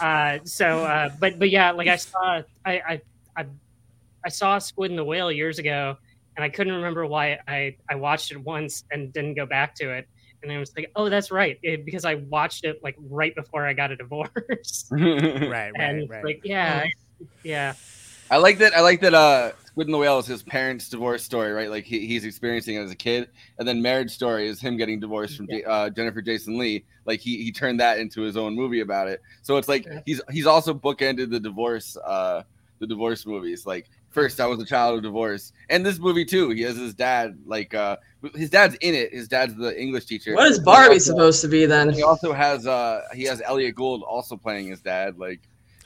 uh, 0.00 0.38
so, 0.44 0.84
uh, 0.84 1.10
but 1.18 1.38
but 1.38 1.50
yeah, 1.50 1.72
like 1.72 1.88
I 1.88 1.96
saw, 1.96 2.42
I, 2.64 2.72
I 2.78 3.00
I 3.36 3.46
I 4.28 4.30
saw 4.30 4.58
Squid 4.58 4.90
and 4.90 4.98
the 4.98 5.04
Whale 5.04 5.32
years 5.32 5.58
ago, 5.58 5.96
and 6.36 6.44
I 6.44 6.50
couldn't 6.50 6.74
remember 6.74 7.06
why 7.06 7.38
I 7.48 7.74
I 7.88 7.94
watched 7.94 8.30
it 8.30 8.36
once 8.36 8.84
and 8.90 9.10
didn't 9.10 9.36
go 9.36 9.46
back 9.46 9.74
to 9.76 9.90
it. 9.90 10.06
And 10.42 10.52
I 10.52 10.58
was 10.58 10.70
like, 10.76 10.92
oh, 10.96 11.08
that's 11.08 11.30
right, 11.30 11.58
it, 11.62 11.86
because 11.86 12.04
I 12.04 12.16
watched 12.16 12.66
it 12.66 12.78
like 12.82 12.94
right 12.98 13.34
before 13.34 13.66
I 13.66 13.72
got 13.72 13.90
a 13.90 13.96
divorce. 13.96 14.86
right, 14.90 15.72
and 15.76 16.02
it's 16.02 16.22
like, 16.22 16.42
yeah, 16.44 16.84
yeah. 17.42 17.72
I 18.30 18.36
like 18.36 18.58
that. 18.58 18.74
I 18.76 18.82
like 18.82 19.00
that. 19.00 19.14
Uh, 19.14 19.52
Squid 19.64 19.86
and 19.86 19.94
the 19.94 19.98
Whale 19.98 20.18
is 20.18 20.26
his 20.26 20.42
parents' 20.42 20.90
divorce 20.90 21.24
story, 21.24 21.50
right? 21.52 21.70
Like 21.70 21.84
he, 21.84 22.06
he's 22.06 22.26
experiencing 22.26 22.74
it 22.74 22.82
as 22.82 22.90
a 22.90 22.96
kid, 22.96 23.30
and 23.58 23.66
then 23.66 23.80
Marriage 23.80 24.10
Story 24.10 24.46
is 24.46 24.60
him 24.60 24.76
getting 24.76 25.00
divorced 25.00 25.38
from 25.38 25.46
J- 25.46 25.64
uh, 25.64 25.88
Jennifer 25.88 26.20
Jason 26.20 26.58
Leigh. 26.58 26.84
Like 27.06 27.20
he 27.20 27.42
he 27.42 27.50
turned 27.50 27.80
that 27.80 27.98
into 27.98 28.20
his 28.20 28.36
own 28.36 28.54
movie 28.54 28.80
about 28.80 29.08
it. 29.08 29.22
So 29.40 29.56
it's 29.56 29.68
like 29.68 29.86
he's 30.04 30.20
he's 30.30 30.44
also 30.44 30.74
bookended 30.74 31.30
the 31.30 31.40
divorce 31.40 31.96
uh 31.96 32.42
the 32.78 32.86
divorce 32.86 33.26
movies. 33.26 33.66
Like 33.66 33.88
first 34.10 34.40
I 34.40 34.46
was 34.46 34.60
a 34.60 34.64
child 34.66 34.96
of 34.96 35.02
divorce, 35.02 35.52
and 35.70 35.84
this 35.84 35.98
movie 35.98 36.24
too. 36.24 36.50
He 36.50 36.62
has 36.62 36.76
his 36.76 36.94
dad 36.94 37.38
like 37.46 37.74
uh 37.74 37.96
his 38.34 38.50
dad's 38.50 38.74
in 38.76 38.94
it. 38.94 39.12
His 39.12 39.28
dad's 39.28 39.54
the 39.54 39.80
English 39.80 40.06
teacher. 40.06 40.34
What 40.34 40.48
is 40.50 40.58
Barbie 40.58 40.94
also- 40.94 41.12
supposed 41.12 41.40
to 41.42 41.48
be 41.48 41.66
then? 41.66 41.90
He 41.92 42.02
also 42.02 42.32
has 42.32 42.66
uh 42.66 43.02
he 43.14 43.24
has 43.24 43.42
Elliott 43.44 43.74
Gould 43.74 44.02
also 44.02 44.36
playing 44.36 44.68
his 44.68 44.80
dad. 44.80 45.18
Like 45.18 45.40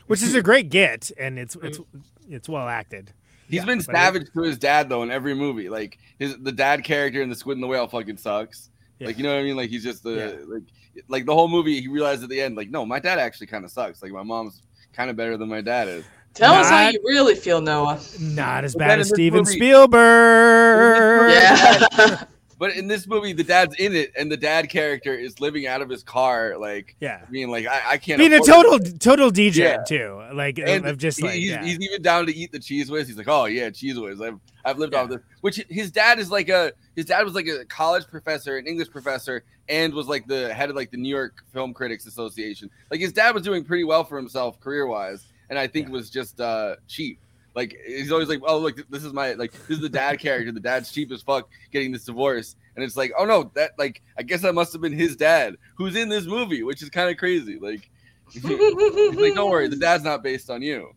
Which 0.06 0.22
is 0.22 0.34
a 0.34 0.42
great 0.42 0.68
get, 0.70 1.10
and 1.18 1.38
it's 1.38 1.56
it's 1.62 1.80
it's 2.28 2.48
well 2.48 2.68
acted. 2.68 3.12
He's 3.48 3.56
Yeah, 3.58 3.64
been 3.66 3.78
but 3.78 3.94
it- 3.94 3.98
savage 3.98 4.32
to 4.34 4.42
his 4.42 4.56
dad 4.58 4.88
though 4.88 5.02
in 5.02 5.10
every 5.10 5.34
movie. 5.34 5.68
Like 5.68 5.98
his 6.18 6.36
the 6.38 6.52
dad 6.52 6.84
character 6.84 7.20
in 7.22 7.28
the 7.28 7.36
Squid 7.36 7.56
and 7.56 7.62
the 7.62 7.68
Whale 7.68 7.86
fucking 7.88 8.16
sucks. 8.18 8.70
Like 9.00 9.16
you 9.18 9.24
know 9.24 9.32
what 9.34 9.40
I 9.40 9.42
mean? 9.42 9.56
Like 9.56 9.68
he's 9.68 9.82
just 9.82 10.04
the 10.04 10.46
like 10.48 10.62
like 11.08 11.26
the 11.26 11.34
whole 11.34 11.48
movie. 11.48 11.80
He 11.80 11.88
realized 11.88 12.22
at 12.22 12.28
the 12.28 12.40
end, 12.40 12.54
like 12.56 12.70
no, 12.70 12.86
my 12.86 13.00
dad 13.00 13.18
actually 13.18 13.48
kind 13.48 13.64
of 13.64 13.70
sucks. 13.72 14.00
Like 14.00 14.12
my 14.12 14.22
mom's 14.22 14.62
kind 14.92 15.10
of 15.10 15.16
better 15.16 15.36
than 15.36 15.48
my 15.48 15.60
dad 15.60 15.88
is. 15.88 16.04
Tell 16.34 16.54
us 16.54 16.68
how 16.70 16.88
you 16.88 16.98
really 17.04 17.34
feel, 17.34 17.60
Noah. 17.60 18.00
Not 18.20 18.64
as 18.64 18.72
But 18.74 18.78
bad 18.80 19.00
as 19.00 19.08
Steven 19.10 19.40
movie- 19.40 19.52
Spielberg. 19.56 21.32
Yeah. 21.32 22.24
But 22.58 22.76
in 22.76 22.86
this 22.86 23.08
movie, 23.08 23.32
the 23.32 23.42
dad's 23.42 23.74
in 23.80 23.92
it, 23.92 24.12
and 24.16 24.30
the 24.30 24.36
dad 24.36 24.70
character 24.70 25.12
is 25.12 25.40
living 25.40 25.66
out 25.66 25.82
of 25.82 25.88
his 25.88 26.04
car, 26.04 26.56
like 26.56 26.94
Yeah. 27.00 27.20
I 27.26 27.28
mean, 27.28 27.50
like 27.50 27.66
I, 27.66 27.80
I 27.94 27.96
can't 27.98 28.20
Being 28.20 28.32
a 28.34 28.38
total 28.38 28.74
it. 28.74 29.00
total 29.00 29.32
DJ 29.32 29.56
Yeah. 29.56 29.82
too. 29.82 30.22
Like 30.32 30.60
And 30.60 30.86
of 30.86 30.96
just 30.96 31.18
he- 31.18 31.24
like 31.24 31.34
he's, 31.34 31.50
yeah. 31.50 31.64
he's 31.64 31.80
even 31.80 32.02
down 32.02 32.24
to 32.26 32.32
eat 32.32 32.52
the 32.52 32.60
Cheez 32.60 32.88
Whiz. 32.88 33.08
He's 33.08 33.16
like, 33.16 33.26
oh 33.26 33.46
yeah, 33.46 33.68
Cheez 33.70 34.00
Whiz. 34.00 34.20
I've 34.20 34.38
I've 34.64 34.78
lived 34.78 34.94
off 34.94 35.08
this. 35.08 35.18
Which 35.40 35.56
his 35.68 35.90
dad 35.90 36.20
is 36.20 36.30
like 36.30 36.50
a 36.50 36.72
his 36.94 37.06
dad 37.06 37.24
was 37.24 37.34
like 37.34 37.48
a 37.48 37.64
college 37.64 38.06
professor, 38.06 38.56
an 38.58 38.68
English 38.68 38.90
professor, 38.90 39.42
and 39.68 39.92
was 39.92 40.06
like 40.06 40.28
the 40.28 40.54
head 40.54 40.70
of 40.70 40.76
like 40.76 40.92
the 40.92 40.98
New 40.98 41.08
York 41.12 41.42
Film 41.52 41.74
Critics 41.74 42.06
Association. 42.06 42.70
Like 42.92 43.00
his 43.00 43.12
dad 43.12 43.34
was 43.34 43.42
doing 43.42 43.64
pretty 43.64 43.82
well 43.82 44.04
for 44.04 44.16
himself 44.16 44.60
career 44.60 44.86
wise, 44.86 45.24
and 45.52 45.58
I 45.58 45.66
think 45.66 45.90
was 45.90 46.08
just 46.08 46.40
uh 46.40 46.76
cheap. 46.88 47.18
Like 47.54 47.76
he's 47.86 48.10
always 48.10 48.30
like, 48.30 48.40
oh 48.46 48.56
look, 48.58 48.88
this 48.88 49.04
is 49.04 49.12
my 49.12 49.34
like 49.34 49.52
this 49.52 49.76
is 49.76 49.80
the 49.80 49.88
dad 49.90 50.18
character. 50.18 50.50
The 50.50 50.60
dad's 50.60 50.90
cheap 50.90 51.12
as 51.12 51.20
fuck 51.20 51.50
getting 51.70 51.92
this 51.92 52.06
divorce, 52.06 52.56
and 52.74 52.82
it's 52.82 52.96
like, 52.96 53.12
oh 53.18 53.26
no, 53.26 53.50
that 53.52 53.72
like 53.78 54.00
I 54.16 54.22
guess 54.22 54.40
that 54.40 54.54
must 54.54 54.72
have 54.72 54.80
been 54.80 54.94
his 54.94 55.14
dad 55.14 55.56
who's 55.74 55.94
in 55.94 56.08
this 56.08 56.24
movie, 56.24 56.62
which 56.62 56.82
is 56.82 56.88
kind 56.88 57.10
of 57.10 57.18
crazy. 57.18 57.58
Like, 57.58 57.90
he's 58.32 58.42
like, 58.42 59.34
don't 59.34 59.50
worry, 59.50 59.68
the 59.68 59.76
dad's 59.76 60.04
not 60.04 60.22
based 60.22 60.48
on 60.48 60.62
you. 60.62 60.94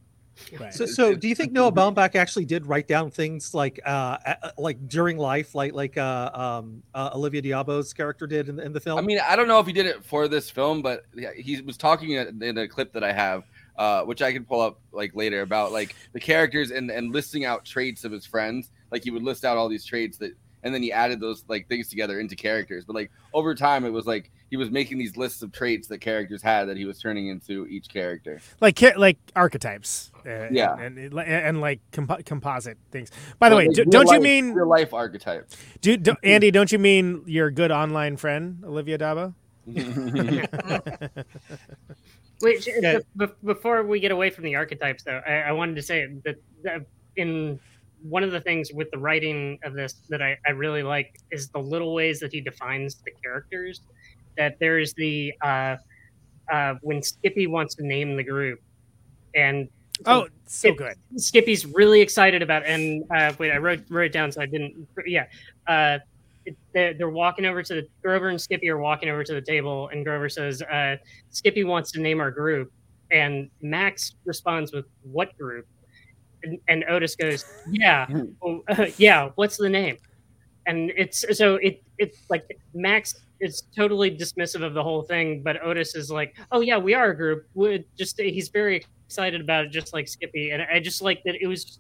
So, 0.71 0.85
so 0.85 1.15
do 1.15 1.27
you 1.27 1.35
think 1.35 1.51
Noah 1.53 1.71
Baumbach 1.71 2.15
actually 2.15 2.45
did 2.45 2.65
write 2.65 2.87
down 2.87 3.09
things 3.11 3.53
like, 3.53 3.79
uh, 3.85 4.17
like 4.57 4.87
during 4.87 5.17
life, 5.17 5.55
like 5.55 5.73
like 5.73 5.97
uh, 5.97 6.29
um, 6.33 6.83
uh, 6.93 7.11
Olivia 7.13 7.41
d'Abo's 7.41 7.93
character 7.93 8.27
did 8.27 8.49
in, 8.49 8.57
the- 8.57 8.63
in 8.63 8.73
the 8.73 8.79
film? 8.79 8.97
I 8.97 9.01
mean, 9.01 9.19
I 9.25 9.35
don't 9.35 9.47
know 9.47 9.59
if 9.59 9.67
he 9.67 9.73
did 9.73 9.85
it 9.85 10.03
for 10.03 10.27
this 10.27 10.49
film, 10.49 10.81
but 10.81 11.05
he 11.37 11.61
was 11.61 11.77
talking 11.77 12.11
in 12.11 12.41
in 12.43 12.57
a 12.57 12.67
clip 12.67 12.91
that 12.93 13.03
I 13.03 13.13
have, 13.13 13.43
uh, 13.77 14.03
which 14.03 14.21
I 14.21 14.31
can 14.33 14.45
pull 14.45 14.61
up 14.61 14.79
like 14.91 15.15
later 15.15 15.41
about 15.41 15.71
like 15.71 15.95
the 16.13 16.19
characters 16.19 16.71
and 16.71 16.89
and 16.89 17.11
listing 17.13 17.45
out 17.45 17.65
traits 17.65 18.03
of 18.03 18.11
his 18.11 18.25
friends. 18.25 18.69
Like 18.91 19.03
he 19.03 19.11
would 19.11 19.23
list 19.23 19.43
out 19.45 19.57
all 19.57 19.67
these 19.67 19.83
traits 19.85 20.17
that, 20.19 20.31
and 20.63 20.73
then 20.73 20.81
he 20.81 20.91
added 20.91 21.19
those 21.19 21.43
like 21.47 21.67
things 21.67 21.89
together 21.89 22.19
into 22.19 22.35
characters. 22.35 22.85
But 22.85 22.95
like 22.95 23.11
over 23.33 23.53
time, 23.55 23.83
it 23.85 23.89
was 23.89 24.05
like 24.05 24.31
he 24.49 24.57
was 24.57 24.69
making 24.69 24.99
these 24.99 25.17
lists 25.17 25.41
of 25.41 25.51
traits 25.51 25.87
that 25.89 25.99
characters 25.99 26.41
had 26.41 26.65
that 26.65 26.77
he 26.77 26.85
was 26.85 26.99
turning 26.99 27.27
into 27.27 27.65
each 27.67 27.89
character. 27.89 28.39
like 28.61 28.79
like 28.95 29.17
archetypes. 29.35 30.11
Uh, 30.25 30.47
Yeah. 30.51 30.75
and, 30.79 30.97
and, 30.97 31.19
and 31.19 31.61
like 31.61 31.81
compo- 31.91 32.21
composite 32.25 32.77
things. 32.91 33.11
By 33.39 33.49
the 33.49 33.55
Well, 33.55 33.63
way, 33.63 33.67
like 33.67 33.75
do, 33.75 33.85
don't 33.85 34.09
you 34.11 34.21
mean 34.21 34.53
real 34.53 34.69
life 34.69 34.93
archetype? 34.93 35.49
do, 35.81 35.97
do, 35.97 36.15
Andy? 36.23 36.51
Don't 36.51 36.71
you 36.71 36.79
mean 36.79 37.23
your 37.25 37.51
good 37.51 37.71
online 37.71 38.17
friend 38.17 38.63
Olivia 38.63 38.97
d'Abo? 38.97 39.33
Wait, 42.41 42.61
j- 42.61 42.79
be- 42.81 43.25
be- 43.25 43.33
before 43.43 43.83
we 43.83 43.99
get 43.99 44.11
away 44.11 44.29
from 44.29 44.43
the 44.43 44.55
archetypes, 44.55 45.03
though, 45.03 45.21
I, 45.25 45.33
I 45.33 45.51
wanted 45.53 45.75
to 45.77 45.81
say 45.81 46.07
that, 46.25 46.35
that 46.63 46.85
in 47.15 47.59
one 48.01 48.23
of 48.23 48.31
the 48.31 48.41
things 48.41 48.71
with 48.73 48.91
the 48.91 48.97
writing 48.97 49.57
of 49.63 49.73
this 49.73 49.93
that 50.09 50.21
I, 50.21 50.37
I 50.45 50.51
really 50.51 50.83
like 50.83 51.19
is 51.31 51.47
the 51.49 51.59
little 51.59 51.93
ways 51.93 52.19
that 52.19 52.31
he 52.33 52.41
defines 52.41 52.95
the 53.05 53.11
characters. 53.23 53.81
That 54.37 54.57
there's 54.59 54.93
the 54.93 55.33
uh, 55.41 55.77
uh, 56.51 56.75
when 56.81 57.01
Skippy 57.01 57.47
wants 57.47 57.73
to 57.75 57.85
name 57.87 58.15
the 58.17 58.23
group, 58.23 58.59
and 59.33 59.69
Oh, 60.05 60.23
so 60.45 60.69
Skip- 60.73 60.77
good. 60.77 60.95
Skippy's 61.15 61.65
really 61.65 62.01
excited 62.01 62.41
about, 62.41 62.65
and 62.65 63.05
uh, 63.15 63.31
wait, 63.39 63.51
I 63.51 63.57
wrote 63.57 63.79
wrote 63.89 64.07
it 64.07 64.11
down 64.11 64.29
so 64.31 64.41
I 64.41 64.45
didn't. 64.45 64.87
Yeah, 65.07 65.25
uh, 65.67 65.99
it- 65.99 66.01
they're, 66.73 66.93
they're 66.93 67.09
walking 67.09 67.45
over 67.45 67.63
to 67.63 67.73
the 67.75 67.87
Grover 68.01 68.29
and 68.29 68.39
Skippy 68.39 68.69
are 68.69 68.77
walking 68.77 69.09
over 69.09 69.23
to 69.23 69.33
the 69.33 69.41
table, 69.41 69.89
and 69.89 70.05
Grover 70.05 70.29
says, 70.29 70.61
uh, 70.61 70.97
"Skippy 71.29 71.63
wants 71.63 71.91
to 71.93 72.01
name 72.01 72.19
our 72.19 72.31
group," 72.31 72.71
and 73.11 73.49
Max 73.61 74.15
responds 74.25 74.71
with, 74.71 74.85
"What 75.03 75.37
group?" 75.37 75.67
And, 76.43 76.59
and 76.67 76.83
Otis 76.87 77.15
goes, 77.15 77.45
"Yeah, 77.69 78.07
well, 78.41 78.61
yeah. 78.97 79.29
What's 79.35 79.57
the 79.57 79.69
name?" 79.69 79.97
And 80.67 80.91
it's 80.97 81.25
so 81.37 81.55
it 81.55 81.83
it's 81.97 82.19
like 82.29 82.45
Max 82.73 83.15
is 83.41 83.63
totally 83.75 84.15
dismissive 84.15 84.63
of 84.63 84.73
the 84.73 84.83
whole 84.83 85.03
thing, 85.03 85.43
but 85.43 85.61
Otis 85.63 85.95
is 85.95 86.09
like, 86.11 86.35
"Oh 86.51 86.61
yeah, 86.61 86.77
we 86.77 86.93
are 86.93 87.11
a 87.11 87.15
group." 87.17 87.47
We 87.53 87.85
just 87.97 88.19
he's 88.19 88.49
very 88.49 88.85
excited 89.05 89.41
about 89.41 89.65
it, 89.65 89.71
just 89.71 89.93
like 89.93 90.07
Skippy, 90.07 90.51
and 90.51 90.61
I 90.61 90.79
just 90.79 91.01
like 91.01 91.21
that 91.25 91.35
it 91.41 91.47
was 91.47 91.79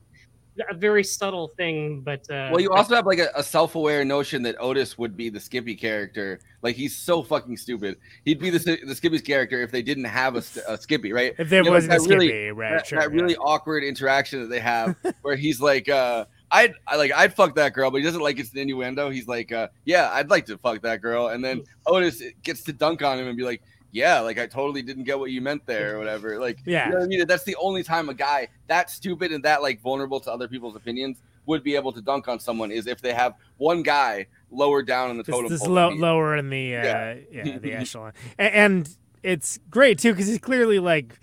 a 0.69 0.73
very 0.73 1.03
subtle 1.03 1.49
thing, 1.57 2.01
but 2.01 2.21
uh, 2.29 2.49
Well, 2.51 2.59
you 2.59 2.71
also 2.71 2.95
have 2.95 3.05
like 3.05 3.19
a, 3.19 3.29
a 3.35 3.43
self-aware 3.43 4.05
notion 4.05 4.41
that 4.43 4.55
Otis 4.59 4.97
would 4.97 5.17
be 5.17 5.29
the 5.29 5.39
Skippy 5.39 5.75
character. 5.75 6.39
Like 6.61 6.75
he's 6.75 6.95
so 6.95 7.23
fucking 7.23 7.57
stupid. 7.57 7.97
He'd 8.23 8.39
be 8.39 8.49
the 8.49 8.79
the 8.85 8.95
Skippy's 8.95 9.21
character 9.21 9.61
if 9.61 9.71
they 9.71 9.81
didn't 9.81 10.05
have 10.05 10.35
a, 10.35 10.43
a 10.67 10.77
Skippy, 10.77 11.13
right? 11.13 11.33
If 11.37 11.49
there 11.49 11.59
You 11.59 11.65
know, 11.65 11.71
wasn't 11.71 11.93
a 11.93 11.99
that 11.99 12.09
really, 12.09 12.27
Skippy, 12.27 12.51
right, 12.51 12.71
That, 12.77 12.87
sure, 12.87 12.99
that 12.99 13.11
really 13.11 13.35
awkward 13.37 13.83
interaction 13.83 14.41
that 14.41 14.47
they 14.47 14.59
have, 14.59 14.95
where 15.21 15.35
he's 15.35 15.61
like, 15.61 15.89
uh, 15.89 16.25
"I'd 16.51 16.73
I 16.87 16.95
like 16.95 17.11
I'd 17.11 17.33
fuck 17.35 17.55
that 17.55 17.73
girl," 17.73 17.91
but 17.91 17.97
he 17.97 18.03
doesn't 18.03 18.21
like 18.21 18.39
it's 18.39 18.51
an 18.53 18.59
innuendo. 18.59 19.09
He's 19.09 19.27
like, 19.27 19.51
uh, 19.51 19.67
"Yeah, 19.83 20.09
I'd 20.11 20.29
like 20.29 20.45
to 20.47 20.57
fuck 20.57 20.81
that 20.83 21.01
girl," 21.01 21.27
and 21.27 21.43
then 21.43 21.63
Otis 21.85 22.23
gets 22.43 22.63
to 22.63 22.73
dunk 22.73 23.03
on 23.03 23.19
him 23.19 23.27
and 23.27 23.37
be 23.37 23.43
like. 23.43 23.61
Yeah, 23.95 24.19
like 24.19 24.37
I 24.37 24.45
totally 24.45 24.81
didn't 24.81 25.05
get 25.05 25.17
what 25.17 25.31
you 25.31 25.39
meant 25.39 25.65
there 25.65 25.95
or 25.95 25.99
whatever. 25.99 26.37
Like, 26.37 26.59
Yeah. 26.65 26.87
you 26.87 26.91
know 26.91 26.97
what 26.97 27.05
I 27.05 27.07
mean? 27.07 27.25
That's 27.27 27.45
the 27.45 27.55
only 27.55 27.81
time 27.81 28.09
a 28.09 28.13
guy 28.13 28.49
that 28.67 28.89
stupid 28.89 29.31
and 29.31 29.41
that 29.45 29.61
like 29.61 29.79
vulnerable 29.79 30.19
to 30.19 30.31
other 30.33 30.49
people's 30.49 30.75
opinions 30.75 31.21
would 31.45 31.63
be 31.63 31.75
able 31.75 31.93
to 31.93 32.01
dunk 32.01 32.27
on 32.27 32.37
someone 32.37 32.71
is 32.71 32.87
if 32.87 32.99
they 33.01 33.13
have 33.13 33.35
one 33.55 33.83
guy 33.83 34.25
lower 34.51 34.83
down 34.83 35.11
in 35.11 35.17
the 35.17 35.23
This, 35.23 35.33
totem 35.33 35.49
this 35.49 35.61
pole. 35.61 35.69
low, 35.69 35.87
than 35.89 35.95
he- 35.97 36.01
lower 36.01 36.35
in 36.35 36.49
the 36.49 36.75
uh, 36.75 36.83
Yeah. 36.83 37.15
yeah, 37.31 37.57
the 37.61 37.71
echelon, 37.71 38.11
A- 38.37 38.41
and 38.55 38.89
it's 39.23 39.59
great 39.69 39.97
too 39.99 40.11
because 40.11 40.27
he's 40.27 40.39
clearly 40.39 40.79
like, 40.79 41.17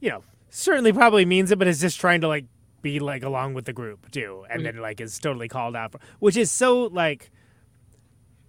you 0.00 0.10
know, 0.10 0.22
certainly 0.48 0.92
probably 0.92 1.24
means 1.24 1.50
it, 1.50 1.58
but 1.58 1.66
is 1.66 1.80
just 1.80 1.98
trying 1.98 2.20
to 2.20 2.28
like 2.28 2.44
be 2.82 3.00
like 3.00 3.24
along 3.24 3.54
with 3.54 3.64
the 3.64 3.72
group 3.72 4.12
too, 4.12 4.44
and 4.48 4.64
then 4.64 4.76
like 4.78 5.00
is 5.00 5.18
totally 5.18 5.48
called 5.48 5.74
out, 5.74 5.90
for, 5.90 5.98
which 6.20 6.36
is 6.36 6.52
so 6.52 6.82
like 6.84 7.32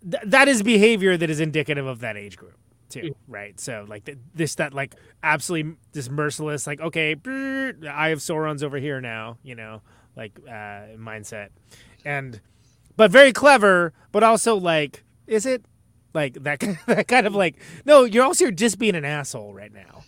th- 0.09 0.23
that 0.27 0.47
is 0.47 0.61
behavior 0.61 1.17
that 1.17 1.29
is 1.31 1.39
indicative 1.39 1.87
of 1.87 2.01
that 2.01 2.15
age 2.17 2.37
group 2.37 2.53
too, 2.89 3.15
right? 3.27 3.59
So 3.59 3.85
like 3.87 4.05
th- 4.05 4.17
this 4.33 4.55
that 4.55 4.73
like 4.73 4.95
absolutely 5.23 5.75
this 5.93 6.09
merciless 6.09 6.67
like 6.67 6.81
okay, 6.81 7.15
brrr, 7.15 7.79
the 7.79 7.89
Eye 7.89 8.11
Sauron's 8.13 8.63
over 8.63 8.77
here 8.77 9.01
now, 9.01 9.37
you 9.43 9.55
know, 9.55 9.81
like 10.15 10.39
uh, 10.47 10.95
mindset, 10.97 11.49
and 12.05 12.41
but 12.95 13.11
very 13.11 13.31
clever, 13.31 13.93
but 14.11 14.23
also 14.23 14.55
like 14.55 15.03
is 15.27 15.45
it 15.45 15.63
like 16.13 16.43
that 16.43 16.59
that 16.87 17.07
kind 17.07 17.27
of 17.27 17.35
like 17.35 17.55
no, 17.85 18.03
you're 18.03 18.23
also 18.23 18.51
just 18.51 18.79
being 18.79 18.95
an 18.95 19.05
asshole 19.05 19.53
right 19.53 19.73
now. 19.73 20.03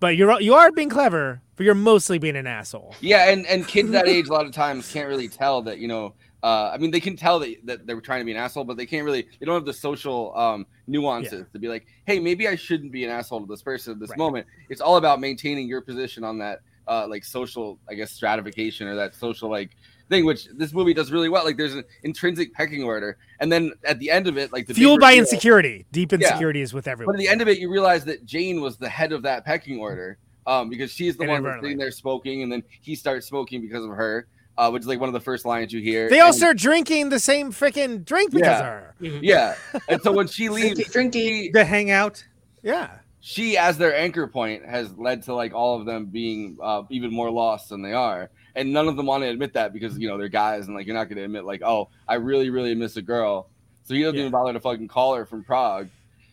But 0.00 0.16
you're 0.16 0.40
you 0.40 0.54
are 0.54 0.72
being 0.72 0.88
clever, 0.88 1.42
but 1.56 1.64
you're 1.64 1.74
mostly 1.74 2.18
being 2.18 2.36
an 2.36 2.46
asshole. 2.46 2.94
Yeah, 3.00 3.30
and 3.30 3.46
and 3.46 3.68
kids 3.68 3.90
that 3.90 4.08
age 4.08 4.28
a 4.28 4.32
lot 4.32 4.46
of 4.46 4.52
times 4.52 4.90
can't 4.90 5.08
really 5.08 5.28
tell 5.28 5.62
that 5.62 5.78
you 5.78 5.88
know. 5.88 6.14
Uh, 6.42 6.70
I 6.72 6.78
mean, 6.78 6.90
they 6.90 7.00
can 7.00 7.16
tell 7.16 7.38
that, 7.40 7.54
that 7.64 7.86
they 7.86 7.94
were 7.94 8.00
trying 8.00 8.20
to 8.20 8.24
be 8.24 8.32
an 8.32 8.38
asshole, 8.38 8.64
but 8.64 8.76
they 8.76 8.86
can't 8.86 9.04
really. 9.04 9.28
They 9.38 9.46
don't 9.46 9.54
have 9.54 9.66
the 9.66 9.74
social 9.74 10.36
um, 10.36 10.66
nuances 10.86 11.46
to 11.52 11.58
be 11.58 11.68
like, 11.68 11.86
"Hey, 12.06 12.18
maybe 12.18 12.48
I 12.48 12.56
shouldn't 12.56 12.92
be 12.92 13.04
an 13.04 13.10
asshole 13.10 13.40
to 13.40 13.46
this 13.46 13.62
person 13.62 13.92
at 13.92 14.00
this 14.00 14.16
moment." 14.16 14.46
It's 14.70 14.80
all 14.80 14.96
about 14.96 15.20
maintaining 15.20 15.68
your 15.68 15.82
position 15.82 16.24
on 16.24 16.38
that, 16.38 16.60
uh, 16.88 17.06
like 17.08 17.24
social, 17.24 17.78
I 17.90 17.94
guess, 17.94 18.10
stratification 18.12 18.86
or 18.88 18.94
that 18.96 19.14
social 19.14 19.50
like 19.50 19.70
thing, 20.08 20.24
which 20.24 20.46
this 20.56 20.72
movie 20.72 20.94
does 20.94 21.12
really 21.12 21.28
well. 21.28 21.44
Like, 21.44 21.56
there's 21.58 21.74
an 21.74 21.84
intrinsic 22.04 22.54
pecking 22.54 22.82
order, 22.84 23.18
and 23.40 23.52
then 23.52 23.72
at 23.84 23.98
the 23.98 24.10
end 24.10 24.26
of 24.26 24.38
it, 24.38 24.50
like 24.52 24.66
the 24.66 24.72
Fueled 24.74 24.98
by 25.00 25.10
reveal- 25.10 25.20
insecurity. 25.24 25.84
Deep 25.92 26.10
Yeah. 26.12 26.18
insecurity 26.18 26.62
is 26.62 26.72
with 26.72 26.88
everyone. 26.88 27.14
But 27.14 27.20
at 27.20 27.22
the 27.24 27.28
end 27.28 27.42
of 27.42 27.48
it, 27.48 27.58
you 27.58 27.70
realize 27.70 28.04
that 28.06 28.24
Jane 28.24 28.60
was 28.62 28.76
the 28.78 28.88
head 28.88 29.12
of 29.12 29.22
that 29.24 29.44
pecking 29.44 29.78
order, 29.78 30.16
um, 30.46 30.68
because 30.70 30.90
she's 30.90 31.16
the 31.16 31.24
one 31.24 31.28
that's 31.28 31.38
Inadvertently. 31.40 31.68
sitting 31.68 31.78
there 31.78 31.90
smoking, 31.90 32.42
and 32.42 32.50
then 32.50 32.62
he 32.80 32.94
starts 32.94 33.26
smoking 33.26 33.60
because 33.60 33.84
of 33.84 33.90
her, 33.90 34.26
uh, 34.60 34.70
which 34.70 34.82
is 34.82 34.86
like 34.86 35.00
one 35.00 35.08
of 35.08 35.12
the 35.12 35.20
first 35.20 35.44
lines 35.44 35.72
you 35.72 35.80
hear. 35.80 36.08
They 36.10 36.20
all 36.20 36.28
And- 36.28 36.36
start 36.36 36.56
drinking 36.58 37.08
the 37.08 37.18
same 37.18 37.50
freaking 37.52 38.04
drink 38.04 38.30
because 38.32 38.46
Yeah. 38.46 38.58
of 38.58 38.64
her. 38.66 38.94
yeah, 39.22 39.54
and 39.88 40.02
so 40.02 40.12
when 40.12 40.26
she 40.26 40.48
leaves, 40.48 40.78
drinky, 40.92 41.52
the 41.52 41.64
hangout, 41.64 42.24
yeah, 42.62 42.90
she 43.20 43.56
as 43.56 43.78
their 43.78 43.94
anchor 43.96 44.26
point 44.26 44.64
has 44.66 44.96
led 44.96 45.22
to 45.24 45.34
like 45.34 45.54
all 45.54 45.78
of 45.78 45.86
them 45.86 46.06
being 46.06 46.58
uh, 46.62 46.82
even 46.90 47.10
more 47.12 47.30
lost 47.30 47.70
than 47.70 47.82
they 47.82 47.92
are, 47.92 48.30
and 48.54 48.72
none 48.72 48.86
of 48.88 48.96
them 48.96 49.06
want 49.06 49.22
to 49.22 49.28
admit 49.28 49.54
that 49.54 49.72
because 49.72 49.98
you 49.98 50.08
know 50.08 50.18
they're 50.18 50.28
guys, 50.28 50.66
and 50.66 50.76
like 50.76 50.86
you're 50.86 50.96
not 50.96 51.04
going 51.08 51.16
to 51.18 51.24
admit 51.24 51.44
like, 51.44 51.62
oh, 51.62 51.88
I 52.06 52.14
really, 52.14 52.50
really 52.50 52.74
miss 52.74 52.96
a 52.96 53.02
girl, 53.02 53.48
so 53.84 53.94
he 53.94 54.02
doesn't 54.02 54.18
even 54.18 54.30
bother 54.30 54.52
to 54.52 54.60
fucking 54.60 54.88
call 54.88 55.14
her 55.16 55.24
from 55.26 55.42
Prague. 55.44 55.88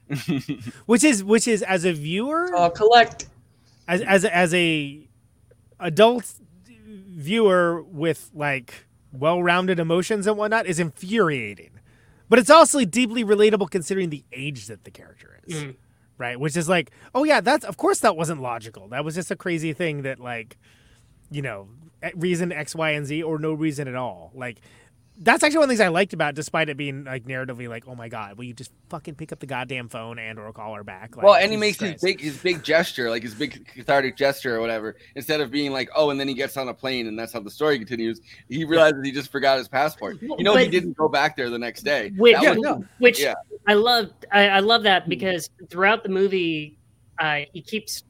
which 0.86 1.04
is 1.04 1.22
which 1.24 1.48
is 1.50 1.62
as 1.64 1.84
a 1.84 1.92
viewer 1.92 2.50
oh 2.56 2.70
collect 2.70 3.28
as 3.90 4.02
as 4.04 4.24
as 4.24 4.54
a 4.54 5.06
adult 5.82 6.34
viewer 7.08 7.82
with 7.84 8.30
like 8.34 8.86
well-rounded 9.12 9.80
emotions 9.80 10.28
and 10.28 10.38
whatnot 10.38 10.66
is 10.66 10.80
infuriating. 10.80 11.72
But 12.30 12.40
it's 12.40 12.50
also 12.50 12.84
deeply 12.84 13.24
relatable 13.24 13.70
considering 13.72 14.10
the 14.10 14.24
age 14.34 14.68
that 14.68 14.84
the 14.84 14.92
character 14.92 15.40
is. 15.46 15.64
Mhm. 15.64 15.76
right? 16.18 16.40
Which 16.40 16.58
is 16.58 16.68
like 16.68 16.92
oh 17.16 17.24
yeah 17.24 17.42
that's 17.42 17.64
of 17.66 17.78
course 17.78 18.00
that 18.00 18.18
wasn't 18.18 18.42
logical. 18.42 18.88
That 18.90 19.06
was 19.06 19.16
just 19.16 19.32
a 19.32 19.36
crazy 19.36 19.72
thing 19.74 20.02
that 20.02 20.20
like 20.20 20.58
you 21.32 21.42
know 21.42 21.70
reason 22.16 22.52
x 22.52 22.76
y 22.76 22.92
and 22.92 23.06
z 23.06 23.22
or 23.24 23.38
no 23.40 23.54
reason 23.54 23.88
at 23.88 23.96
all. 23.96 24.32
Like 24.34 24.58
that's 25.20 25.44
actually 25.44 25.58
one 25.58 25.64
of 25.64 25.70
the 25.70 25.74
things 25.76 25.86
I 25.86 25.90
liked 25.90 26.14
about, 26.14 26.30
it, 26.30 26.36
despite 26.36 26.70
it 26.70 26.78
being 26.78 27.04
like 27.04 27.26
narratively, 27.26 27.68
like, 27.68 27.88
oh 27.88 27.96
my 27.96 28.08
god, 28.08 28.38
will 28.38 28.44
you 28.44 28.54
just 28.54 28.72
fucking 28.90 29.16
pick 29.16 29.32
up 29.32 29.40
the 29.40 29.46
goddamn 29.46 29.90
phone 29.90 30.20
and 30.20 30.38
or 30.38 30.52
call 30.54 30.76
her 30.76 30.84
back? 30.84 31.16
Like, 31.16 31.26
well, 31.26 31.36
and 31.36 31.52
he 31.52 31.58
makes 31.58 31.78
Christ. 31.78 31.94
his 31.94 32.02
big 32.02 32.22
his 32.22 32.38
big 32.38 32.64
gesture, 32.64 33.10
like 33.10 33.24
his 33.24 33.34
big 33.34 33.66
cathartic 33.68 34.16
gesture 34.16 34.56
or 34.56 34.62
whatever, 34.62 34.96
instead 35.16 35.42
of 35.42 35.50
being 35.50 35.72
like, 35.72 35.90
oh, 35.96 36.12
and 36.12 36.20
then 36.20 36.28
he 36.28 36.34
gets 36.34 36.56
on 36.58 36.68
a 36.68 36.74
plane 36.74 37.08
and 37.08 37.18
that's 37.18 37.34
how 37.34 37.40
the 37.40 37.50
story 37.52 37.78
continues. 37.78 38.22
He 38.48 38.64
realizes 38.64 39.04
he 39.04 39.12
just 39.12 39.32
forgot 39.32 39.58
his 39.58 39.68
passport. 39.68 40.22
You 40.22 40.44
know, 40.44 40.56
he 40.56 40.68
didn't 40.68 40.96
go 40.98 41.08
back 41.10 41.36
there 41.36 41.50
the 41.50 41.60
next 41.60 41.82
day. 41.82 42.12
which, 42.16 42.36
That 42.40 42.58
was- 42.58 42.84
which 43.00 43.20
yeah. 43.20 43.34
I 43.68 43.74
love. 43.74 44.12
I, 44.32 44.48
I 44.50 44.60
love 44.60 44.84
that 44.84 45.10
because 45.10 45.50
throughout 45.70 46.04
the 46.04 46.10
movie, 46.10 46.78
uh, 47.20 47.42
he 47.54 47.62
keeps 47.62 48.04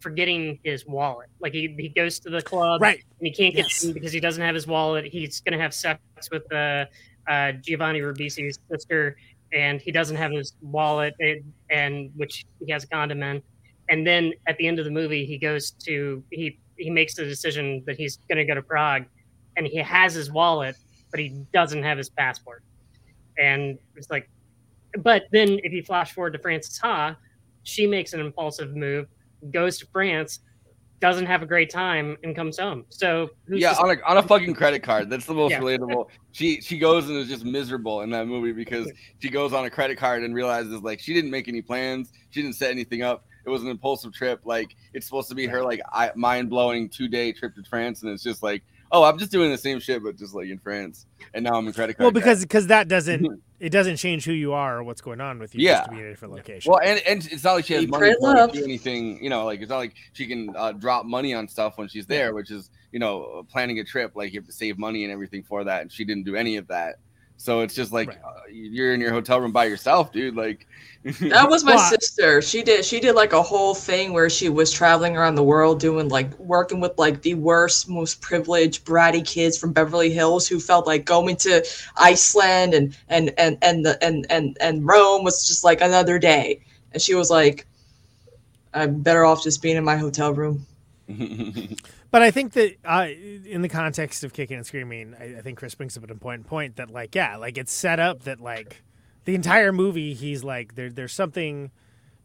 forgetting 0.00 0.58
his 0.64 0.86
wallet. 0.86 1.28
Like 1.40 1.52
he, 1.52 1.74
he 1.78 1.88
goes 1.88 2.18
to 2.20 2.30
the 2.30 2.42
club, 2.42 2.80
Right. 2.80 3.02
And 3.18 3.26
he 3.26 3.32
can't 3.32 3.54
get 3.54 3.66
Yes. 3.66 3.84
in 3.84 3.92
because 3.92 4.12
he 4.12 4.20
doesn't 4.20 4.42
have 4.42 4.54
his 4.54 4.66
wallet. 4.66 5.04
He's 5.06 5.40
gonna 5.40 5.58
have 5.60 5.74
sex 5.74 6.00
with 6.30 6.50
uh, 6.52 6.86
uh, 7.28 7.52
Giovanni 7.52 8.00
Ribisi's 8.00 8.58
sister, 8.70 9.16
and 9.52 9.80
he 9.80 9.90
doesn't 9.92 10.16
have 10.16 10.32
his 10.32 10.54
wallet, 10.60 11.14
and, 11.20 11.52
and 11.70 12.10
which 12.16 12.44
he 12.64 12.70
has 12.72 12.84
a 12.84 12.88
condom 12.88 13.22
in. 13.22 13.42
And 13.88 14.06
then 14.06 14.32
at 14.46 14.56
the 14.58 14.66
end 14.66 14.78
of 14.78 14.84
the 14.84 14.90
movie, 14.90 15.24
he 15.24 15.38
goes 15.38 15.70
to 15.84 16.22
he 16.30 16.58
he 16.76 16.90
makes 16.90 17.14
the 17.14 17.24
decision 17.24 17.82
that 17.86 17.96
he's 17.96 18.18
gonna 18.28 18.44
go 18.44 18.54
to 18.54 18.62
Prague, 18.62 19.04
and 19.56 19.66
he 19.66 19.78
has 19.78 20.14
his 20.14 20.30
wallet, 20.30 20.76
but 21.10 21.20
he 21.20 21.30
doesn't 21.52 21.82
have 21.82 21.96
his 21.98 22.08
passport. 22.10 22.62
And 23.38 23.78
it's 23.96 24.10
like, 24.10 24.28
but 24.98 25.24
then 25.30 25.58
if 25.62 25.72
you 25.72 25.82
flash 25.82 26.12
forward 26.12 26.32
to 26.32 26.38
Frances 26.38 26.78
Ha, 26.78 27.16
she 27.64 27.86
makes 27.86 28.12
an 28.12 28.20
impulsive 28.20 28.74
move, 28.76 29.06
goes 29.52 29.78
to 29.78 29.86
France, 29.86 30.40
doesn't 31.00 31.26
have 31.26 31.42
a 31.42 31.46
great 31.46 31.70
time, 31.70 32.16
and 32.22 32.34
comes 32.34 32.58
home. 32.58 32.84
So 32.88 33.30
who's 33.46 33.60
yeah, 33.60 33.74
to 33.74 33.80
on 33.80 33.90
a 33.90 34.02
on 34.06 34.16
a 34.18 34.22
fucking 34.22 34.54
credit 34.54 34.82
card. 34.82 35.10
That's 35.10 35.26
the 35.26 35.34
most 35.34 35.52
Yeah. 35.52 35.60
relatable. 35.60 36.06
She 36.32 36.60
she 36.60 36.76
goes 36.76 37.08
and 37.08 37.16
is 37.16 37.28
just 37.28 37.46
miserable 37.46 38.02
in 38.02 38.10
that 38.10 38.26
movie 38.26 38.52
because 38.52 38.92
she 39.20 39.30
goes 39.30 39.54
on 39.54 39.64
a 39.64 39.70
credit 39.70 39.96
card 39.96 40.22
and 40.22 40.34
realizes 40.34 40.82
like 40.82 41.00
she 41.00 41.14
didn't 41.14 41.30
make 41.30 41.48
any 41.48 41.62
plans, 41.62 42.12
she 42.28 42.42
didn't 42.42 42.56
set 42.56 42.70
anything 42.70 43.00
up. 43.02 43.24
It 43.46 43.48
was 43.48 43.62
an 43.62 43.68
impulsive 43.68 44.12
trip. 44.12 44.40
Like 44.44 44.76
it's 44.92 45.06
supposed 45.06 45.30
to 45.30 45.34
be 45.34 45.46
her 45.46 45.62
like 45.62 45.80
mind 46.14 46.50
blowing 46.50 46.90
two 46.90 47.08
day 47.08 47.32
trip 47.32 47.54
to 47.54 47.62
France, 47.62 48.02
and 48.02 48.10
it's 48.12 48.22
just 48.22 48.42
like, 48.42 48.62
oh, 48.92 49.04
I'm 49.04 49.18
just 49.18 49.30
doing 49.30 49.50
the 49.50 49.58
same 49.58 49.80
shit, 49.80 50.02
but 50.02 50.16
just 50.16 50.34
like 50.34 50.48
in 50.48 50.58
France, 50.58 51.06
and 51.34 51.44
now 51.44 51.54
I'm 51.54 51.66
in 51.66 51.72
credit 51.72 51.96
card. 51.96 52.04
Well, 52.04 52.10
because 52.12 52.42
because 52.42 52.68
that 52.68 52.88
doesn't 52.88 53.42
it 53.60 53.70
doesn't 53.70 53.96
change 53.96 54.24
who 54.24 54.32
you 54.32 54.52
are 54.52 54.78
or 54.78 54.82
what's 54.82 55.00
going 55.00 55.20
on 55.20 55.38
with 55.38 55.54
you. 55.54 55.64
Yeah. 55.64 55.78
just 55.78 55.84
to 55.84 55.90
be 55.90 56.00
in 56.00 56.06
a 56.06 56.10
different 56.10 56.34
location. 56.34 56.70
Well, 56.70 56.80
and, 56.82 57.00
and 57.06 57.26
it's 57.30 57.44
not 57.44 57.54
like 57.54 57.64
she 57.66 57.74
has 57.74 57.82
You 57.82 57.88
money 57.88 58.14
pray 58.20 58.34
to 58.34 58.50
do 58.52 58.64
anything. 58.64 59.22
You 59.22 59.30
know, 59.30 59.44
like 59.44 59.60
it's 59.60 59.70
not 59.70 59.78
like 59.78 59.94
she 60.12 60.26
can 60.26 60.54
uh, 60.56 60.72
drop 60.72 61.06
money 61.06 61.34
on 61.34 61.48
stuff 61.48 61.78
when 61.78 61.88
she's 61.88 62.06
there, 62.06 62.34
which 62.34 62.50
is 62.50 62.70
you 62.92 62.98
know 62.98 63.46
planning 63.50 63.78
a 63.78 63.84
trip. 63.84 64.12
Like 64.14 64.32
you 64.32 64.40
have 64.40 64.46
to 64.46 64.52
save 64.52 64.78
money 64.78 65.04
and 65.04 65.12
everything 65.12 65.42
for 65.42 65.64
that, 65.64 65.82
and 65.82 65.92
she 65.92 66.04
didn't 66.04 66.24
do 66.24 66.36
any 66.36 66.56
of 66.56 66.68
that. 66.68 66.96
So 67.36 67.60
it's 67.60 67.74
just 67.74 67.92
like 67.92 68.18
uh, 68.24 68.32
you're 68.50 68.94
in 68.94 69.00
your 69.00 69.12
hotel 69.12 69.40
room 69.40 69.52
by 69.52 69.66
yourself, 69.66 70.12
dude. 70.12 70.36
Like 70.36 70.66
That 71.28 71.48
was 71.48 71.64
my 71.64 71.74
Well, 71.74 71.76
sister. 71.76 72.40
She 72.40 72.62
did 72.62 72.84
she 72.84 73.00
did 73.00 73.14
like 73.16 73.32
a 73.32 73.42
whole 73.42 73.74
thing 73.74 74.12
where 74.12 74.30
she 74.30 74.48
was 74.48 74.70
traveling 74.72 75.16
around 75.16 75.34
the 75.34 75.42
world 75.42 75.80
doing 75.80 76.08
like 76.08 76.38
working 76.38 76.80
with 76.80 76.92
like 76.98 77.22
the 77.22 77.34
worst, 77.34 77.88
most 77.88 78.20
privileged 78.20 78.84
bratty 78.84 79.26
kids 79.26 79.58
from 79.58 79.72
Beverly 79.72 80.10
Hills 80.10 80.46
who 80.46 80.60
felt 80.60 80.86
like 80.86 81.04
going 81.04 81.36
to 81.38 81.64
Iceland 81.96 82.74
and 82.74 82.96
and 83.08 83.32
and 83.38 83.58
and 83.62 83.84
the 83.84 84.02
and 84.04 84.26
and 84.30 84.56
and 84.60 84.86
Rome 84.86 85.24
was 85.24 85.46
just 85.46 85.64
like 85.64 85.80
another 85.80 86.18
day. 86.18 86.60
And 86.92 87.02
she 87.02 87.14
was 87.14 87.30
like 87.30 87.66
I'm 88.72 89.02
better 89.02 89.24
off 89.24 89.42
just 89.42 89.62
being 89.62 89.76
in 89.76 89.84
my 89.84 89.96
hotel 89.96 90.32
room. 90.32 90.66
But 92.10 92.22
I 92.22 92.30
think 92.30 92.52
that 92.52 92.76
uh, 92.84 93.08
in 93.44 93.62
the 93.62 93.68
context 93.68 94.24
of 94.24 94.32
kicking 94.32 94.56
and 94.56 94.66
screaming, 94.66 95.14
I, 95.18 95.38
I 95.38 95.40
think 95.42 95.58
Chris 95.58 95.74
brings 95.74 95.96
up 95.96 96.04
an 96.04 96.10
important 96.10 96.46
point 96.46 96.76
that 96.76 96.90
like 96.90 97.14
yeah, 97.14 97.36
like 97.36 97.58
it's 97.58 97.72
set 97.72 97.98
up 97.98 98.22
that 98.22 98.40
like 98.40 98.82
the 99.24 99.34
entire 99.34 99.72
movie 99.72 100.14
he's 100.14 100.44
like 100.44 100.76
there 100.76 100.90
there's 100.90 101.12
something 101.12 101.70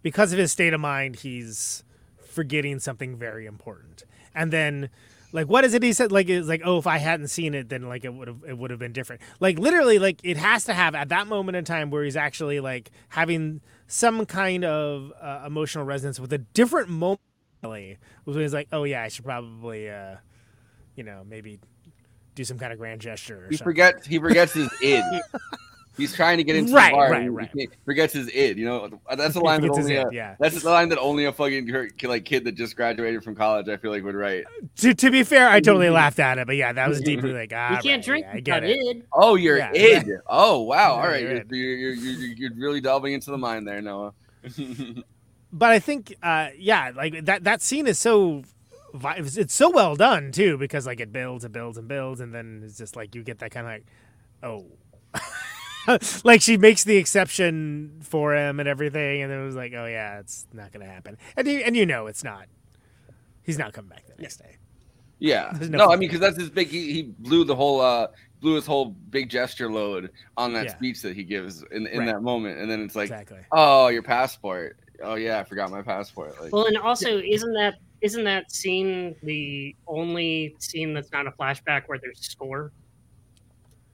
because 0.01 0.31
of 0.31 0.39
his 0.39 0.51
state 0.51 0.73
of 0.73 0.79
mind 0.79 1.17
he's 1.17 1.83
forgetting 2.17 2.79
something 2.79 3.15
very 3.17 3.45
important, 3.45 4.03
and 4.35 4.53
then 4.53 4.89
like 5.31 5.47
what 5.47 5.63
is 5.63 5.73
it 5.73 5.81
he 5.81 5.93
said? 5.93 6.11
Like 6.11 6.29
it's 6.29 6.47
like 6.47 6.61
oh 6.63 6.77
if 6.77 6.85
I 6.85 6.97
hadn't 6.97 7.29
seen 7.29 7.55
it 7.55 7.69
then 7.69 7.87
like 7.89 8.05
it 8.05 8.13
would 8.13 8.27
have 8.27 8.43
it 8.47 8.57
would 8.57 8.69
have 8.69 8.79
been 8.79 8.93
different. 8.93 9.21
Like 9.39 9.57
literally 9.57 9.97
like 9.97 10.19
it 10.23 10.37
has 10.37 10.65
to 10.65 10.73
have 10.73 10.93
at 10.93 11.09
that 11.09 11.27
moment 11.27 11.55
in 11.55 11.65
time 11.65 11.89
where 11.89 12.03
he's 12.03 12.15
actually 12.15 12.59
like 12.59 12.91
having 13.09 13.61
some 13.87 14.25
kind 14.25 14.63
of 14.63 15.11
uh, 15.19 15.43
emotional 15.45 15.85
resonance 15.85 16.19
with 16.19 16.31
a 16.31 16.37
different 16.37 16.89
moment 16.89 17.19
was 17.69 18.35
when 18.35 18.43
he's 18.43 18.53
like, 18.53 18.67
"Oh 18.71 18.83
yeah, 18.83 19.03
I 19.03 19.07
should 19.07 19.25
probably, 19.25 19.89
uh, 19.89 20.15
you 20.95 21.03
know, 21.03 21.23
maybe 21.27 21.59
do 22.35 22.43
some 22.43 22.57
kind 22.57 22.71
of 22.73 22.79
grand 22.79 23.01
gesture. 23.01 23.45
Or 23.45 23.49
He 23.49 23.57
something. 23.57 23.63
forgets. 23.65 24.07
He 24.07 24.17
forgets 24.19 24.53
his 24.53 24.69
id. 24.83 25.03
He's 25.97 26.15
trying 26.15 26.37
to 26.37 26.43
get 26.45 26.55
into 26.55 26.71
Right, 26.73 26.91
the 26.91 26.95
bar. 26.95 27.11
right, 27.11 27.21
and 27.23 27.35
right. 27.35 27.49
He 27.53 27.67
forgets 27.83 28.13
his 28.13 28.29
id. 28.29 28.57
You 28.57 28.65
know, 28.65 29.01
that's 29.15 29.35
a 29.35 29.41
line 29.41 29.59
that 29.61 29.67
forgets 29.67 29.77
his 29.77 29.85
only 29.87 29.97
id, 29.97 30.07
a, 30.07 30.15
yeah. 30.15 30.35
that's 30.39 30.63
the 30.63 30.69
line 30.69 30.87
that 30.89 30.97
only 30.99 31.25
a 31.25 31.33
fucking 31.33 31.67
kid- 31.97 32.09
like 32.09 32.23
kid 32.23 32.45
that 32.45 32.53
just 32.53 32.77
graduated 32.77 33.21
from 33.23 33.35
college. 33.35 33.67
I 33.67 33.75
feel 33.75 33.91
like 33.91 34.01
would 34.05 34.15
write. 34.15 34.45
To, 34.77 34.93
to 34.93 35.11
be 35.11 35.23
fair, 35.23 35.49
I 35.49 35.59
totally 35.59 35.89
laughed 36.01 36.19
at 36.19 36.37
it, 36.37 36.47
but 36.47 36.55
yeah, 36.55 36.71
that 36.71 36.87
was 36.87 37.01
deeply 37.01 37.33
like 37.41 37.51
ah. 37.53 37.71
you 37.71 37.81
can't 37.81 37.85
right, 37.99 38.03
drink 38.03 38.25
yeah, 38.29 38.37
I 38.37 38.39
get 38.39 38.63
it. 38.63 38.77
id. 38.79 39.03
Oh, 39.11 39.35
you're 39.35 39.57
Yeah. 39.57 39.71
id. 39.73 40.07
Oh, 40.27 40.61
wow. 40.61 40.93
All 40.93 41.01
right, 41.07 41.21
you're 41.21 41.33
you're, 41.33 41.43
you're, 41.53 41.93
you're, 41.93 42.13
you're, 42.13 42.35
you're 42.35 42.51
really 42.55 42.79
delving 42.81 43.11
into 43.13 43.29
the 43.29 43.37
mind 43.37 43.67
there, 43.67 43.81
Noah. 43.81 44.13
But 45.53 45.71
I 45.71 45.79
think, 45.79 46.15
uh, 46.23 46.49
yeah, 46.57 46.91
like 46.95 47.25
that 47.25 47.43
that 47.43 47.61
scene 47.61 47.87
is 47.87 47.99
so. 47.99 48.43
It's 48.93 49.37
it's 49.37 49.53
so 49.53 49.69
well 49.69 49.95
done 49.95 50.33
too 50.33 50.57
because 50.57 50.85
like 50.85 50.99
it 50.99 51.13
builds 51.13 51.45
and 51.45 51.53
builds 51.53 51.77
and 51.77 51.87
builds 51.87 52.19
and 52.19 52.33
then 52.33 52.61
it's 52.65 52.77
just 52.77 52.97
like 52.97 53.15
you 53.15 53.23
get 53.23 53.39
that 53.39 53.49
kind 53.51 53.65
of 53.65 53.71
like, 53.71 53.85
oh, 54.43 55.97
like 56.23 56.41
she 56.41 56.57
makes 56.57 56.83
the 56.83 56.97
exception 56.97 57.99
for 58.01 58.35
him 58.35 58.59
and 58.59 58.67
everything, 58.67 59.21
and 59.21 59.31
then 59.31 59.39
it 59.39 59.45
was 59.45 59.55
like, 59.55 59.73
oh 59.73 59.85
yeah, 59.85 60.19
it's 60.19 60.45
not 60.53 60.71
gonna 60.73 60.85
happen, 60.85 61.17
and 61.37 61.47
you 61.47 61.59
and 61.59 61.75
you 61.77 61.85
know 61.85 62.07
it's 62.07 62.23
not. 62.23 62.47
He's 63.43 63.57
not 63.57 63.73
coming 63.73 63.89
back 63.89 64.05
the 64.05 64.21
next 64.21 64.37
day. 64.37 64.57
Yeah. 65.19 65.51
No, 65.61 65.77
no 65.77 65.85
I 65.87 65.95
mean 65.95 66.09
because 66.09 66.19
that's 66.19 66.37
his 66.37 66.49
big. 66.49 66.67
He, 66.67 66.91
he 66.93 67.03
blew 67.03 67.43
the 67.45 67.55
whole 67.55 67.79
uh 67.79 68.07
blew 68.41 68.55
his 68.55 68.65
whole 68.65 68.85
big 69.09 69.29
gesture 69.29 69.71
load 69.71 70.09
on 70.35 70.51
that 70.53 70.65
Yeah. 70.65 70.75
speech 70.75 71.01
that 71.03 71.15
he 71.15 71.23
gives 71.23 71.63
in 71.71 71.87
in 71.87 71.99
Right. 71.99 72.05
that 72.07 72.21
moment, 72.23 72.59
and 72.59 72.69
then 72.69 72.81
it's 72.81 72.95
like, 72.95 73.05
Exactly. 73.09 73.39
oh, 73.51 73.87
your 73.87 74.03
passport. 74.03 74.77
Oh 75.03 75.15
yeah, 75.15 75.39
I 75.39 75.43
forgot 75.43 75.71
my 75.71 75.81
passport. 75.81 76.39
Like, 76.41 76.51
Well, 76.53 76.65
and 76.65 76.77
also, 76.77 77.19
isn't 77.19 77.53
that 77.53 77.75
isn't 78.01 78.23
that 78.23 78.51
scene 78.51 79.15
the 79.23 79.75
only 79.87 80.55
scene 80.59 80.93
that's 80.93 81.11
not 81.11 81.27
a 81.27 81.31
flashback 81.31 81.83
where 81.87 81.99
there's 82.01 82.19
score? 82.19 82.71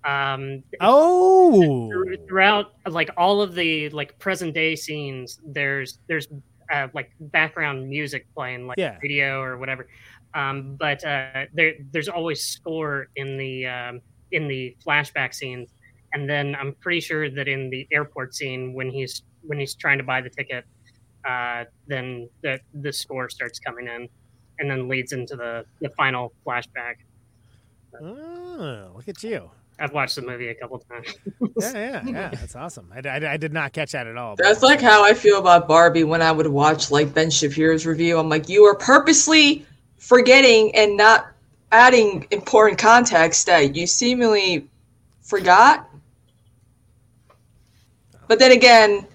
Um, 0.06 0.64
Oh, 0.80 1.90
throughout 2.28 2.68
like 2.88 3.10
all 3.18 3.42
of 3.42 3.56
the 3.56 3.90
like 3.90 4.18
present 4.20 4.54
day 4.54 4.76
scenes, 4.76 5.40
there's 5.46 6.00
there's 6.08 6.28
uh, 6.72 6.88
like 6.94 7.12
background 7.20 7.90
music 7.90 8.26
playing, 8.36 8.68
like 8.68 8.78
Yeah. 8.78 8.98
radio 9.02 9.42
or 9.42 9.58
whatever. 9.58 9.88
Um, 10.34 10.76
but 10.80 11.04
uh, 11.04 11.46
there 11.54 11.74
there's 11.92 12.10
always 12.10 12.42
score 12.44 13.08
in 13.16 13.38
the 13.38 13.66
um, 13.66 14.02
in 14.32 14.48
the 14.48 14.76
flashback 14.86 15.34
scenes, 15.34 15.70
and 16.14 16.30
then 16.30 16.56
I'm 16.56 16.76
pretty 16.82 17.00
sure 17.02 17.30
that 17.30 17.48
in 17.48 17.70
the 17.70 17.88
airport 17.92 18.36
scene 18.36 18.74
when 18.74 18.90
he's 18.90 19.24
when 19.42 19.60
he's 19.60 19.76
trying 19.76 19.98
to 19.98 20.04
buy 20.04 20.22
the 20.22 20.30
ticket, 20.30 20.66
uh, 21.28 21.66
then 21.88 22.30
the 22.42 22.60
the 22.76 22.92
score 22.94 23.30
starts 23.30 23.60
coming 23.60 23.88
in, 23.88 24.08
and 24.60 24.70
then 24.72 24.88
leads 24.88 25.12
into 25.12 25.36
the 25.36 25.66
the 25.82 25.90
final 25.92 26.32
flashback. 26.46 26.96
oh, 28.02 28.92
look 28.96 29.08
at 29.08 29.22
you. 29.24 29.50
I've 29.80 29.94
watched 29.94 30.16
the 30.16 30.24
movie 30.24 30.48
a 30.48 30.56
couple 30.56 30.80
times. 30.80 31.14
Yeah, 31.60 31.72
yeah, 31.74 32.02
yeah. 32.06 32.30
That's 32.30 32.56
awesome. 32.56 32.92
I, 32.96 33.08
I, 33.08 33.34
I 33.34 33.38
did 33.38 33.54
not 33.54 33.74
catch 33.74 33.92
that 33.92 34.08
at 34.08 34.18
all. 34.18 34.36
but- 34.36 34.44
That's 34.44 34.64
like 34.64 34.82
how 34.82 35.04
I 35.06 35.14
feel 35.14 35.38
about 35.40 35.68
Barbie 35.68 36.04
when 36.04 36.20
I 36.22 36.32
would 36.32 36.48
watch 36.48 36.90
like 36.90 37.14
Ben 37.14 37.30
Shapiro's 37.30 37.86
review. 37.86 38.18
I'm 38.18 38.28
like, 38.28 38.50
you 38.50 38.64
are 38.64 38.74
purposely 38.76 39.66
forgetting 40.00 40.76
and 40.76 40.98
not 40.98 41.28
adding 41.72 42.26
important 42.32 42.80
context 42.80 43.46
that 43.46 43.76
you 43.76 43.86
seemingly 43.86 44.68
forgot. 45.22 45.88
But 48.28 48.40
then 48.40 48.52
again, 48.52 49.06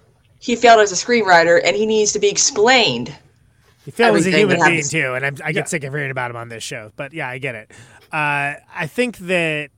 he 0.42 0.56
failed 0.56 0.80
as 0.80 0.90
a 0.90 0.96
screenwriter 0.96 1.60
and 1.64 1.76
he 1.76 1.86
needs 1.86 2.12
to 2.12 2.18
be 2.18 2.28
explained. 2.28 3.14
He 3.84 3.92
failed 3.92 4.16
as 4.16 4.26
a 4.26 4.30
human 4.30 4.58
being 4.64 4.82
too, 4.82 5.14
and 5.14 5.24
I'm, 5.24 5.36
I 5.44 5.52
get 5.52 5.68
sick 5.68 5.84
of 5.84 5.92
hearing 5.92 6.10
about 6.10 6.30
him 6.30 6.36
on 6.36 6.48
this 6.48 6.62
show. 6.64 6.90
But 6.96 7.12
yeah, 7.12 7.28
I 7.28 7.38
get 7.38 7.54
it. 7.54 7.70
Uh, 8.12 8.54
I 8.74 8.86
think 8.88 9.18
that 9.18 9.70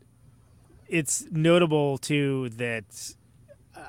it's 0.88 1.26
notable 1.30 1.98
too 1.98 2.48
that 2.56 2.84
uh, 3.76 3.80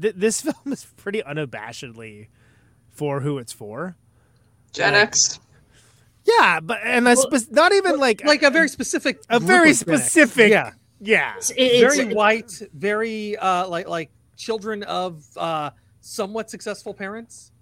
th- 0.00 0.14
this 0.16 0.40
film 0.42 0.72
is 0.72 0.86
pretty 0.96 1.22
unabashedly 1.22 2.28
for 2.90 3.20
who 3.20 3.38
it's 3.38 3.52
for. 3.52 3.96
Gen 4.72 4.92
Like- 4.92 5.02
X. 5.08 5.40
Yeah, 6.24 6.60
but 6.60 6.80
and 6.84 7.08
I 7.08 7.14
spe- 7.14 7.50
not 7.50 7.72
even 7.72 7.98
like 7.98 8.22
like 8.22 8.42
a 8.42 8.50
very 8.50 8.68
specific, 8.68 9.22
a 9.30 9.38
group 9.38 9.48
very 9.48 9.70
of 9.70 9.78
Gen 9.86 9.94
X. 9.94 10.02
specific. 10.04 10.50
yeah, 10.50 10.72
yeah. 11.00 11.34
very 11.56 12.12
white, 12.12 12.60
very 12.74 13.34
uh, 13.38 13.66
like 13.66 13.88
like 13.88 14.10
children 14.36 14.82
of 14.82 15.24
uh, 15.38 15.70
somewhat 16.08 16.50
successful 16.50 16.94
parents. 16.94 17.52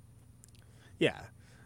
Yeah, 0.99 1.21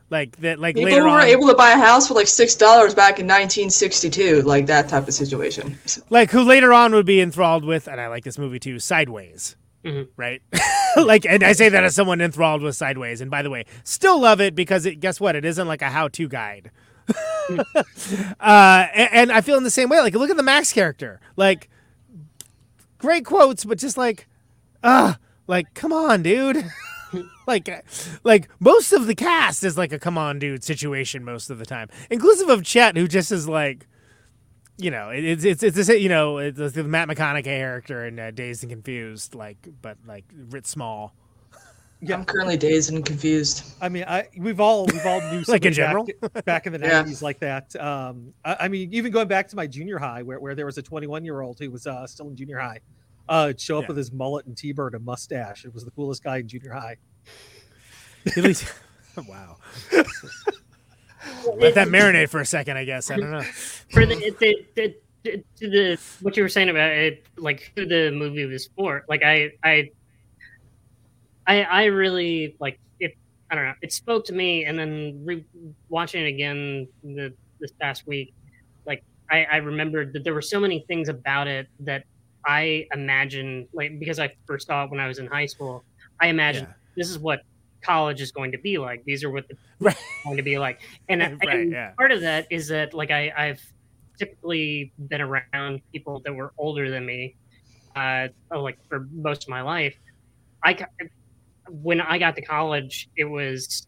like 0.08 0.36
that. 0.38 0.58
Like 0.58 0.74
People 0.74 0.90
later 0.90 1.02
who 1.02 1.10
were 1.10 1.20
on, 1.20 1.26
able 1.26 1.46
to 1.48 1.54
buy 1.54 1.70
a 1.70 1.78
house 1.78 2.08
for 2.08 2.14
like 2.14 2.26
six 2.26 2.54
dollars 2.54 2.94
back 2.94 3.20
in 3.20 3.26
1962, 3.26 4.42
like 4.42 4.66
that 4.66 4.88
type 4.88 5.06
of 5.06 5.14
situation. 5.14 5.78
like 6.10 6.30
who 6.30 6.42
later 6.42 6.72
on 6.72 6.92
would 6.94 7.06
be 7.06 7.20
enthralled 7.20 7.64
with, 7.64 7.86
and 7.86 8.00
I 8.00 8.08
like 8.08 8.24
this 8.24 8.38
movie 8.38 8.58
too, 8.58 8.78
Sideways. 8.78 9.56
Right, 10.14 10.42
like, 10.96 11.24
and 11.24 11.42
I 11.42 11.52
say 11.52 11.70
that 11.70 11.84
as 11.84 11.94
someone 11.94 12.20
enthralled 12.20 12.60
with 12.60 12.76
Sideways. 12.76 13.22
And 13.22 13.30
by 13.30 13.40
the 13.40 13.48
way, 13.48 13.64
still 13.82 14.20
love 14.20 14.40
it 14.40 14.54
because 14.54 14.84
it. 14.84 15.00
Guess 15.00 15.20
what? 15.20 15.36
It 15.36 15.44
isn't 15.46 15.66
like 15.66 15.80
a 15.80 15.88
how-to 15.88 16.28
guide. 16.28 16.70
uh, 17.08 18.86
and, 18.94 19.08
and 19.12 19.32
I 19.32 19.40
feel 19.40 19.56
in 19.56 19.64
the 19.64 19.70
same 19.70 19.88
way. 19.88 20.00
Like, 20.00 20.12
look 20.12 20.28
at 20.28 20.36
the 20.36 20.42
Max 20.42 20.70
character. 20.70 21.18
Like, 21.36 21.70
great 22.98 23.24
quotes, 23.24 23.64
but 23.64 23.78
just 23.78 23.96
like, 23.96 24.28
ah, 24.84 25.16
like, 25.50 25.74
come 25.74 25.92
on, 25.92 26.22
dude. 26.22 26.64
like, 27.48 27.68
like 28.22 28.48
most 28.60 28.92
of 28.92 29.08
the 29.08 29.16
cast 29.16 29.64
is 29.64 29.76
like 29.76 29.92
a 29.92 29.98
come 29.98 30.16
on, 30.16 30.38
dude 30.38 30.62
situation 30.62 31.24
most 31.24 31.50
of 31.50 31.58
the 31.58 31.66
time, 31.66 31.88
inclusive 32.08 32.48
of 32.48 32.62
Chet, 32.62 32.96
who 32.96 33.08
just 33.08 33.32
is 33.32 33.48
like, 33.48 33.88
you 34.78 34.92
know, 34.92 35.10
it's 35.10 35.42
it's 35.44 35.62
it's 35.64 35.74
the 35.76 35.82
same- 35.84 36.00
you 36.00 36.08
know 36.08 36.38
it's 36.38 36.56
the 36.56 36.84
Matt 36.84 37.08
McConaughey 37.08 37.42
character 37.42 38.06
in 38.06 38.16
uh, 38.20 38.30
Dazed 38.30 38.62
and 38.62 38.70
Confused, 38.70 39.34
like, 39.34 39.56
but 39.82 39.98
like 40.06 40.24
writ 40.50 40.68
small. 40.68 41.14
Yeah 42.02 42.14
i'm 42.14 42.24
currently 42.24 42.56
dazed 42.56 42.92
and 42.92 43.04
confused. 43.04 43.74
I 43.80 43.88
mean, 43.88 44.04
I 44.06 44.28
we've 44.38 44.60
all 44.60 44.86
we've 44.86 45.04
all 45.04 45.20
knew 45.32 45.42
Like 45.48 45.64
in 45.64 45.72
general? 45.72 46.06
back, 46.32 46.44
back 46.44 46.66
in 46.68 46.72
the 46.72 46.78
Yeah. 46.78 46.92
nineties 47.00 47.22
like 47.22 47.40
that. 47.40 47.74
Um, 47.74 48.32
I, 48.44 48.56
I 48.60 48.68
mean, 48.68 48.94
even 48.94 49.10
going 49.10 49.26
back 49.28 49.48
to 49.48 49.56
my 49.56 49.66
junior 49.66 49.98
high, 49.98 50.22
where, 50.22 50.38
where 50.38 50.54
there 50.54 50.64
was 50.64 50.78
a 50.78 50.82
twenty 50.82 51.08
one 51.08 51.24
year 51.24 51.40
old 51.40 51.58
who 51.58 51.70
was 51.72 51.88
uh, 51.88 52.06
still 52.06 52.28
in 52.28 52.36
junior 52.36 52.58
high, 52.58 52.78
uh, 53.30 53.44
would 53.46 53.60
show 53.60 53.78
up 53.78 53.84
Yeah. 53.84 53.88
with 53.88 53.96
his 53.96 54.12
mullet 54.12 54.44
and 54.46 54.56
T 54.56 54.72
bird 54.72 54.94
and 54.94 55.04
mustache. 55.04 55.64
It 55.64 55.72
was 55.72 55.84
the 55.84 55.90
coolest 55.92 56.22
guy 56.22 56.38
in 56.38 56.48
junior 56.48 56.72
high. 56.72 56.96
At 58.36 58.44
least, 58.44 58.70
wow. 59.28 59.56
Let 61.56 61.74
that 61.74 61.88
marinate 61.88 62.28
for 62.28 62.40
a 62.40 62.46
second, 62.46 62.76
I 62.76 62.84
guess. 62.84 63.10
I 63.10 63.16
don't 63.16 63.30
know. 63.30 63.42
for 63.90 64.04
the, 64.04 64.16
the, 64.40 64.66
the, 64.74 64.94
the, 65.22 65.44
the 65.60 66.00
what 66.20 66.36
you 66.36 66.42
were 66.42 66.48
saying 66.48 66.68
about 66.70 66.90
it, 66.90 67.24
like 67.36 67.72
who 67.76 67.86
the 67.86 68.10
movie 68.10 68.44
was 68.46 68.68
for. 68.76 69.04
Like 69.08 69.22
I, 69.22 69.52
I, 69.62 69.90
I, 71.46 71.62
I 71.62 71.84
really 71.84 72.56
like 72.58 72.78
it. 72.98 73.16
I 73.50 73.54
don't 73.54 73.64
know. 73.64 73.74
It 73.82 73.92
spoke 73.92 74.24
to 74.26 74.32
me, 74.34 74.64
and 74.64 74.78
then 74.78 75.22
re- 75.24 75.44
watching 75.88 76.24
it 76.24 76.28
again 76.28 76.88
the, 77.02 77.32
this 77.60 77.70
past 77.80 78.06
week, 78.06 78.34
like 78.86 79.02
I, 79.30 79.44
I 79.44 79.56
remembered 79.58 80.12
that 80.14 80.24
there 80.24 80.34
were 80.34 80.42
so 80.42 80.58
many 80.60 80.84
things 80.88 81.08
about 81.08 81.46
it 81.46 81.68
that 81.80 82.04
I 82.44 82.86
imagine 82.92 83.68
like 83.72 83.98
because 83.98 84.18
I 84.18 84.34
first 84.46 84.66
saw 84.66 84.84
it 84.84 84.90
when 84.90 85.00
I 85.00 85.06
was 85.06 85.18
in 85.18 85.26
high 85.26 85.46
school. 85.46 85.84
I 86.20 86.28
imagined 86.28 86.68
this 86.96 87.08
is 87.08 87.18
what 87.18 87.42
college 87.82 88.20
is 88.20 88.32
going 88.32 88.52
to 88.52 88.58
be 88.58 88.78
like. 88.78 89.04
These 89.04 89.24
are 89.24 89.30
what 89.30 89.48
the 89.48 89.56
right. 89.80 89.96
going 90.24 90.36
to 90.36 90.42
be 90.42 90.58
like, 90.58 90.80
and, 91.08 91.20
Right, 91.44 91.60
and 91.60 91.72
yeah. 91.72 91.92
part 91.96 92.12
of 92.12 92.20
that 92.22 92.46
is 92.50 92.68
that 92.68 92.94
like 92.94 93.10
I, 93.10 93.32
I've 93.36 93.62
typically 94.18 94.92
been 95.08 95.20
around 95.20 95.80
people 95.92 96.20
that 96.24 96.34
were 96.34 96.52
older 96.58 96.90
than 96.90 97.06
me, 97.06 97.36
uh, 97.96 98.28
oh, 98.50 98.60
like 98.60 98.78
for 98.88 99.08
most 99.12 99.44
of 99.44 99.48
my 99.48 99.62
life. 99.62 99.96
I 100.62 100.76
when 101.68 102.00
I 102.00 102.18
got 102.18 102.36
to 102.36 102.42
college, 102.42 103.08
it 103.16 103.24
was 103.24 103.86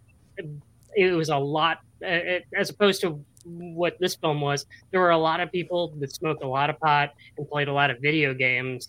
it 0.95 1.13
was 1.13 1.29
a 1.29 1.37
lot 1.37 1.81
uh, 2.03 2.41
as 2.57 2.71
opposed 2.71 3.01
to 3.03 3.25
what 3.45 3.99
this 4.01 4.15
film 4.15 4.41
was. 4.41 4.67
There 4.91 5.01
were 5.01 5.11
a 5.11 5.19
lot 5.19 5.41
of 5.41 5.51
people 5.51 5.95
that 6.01 6.13
smoked 6.13 6.43
a 6.43 6.49
lot 6.49 6.71
of 6.71 6.79
pot 6.79 7.15
and 7.37 7.49
played 7.49 7.69
a 7.69 7.73
lot 7.73 7.91
of 7.91 7.99
video 8.01 8.35
games, 8.35 8.89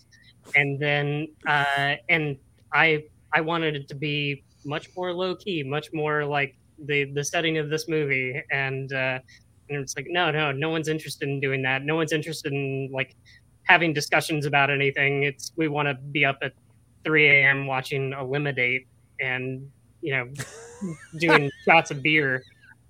and 0.54 0.78
then 0.78 1.28
uh, 1.46 1.96
and 2.08 2.36
I 2.72 3.04
I 3.32 3.40
wanted 3.40 3.76
it 3.76 3.88
to 3.88 3.94
be 3.94 4.44
much 4.64 4.88
more 4.96 5.12
low 5.12 5.34
key, 5.34 5.62
much 5.62 5.88
more 5.92 6.24
like 6.24 6.56
the 6.86 7.04
the 7.04 7.24
setting 7.24 7.58
of 7.58 7.70
this 7.70 7.88
movie, 7.88 8.42
and 8.50 8.92
uh, 8.92 9.18
and 9.68 9.78
it's 9.80 9.96
like 9.96 10.06
no 10.08 10.30
no 10.30 10.52
no 10.52 10.70
one's 10.70 10.88
interested 10.88 11.28
in 11.28 11.40
doing 11.40 11.62
that. 11.62 11.82
No 11.82 11.96
one's 11.96 12.12
interested 12.12 12.52
in 12.52 12.90
like 12.92 13.16
having 13.64 13.92
discussions 13.92 14.46
about 14.46 14.70
anything. 14.70 15.22
It's 15.22 15.52
we 15.56 15.68
want 15.68 15.88
to 15.88 15.94
be 15.94 16.24
up 16.24 16.38
at 16.42 16.52
3 17.04 17.26
a.m. 17.26 17.66
watching 17.66 18.12
Eliminate 18.12 18.86
and 19.20 19.68
you 20.00 20.12
know 20.12 20.28
doing 21.18 21.50
shots 21.64 21.90
of 21.90 22.02
beer, 22.02 22.44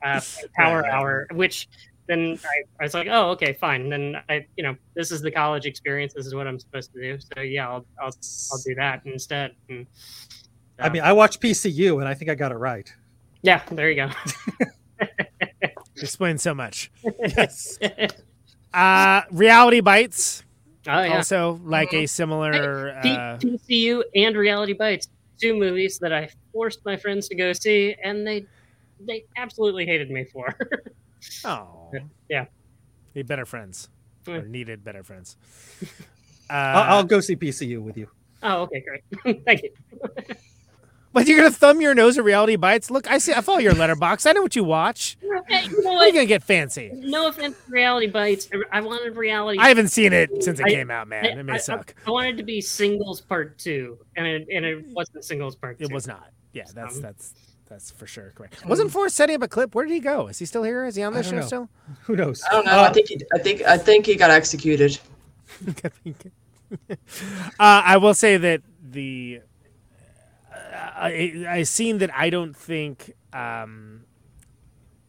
uh, 0.05 0.21
power 0.55 0.83
Right, 0.83 0.89
right. 0.89 0.93
hour, 0.93 1.27
which 1.33 1.69
then 2.07 2.39
I, 2.45 2.63
I 2.81 2.85
was 2.85 2.93
like, 2.95 3.09
oh, 3.11 3.31
okay, 3.31 3.55
fine. 3.55 3.89
Then 3.89 4.17
I, 4.29 4.47
you 4.57 4.63
know, 4.63 4.77
this 4.95 5.11
is 5.11 5.23
the 5.23 5.31
college 5.31 5.65
experience. 5.65 6.13
This 6.13 6.27
is 6.27 6.35
what 6.35 6.47
I'm 6.47 6.59
supposed 6.61 6.93
to 6.93 7.01
do. 7.01 7.19
So 7.19 7.41
yeah, 7.41 7.67
I'll 7.69 7.87
I'll, 8.01 8.13
I'll 8.53 8.59
do 8.65 8.75
that 8.77 9.01
instead. 9.07 9.53
And, 9.71 9.87
I 10.79 10.91
mean, 10.91 11.03
I 11.03 11.13
watched 11.15 11.41
PCU 11.41 11.99
and 12.01 12.07
I 12.09 12.15
think 12.15 12.31
I 12.31 12.35
got 12.35 12.53
it 12.53 12.57
right. 12.57 12.93
yeah, 13.43 13.63
there 13.71 13.91
you 13.91 13.97
go. 13.97 14.11
Explains 15.97 16.43
so 16.43 16.55
much. 16.55 16.91
Yes. 17.37 17.79
Uh, 18.73 19.23
Reality 19.31 19.81
Bites. 19.81 20.43
Oh, 20.87 21.03
yeah. 21.03 21.17
Also, 21.17 21.61
like 21.65 21.95
a 21.95 22.07
similar. 22.07 22.99
P- 23.03 23.11
Uh, 23.15 23.39
PCU 23.39 24.03
and 24.15 24.37
Reality 24.37 24.73
Bites, 24.75 25.09
two 25.41 25.55
movies 25.57 25.99
that 26.01 26.13
I 26.13 26.29
forced 26.53 26.81
my 26.85 26.97
friends 26.97 27.29
to 27.29 27.35
go 27.37 27.53
see, 27.53 27.95
and 28.03 28.27
they 28.27 28.47
they 29.07 29.25
absolutely 29.37 29.87
hated 29.87 30.11
me 30.11 30.25
for. 30.25 30.55
oh, 31.45 31.93
yeah. 32.29 32.47
need 33.15 33.27
better 33.27 33.47
friends, 33.47 33.89
or 34.29 34.43
needed 34.43 34.85
better 34.85 35.03
friends. 35.03 35.37
Uh, 36.51 36.53
I'll, 36.53 36.97
I'll 36.99 37.05
go 37.05 37.21
see 37.21 37.37
PCU 37.37 37.81
with 37.81 37.97
you. 37.97 38.07
Oh, 38.43 38.65
okay, 38.65 38.85
great. 39.23 39.45
Thank 39.47 39.63
you. 39.63 39.71
But 41.15 41.27
you're 41.27 41.39
gonna 41.39 41.51
thumb 41.53 41.81
your 41.81 41.95
nose 41.95 42.19
at 42.19 42.25
Reality 42.25 42.57
Bites? 42.57 42.91
Look, 42.91 43.09
I 43.09 43.19
see. 43.19 43.33
I 43.33 43.41
follow 43.41 43.61
your 43.61 43.73
Letterboxd. 43.73 44.27
I 44.29 44.33
know 44.33 44.43
what 44.43 44.57
you 44.57 44.63
watch. 44.65 45.17
Hey, 45.49 45.65
you 45.65 45.83
know 45.83 45.91
Are 45.91 45.93
you 45.93 45.99
what? 45.99 46.13
gonna 46.13 46.27
get 46.27 46.43
fancy? 46.43 46.91
No 46.93 47.29
offense 47.29 47.57
to 47.65 47.73
Reality 47.73 48.09
Bites. 48.09 48.49
I 48.73 48.81
wanted 48.83 49.17
Reality. 49.17 49.59
I 49.61 49.69
haven't 49.69 49.89
seen 49.89 50.13
it 50.13 50.43
since 50.43 50.59
it 50.59 50.67
I- 50.67 50.71
came 50.71 50.91
out, 50.91 51.07
man. 51.09 51.25
I- 51.25 51.29
It 51.29 51.43
may 51.45 51.53
I- 51.55 51.57
suck. 51.59 51.95
I, 52.05 52.11
wanted 52.11 52.37
to 52.37 52.43
be 52.43 52.61
Singles 52.61 53.21
Part 53.23 53.57
Two, 53.59 53.97
and 54.17 54.27
it, 54.27 54.49
and 54.53 54.65
it 54.67 54.85
wasn't 54.89 55.25
Singles 55.25 55.55
Part 55.57 55.79
Two. 55.79 55.85
It 55.85 55.93
was 55.93 56.07
not. 56.07 56.31
Yeah, 56.53 56.65
that's 56.75 56.97
Um, 56.97 57.03
that's 57.03 57.33
that's 57.75 57.91
for 57.91 58.07
sure 58.07 58.33
correct. 58.37 58.65
Wasn't 58.67 58.91
Forrest 58.93 59.17
setting 59.17 59.37
up 59.37 59.43
a 59.43 59.49
clip? 59.49 59.75
Where 59.75 59.85
did 59.85 59.93
he 59.93 60.01
go? 60.01 60.29
Is 60.29 60.39
he 60.39 60.47
still 60.47 60.63
here? 60.63 60.85
Is 60.85 60.95
he 60.95 61.03
on 61.03 61.13
I 61.13 61.19
this 61.19 61.29
show 61.29 61.37
know. 61.37 61.43
still? 61.43 61.69
Who 62.03 62.15
knows? 62.17 62.43
I 62.49 62.53
don't 62.53 62.65
know. 62.67 62.81
I 62.83 62.93
think 62.93 63.09
he, 63.09 63.21
I 63.35 63.39
think 63.39 63.63
I 63.63 63.77
think 63.77 64.07
he 64.07 64.15
got 64.17 64.31
executed. 64.31 64.99
Uh, 66.73 66.77
I 67.61 67.99
will 67.99 68.15
say 68.15 68.37
that 68.37 68.63
the 68.83 69.41
uh, 70.53 71.03
a, 71.05 71.61
a 71.61 71.65
scene 71.65 71.99
that 71.99 72.11
I 72.13 72.31
don't 72.31 72.57
think 72.57 73.13
um, 73.33 74.05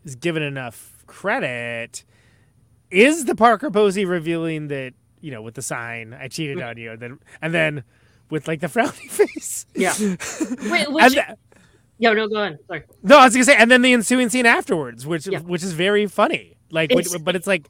is 0.03 0.15
given 0.15 0.43
enough 0.43 1.03
credit 1.07 2.03
is 2.91 3.25
the 3.25 3.33
Parker 3.35 3.71
Posey 3.71 4.05
revealing 4.05 4.67
that 4.67 4.93
you 5.21 5.31
know 5.31 5.41
with 5.41 5.55
the 5.55 5.61
sign 5.63 6.13
I 6.13 6.27
cheated 6.27 6.61
on 6.61 6.77
you, 6.77 6.91
and 6.91 6.99
then 7.01 7.19
and 7.41 7.53
then 7.53 7.83
with 8.29 8.47
like 8.47 8.59
the 8.59 8.67
frowny 8.67 9.09
face. 9.09 9.65
Yeah. 9.73 9.93
Wait, 10.71 10.85
And 10.85 10.93
which, 10.93 11.13
th- 11.13 11.25
Yo, 11.97 12.13
no, 12.13 12.27
go 12.27 12.35
on. 12.37 12.57
Sorry. 12.67 12.83
no, 13.03 13.17
I 13.19 13.25
was 13.25 13.33
gonna 13.33 13.45
say, 13.45 13.55
and 13.55 13.71
then 13.71 13.81
the 13.81 13.93
ensuing 13.93 14.29
scene 14.29 14.45
afterwards, 14.45 15.05
which 15.07 15.27
Yeah. 15.27 15.39
which 15.39 15.63
is 15.63 15.71
very 15.73 16.05
funny. 16.07 16.57
Like, 16.71 16.91
It's- 16.91 17.11
when- 17.13 17.23
but 17.23 17.35
it's 17.35 17.47
like 17.47 17.69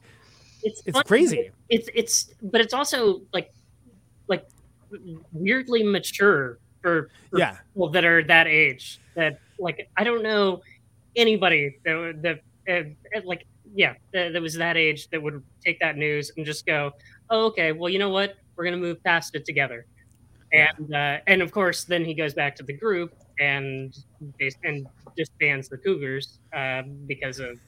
It's 0.62 0.82
It's 0.84 0.94
funny, 0.96 1.04
crazy. 1.06 1.50
It's 1.68 1.88
it's, 1.94 2.34
but 2.42 2.60
it's 2.60 2.74
also 2.74 3.22
like 3.32 3.52
like 4.26 4.44
weirdly 5.32 5.84
mature 5.84 6.58
for, 6.82 7.08
for 7.30 7.38
Yeah. 7.38 7.58
people 7.72 7.90
that 7.90 8.04
are 8.04 8.22
that 8.24 8.48
age. 8.48 8.98
That 9.14 9.38
like 9.60 9.88
I 9.96 10.02
don't 10.02 10.22
know 10.24 10.62
anybody 11.14 11.76
that 11.84 12.40
that 12.66 12.84
uh, 13.14 13.20
like 13.24 13.46
yeah 13.74 13.94
that, 14.12 14.32
that 14.32 14.42
was 14.42 14.54
that 14.54 14.76
age 14.76 15.08
that 15.10 15.22
would 15.22 15.40
take 15.64 15.78
that 15.80 15.96
news 15.96 16.32
and 16.36 16.44
just 16.44 16.66
go, 16.66 16.90
oh 17.30 17.46
okay, 17.46 17.70
well 17.70 17.88
you 17.90 18.00
know 18.00 18.10
what, 18.10 18.34
we're 18.56 18.64
gonna 18.64 18.76
move 18.76 19.02
past 19.04 19.36
it 19.36 19.44
together. 19.44 19.86
And 20.52 20.92
uh, 20.94 21.18
and 21.28 21.42
of 21.42 21.52
course, 21.52 21.84
then 21.84 22.04
he 22.04 22.12
goes 22.14 22.34
back 22.34 22.56
to 22.56 22.64
the 22.64 22.72
group 22.72 23.14
and 23.40 23.96
they, 24.38 24.50
and 24.64 24.86
disbands 25.16 25.68
the 25.68 25.76
Cougars 25.78 26.38
uh, 26.54 26.82
because 27.06 27.38
of 27.40 27.58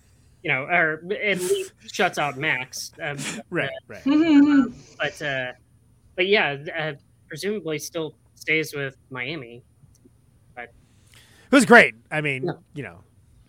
you 0.43 0.53
know, 0.53 0.63
or 0.65 1.03
at 1.21 1.41
least 1.41 1.73
shuts 1.93 2.17
out 2.19 2.37
Max. 2.39 2.93
Um, 3.03 3.17
Right, 3.51 3.69
uh, 3.69 3.89
right. 3.89 4.03
But 4.99 5.21
uh, 5.23 5.53
but 6.15 6.27
yeah, 6.29 6.57
uh, 6.79 6.93
presumably 7.29 7.79
still 7.79 8.15
stays 8.37 8.73
with 8.75 8.97
Miami. 9.11 9.63
But 10.55 10.73
It 11.15 11.55
was 11.55 11.65
great. 11.67 11.95
I 12.11 12.21
mean, 12.21 12.45
Yeah. 12.45 12.53
you 12.75 12.83
know, 12.85 13.01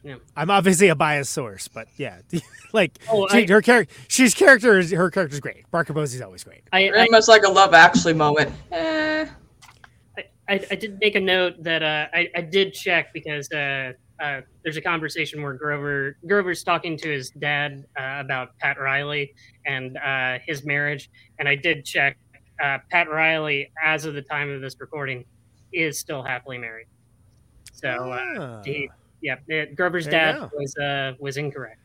Yeah. 0.04 0.16
I'm 0.36 0.50
obviously 0.50 0.88
a 0.90 0.96
biased 0.96 1.32
source, 1.32 1.68
but 1.68 1.88
yeah, 1.98 2.22
like 2.74 2.98
Oh, 3.10 3.28
she, 3.28 3.44
I- 3.44 3.48
her 3.48 3.62
character, 3.62 3.94
she's 4.08 4.34
character 4.34 4.80
is 4.80 4.92
her 4.92 5.12
character's 5.12 5.40
great. 5.40 5.70
Parker 5.72 5.94
Posey's 5.94 6.22
always 6.22 6.44
great. 6.44 6.64
I, 6.74 6.90
Very 6.90 7.10
much 7.10 7.28
like 7.28 7.44
a 7.44 7.50
Love 7.50 7.74
Actually 7.76 8.14
moment. 8.14 8.52
Eh. 8.72 9.28
I, 10.50 10.66
I 10.72 10.76
did 10.76 10.98
make 11.00 11.16
a 11.16 11.20
note 11.20 11.62
that 11.64 11.84
uh, 11.84 12.08
I, 12.14 12.30
I 12.36 12.42
did 12.42 12.74
check 12.74 13.14
because 13.14 13.52
uh, 13.52 13.94
uh, 14.22 14.42
there's 14.64 14.78
a 14.78 14.82
conversation 14.82 15.42
where 15.44 15.54
Grover 15.54 16.18
Grover's 16.28 16.64
talking 16.64 16.98
to 16.98 17.10
his 17.10 17.30
dad 17.32 17.86
uh, 17.98 18.18
about 18.20 18.58
Pat 18.58 18.80
Riley 18.80 19.34
and 19.66 19.98
uh, 19.98 20.40
his 20.46 20.66
marriage, 20.66 21.10
and 21.38 21.48
I 21.48 21.56
did 21.56 21.86
check. 21.86 22.18
Uh, 22.62 22.80
Pat 22.92 23.10
Riley, 23.10 23.72
as 23.82 24.04
of 24.06 24.16
the 24.16 24.22
time 24.22 24.50
of 24.50 24.60
this 24.60 24.76
recording, 24.82 25.24
is 25.72 25.98
still 25.98 26.22
happily 26.24 26.58
married. 26.58 26.88
So, 27.72 27.90
uh, 27.90 28.20
Ah. 28.38 28.62
he, 28.66 28.90
yeah, 29.22 29.36
uh, 29.54 29.66
Grover's 29.76 30.06
There 30.06 30.34
dad 30.34 30.50
was 30.54 30.76
uh, 30.78 31.14
was 31.20 31.38
incorrect. 31.38 31.80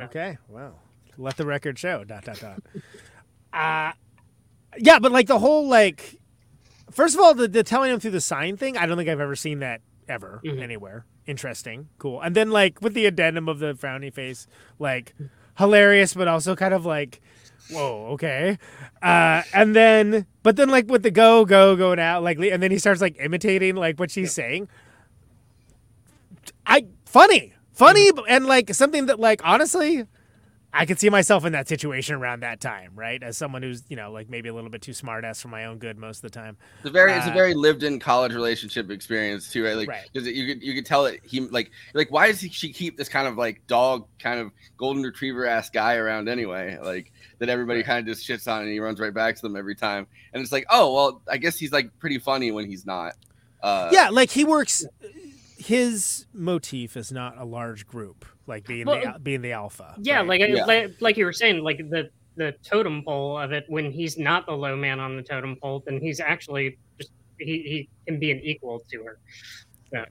Okay, 0.00 0.38
wow. 0.48 0.74
Let 1.18 1.36
the 1.36 1.44
record 1.46 1.78
show. 1.78 2.04
Dot 2.04 2.24
dot 2.24 2.40
dot. 2.40 2.62
uh 3.52 3.92
yeah, 4.78 4.98
but 4.98 5.12
like 5.12 5.26
the 5.28 5.38
whole 5.38 5.68
like, 5.68 6.18
first 6.94 7.14
of 7.14 7.20
all, 7.20 7.34
the, 7.34 7.48
the 7.48 7.62
telling 7.62 7.90
him 7.92 8.00
through 8.00 8.12
the 8.12 8.20
sign 8.20 8.56
thing. 8.56 8.76
I 8.76 8.86
don't 8.86 8.96
think 8.96 9.08
I've 9.08 9.20
ever 9.20 9.36
seen 9.36 9.58
that 9.60 9.80
ever 10.08 10.40
Mhm. 10.44 10.62
anywhere. 10.62 11.04
Interesting, 11.26 11.88
cool. 11.98 12.20
And 12.20 12.34
then 12.34 12.50
like 12.50 12.80
with 12.82 12.94
the 12.94 13.06
addendum 13.06 13.48
of 13.48 13.58
the 13.58 13.74
frowny 13.74 14.12
face, 14.12 14.46
like 14.78 15.14
hilarious, 15.58 16.14
but 16.14 16.28
also 16.28 16.54
kind 16.54 16.74
of 16.74 16.84
like, 16.84 17.20
whoa, 17.70 18.08
okay. 18.12 18.58
Uh, 19.02 19.42
and 19.54 19.74
then, 19.74 20.26
but 20.42 20.56
then 20.56 20.68
like 20.68 20.88
with 20.88 21.02
the 21.02 21.10
go 21.10 21.44
go 21.46 21.76
going 21.76 21.98
out, 21.98 22.22
like, 22.22 22.38
and 22.38 22.62
then 22.62 22.70
he 22.70 22.78
starts 22.78 23.00
like 23.00 23.16
imitating 23.18 23.76
like 23.76 23.98
what 23.98 24.10
she's 24.10 24.32
saying. 24.32 24.68
I 26.66 26.86
funny, 27.06 27.54
funny, 27.72 28.10
and 28.28 28.46
like 28.46 28.74
something 28.74 29.06
that 29.06 29.18
like 29.18 29.40
honestly, 29.44 30.04
I 30.76 30.86
could 30.86 30.98
see 30.98 31.08
myself 31.08 31.44
in 31.44 31.52
that 31.52 31.68
situation 31.68 32.16
around 32.16 32.40
that 32.40 32.60
time, 32.60 32.90
right? 32.94 33.22
As 33.22 33.36
someone 33.36 33.62
who's 33.62 33.84
you 33.88 33.96
know 33.96 34.10
like 34.10 34.28
maybe 34.28 34.48
a 34.48 34.54
little 34.54 34.70
bit 34.70 34.82
too 34.82 34.92
smart 34.92 35.24
ass 35.24 35.40
for 35.40 35.48
my 35.48 35.66
own 35.66 35.78
good 35.78 35.96
most 35.96 36.18
of 36.18 36.22
the 36.22 36.30
time. 36.30 36.56
It's 36.78 36.88
a 36.88 36.90
very, 36.90 37.12
it's 37.12 37.26
a 37.26 37.30
Uh, 37.30 37.34
very 37.34 37.54
lived-in 37.54 38.00
college 38.00 38.32
relationship 38.34 38.90
experience 38.90 39.50
too, 39.52 39.64
right? 39.64 39.76
Like, 39.76 39.88
Right. 39.88 40.10
because 40.12 40.28
you 40.28 40.46
could, 40.46 40.62
you 40.62 40.74
could 40.74 40.84
tell 40.84 41.04
that 41.04 41.24
he, 41.24 41.40
like, 41.40 41.70
like, 41.94 42.10
why 42.10 42.26
does 42.26 42.40
he, 42.40 42.48
she 42.48 42.72
keep 42.72 42.96
this 42.98 43.08
kind 43.08 43.28
of 43.28 43.36
like 43.38 43.66
dog, 43.68 44.06
kind 44.18 44.40
of 44.40 44.50
golden 44.76 45.02
retriever 45.02 45.46
ass 45.46 45.70
guy 45.70 45.94
around 45.94 46.28
anyway? 46.28 46.76
Like 46.82 47.12
that 47.38 47.48
everybody 47.48 47.82
kind 47.82 48.00
of 48.00 48.06
just 48.12 48.28
shits 48.28 48.50
on, 48.52 48.62
and 48.62 48.70
he 48.70 48.80
runs 48.80 48.98
right 48.98 49.14
back 49.14 49.36
to 49.36 49.42
them 49.42 49.56
every 49.56 49.76
time. 49.76 50.06
And 50.32 50.42
it's 50.42 50.52
like, 50.52 50.66
oh 50.70 50.92
well, 50.92 51.22
I 51.30 51.36
guess 51.36 51.56
he's 51.56 51.72
like 51.72 51.90
pretty 52.00 52.18
funny 52.18 52.50
when 52.50 52.66
he's 52.66 52.84
not. 52.84 53.12
Uh, 53.62 53.90
yeah, 53.92 54.10
like 54.10 54.30
he 54.30 54.44
works. 54.44 54.84
His 55.56 56.26
motif 56.34 56.96
is 56.96 57.10
not 57.12 57.38
a 57.38 57.44
large 57.44 57.86
group, 57.86 58.26
like 58.46 58.66
being 58.66 58.86
Well, 58.86 59.00
the 59.00 59.18
being 59.20 59.42
the 59.42 59.52
alpha. 59.52 59.94
Yeah, 59.98 60.18
right? 60.18 60.28
like, 60.28 60.40
I 60.42 60.64
like 60.64 60.94
like 61.00 61.16
you 61.16 61.24
were 61.24 61.32
saying, 61.32 61.62
like 61.62 61.78
the 61.78 62.10
the 62.36 62.54
totem 62.62 63.02
pole 63.04 63.38
of 63.38 63.52
it. 63.52 63.64
When 63.68 63.90
he's 63.90 64.18
not 64.18 64.46
the 64.46 64.52
low 64.52 64.76
man 64.76 65.00
on 65.00 65.16
the 65.16 65.22
totem 65.22 65.56
pole, 65.56 65.82
then 65.86 66.00
he's 66.00 66.20
actually 66.20 66.78
just 66.98 67.10
he, 67.38 67.44
he 67.44 67.88
can 68.06 68.18
be 68.18 68.30
an 68.30 68.40
equal 68.40 68.82
to 68.90 69.02
her. 69.04 69.18
So, 69.90 70.04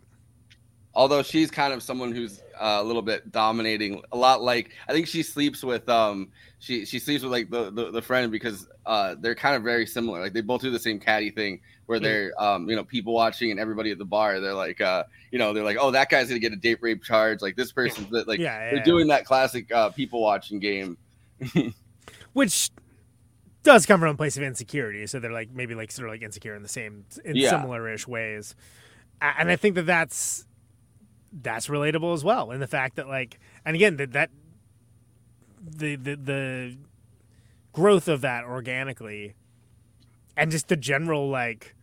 although 0.96 1.24
she's 1.24 1.50
kind 1.52 1.74
of 1.74 1.82
someone 1.82 2.12
who's 2.12 2.42
uh, 2.60 2.78
a 2.80 2.84
little 2.84 3.02
bit 3.02 3.32
dominating 3.32 4.02
a 4.12 4.18
lot 4.18 4.42
like 4.42 4.72
i 4.88 4.94
think 4.94 5.08
she 5.08 5.24
sleeps 5.24 5.64
with 5.64 5.88
um 5.90 6.30
she 6.60 6.86
she 6.86 7.00
sleeps 7.00 7.24
with 7.24 7.32
like 7.32 7.50
the 7.50 7.72
the, 7.72 7.92
the 7.92 8.02
friend 8.02 8.32
because 8.32 8.68
uh 8.86 9.16
they're 9.20 9.36
kind 9.36 9.56
of 9.56 9.64
very 9.64 9.86
similar 9.86 10.22
like 10.22 10.34
they 10.34 10.42
both 10.42 10.62
do 10.62 10.70
the 10.72 10.80
same 10.80 11.00
caddy 11.00 11.32
thing 11.32 11.60
where 11.88 11.98
Hmm. 11.98 12.04
they're 12.04 12.34
um 12.42 12.70
you 12.70 12.76
know 12.76 12.84
people 12.84 13.14
watching 13.14 13.52
and 13.52 13.60
everybody 13.60 13.92
at 13.92 13.98
the 13.98 14.06
bar 14.06 14.40
they're 14.40 14.54
like 14.54 14.82
uh 14.82 15.04
you 15.32 15.40
know 15.40 15.52
they're 15.54 15.64
like 15.64 15.78
oh 15.80 15.92
that 15.92 16.10
guy's 16.10 16.28
gonna 16.28 16.40
get 16.40 16.54
a 16.54 16.58
date 16.58 16.78
rape 16.82 17.04
charge 17.04 17.42
like 17.42 17.56
this 17.56 17.72
person's 17.72 18.08
like 18.28 18.40
Yeah, 18.40 18.60
they're 18.70 18.76
yeah. 18.80 18.84
doing 18.84 19.08
that 19.08 19.26
classic 19.26 19.72
uh 19.72 19.90
people 19.90 20.22
watching 20.22 20.60
game 20.60 20.98
which 22.34 22.70
does 23.64 23.86
come 23.86 24.00
from 24.00 24.10
a 24.10 24.16
place 24.18 24.36
of 24.38 24.44
insecurity. 24.44 25.08
So 25.08 25.20
they're 25.20 25.32
like 25.32 25.50
maybe 25.52 25.74
like 25.76 25.92
sort 25.92 26.08
of 26.10 26.14
like 26.14 26.22
insecure 26.22 26.56
in 26.56 26.64
the 26.64 26.70
same 26.70 27.06
in 27.24 27.36
Yeah. 27.36 27.50
similar-ish 27.50 28.08
ways, 28.08 28.56
and 29.22 29.50
I 29.50 29.56
think 29.56 29.76
that 29.76 29.86
that's 29.86 30.46
that's 31.42 31.68
relatable 31.68 32.14
as 32.14 32.24
well. 32.24 32.52
In 32.52 32.60
the 32.60 32.68
fact 32.68 32.96
that 32.98 33.08
like, 33.08 33.40
and 33.66 33.76
again 33.76 33.98
that 33.98 34.12
that 34.14 34.30
the 35.66 35.96
the 35.96 36.16
the 36.16 36.78
growth 37.72 38.08
of 38.08 38.22
that 38.22 38.44
organically, 38.44 39.36
and 40.38 40.52
just 40.52 40.68
the 40.68 40.76
general 40.76 41.30
like, 41.30 41.76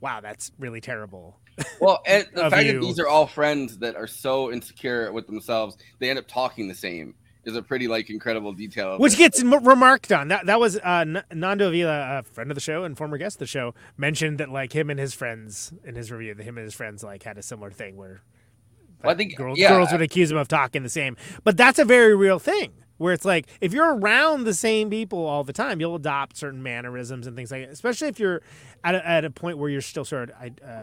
wow, 0.00 0.20
that's 0.20 0.52
really 0.58 0.80
terrible. 0.80 1.38
well 1.80 2.00
and 2.06 2.26
the 2.34 2.48
fact 2.50 2.64
you. 2.66 2.74
that 2.74 2.80
these 2.80 2.98
are 2.98 3.06
all 3.08 3.26
friends 3.26 3.78
that 3.78 3.94
are 3.96 4.06
so 4.06 4.50
insecure 4.50 5.12
with 5.12 5.26
themselves 5.26 5.76
they 5.98 6.08
end 6.08 6.18
up 6.18 6.26
talking 6.26 6.68
the 6.68 6.74
same 6.74 7.14
is 7.44 7.54
a 7.54 7.60
pretty 7.60 7.86
like 7.86 8.08
incredible 8.08 8.52
detail 8.54 8.96
Which 8.98 9.12
it. 9.14 9.18
gets 9.18 9.40
m- 9.40 9.64
remarked 9.64 10.10
on. 10.12 10.28
That 10.28 10.46
that 10.46 10.58
was 10.60 10.76
uh, 10.78 11.04
N- 11.06 11.22
Nando 11.32 11.70
Villa, 11.70 12.18
a 12.18 12.22
friend 12.22 12.50
of 12.50 12.54
the 12.54 12.60
show 12.60 12.84
and 12.84 12.96
former 12.96 13.18
guest 13.18 13.36
of 13.36 13.40
the 13.40 13.46
show, 13.46 13.74
mentioned 13.98 14.38
that 14.38 14.50
like 14.50 14.72
him 14.74 14.88
and 14.90 14.98
his 15.00 15.12
friends 15.14 15.72
in 15.84 15.94
his 15.96 16.10
review, 16.12 16.34
that 16.34 16.42
him 16.44 16.56
and 16.58 16.64
his 16.64 16.74
friends 16.74 17.02
like 17.02 17.22
had 17.22 17.36
a 17.38 17.42
similar 17.42 17.70
thing 17.70 17.96
where 17.96 18.20
Well, 19.02 19.12
I 19.12 19.16
think 19.16 19.36
girls, 19.36 19.58
yeah, 19.58 19.70
girls 19.70 19.92
would 19.92 20.02
accuse 20.02 20.30
him 20.30 20.36
of 20.36 20.48
talking 20.48 20.82
the 20.82 20.88
same. 20.88 21.16
But 21.44 21.56
that's 21.56 21.78
a 21.78 21.84
very 21.84 22.14
real 22.14 22.38
thing 22.38 22.72
where 22.98 23.14
it's 23.14 23.24
like 23.24 23.46
if 23.62 23.72
you're 23.72 23.96
around 23.96 24.44
the 24.44 24.52
same 24.52 24.90
people 24.90 25.24
all 25.24 25.42
the 25.42 25.52
time, 25.54 25.80
you'll 25.80 25.96
adopt 25.96 26.36
certain 26.36 26.62
mannerisms 26.62 27.26
and 27.26 27.34
things 27.34 27.50
like 27.50 27.62
that. 27.64 27.72
Especially 27.72 28.08
if 28.08 28.20
you're 28.20 28.42
at 28.84 28.94
a, 28.94 29.08
at 29.08 29.24
a 29.24 29.30
point 29.30 29.56
where 29.56 29.70
you're 29.70 29.80
still 29.80 30.04
sort 30.04 30.30
of 30.30 30.36
uh, 30.62 30.82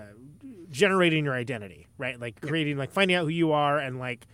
generating 0.72 1.26
your 1.26 1.36
identity, 1.36 1.88
right? 1.98 2.20
Like 2.20 2.42
creating, 2.42 2.78
like 2.78 2.92
finding 2.92 3.16
out 3.16 3.24
who 3.24 3.30
you 3.30 3.52
are 3.52 3.78
and 3.78 4.00
like 4.00 4.26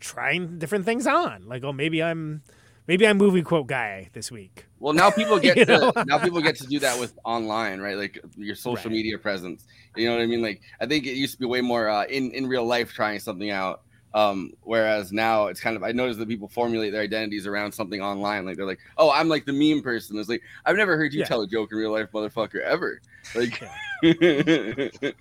trying 0.00 0.58
different 0.58 0.84
things 0.84 1.06
on. 1.06 1.46
Like, 1.46 1.62
oh, 1.62 1.72
maybe 1.72 2.02
I'm 2.02 2.42
maybe 2.86 3.06
I'm 3.06 3.16
movie 3.18 3.42
quote 3.42 3.66
guy 3.66 4.08
this 4.12 4.30
week. 4.30 4.66
Well, 4.78 4.92
now 4.92 5.10
people 5.10 5.38
get 5.40 5.54
to 5.66 5.78
know? 5.78 5.92
now 6.06 6.18
people 6.18 6.40
get 6.40 6.56
to 6.56 6.66
do 6.66 6.78
that 6.80 6.98
with 6.98 7.12
online, 7.24 7.80
right? 7.80 7.96
Like 7.96 8.18
your 8.36 8.54
social 8.54 8.90
Right. 8.90 8.96
media 8.96 9.18
presence. 9.18 9.64
You 9.96 10.08
know 10.08 10.16
what 10.16 10.22
I 10.22 10.26
mean? 10.26 10.42
Like 10.42 10.60
I 10.80 10.86
think 10.86 11.06
it 11.06 11.14
used 11.14 11.34
to 11.34 11.38
be 11.38 11.46
way 11.46 11.60
more 11.60 11.88
uh, 11.88 12.04
in 12.04 12.30
in 12.32 12.46
real 12.46 12.64
life 12.64 12.92
trying 12.92 13.18
something 13.20 13.50
out. 13.50 13.82
Um, 14.14 14.50
whereas 14.60 15.10
now 15.10 15.46
it's 15.46 15.60
kind 15.60 15.74
of 15.74 15.82
I 15.82 15.92
notice 15.92 16.18
that 16.18 16.28
people 16.28 16.46
formulate 16.48 16.92
their 16.92 17.00
identities 17.00 17.46
around 17.46 17.72
something 17.72 18.02
online. 18.02 18.44
Like 18.44 18.56
they're 18.56 18.66
like, 18.66 18.80
oh, 18.98 19.10
I'm 19.10 19.28
like 19.28 19.46
the 19.46 19.52
meme 19.54 19.82
person. 19.82 20.18
It's 20.18 20.28
like 20.28 20.42
I've 20.66 20.76
never 20.76 20.96
heard 20.98 21.14
you 21.14 21.20
Yeah. 21.20 21.26
tell 21.26 21.40
a 21.42 21.46
joke 21.46 21.70
in 21.72 21.78
real 21.78 21.92
life, 21.92 22.08
motherfucker, 22.12 22.60
ever. 22.60 23.00
Like, 23.34 23.62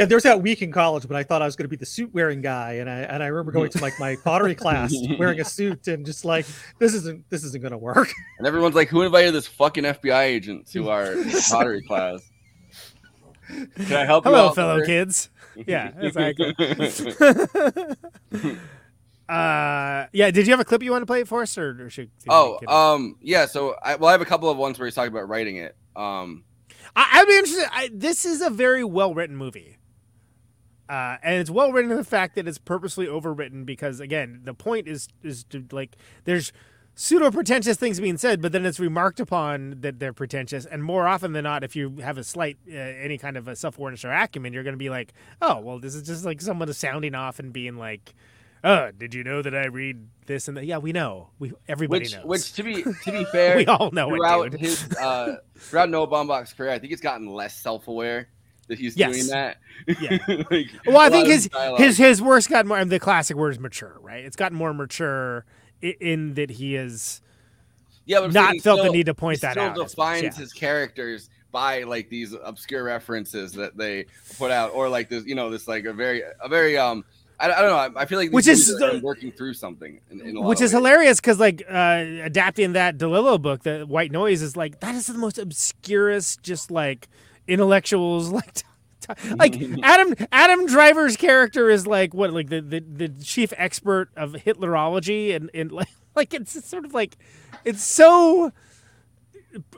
Yeah, 0.00 0.06
there 0.06 0.16
was 0.16 0.22
that 0.22 0.40
week 0.40 0.62
in 0.62 0.72
college 0.72 1.04
when 1.04 1.18
I 1.18 1.22
thought 1.22 1.42
I 1.42 1.44
was 1.44 1.56
going 1.56 1.64
to 1.64 1.68
be 1.68 1.76
the 1.76 1.84
suit 1.84 2.14
wearing 2.14 2.40
guy, 2.40 2.72
and 2.74 2.88
I 2.88 3.00
and 3.00 3.22
I 3.22 3.26
remember 3.26 3.52
going 3.52 3.68
to 3.68 3.82
like 3.82 4.00
my 4.00 4.16
pottery 4.16 4.54
class 4.54 4.94
wearing 5.18 5.40
a 5.40 5.44
suit 5.44 5.88
and 5.88 6.06
just 6.06 6.24
like 6.24 6.46
this 6.78 6.94
isn't 6.94 7.28
this 7.28 7.44
isn't 7.44 7.60
going 7.60 7.72
to 7.72 7.78
work. 7.78 8.10
and 8.38 8.46
everyone's 8.46 8.74
like, 8.74 8.88
who 8.88 9.02
invited 9.02 9.34
this 9.34 9.46
fucking 9.46 9.84
FBI 9.84 10.22
agent 10.22 10.66
to 10.68 10.88
our 10.88 11.16
pottery 11.50 11.82
class? 11.82 12.22
Can 13.46 13.92
I 13.92 14.06
help 14.06 14.24
you 14.24 14.30
Hello, 14.30 14.48
out, 14.48 14.54
fellow 14.54 14.82
kids. 14.86 15.28
Yeah, 15.66 15.92
exactly. 16.00 16.54
uh, 19.28 20.06
yeah. 20.12 20.30
Did 20.30 20.46
you 20.46 20.52
have 20.52 20.60
a 20.60 20.64
clip 20.64 20.82
you 20.82 20.92
want 20.92 21.02
to 21.02 21.06
play 21.06 21.24
for 21.24 21.42
us, 21.42 21.58
or, 21.58 21.84
or 21.84 21.90
should? 21.90 22.10
Oh, 22.26 22.58
um, 22.68 23.16
yeah. 23.20 23.44
So, 23.44 23.76
I, 23.82 23.96
well, 23.96 24.08
I 24.08 24.12
have 24.12 24.22
a 24.22 24.26
couple 24.26 24.48
of 24.48 24.56
ones 24.56 24.78
where 24.78 24.86
he's 24.86 24.94
talking 24.94 25.12
about 25.12 25.28
writing 25.28 25.56
it. 25.56 25.76
Um, 25.94 26.44
I, 26.96 27.20
I'd 27.20 27.26
be 27.26 27.34
interested. 27.34 27.68
I, 27.70 27.90
this 27.92 28.24
is 28.24 28.40
a 28.40 28.48
very 28.48 28.82
well 28.82 29.12
written 29.12 29.36
movie. 29.36 29.76
Uh, 30.90 31.18
and 31.22 31.36
it's 31.36 31.50
well 31.50 31.70
written 31.70 31.92
in 31.92 31.96
the 31.96 32.02
fact 32.02 32.34
that 32.34 32.48
it's 32.48 32.58
purposely 32.58 33.06
overwritten 33.06 33.64
because 33.64 34.00
again 34.00 34.40
the 34.42 34.52
point 34.52 34.88
is 34.88 35.06
is 35.22 35.44
to 35.44 35.64
like 35.70 35.94
there's 36.24 36.52
pseudo 36.96 37.30
pretentious 37.30 37.76
things 37.76 38.00
being 38.00 38.18
said 38.18 38.42
but 38.42 38.50
then 38.50 38.66
it's 38.66 38.80
remarked 38.80 39.20
upon 39.20 39.76
that 39.82 40.00
they're 40.00 40.12
pretentious. 40.12 40.66
And 40.66 40.82
more 40.82 41.06
often 41.06 41.32
than 41.32 41.44
not 41.44 41.62
if 41.62 41.76
you 41.76 41.98
have 42.02 42.18
a 42.18 42.24
slight 42.24 42.58
uh, 42.68 42.74
any 42.74 43.18
kind 43.18 43.36
of 43.36 43.46
a 43.46 43.54
self-awareness 43.54 44.04
or 44.04 44.10
acumen 44.10 44.52
you're 44.52 44.64
going 44.64 44.74
to 44.74 44.78
be 44.78 44.90
like 44.90 45.14
oh 45.40 45.60
well 45.60 45.78
this 45.78 45.94
is 45.94 46.02
just 46.02 46.24
like 46.24 46.40
someone 46.40 46.72
sounding 46.72 47.14
off 47.14 47.38
and 47.38 47.52
being 47.52 47.76
like 47.76 48.12
oh 48.64 48.90
did 48.90 49.14
you 49.14 49.22
know 49.22 49.42
that 49.42 49.54
i 49.54 49.66
read 49.66 50.08
this 50.26 50.48
and 50.48 50.56
that? 50.56 50.64
Yeah 50.64 50.78
we 50.78 50.90
know. 50.92 51.28
We 51.38 51.52
everybody 51.68 52.06
which, 52.06 52.14
knows. 52.14 52.24
which 52.24 52.52
to 52.54 52.64
be 52.64 52.82
to 53.04 53.12
be 53.12 53.24
fair, 53.26 53.56
We 53.58 53.66
all 53.66 53.92
know 53.92 54.08
it, 54.12 54.16
throughout 54.16 54.50
dude. 54.50 54.60
his 54.60 54.90
uh, 54.96 55.36
throughout 55.56 55.88
Noah 55.90 56.08
Baumbach's 56.08 56.52
career, 56.52 56.70
I 56.70 56.80
think 56.80 56.90
he's 56.90 57.00
gotten 57.00 57.28
less 57.28 57.56
self 57.56 57.86
aware 57.86 58.28
that 58.70 58.78
he's 58.78 58.96
Yes. 58.96 59.12
doing 59.12 59.26
that. 59.28 59.58
Yeah. 60.00 60.18
Like, 60.50 60.68
well, 60.86 60.98
I 60.98 61.10
think 61.10 61.28
his 61.28 61.48
dialogue- 61.48 61.80
his 61.80 61.98
his 61.98 62.22
work's 62.22 62.46
gotten 62.46 62.68
more. 62.68 62.78
And 62.78 62.90
the 62.90 62.98
classic 62.98 63.36
word 63.36 63.50
is 63.50 63.58
mature, 63.58 63.98
right? 64.00 64.24
It's 64.24 64.36
gotten 64.36 64.56
more 64.56 64.72
mature 64.72 65.44
in, 65.82 65.94
in 66.00 66.34
that 66.34 66.50
he 66.50 66.76
is 66.76 67.20
yeah, 68.06 68.20
but 68.20 68.32
not 68.32 68.56
felt 68.60 68.82
the 68.82 68.90
need 68.90 69.06
to 69.06 69.14
point 69.14 69.40
that 69.42 69.52
still 69.52 69.64
out. 69.64 69.76
much, 69.76 69.90
defines 69.90 70.22
yeah. 70.22 70.32
his 70.32 70.52
characters 70.52 71.30
by 71.52 71.82
like 71.82 72.08
these 72.08 72.34
obscure 72.44 72.84
references 72.84 73.52
that 73.52 73.76
they 73.76 74.06
put 74.38 74.50
out, 74.50 74.72
or 74.72 74.88
like 74.88 75.08
this, 75.08 75.24
you 75.26 75.34
know, 75.34 75.50
this 75.50 75.68
like 75.68 75.84
a 75.84 75.92
very 75.92 76.22
a 76.42 76.48
very 76.48 76.76
um. 76.78 77.04
I, 77.38 77.50
I 77.50 77.62
don't 77.62 77.70
know. 77.94 77.98
I, 77.98 78.04
feel 78.04 78.18
like 78.18 78.32
Which 78.32 78.46
is 78.46 78.66
the- 78.66 79.00
working 79.02 79.32
through 79.32 79.54
something, 79.54 79.98
in, 80.10 80.20
in 80.20 80.36
a 80.36 80.40
lot 80.40 80.48
Which 80.50 80.60
is 80.60 80.72
hilarious 80.72 81.22
because, 81.22 81.40
like, 81.40 81.62
uh, 81.70 82.04
adapting 82.22 82.74
that 82.74 82.98
DeLillo 82.98 83.40
book, 83.40 83.62
the 83.62 83.86
White 83.86 84.12
Noise, 84.12 84.42
is 84.42 84.58
like 84.58 84.80
that 84.80 84.94
is 84.94 85.06
the 85.06 85.14
most 85.14 85.38
obscurest, 85.38 86.42
just 86.42 86.70
like 86.70 87.08
intellectuals, 87.50 88.30
like, 88.32 88.62
like 89.36 89.60
Adam 89.82 90.14
Adam 90.32 90.66
Driver's 90.66 91.16
character 91.16 91.68
is 91.68 91.86
like 91.86 92.14
what, 92.14 92.32
like 92.32 92.48
the 92.48 92.60
the, 92.60 92.80
the 92.80 93.08
chief 93.24 93.52
expert 93.56 94.08
of 94.16 94.32
Hitlerology, 94.32 95.34
and 95.34 95.50
and 95.52 95.72
like, 95.72 95.88
like 96.14 96.32
it's 96.32 96.64
sort 96.64 96.84
of 96.84 96.94
like 96.94 97.16
it's 97.64 97.82
so 97.82 98.52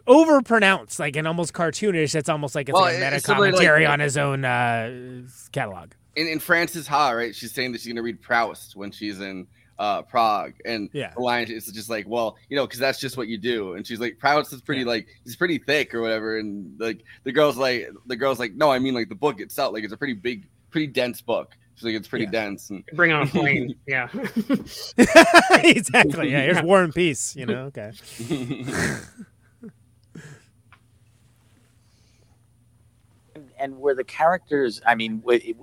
overpronounced, 0.06 0.98
like 0.98 1.16
and 1.16 1.26
almost 1.26 1.52
cartoonish. 1.54 2.14
It's 2.14 2.28
almost 2.28 2.54
like 2.54 2.68
it's 2.68 2.74
Well, 2.74 2.82
like 2.84 2.96
a 2.96 2.98
meta 3.00 3.20
to, 3.20 3.30
like- 3.32 3.36
commentary 3.52 3.86
on 3.86 4.00
his 4.00 4.16
own 4.16 4.44
uh, 4.44 5.22
catalog. 5.52 5.92
in, 6.16 6.26
in 6.28 6.38
Frances 6.38 6.86
Ha, 6.88 7.10
right? 7.10 7.34
She's 7.34 7.52
saying 7.52 7.72
that 7.72 7.80
she's 7.80 7.92
gonna 7.92 8.02
read 8.02 8.20
Proust 8.20 8.76
when 8.76 8.90
she's 8.90 9.20
in 9.20 9.46
uh, 9.78 10.02
Prague, 10.02 10.54
and 10.64 10.88
Yeah. 10.92 11.12
the 11.14 11.20
line 11.22 11.50
is 11.50 11.66
just 11.66 11.90
like, 11.90 12.06
well, 12.08 12.36
you 12.48 12.56
know, 12.56 12.66
because 12.66 12.78
that's 12.80 13.00
just 13.00 13.16
what 13.16 13.28
you 13.28 13.38
do. 13.38 13.74
And 13.74 13.86
she's 13.86 14.00
like, 14.00 14.18
Proust 14.18 14.52
is 14.52 14.60
pretty 14.60 14.84
like 14.84 15.08
he's 15.24 15.36
pretty 15.36 15.58
thick 15.58 15.94
or 15.94 16.00
whatever, 16.00 16.38
and 16.38 16.78
like 16.78 17.04
the 17.24 17.32
girl's 17.32 17.56
like, 17.56 17.88
the 18.06 18.16
girl's 18.16 18.38
like, 18.38 18.54
no, 18.54 18.70
I 18.70 18.78
mean 18.78 18.94
like 18.94 19.08
the 19.08 19.14
book 19.14 19.40
itself, 19.40 19.72
like 19.72 19.84
it's 19.84 19.92
a 19.92 19.96
pretty 19.96 20.14
big, 20.14 20.46
pretty 20.70 20.86
dense 20.88 21.20
book. 21.20 21.52
She's 21.74 21.84
like, 21.84 21.94
it's 21.94 22.06
pretty 22.06 22.26
dense. 22.26 22.68
And 22.70 22.84
Bring 22.92 23.12
on 23.12 23.22
a 23.22 23.26
plane. 23.26 23.74
yeah. 23.88 24.08
exactly. 25.64 26.30
Yeah. 26.30 26.42
Here's 26.42 26.62
War 26.64 26.82
and 26.82 26.94
Peace. 26.94 27.34
You 27.34 27.46
know. 27.46 27.72
Okay. 27.74 27.92
and 33.58 33.76
were 33.78 33.94
the 33.94 34.04
characters 34.04 34.80
i 34.86 34.94
mean 34.94 35.20
w- 35.20 35.54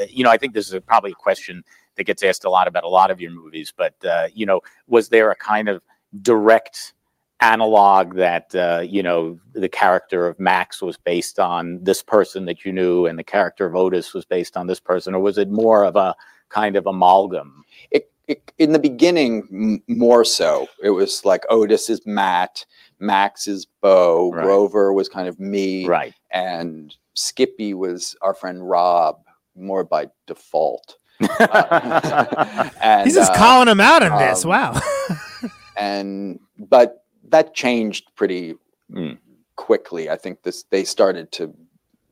uh, 0.00 0.04
you 0.10 0.24
know 0.24 0.30
i 0.30 0.36
think 0.36 0.52
this 0.54 0.66
is 0.66 0.74
a, 0.74 0.80
probably 0.80 1.12
a 1.12 1.14
question 1.14 1.64
that 1.96 2.04
gets 2.04 2.22
asked 2.22 2.44
a 2.44 2.50
lot 2.50 2.68
about 2.68 2.84
a 2.84 2.88
lot 2.88 3.10
of 3.10 3.20
your 3.20 3.30
movies 3.30 3.72
but 3.76 3.94
uh, 4.04 4.28
you 4.34 4.46
know 4.46 4.60
was 4.86 5.08
there 5.08 5.30
a 5.30 5.36
kind 5.36 5.68
of 5.68 5.82
direct 6.22 6.92
analog 7.40 8.14
that 8.14 8.54
uh, 8.54 8.80
you 8.86 9.02
know 9.02 9.38
the 9.52 9.68
character 9.68 10.26
of 10.26 10.38
max 10.38 10.80
was 10.80 10.96
based 10.96 11.38
on 11.38 11.78
this 11.82 12.02
person 12.02 12.44
that 12.46 12.64
you 12.64 12.72
knew 12.72 13.06
and 13.06 13.18
the 13.18 13.24
character 13.24 13.66
of 13.66 13.74
otis 13.74 14.14
was 14.14 14.24
based 14.24 14.56
on 14.56 14.66
this 14.66 14.80
person 14.80 15.14
or 15.14 15.20
was 15.20 15.36
it 15.36 15.50
more 15.50 15.84
of 15.84 15.96
a 15.96 16.14
kind 16.48 16.76
of 16.76 16.86
amalgam? 16.86 17.64
It, 17.90 18.10
it 18.28 18.52
in 18.58 18.72
the 18.72 18.78
beginning 18.78 19.48
m- 19.52 19.82
more 19.98 20.24
so. 20.24 20.68
It 20.82 20.90
was 20.90 21.24
like 21.24 21.44
otis 21.50 21.90
is 21.90 22.06
matt 22.06 22.64
max 23.00 23.46
is 23.48 23.66
Beau 23.82 24.30
Right. 24.32 24.44
grover 24.44 24.92
was 24.92 25.08
kind 25.08 25.28
of 25.28 25.38
me 25.40 25.86
right. 25.86 26.14
and 26.30 26.94
skippy 27.14 27.74
was 27.74 28.16
our 28.22 28.32
friend 28.34 28.66
rob 28.68 29.18
more 29.56 29.84
by 29.84 30.08
default 30.26 30.96
Uh, 31.20 32.70
and, 32.82 33.04
He's 33.06 33.14
just 33.14 33.32
uh, 33.32 33.36
calling 33.36 33.68
him 33.68 33.80
out 33.80 34.02
on 34.02 34.18
this. 34.18 34.44
um, 34.44 34.50
Wow. 34.50 34.80
and 35.76 36.38
but 36.58 37.04
that 37.28 37.54
changed 37.54 38.04
pretty 38.16 38.54
Mm. 38.92 39.16
quickly 39.56 40.10
i 40.10 40.16
think 40.16 40.42
this 40.42 40.64
they 40.70 40.84
started 40.84 41.32
to 41.32 41.54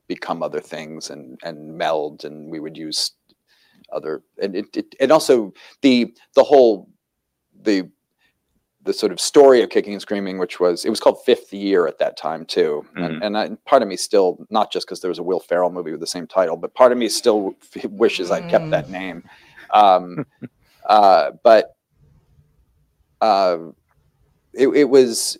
become 0.08 0.42
other 0.42 0.58
things 0.60 1.10
and 1.10 1.38
and 1.44 1.76
meld 1.76 2.24
and 2.24 2.50
we 2.50 2.58
would 2.58 2.78
use 2.78 3.12
other 3.92 4.22
and 4.42 4.56
it, 4.56 4.74
it 4.74 4.94
and 4.98 5.12
also 5.12 5.52
the 5.82 6.14
the 6.34 6.42
whole 6.42 6.88
the 7.62 7.90
the 8.84 8.92
sort 8.92 9.12
of 9.12 9.20
story 9.20 9.62
of 9.62 9.70
kicking 9.70 9.92
and 9.92 10.02
screaming 10.02 10.38
which 10.38 10.58
was 10.58 10.84
it 10.84 10.90
was 10.90 10.98
called 11.00 11.22
fifth 11.24 11.52
year 11.52 11.86
at 11.86 11.98
that 11.98 12.16
time 12.16 12.44
too. 12.44 12.84
And, 12.96 13.22
and 13.22 13.38
I, 13.38 13.50
part 13.64 13.82
of 13.82 13.88
me 13.88 13.96
still 13.96 14.44
not 14.50 14.72
just 14.72 14.86
because 14.86 15.00
there 15.00 15.08
was 15.08 15.18
a 15.18 15.22
will 15.22 15.40
ferrell 15.40 15.70
movie 15.70 15.92
with 15.92 16.00
the 16.00 16.06
same 16.06 16.26
title 16.26 16.56
but 16.56 16.74
part 16.74 16.92
of 16.92 16.98
me 16.98 17.08
still 17.08 17.54
wishes 17.84 18.30
I'd 18.30 18.48
kept 18.48 18.70
that 18.70 18.90
name. 18.90 19.22
Um 19.72 20.26
uh 20.86 21.32
but 21.42 21.76
uh 23.20 23.58
it, 24.52 24.68
it 24.68 24.88
was 24.88 25.38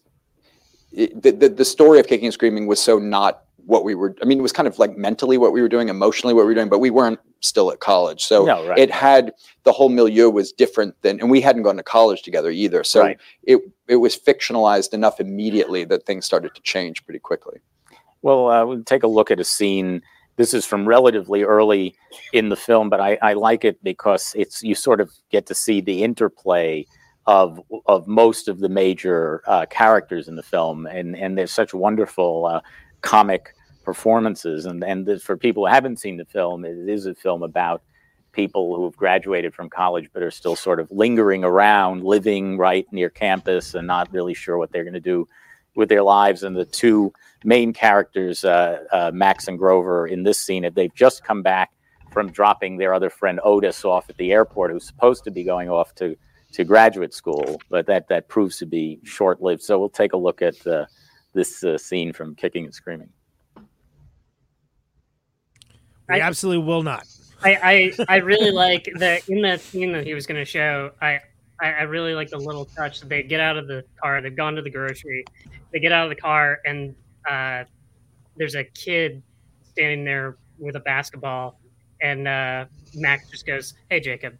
it, 0.93 1.23
the, 1.23 1.33
the 1.33 1.49
the 1.49 1.65
story 1.65 1.99
of 1.99 2.07
kicking 2.07 2.27
and 2.27 2.35
screaming 2.35 2.67
was 2.67 2.81
so 2.81 2.99
not 2.99 3.45
what 3.65 3.85
we 3.85 3.95
were 3.95 4.15
i 4.23 4.25
mean 4.25 4.39
it 4.39 4.43
was 4.43 4.53
kind 4.53 4.69
of 4.69 4.79
like 4.79 4.97
mentally 4.97 5.39
what 5.39 5.53
we 5.53 5.63
were 5.63 5.69
doing 5.69 5.89
emotionally 5.89 6.35
what 6.35 6.43
we 6.43 6.47
were 6.47 6.55
doing 6.55 6.69
but 6.69 6.81
we 6.81 6.91
weren't 6.91 7.19
still 7.43 7.71
at 7.73 7.81
college 7.81 8.23
so 8.25 8.45
No, 8.45 8.67
right. 8.67 8.79
it 8.79 8.91
had 8.91 9.33
the 9.65 9.73
whole 9.73 9.89
milieu 9.89 10.31
was 10.31 10.53
different 10.53 10.95
than 11.03 11.21
and 11.21 11.31
we 11.31 11.41
hadn't 11.41 11.63
gone 11.65 11.77
to 11.77 11.83
college 11.83 12.23
together 12.23 12.51
either 12.51 12.83
so 12.85 13.01
Right. 13.03 13.19
it 13.43 13.61
it 13.89 13.97
was 13.97 14.17
fictionalized 14.17 14.95
enough 14.95 15.21
immediately 15.21 15.85
that 15.85 16.07
things 16.07 16.25
started 16.25 16.55
to 16.55 16.63
change 16.63 17.05
pretty 17.05 17.19
quickly 17.19 17.59
Well, 18.23 18.49
uh, 18.49 18.65
we'll 18.65 18.85
take 18.85 19.03
a 19.03 19.09
look 19.09 19.31
at 19.33 19.41
a 19.41 19.45
scene. 19.45 20.01
This 20.37 20.55
is 20.55 20.65
from 20.65 20.87
relatively 20.89 21.43
early 21.43 21.95
in 22.33 22.49
the 22.49 22.57
film, 22.57 22.89
but 22.89 23.01
I, 23.01 23.19
I 23.21 23.33
like 23.35 23.65
it 23.65 23.83
because 23.83 24.33
it's 24.37 24.63
you 24.63 24.75
sort 24.77 25.01
of 25.01 25.11
get 25.31 25.45
to 25.47 25.55
see 25.55 25.81
the 25.83 26.03
interplay 26.05 26.87
of 27.27 27.61
of 27.87 28.07
most 28.07 28.49
of 28.49 28.61
the 28.61 28.69
major 28.69 29.43
uh, 29.47 29.67
characters 29.67 30.29
in 30.29 30.37
the 30.37 30.43
film, 30.55 30.87
and 30.87 31.17
and 31.17 31.37
there's 31.37 31.53
such 31.53 31.75
wonderful 31.75 32.47
uh, 32.47 32.61
comic 33.03 33.55
performances, 33.85 34.67
and 34.67 34.83
and 34.85 35.23
for 35.23 35.37
people 35.37 35.67
who 35.67 35.73
haven't 35.73 35.99
seen 35.99 36.17
the 36.17 36.25
film, 36.25 36.65
it 36.65 36.89
is 36.89 37.07
a 37.07 37.15
film 37.15 37.43
about 37.43 37.83
people 38.33 38.75
who 38.75 38.85
have 38.85 38.97
graduated 38.97 39.55
from 39.55 39.69
college 39.69 40.09
but 40.13 40.23
are 40.23 40.31
still 40.31 40.57
sort 40.57 40.81
of 40.81 40.91
lingering 40.91 41.45
around, 41.45 42.03
living 42.03 42.57
right 42.57 42.87
near 42.93 43.11
campus, 43.11 43.75
and 43.75 43.87
not 43.87 44.13
really 44.13 44.35
sure 44.35 44.59
what 44.59 44.73
they're 44.73 44.85
going 44.85 44.95
to 44.95 45.01
do 45.01 45.29
with 45.75 45.89
their 45.89 46.03
lives. 46.03 46.43
And 46.43 46.57
the 46.57 46.65
two 46.65 47.13
main 47.45 47.73
characters, 47.73 48.45
uh, 48.45 48.85
uh, 48.93 49.11
Max 49.13 49.49
and 49.49 49.59
Grover, 49.59 50.07
in 50.07 50.23
this 50.23 50.41
scene, 50.41 50.69
they've 50.75 50.95
just 50.95 51.25
come 51.25 51.43
back 51.43 51.71
from 52.11 52.31
dropping 52.31 52.77
their 52.77 52.95
other 52.95 53.11
friend 53.11 53.41
Otis 53.43 53.85
off 53.85 54.11
at 54.11 54.17
the 54.17 54.33
airport, 54.33 54.71
who's 54.71 54.87
supposed 54.87 55.25
to 55.25 55.31
be 55.31 55.45
going 55.45 55.69
off 55.69 55.95
to 55.97 56.17
to 56.53 56.65
graduate 56.65 57.15
school, 57.15 57.61
but 57.71 57.87
that 57.87 58.09
that 58.09 58.29
proves 58.29 58.59
to 58.59 58.67
be 58.67 59.01
short 59.05 59.41
lived. 59.41 59.63
So 59.63 59.79
we'll 59.79 59.89
take 59.89 60.13
a 60.13 60.19
look 60.19 60.43
at 60.43 60.67
uh, 60.67 60.87
this 61.33 61.65
uh, 61.65 61.79
scene 61.79 62.13
from 62.13 62.35
Kicking 62.35 62.65
and 62.65 62.75
Screaming. 62.75 63.09
We 66.09 66.21
absolutely 66.21 66.65
will 66.67 66.83
not. 66.83 67.07
I, 67.45 67.93
I 67.99 68.05
I 68.09 68.17
really 68.19 68.51
like 68.51 68.89
that 68.97 69.29
in 69.29 69.43
that 69.43 69.61
scene 69.61 69.93
that 69.93 70.05
he 70.07 70.15
was 70.15 70.27
going 70.27 70.39
to 70.41 70.45
show. 70.45 70.91
I 71.01 71.21
I, 71.61 71.71
I 71.73 71.83
really 71.83 72.15
like 72.15 72.31
the 72.31 72.39
little 72.39 72.65
touch 72.65 73.01
that 73.01 73.09
they 73.09 73.23
get 73.23 73.41
out 73.41 73.57
of 73.57 73.67
the 73.69 73.85
car. 74.01 74.21
They've 74.21 74.35
gone 74.35 74.55
to 74.57 74.63
the 74.63 74.71
grocery. 74.71 75.25
They 75.73 75.81
get 75.81 75.93
out 75.93 76.05
of 76.05 76.11
the 76.11 76.21
car, 76.21 76.61
and 76.67 76.95
uh, 77.29 77.65
there's 78.37 78.55
a 78.55 78.65
kid 78.65 79.23
standing 79.65 80.05
there 80.05 80.37
with 80.59 80.77
a 80.77 80.81
basketball, 80.81 81.59
and 82.01 82.29
uh, 82.29 82.67
Mac 82.95 83.29
just 83.31 83.47
goes, 83.47 83.75
"Hey, 83.91 84.01
Jacob," 84.01 84.37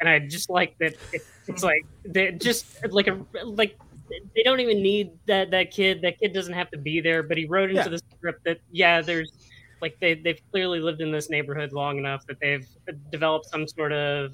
and 0.00 0.08
I 0.08 0.18
just 0.20 0.50
like 0.50 0.76
that. 0.78 0.94
It, 1.12 1.22
it's 1.46 1.62
like 1.62 1.84
they 2.04 2.32
just 2.32 2.66
like 2.90 3.06
a 3.08 3.20
like 3.44 3.78
they 4.34 4.42
don't 4.42 4.60
even 4.60 4.82
need 4.82 5.12
that 5.26 5.50
that 5.52 5.70
kid. 5.70 6.02
That 6.02 6.18
kid 6.18 6.32
doesn't 6.32 6.54
have 6.54 6.70
to 6.72 6.78
be 6.78 7.00
there, 7.00 7.22
but 7.22 7.36
he 7.36 7.44
wrote 7.44 7.70
into 7.70 7.82
Yeah. 7.82 7.88
the 7.88 8.00
script 8.16 8.44
that 8.44 8.58
yeah, 8.70 9.00
there's 9.00 9.32
like 9.82 9.96
they 10.00 10.14
they've 10.14 10.40
clearly 10.52 10.80
lived 10.80 11.00
in 11.02 11.12
this 11.12 11.28
neighborhood 11.28 11.72
long 11.72 11.98
enough 11.98 12.22
that 12.28 12.38
they've 12.40 12.66
developed 13.10 13.46
some 13.50 13.66
sort 13.68 13.92
of 13.92 14.32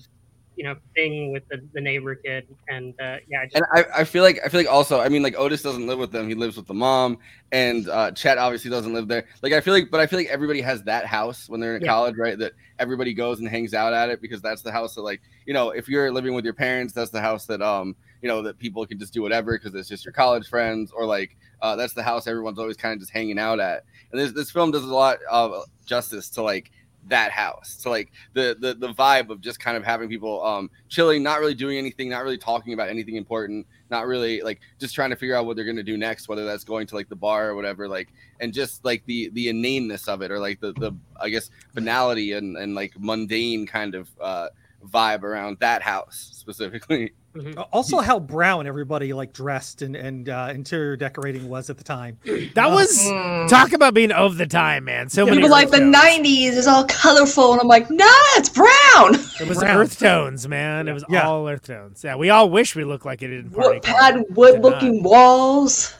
you 0.55 0.65
know 0.65 0.75
thing 0.95 1.33
with 1.33 1.45
the, 1.51 1.61
the 1.73 1.81
neighbor 1.81 2.17
kid, 2.17 2.45
and 2.69 2.93
uh, 3.01 3.17
yeah, 3.29 3.43
I 3.43 3.45
just, 3.45 3.55
And 3.55 3.65
I, 3.73 4.01
I 4.01 4.05
feel 4.05 4.25
like 4.25 4.41
I 4.45 4.49
feel 4.49 4.61
like 4.61 4.69
also 4.69 5.01
I 5.01 5.09
mean 5.09 5.23
like 5.23 5.39
Otis 5.39 5.63
doesn't 5.63 5.87
live 5.87 5.99
with 5.99 6.11
them. 6.13 6.29
He 6.29 6.35
lives 6.35 6.57
with 6.57 6.67
the 6.67 6.75
mom, 6.75 7.19
and 7.53 7.89
uh, 7.89 8.11
Chet 8.11 8.39
obviously 8.39 8.71
doesn't 8.71 8.93
live 8.93 9.09
there. 9.09 9.25
Like 9.43 9.53
I 9.53 9.61
feel 9.61 9.73
like, 9.73 9.89
but 9.91 10.01
I 10.01 10.07
feel 10.07 10.19
like 10.19 10.29
everybody 10.29 10.61
has 10.61 10.83
that 10.85 11.07
house 11.07 11.49
when 11.49 11.61
they're 11.61 11.77
in 11.77 11.83
Yeah. 11.83 11.89
college, 11.89 12.17
right? 12.19 12.37
That 12.39 12.53
everybody 12.79 13.15
goes 13.15 13.39
and 13.39 13.49
hangs 13.49 13.73
out 13.73 13.93
at 13.95 14.11
it 14.11 14.21
because 14.21 14.43
that's 14.43 14.63
the 14.63 14.73
house 14.73 14.95
that 14.97 15.03
like 15.03 15.23
you 15.47 15.55
know 15.55 15.71
if 15.71 15.89
you're 15.89 16.11
living 16.13 16.35
with 16.35 16.45
your 16.45 16.55
parents, 16.55 16.93
that's 16.93 17.11
the 17.11 17.21
house 17.21 17.47
that 17.47 17.63
um 17.63 17.95
you 18.23 18.29
know 18.29 18.43
that 18.43 18.59
people 18.59 18.87
can 18.87 18.99
just 18.99 19.12
do 19.12 19.23
whatever 19.23 19.59
because 19.59 19.75
it's 19.75 19.89
just 19.89 20.05
your 20.05 20.12
college 20.12 20.49
friends 20.49 20.93
or 20.93 21.05
like 21.05 21.37
uh, 21.62 21.77
that's 21.77 21.95
the 21.95 22.03
house 22.03 22.27
everyone's 22.27 22.59
always 22.59 22.77
kind 22.77 22.93
of 22.95 23.01
just 23.01 23.12
hanging 23.12 23.39
out 23.39 23.61
at. 23.61 23.85
And 24.12 24.21
this 24.21 24.33
this 24.33 24.51
film 24.51 24.71
does 24.71 24.85
a 24.85 24.95
lot 24.95 25.19
of 25.31 25.64
justice 25.87 26.29
to 26.31 26.43
like 26.43 26.71
that 27.09 27.31
house 27.31 27.77
to 27.77 27.89
like 27.89 28.12
the 28.35 28.57
the 28.61 28.75
the 28.75 28.93
vibe 28.93 29.31
of 29.31 29.41
just 29.41 29.59
kind 29.59 29.77
of 29.77 29.85
having 29.85 30.09
people 30.09 30.45
um 30.45 30.71
chilling 30.89 31.23
not 31.23 31.41
really 31.41 31.55
doing 31.55 31.79
anything 31.79 32.09
not 32.09 32.23
really 32.23 32.37
talking 32.39 32.75
about 32.75 32.89
anything 32.89 33.16
important 33.16 33.66
not 33.91 34.07
really 34.07 34.43
like 34.43 34.61
just 34.79 34.95
trying 34.95 35.11
to 35.11 35.16
figure 35.16 35.35
out 35.35 35.47
what 35.47 35.57
they're 35.57 35.64
going 35.64 35.77
to 35.77 35.83
do 35.83 35.97
next 35.97 36.29
whether 36.29 36.45
that's 36.45 36.64
going 36.64 36.87
to 36.87 36.95
like 36.95 37.09
the 37.09 37.16
bar 37.16 37.49
or 37.49 37.55
whatever 37.55 37.89
like 37.89 38.09
and 38.41 38.53
just 38.53 38.85
like 38.85 39.03
the 39.07 39.31
the 39.31 39.49
inaneness 39.49 40.07
of 40.07 40.21
it 40.21 40.31
or 40.31 40.39
like 40.39 40.61
the 40.61 40.73
the 40.75 40.93
i 41.21 41.29
guess 41.29 41.51
banality 41.75 42.33
and 42.33 42.57
and 42.59 42.75
like 42.75 42.93
mundane 42.99 43.66
kind 43.66 43.95
of 43.95 44.09
uh 44.21 44.49
vibe 44.87 45.23
around 45.23 45.57
that 45.61 45.83
house 45.83 46.31
specifically 46.33 47.12
Uh, 47.39 47.62
Also, 47.72 47.99
how 47.99 48.18
brown 48.18 48.66
everybody 48.66 49.12
like 49.12 49.32
dressed 49.32 49.82
and 49.82 49.95
and 49.97 50.28
uh, 50.28 50.51
interior 50.55 50.97
decorating 50.97 51.49
was 51.49 51.70
at 51.70 51.78
the 51.78 51.84
time. 51.84 52.18
That 52.55 52.66
Uh, 52.66 52.70
was 52.74 52.99
Mm. 53.07 53.49
talk 53.49 53.72
about 53.72 53.95
being 53.95 54.12
of 54.12 54.36
the 54.39 54.47
time, 54.47 54.84
man. 54.84 55.09
So 55.09 55.24
many 55.24 55.36
People 55.39 55.51
like 55.51 55.66
earth 55.68 55.72
the 55.72 55.78
'90s 55.80 56.53
is 56.57 56.66
all 56.66 56.84
colorful, 56.86 57.53
and 57.53 57.61
I'm 57.61 57.68
like, 57.68 57.91
nah, 57.91 58.05
it's 58.36 58.49
brown. 58.49 59.14
It 59.41 59.49
was 59.49 59.59
Brown. 59.59 59.76
earth 59.76 59.99
tones, 59.99 60.49
man. 60.49 60.89
It 60.89 60.93
was 60.93 61.05
Yeah. 61.09 61.28
all 61.28 61.49
earth 61.49 61.66
tones. 61.66 62.03
Yeah, 62.05 62.16
we 62.16 62.30
all 62.30 62.51
wish 62.51 62.74
we 62.74 62.84
looked 62.84 63.07
like 63.07 63.22
it 63.22 63.30
in 63.32 63.51
party. 63.51 63.76
Wood, 63.76 63.84
had 63.84 64.24
wood-looking 64.30 65.03
walls. 65.03 65.95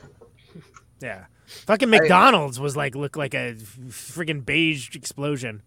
Yeah, 1.01 1.25
fucking 1.67 1.89
McDonald's 1.91 2.59
was 2.59 2.77
like 2.77 2.95
looked 2.97 3.17
like 3.17 3.35
a 3.35 3.55
freaking 3.89 4.45
beige 4.45 4.95
explosion. 4.97 5.63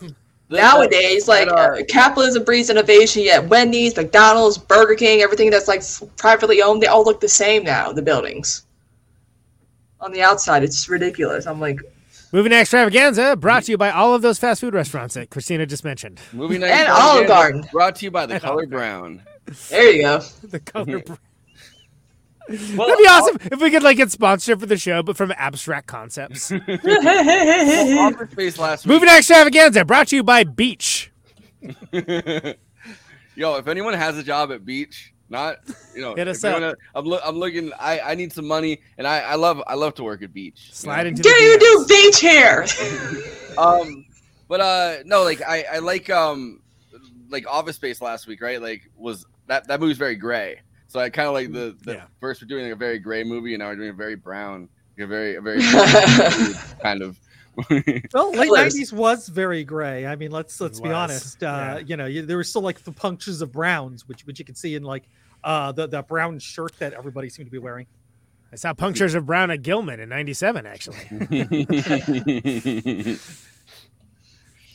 Nowadays, 0.48 1.26
like 1.26 1.48
uh, 1.48 1.54
uh, 1.54 1.84
capitalism 1.88 2.44
breeds 2.44 2.70
innovation. 2.70 3.22
Yet 3.22 3.48
Wendy's, 3.48 3.96
McDonald's, 3.96 4.58
Burger 4.58 4.94
King, 4.94 5.20
everything 5.20 5.50
that's 5.50 5.68
like 5.68 5.82
privately 6.16 6.62
owned, 6.62 6.82
they 6.82 6.86
all 6.86 7.04
look 7.04 7.20
the 7.20 7.28
same 7.28 7.64
now. 7.64 7.92
The 7.92 8.02
buildings 8.02 8.64
on 10.00 10.12
the 10.12 10.22
outside, 10.22 10.62
it's 10.62 10.88
ridiculous. 10.88 11.46
I'm 11.46 11.60
like, 11.60 11.80
Movie 12.32 12.48
Night 12.48 12.60
Extravaganza 12.60 13.36
brought 13.36 13.64
to 13.64 13.72
you 13.72 13.76
mm-hmm. 13.76 13.80
by 13.80 13.90
all 13.90 14.14
of 14.14 14.22
those 14.22 14.38
fast 14.38 14.60
food 14.60 14.74
restaurants 14.74 15.14
that 15.14 15.30
Kristina 15.30 15.66
just 15.66 15.84
mentioned. 15.84 16.20
movie 16.32 16.58
night 16.58 16.70
And 16.70 16.88
Olive 16.88 17.26
Garden. 17.26 17.64
brought 17.72 17.96
to 17.96 18.04
you 18.04 18.10
by 18.10 18.26
the 18.26 18.34
And 18.34 18.42
color 18.42 18.66
brown 18.66 19.22
there 19.68 19.92
you 19.92 20.02
go. 20.02 20.18
the 20.42 20.60
color. 20.60 20.84
Mm-hmm. 20.84 21.06
brown. 21.06 21.18
Well, 22.48 22.86
That'd 22.86 22.98
be 22.98 23.08
awesome 23.08 23.38
if 23.52 23.60
we 23.60 23.70
could 23.70 23.82
like 23.82 23.96
get 23.96 24.10
sponsored 24.12 24.60
for 24.60 24.66
the 24.66 24.76
show, 24.76 25.02
but 25.02 25.16
from 25.16 25.32
Abstract 25.36 25.86
Concepts. 25.88 26.50
well, 26.84 27.98
Office 27.98 28.30
Space 28.30 28.58
last 28.58 28.86
week 28.86 28.92
Movie 29.00 29.08
Extravaganza 29.12 29.84
brought 29.84 30.08
to 30.08 30.16
you 30.16 30.22
by 30.22 30.44
Beach. 30.44 31.10
Yo, 31.92 33.56
if 33.56 33.66
anyone 33.68 33.92
has 33.94 34.16
a 34.16 34.22
job 34.22 34.50
at 34.52 34.64
Beach, 34.64 35.12
not 35.28 35.56
you 35.94 36.00
know, 36.00 36.14
Hit 36.14 36.28
if 36.28 36.36
us 36.36 36.44
anyone- 36.44 36.62
up. 36.70 36.76
I'm, 36.94 37.04
loo- 37.04 37.18
I'm 37.24 37.36
looking. 37.36 37.72
I, 37.78 38.00
I 38.00 38.14
need 38.14 38.32
some 38.32 38.46
money, 38.46 38.80
and 38.96 39.06
I, 39.06 39.18
I 39.20 39.34
love 39.34 39.60
I 39.66 39.74
love 39.74 39.94
to 39.94 40.04
work 40.04 40.22
at 40.22 40.32
Beach. 40.32 40.66
you 40.68 40.74
Slide 40.74 41.02
know? 41.02 41.08
into 41.08 41.22
Get 41.22 41.40
you 41.40 41.58
the 41.58 41.58
do 41.58 41.86
beach 41.88 42.20
hair. 42.20 42.64
um, 43.58 44.06
but 44.48 44.60
uh, 44.60 44.96
no, 45.04 45.22
like 45.24 45.42
I 45.42 45.64
I 45.74 45.78
like 45.80 46.08
um, 46.10 46.60
like 47.28 47.46
Office 47.46 47.76
Space 47.76 48.00
last 48.00 48.26
week, 48.26 48.40
right? 48.40 48.62
Like 48.62 48.88
was 48.96 49.26
that 49.48 49.66
that 49.68 49.80
movie's 49.80 49.98
very 49.98 50.16
gray. 50.16 50.60
So 50.96 51.02
I 51.02 51.10
kind 51.10 51.28
of 51.28 51.34
like 51.34 51.52
the, 51.52 51.76
the 51.82 51.92
Yeah. 51.92 52.04
first 52.20 52.40
we're 52.40 52.48
doing 52.48 52.64
like 52.64 52.72
a 52.72 52.76
very 52.76 52.98
gray 52.98 53.22
movie, 53.22 53.52
and 53.52 53.60
now 53.60 53.68
we're 53.68 53.76
doing 53.76 53.90
a 53.90 53.92
very 53.92 54.14
brown, 54.14 54.66
like 54.96 55.04
a 55.04 55.06
very 55.06 55.34
a 55.36 55.42
very 55.42 55.60
kind 56.82 57.02
of. 57.02 57.20
Well, 58.14 58.32
late 58.32 58.50
nineties 58.50 58.94
was 58.94 59.28
very 59.28 59.62
gray. 59.62 60.06
I 60.06 60.16
mean, 60.16 60.30
let's 60.30 60.58
let's 60.58 60.80
be 60.80 60.88
honest. 60.90 61.42
Uh, 61.42 61.46
yeah. 61.46 61.78
You 61.80 61.96
know, 61.98 62.06
you, 62.06 62.22
there 62.24 62.38
were 62.38 62.44
still 62.44 62.62
like 62.62 62.82
the 62.82 62.92
punctures 62.92 63.42
of 63.42 63.52
browns, 63.52 64.08
which 64.08 64.26
which 64.26 64.38
you 64.38 64.46
can 64.46 64.54
see 64.54 64.74
in 64.74 64.84
like 64.84 65.02
uh, 65.44 65.70
the 65.72 65.86
the 65.86 66.00
brown 66.02 66.38
shirt 66.38 66.72
that 66.78 66.94
everybody 66.94 67.28
seemed 67.28 67.46
to 67.48 67.52
be 67.52 67.58
wearing. 67.58 67.86
I 68.50 68.56
saw 68.56 68.72
punctures 68.72 69.14
of 69.14 69.26
brown 69.26 69.50
at 69.50 69.60
Gilman 69.60 70.00
in 70.00 70.08
'97. 70.08 70.64
Actually, 70.64 70.96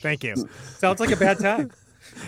thank 0.02 0.24
you. 0.24 0.36
Sounds 0.78 1.00
like 1.00 1.12
a 1.12 1.16
bad 1.16 1.40
time. 1.40 1.72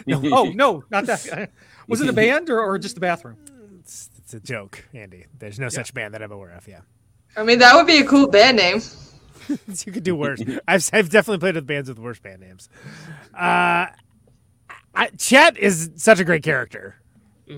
no, 0.08 0.20
oh 0.32 0.46
no, 0.46 0.84
not 0.89 1.06
that. 1.06 1.52
Was 1.88 2.02
it 2.02 2.10
a 2.10 2.14
band 2.14 2.50
or, 2.50 2.60
or 2.60 2.80
just 2.80 2.96
the 2.96 3.02
bathroom? 3.02 3.38
It's, 4.34 4.44
it's 4.44 4.50
a 4.50 4.54
joke, 4.54 4.86
Andy. 4.94 5.26
There's 5.40 5.60
no 5.60 5.70
such 5.70 5.94
band 5.94 6.14
that 6.14 6.22
I'm 6.22 6.32
aware 6.32 6.52
of. 6.52 6.68
Yeah, 6.68 6.82
I 7.36 7.44
mean, 7.44 7.60
that 7.60 7.76
would 7.76 7.88
be 7.88 7.98
a 7.98 8.06
cool 8.06 8.28
band 8.28 8.58
name. 8.58 8.82
you 9.86 9.92
could 9.92 10.04
do 10.04 10.16
worse. 10.16 10.42
I've, 10.68 10.90
I've 10.94 11.10
definitely 11.10 11.40
played 11.40 11.56
with 11.56 11.68
bands 11.68 11.90
with 11.90 12.00
worse 12.00 12.20
band 12.20 12.42
names. 12.42 12.70
Uh, 13.34 13.88
I, 14.96 15.08
Chet 15.18 15.58
is 15.58 15.92
such 15.96 16.20
a 16.20 16.24
great 16.24 16.44
character. 16.44 16.96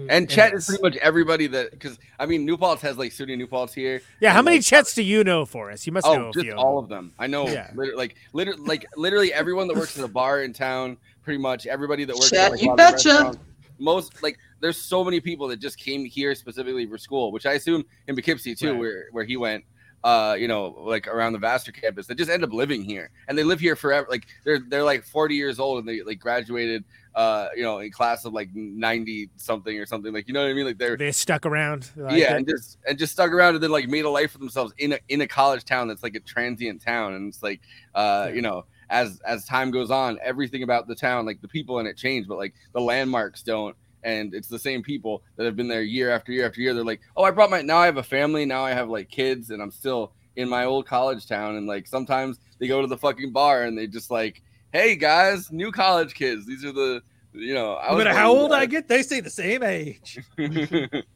and 0.10 0.28
Chet 0.30 0.52
Yes. 0.54 0.62
is 0.62 0.66
pretty 0.68 0.82
much 0.82 0.96
everybody 0.98 1.48
that 1.48 1.72
because 1.72 2.00
I 2.18 2.26
mean 2.26 2.44
New 2.46 2.58
Paltz 2.58 2.82
has 2.82 2.98
like 2.98 3.12
studio 3.12 3.36
New 3.36 3.46
Paltz 3.48 3.74
here. 3.74 4.02
Yeah, 4.20 4.34
how 4.34 4.42
many 4.42 4.58
like, 4.58 4.66
Chets 4.66 4.96
do 4.96 5.04
you 5.04 5.24
know 5.24 5.46
for 5.46 5.70
us? 5.70 5.86
You 5.86 5.94
must 5.94 6.08
know 6.08 6.26
Oh, 6.26 6.30
a 6.30 6.34
just 6.34 6.44
few. 6.46 6.54
all 6.54 6.80
of 6.80 6.90
them. 6.90 7.14
I 7.20 7.28
know. 7.28 7.48
Yeah. 7.48 7.70
Liter- 7.76 7.96
like, 7.96 8.16
liter- 8.34 8.58
like 8.58 8.86
literally 8.98 9.32
everyone 9.34 9.68
that 9.68 9.76
works 9.78 9.98
at 9.98 10.04
a 10.04 10.08
bar 10.08 10.42
in 10.42 10.54
town. 10.54 10.98
Pretty 11.24 11.38
much 11.40 11.66
everybody 11.68 12.04
that 12.06 12.16
works. 12.16 12.30
Chet, 12.30 12.40
at, 12.40 12.52
like, 12.52 12.62
you 12.62 12.68
a 12.68 12.70
lot 12.70 12.80
of 12.80 12.96
betcha. 12.96 13.40
Most 13.80 14.22
like, 14.24 14.38
there's 14.62 14.78
so 14.78 15.04
many 15.04 15.20
people 15.20 15.48
that 15.50 15.58
just 15.60 15.78
came 15.78 16.06
here 16.06 16.34
specifically 16.36 16.86
for 16.88 16.97
school, 16.97 17.32
which 17.32 17.46
I 17.46 17.54
assume 17.54 17.84
in 18.08 18.16
Poughkeepsie 18.16 18.56
too, 18.56 18.72
Right. 18.72 18.80
where 18.80 19.06
where 19.12 19.24
he 19.26 19.38
went. 19.38 19.64
Uh, 20.04 20.36
you 20.38 20.47
know, 20.47 20.68
like 20.86 21.08
around 21.08 21.34
the 21.34 21.39
Vassar 21.39 21.72
campus, 21.72 22.06
they 22.06 22.14
just 22.14 22.30
end 22.30 22.43
up 22.43 22.54
living 22.54 22.84
here, 22.84 23.10
and 23.28 23.36
they 23.36 23.43
live 23.43 23.60
here 23.60 23.76
forever. 23.76 24.06
Like 24.08 24.28
they're 24.43 24.60
they're 24.60 24.84
like 24.84 25.04
40 25.04 25.34
years 25.34 25.60
old, 25.60 25.80
and 25.80 25.88
they 25.88 26.04
like 26.04 26.20
graduated. 26.20 26.84
Uh, 27.16 27.47
you 27.56 27.64
know, 27.64 27.80
in 27.80 27.89
class 27.92 28.26
of 28.26 28.34
like 28.34 28.50
90 28.54 29.30
something 29.38 29.80
or 29.80 29.86
something. 29.86 30.14
Like 30.14 30.28
you 30.28 30.34
know 30.34 30.43
what 30.43 30.50
I 30.50 30.54
mean? 30.54 30.66
Like 30.66 30.78
they're 30.78 30.97
They 30.97 31.14
stuck 31.14 31.46
around. 31.46 31.89
like 31.96 32.18
yeah, 32.20 32.34
it. 32.34 32.38
and 32.39 32.47
just 32.50 32.78
and 32.88 32.97
just 33.00 33.14
stuck 33.14 33.32
around 33.32 33.56
and 33.56 33.64
then 33.64 33.72
like 33.72 33.88
made 33.88 34.04
a 34.04 34.10
life 34.10 34.32
for 34.34 34.38
themselves 34.38 34.74
in 34.80 34.92
a 34.92 35.00
in 35.08 35.22
a 35.22 35.28
college 35.28 35.64
town 35.64 35.88
that's 35.88 36.04
like 36.04 36.16
a 36.16 36.20
transient 36.20 36.82
town, 36.84 37.14
and 37.14 37.30
it's 37.30 37.42
like 37.42 37.62
uh 37.96 38.30
you 38.34 38.42
know 38.42 38.66
as 38.89 39.20
as 39.25 39.45
time 39.45 39.71
goes 39.71 39.91
on, 39.91 40.20
everything 40.24 40.63
about 40.63 40.87
the 40.87 40.95
town, 40.95 41.25
like 41.25 41.41
the 41.41 41.47
people 41.47 41.79
in 41.79 41.87
it 41.87 41.97
change, 41.97 42.28
but 42.28 42.37
like 42.37 42.53
the 42.74 42.82
landmarks 42.82 43.41
don't. 43.43 43.75
And 44.03 44.36
it's 44.36 44.47
the 44.47 44.59
same 44.59 44.83
people 44.83 45.24
that 45.36 45.45
have 45.45 45.55
been 45.55 45.67
there 45.67 45.82
year 45.82 46.12
after 46.12 46.32
year 46.32 46.45
after 46.45 46.62
year. 46.62 46.74
They're 46.75 46.83
like, 46.83 47.01
oh, 47.17 47.24
I 47.24 47.32
brought 47.32 47.49
my 47.49 47.62
now 47.62 47.78
I 47.78 47.87
have 47.87 47.97
a 47.97 48.03
family, 48.03 48.45
now 48.45 48.63
I 48.63 48.71
have 48.71 48.89
like 48.89 49.09
kids, 49.09 49.49
and 49.49 49.62
I'm 49.62 49.71
still 49.71 50.13
in 50.36 50.47
my 50.47 50.66
old 50.66 50.86
college 50.86 51.28
town. 51.28 51.55
And 51.55 51.66
like 51.66 51.87
sometimes 51.87 52.39
they 52.59 52.67
go 52.67 52.82
to 52.82 52.87
the 52.87 52.97
fucking 52.97 53.32
bar 53.32 53.63
and 53.63 53.78
they 53.78 53.87
just 53.87 54.12
like, 54.12 54.41
hey 54.74 54.95
guys, 54.95 55.51
new 55.51 55.71
college 55.71 56.13
kids. 56.13 56.45
These 56.45 56.63
are 56.66 56.71
the 56.71 57.01
you 57.33 57.53
know. 57.53 57.75
I 57.78 57.91
No 57.91 57.97
matter 57.97 58.13
how 58.13 58.33
in 58.33 58.41
old 58.41 58.51
I 58.51 58.66
get, 58.66 58.87
they 58.87 59.01
stay 59.01 59.20
the 59.20 59.29
same 59.29 59.63
age. 59.63 60.20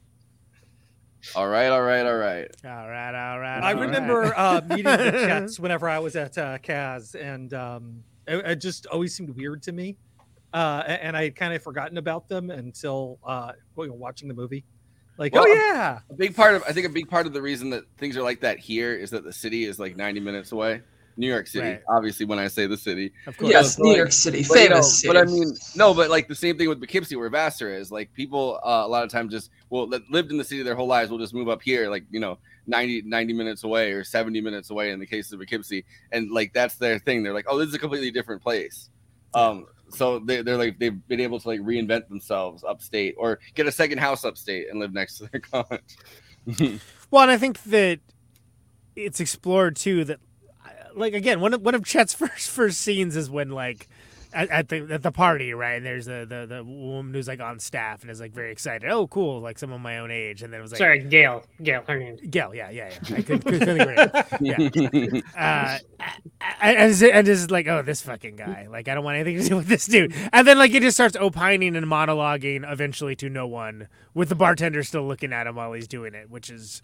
all 1.36 1.48
right, 1.48 1.68
all 1.68 1.82
right, 1.82 2.06
all 2.06 2.16
right. 2.16 2.50
all 2.64 2.90
right, 2.90 3.32
all 3.32 3.40
right. 3.40 3.64
I 3.64 3.74
all 3.74 3.82
remember 3.82 4.22
right. 4.22 4.34
uh, 4.38 4.62
meeting 4.68 4.86
the 4.86 5.12
Chets 5.28 5.60
whenever 5.60 5.90
I 5.90 6.00
was 6.00 6.16
at 6.16 6.38
uh, 6.38 6.58
Caz, 6.60 7.16
and 7.16 7.54
um, 7.54 8.04
it, 8.28 8.38
it 8.46 8.56
just 8.62 8.86
always 8.88 9.16
seemed 9.16 9.36
weird 9.36 9.64
to 9.64 9.72
me. 9.72 9.98
Uh, 10.54 10.84
and 10.88 11.16
I 11.16 11.26
had 11.26 11.36
kind 11.36 11.54
of 11.54 11.62
forgotten 11.62 11.98
about 11.98 12.28
them 12.28 12.50
until 12.50 13.20
uh, 13.24 13.52
watching 13.76 14.28
the 14.28 14.34
movie. 14.34 14.66
Like, 15.18 15.34
Well, 15.34 15.44
oh 15.44 15.54
yeah, 15.54 16.00
A 16.10 16.14
big 16.14 16.36
part 16.36 16.56
of 16.56 16.64
I 16.64 16.72
think 16.72 16.88
a 16.88 16.90
big 16.90 17.10
part 17.10 17.28
of 17.28 17.34
the 17.34 17.42
reason 17.42 17.72
that 17.72 17.84
things 17.98 18.16
are 18.16 18.24
like 18.24 18.40
that 18.40 18.58
here 18.58 18.94
is 18.94 19.10
that 19.12 19.26
the 19.26 19.34
city 19.34 19.66
is 19.66 19.78
like 19.78 19.98
90 19.98 20.22
minutes 20.22 20.54
away. 20.54 20.82
New 21.20 21.28
York 21.28 21.48
City, 21.48 21.68
Right. 21.68 21.82
obviously. 21.90 22.26
When 22.26 22.40
I 22.40 22.48
say 22.48 22.66
the 22.66 22.78
city, 22.78 23.12
Of 23.28 23.38
course. 23.38 23.52
Yes, 23.52 23.76
So, 23.76 23.84
New 23.84 23.96
York 23.96 24.14
City, 24.14 24.46
but, 24.48 24.58
you 24.58 24.70
know, 24.70 24.76
famous 24.76 25.02
city. 25.02 25.08
But 25.14 25.18
I 25.18 25.26
mean, 25.26 25.54
no, 25.76 25.94
but 25.94 26.10
like 26.10 26.30
the 26.30 26.36
same 26.36 26.58
thing 26.58 26.70
with 26.70 26.80
Poughkeepsie, 26.80 27.18
where 27.18 27.30
Vassar 27.30 27.74
is. 27.74 27.92
Like 27.92 28.14
people, 28.14 28.60
uh, 28.64 28.84
a 28.86 28.88
lot 28.88 29.04
of 29.04 29.12
times 29.12 29.32
just 29.34 29.52
well, 29.70 29.88
lived 30.10 30.32
in 30.32 30.38
the 30.38 30.44
city 30.44 30.64
their 30.64 30.76
whole 30.76 30.88
lives 30.88 31.12
will 31.12 31.20
just 31.20 31.34
move 31.34 31.50
up 31.50 31.62
here, 31.62 31.90
like 31.90 32.06
you 32.10 32.22
know, 32.22 32.40
90, 32.68 33.02
90 33.04 33.34
minutes 33.34 33.64
away 33.66 33.92
or 33.92 34.04
70 34.04 34.40
minutes 34.42 34.70
away 34.70 34.92
in 34.92 35.00
the 35.00 35.06
case 35.06 35.32
of 35.34 35.40
Poughkeepsie, 35.40 35.84
and 36.14 36.32
like 36.32 36.54
that's 36.54 36.76
their 36.78 36.98
thing. 37.00 37.22
They're 37.22 37.34
like, 37.34 37.46
oh, 37.50 37.58
this 37.58 37.68
is 37.68 37.74
a 37.76 37.80
completely 37.80 38.12
different 38.12 38.42
place. 38.42 38.90
Um, 39.34 39.66
so 39.90 40.20
they, 40.20 40.42
they're 40.42 40.58
like 40.58 40.80
they've 40.80 41.06
been 41.08 41.20
able 41.20 41.40
to 41.40 41.48
like 41.48 41.60
reinvent 41.60 42.08
themselves 42.08 42.64
upstate 42.64 43.16
or 43.18 43.40
get 43.56 43.68
a 43.68 43.72
second 43.72 43.98
house 43.98 44.24
upstate 44.24 44.70
and 44.70 44.80
live 44.80 44.94
next 44.94 45.18
to 45.18 45.28
their 45.32 45.42
college. 45.52 46.80
Well, 47.12 47.24
and 47.24 47.32
I 47.32 47.38
think 47.38 47.62
that 47.64 48.00
it's 48.96 49.20
explored 49.20 49.76
too 49.76 50.04
that, 50.06 50.20
like 50.96 51.14
again, 51.14 51.40
one 51.40 51.54
of 51.54 51.62
one 51.62 51.76
of 51.76 51.84
Chet's 51.84 52.14
first 52.16 52.50
first 52.50 52.80
scenes 52.82 53.16
is 53.16 53.30
when 53.30 53.50
like 53.50 53.88
at, 54.32 54.48
at 54.50 54.70
the 54.70 54.88
at 54.92 55.02
the 55.02 55.12
party, 55.12 55.54
right? 55.56 55.74
And 55.74 55.86
there's 55.86 56.06
the, 56.06 56.26
the 56.30 56.46
the 56.48 56.64
woman 56.64 57.14
who's 57.14 57.28
like 57.28 57.40
on 57.40 57.60
staff 57.60 58.04
and 58.04 58.12
is 58.12 58.20
like 58.20 58.32
very 58.32 58.52
excited. 58.52 58.88
Oh, 58.90 59.08
cool! 59.08 59.40
Like 59.42 59.58
someone 59.58 59.82
my 59.82 59.98
own 59.98 60.12
age, 60.12 60.44
and 60.44 60.54
then 60.54 60.60
it 60.60 60.62
was 60.62 60.72
like 60.72 60.78
Sorry, 60.78 61.00
Gail. 61.04 61.44
Gail, 61.64 61.84
her 61.88 61.98
name. 61.98 62.18
Gail, 62.30 62.54
yeah, 62.54 62.70
yeah, 62.70 62.92
yeah. 63.10 63.16
I 63.18 63.22
could, 63.24 63.44
could, 63.44 63.60
couldn't 63.60 63.82
agree. 63.82 63.96
Yeah. 64.42 65.22
Uh, 65.36 65.80
and, 66.62 66.78
and, 66.78 66.92
is- 66.92 67.02
and 67.04 67.28
is 67.28 67.50
like, 67.50 67.68
oh, 67.68 67.82
this 67.82 68.02
fucking 68.02 68.36
guy. 68.36 68.68
Like, 68.70 68.88
I 68.88 68.94
don't 68.94 69.04
want 69.04 69.16
anything 69.18 69.42
to 69.42 69.50
do 69.50 69.56
with 69.56 69.68
this 69.68 69.86
dude. 69.88 70.14
And 70.32 70.48
then, 70.48 70.58
like, 70.58 70.72
he 70.72 70.80
just 70.80 70.96
starts 70.98 71.16
opining 71.16 71.76
and 71.76 71.86
monologuing 71.88 72.70
eventually 72.72 73.16
to 73.18 73.30
no 73.30 73.48
one, 73.48 73.88
with 74.14 74.30
the 74.30 74.36
bartender 74.36 74.84
still 74.84 75.08
looking 75.08 75.34
at 75.34 75.48
him 75.48 75.56
while 75.56 75.74
he's 75.74 75.88
doing 75.88 76.14
it, 76.14 76.30
which 76.30 76.50
is 76.50 76.82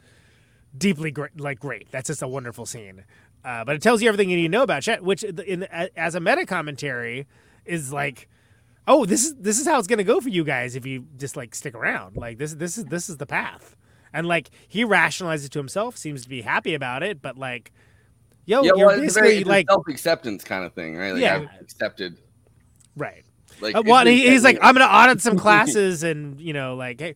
deeply 0.78 1.12
great. 1.12 1.40
Like, 1.40 1.60
great. 1.60 1.92
That's 1.92 2.08
just 2.08 2.22
a 2.22 2.28
wonderful 2.28 2.66
scene. 2.66 3.04
Uh, 3.46 3.64
but 3.64 3.76
it 3.76 3.82
tells 3.84 4.02
you 4.02 4.08
everything 4.08 4.28
you 4.30 4.38
need 4.38 4.44
to 4.44 4.50
know 4.50 4.64
about 4.64 4.82
Chet, 4.82 5.04
which, 5.04 5.24
in 5.24 5.64
as 5.96 6.16
a 6.16 6.20
meta 6.20 6.48
commentary, 6.48 7.28
is 7.64 7.94
like, 7.94 8.28
oh, 8.88 9.06
this 9.06 9.24
is 9.24 9.36
this 9.36 9.60
is 9.60 9.68
how 9.68 9.78
it's 9.78 9.88
gonna 9.88 10.04
go 10.04 10.20
for 10.20 10.30
you 10.30 10.44
guys 10.44 10.76
if 10.76 10.84
you 10.84 11.06
just 11.18 11.38
like 11.38 11.54
stick 11.54 11.76
around. 11.76 12.18
Like, 12.18 12.40
this 12.40 12.56
this 12.56 12.78
is 12.78 12.86
this 12.86 13.08
is 13.08 13.18
the 13.18 13.28
path. 13.28 13.76
And 14.12 14.28
like 14.28 14.50
he 14.68 14.84
rationalizes 14.84 15.46
it 15.46 15.52
to 15.52 15.60
himself, 15.60 15.96
seems 15.96 16.24
to 16.24 16.30
be 16.30 16.42
happy 16.42 16.74
about 16.74 17.04
it, 17.04 17.22
but 17.22 17.38
like, 17.38 17.72
yo, 18.46 18.64
yeah, 18.64 18.72
you're 18.76 18.88
well, 18.88 19.00
it's 19.00 19.16
a 19.16 19.20
very 19.20 19.30
basically 19.36 19.52
like, 19.52 19.70
self-acceptance 19.70 20.44
kind 20.44 20.66
of 20.66 20.74
thing, 20.74 20.96
right? 20.96 21.12
Like 21.12 21.22
Yeah. 21.22 21.46
I've 21.54 21.62
accepted. 21.62 22.18
right. 22.96 23.24
Like 23.62 23.76
Uh, 23.76 23.84
well, 23.86 24.06
he, 24.06 24.28
he's 24.28 24.44
like, 24.44 24.58
I'm 24.62 24.74
gonna 24.74 24.86
audit 24.86 25.22
some 25.22 25.38
classes, 25.46 26.02
and 26.04 26.42
you 26.42 26.54
know, 26.54 26.76
like, 26.76 27.00
hey, 27.00 27.16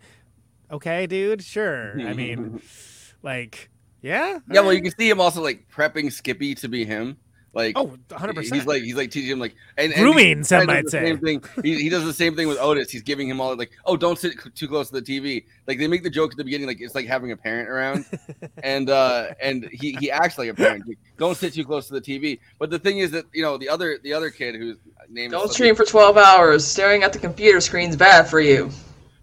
okay, 0.70 1.08
dude, 1.08 1.44
sure. 1.44 2.00
I 2.00 2.14
mean, 2.14 2.62
like, 3.24 3.70
yeah, 4.02 4.40
Yeah, 4.52 4.62
well, 4.62 4.74
you 4.74 4.82
can 4.82 4.94
see 4.98 5.10
him 5.10 5.20
also 5.20 5.42
like 5.42 5.68
prepping 5.70 6.12
Skippy 6.12 6.56
to 6.56 6.68
be 6.68 6.86
him. 6.86 7.18
Like, 7.54 7.76
Oh, 7.76 7.98
100%. 8.10 8.54
He's 8.54 8.66
like 8.68 8.84
he's 8.84 8.96
like 8.96 9.10
teaching 9.10 9.32
him 9.32 9.40
like 9.40 9.56
and, 9.76 9.92
and 9.92 10.02
Grooming, 10.02 10.38
he 10.40 10.44
some 10.44 10.68
might 10.68 10.84
does 10.84 10.92
the 10.92 10.92
say. 10.92 11.06
Same 11.08 11.18
thing. 11.18 11.44
He, 11.64 11.82
he 11.82 11.90
does 11.90 12.06
the 12.06 12.14
same 12.14 12.36
thing 12.36 12.48
with 12.48 12.60
Otis. 12.60 12.92
He's 12.92 13.02
giving 13.02 13.28
him 13.28 13.42
all 13.42 13.56
like, 13.56 13.72
oh, 13.86 13.98
don't 13.98 14.20
sit 14.20 14.36
too 14.54 14.68
close 14.68 14.90
to 14.92 15.02
the 15.02 15.02
TV. 15.02 15.46
Like 15.68 15.80
they 15.80 15.88
make 15.88 16.04
the 16.04 16.12
joke 16.12 16.32
at 16.32 16.38
the 16.38 16.44
beginning, 16.44 16.68
like 16.68 16.80
it's 16.80 16.94
like 16.94 17.08
having 17.08 17.32
a 17.32 17.38
parent 17.38 17.68
around, 17.68 18.06
and 18.64 18.92
uh 18.92 19.30
and 19.42 19.68
he 19.72 19.94
he 20.00 20.12
acts 20.12 20.38
like 20.38 20.50
a 20.50 20.54
parent. 20.54 20.88
Like, 20.88 21.00
don't 21.18 21.36
sit 21.36 21.54
too 21.54 21.66
close 21.66 21.88
to 21.88 21.94
the 21.94 22.02
TV. 22.02 22.40
But 22.60 22.70
the 22.70 22.78
thing 22.78 23.00
is 23.00 23.10
that 23.12 23.26
you 23.34 23.42
know 23.42 23.58
the 23.58 23.68
other 23.68 23.98
the 24.04 24.14
other 24.14 24.30
kid 24.30 24.56
whose 24.56 24.78
name 25.10 25.32
Don't 25.32 25.46
is 25.46 25.54
stream 25.54 25.76
for 25.76 25.86
12 25.86 26.18
hours. 26.18 26.66
Staring 26.66 27.02
at 27.02 27.14
the 27.14 27.20
computer 27.20 27.60
screen's 27.62 27.96
bad 27.96 28.28
for 28.28 28.40
you. 28.40 28.70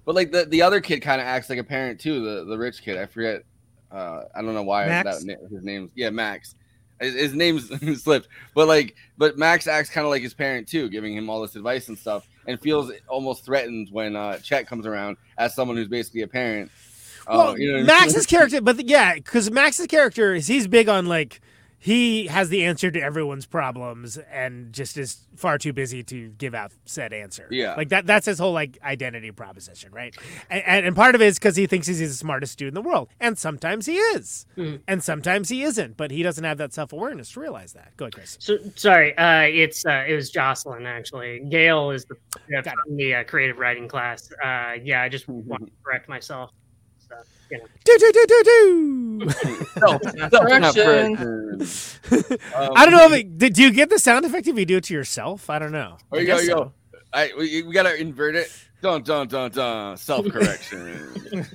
But 0.05 0.17
like 0.17 0.33
the, 0.33 0.45
the 0.47 0.63
other 0.63 0.81
kid 0.81 1.01
kind 1.01 1.21
of 1.21 1.29
acts 1.29 1.49
like 1.49 1.61
a 1.61 1.65
parent 1.65 2.01
too. 2.01 2.25
The 2.25 2.45
the 2.45 2.59
rich 2.59 2.83
kid, 2.83 2.99
I 2.99 3.07
forget. 3.07 3.45
Uh, 3.91 4.23
I 4.35 4.43
don't 4.43 4.55
know 4.55 4.63
why 4.63 4.87
Max? 4.87 5.25
that 5.25 5.39
his 5.51 5.63
name's 5.63 5.91
yeah 5.95 6.11
Max. 6.11 6.55
His, 7.01 7.15
his 7.15 7.35
name's 7.35 7.69
slipped, 8.03 8.29
but 8.55 8.69
like 8.69 8.97
but 9.19 9.39
Max 9.39 9.67
acts 9.67 9.91
kind 9.91 10.05
of 10.05 10.11
like 10.11 10.23
his 10.23 10.35
parent 10.35 10.67
too, 10.67 10.89
giving 10.89 11.15
him 11.15 11.29
all 11.29 11.43
this 11.43 11.57
advice 11.57 11.89
and 11.89 11.99
stuff, 11.99 12.27
and 12.47 12.61
feels 12.61 12.91
almost 13.09 13.45
threatened 13.45 13.89
when 13.91 14.17
uh, 14.17 14.39
Chet 14.39 14.67
comes 14.67 14.87
around 14.87 15.17
as 15.39 15.55
someone 15.55 15.77
who's 15.77 15.89
basically 15.89 16.23
a 16.23 16.29
parent. 16.29 16.71
Uh, 17.27 17.55
you 17.57 17.67
know 17.67 17.73
what 17.73 17.79
I 17.79 17.79
mean? 17.79 17.87
Max's 17.87 18.27
character, 18.27 18.61
but 18.61 18.85
yeah, 18.87 19.15
because 19.15 19.51
Max's 19.51 19.87
character 19.87 20.35
is 20.35 20.47
he's 20.47 20.67
big 20.67 20.89
on 20.89 21.07
like 21.07 21.41
he 21.87 22.27
has 22.27 22.49
the 22.49 22.65
answer 22.65 22.91
to 22.91 23.01
everyone's 23.01 23.47
problems 23.47 24.19
and 24.19 24.73
just 24.73 24.97
is 24.97 25.25
far 25.37 25.57
too 25.57 25.73
busy 25.73 26.03
to 26.03 26.31
give 26.31 26.53
out 26.53 26.73
said 26.85 27.13
answer. 27.13 27.47
Yeah. 27.49 27.77
like 27.77 27.91
that. 27.91 28.07
That's 28.07 28.27
his 28.27 28.41
whole 28.41 28.53
like 28.53 28.77
identity 28.83 29.31
proposition, 29.31 29.93
right? 29.93 30.13
And 30.51 30.65
and, 30.67 30.87
and 30.87 30.97
part 30.97 31.15
of 31.15 31.23
it 31.23 31.27
is 31.27 31.39
because 31.39 31.55
he 31.55 31.69
thinks 31.69 31.87
he's 31.87 32.01
the 32.01 32.09
smartest 32.09 32.59
dude 32.59 32.67
in 32.69 32.75
the 32.75 32.83
world, 32.83 33.09
and 33.21 33.39
sometimes 33.39 33.87
he 33.87 33.95
is, 33.99 34.47
Mhm. 34.57 34.81
and 34.89 35.01
sometimes 35.05 35.49
he 35.49 35.63
isn't. 35.63 35.97
But 35.97 36.11
he 36.11 36.25
doesn't 36.25 36.43
have 36.43 36.59
that 36.59 36.73
self 36.73 36.93
awareness 36.93 37.31
to 37.35 37.41
realize 37.41 37.73
that. 37.75 37.97
Go 37.97 38.07
ahead, 38.07 38.15
Chris. 38.15 38.37
So 38.41 38.59
sorry, 38.75 39.17
uh, 39.17 39.43
it's 39.43 39.87
uh, 39.87 40.05
it 40.09 40.15
was 40.17 40.29
Jocelyn 40.31 40.87
actually. 40.87 41.39
Gail 41.49 41.93
is 41.93 42.05
the 42.07 42.17
uh, 42.59 42.73
the 42.97 43.15
uh, 43.15 43.25
creative 43.25 43.59
writing 43.59 43.87
class. 43.87 44.29
Uh, 44.43 44.73
yeah, 44.83 45.03
I 45.03 45.09
just 45.09 45.29
want 45.29 45.67
to 45.67 45.73
correct 45.85 46.09
myself. 46.09 46.51
So, 47.49 47.55
you 47.55 47.59
know. 47.59 47.67
Do 47.85 47.99
do 47.99 48.13
do 48.13 48.27
do 48.27 48.43
do. 48.45 49.27
Correction. 50.31 51.17
I 52.55 52.85
don't 52.85 52.95
know 52.95 53.07
if 53.07 53.13
it, 53.13 53.39
did, 53.39 53.55
do 53.55 53.63
you 53.63 53.71
get 53.71 53.91
the 53.91 53.99
sound 53.99 54.25
effect 54.25 54.47
if 54.47 54.59
you 54.59 54.67
do 54.67 54.79
it 54.79 54.85
to 54.85 54.95
yourself? 54.95 55.49
I 55.51 55.59
don't 55.59 55.73
know. 55.73 55.97
Oh, 56.13 56.19
I 56.19 56.21
you 56.21 56.27
go, 56.27 56.39
you 56.39 56.47
so. 56.47 56.55
go. 56.57 56.73
I, 57.13 57.31
we, 57.39 57.63
we 57.63 57.73
gotta 57.73 57.99
invert 58.01 58.35
it. 58.37 58.53
Dun 58.83 59.03
dun 59.03 59.29
dun 59.29 59.51
dun. 59.51 59.97
Self 59.97 60.29
correction. 60.29 61.47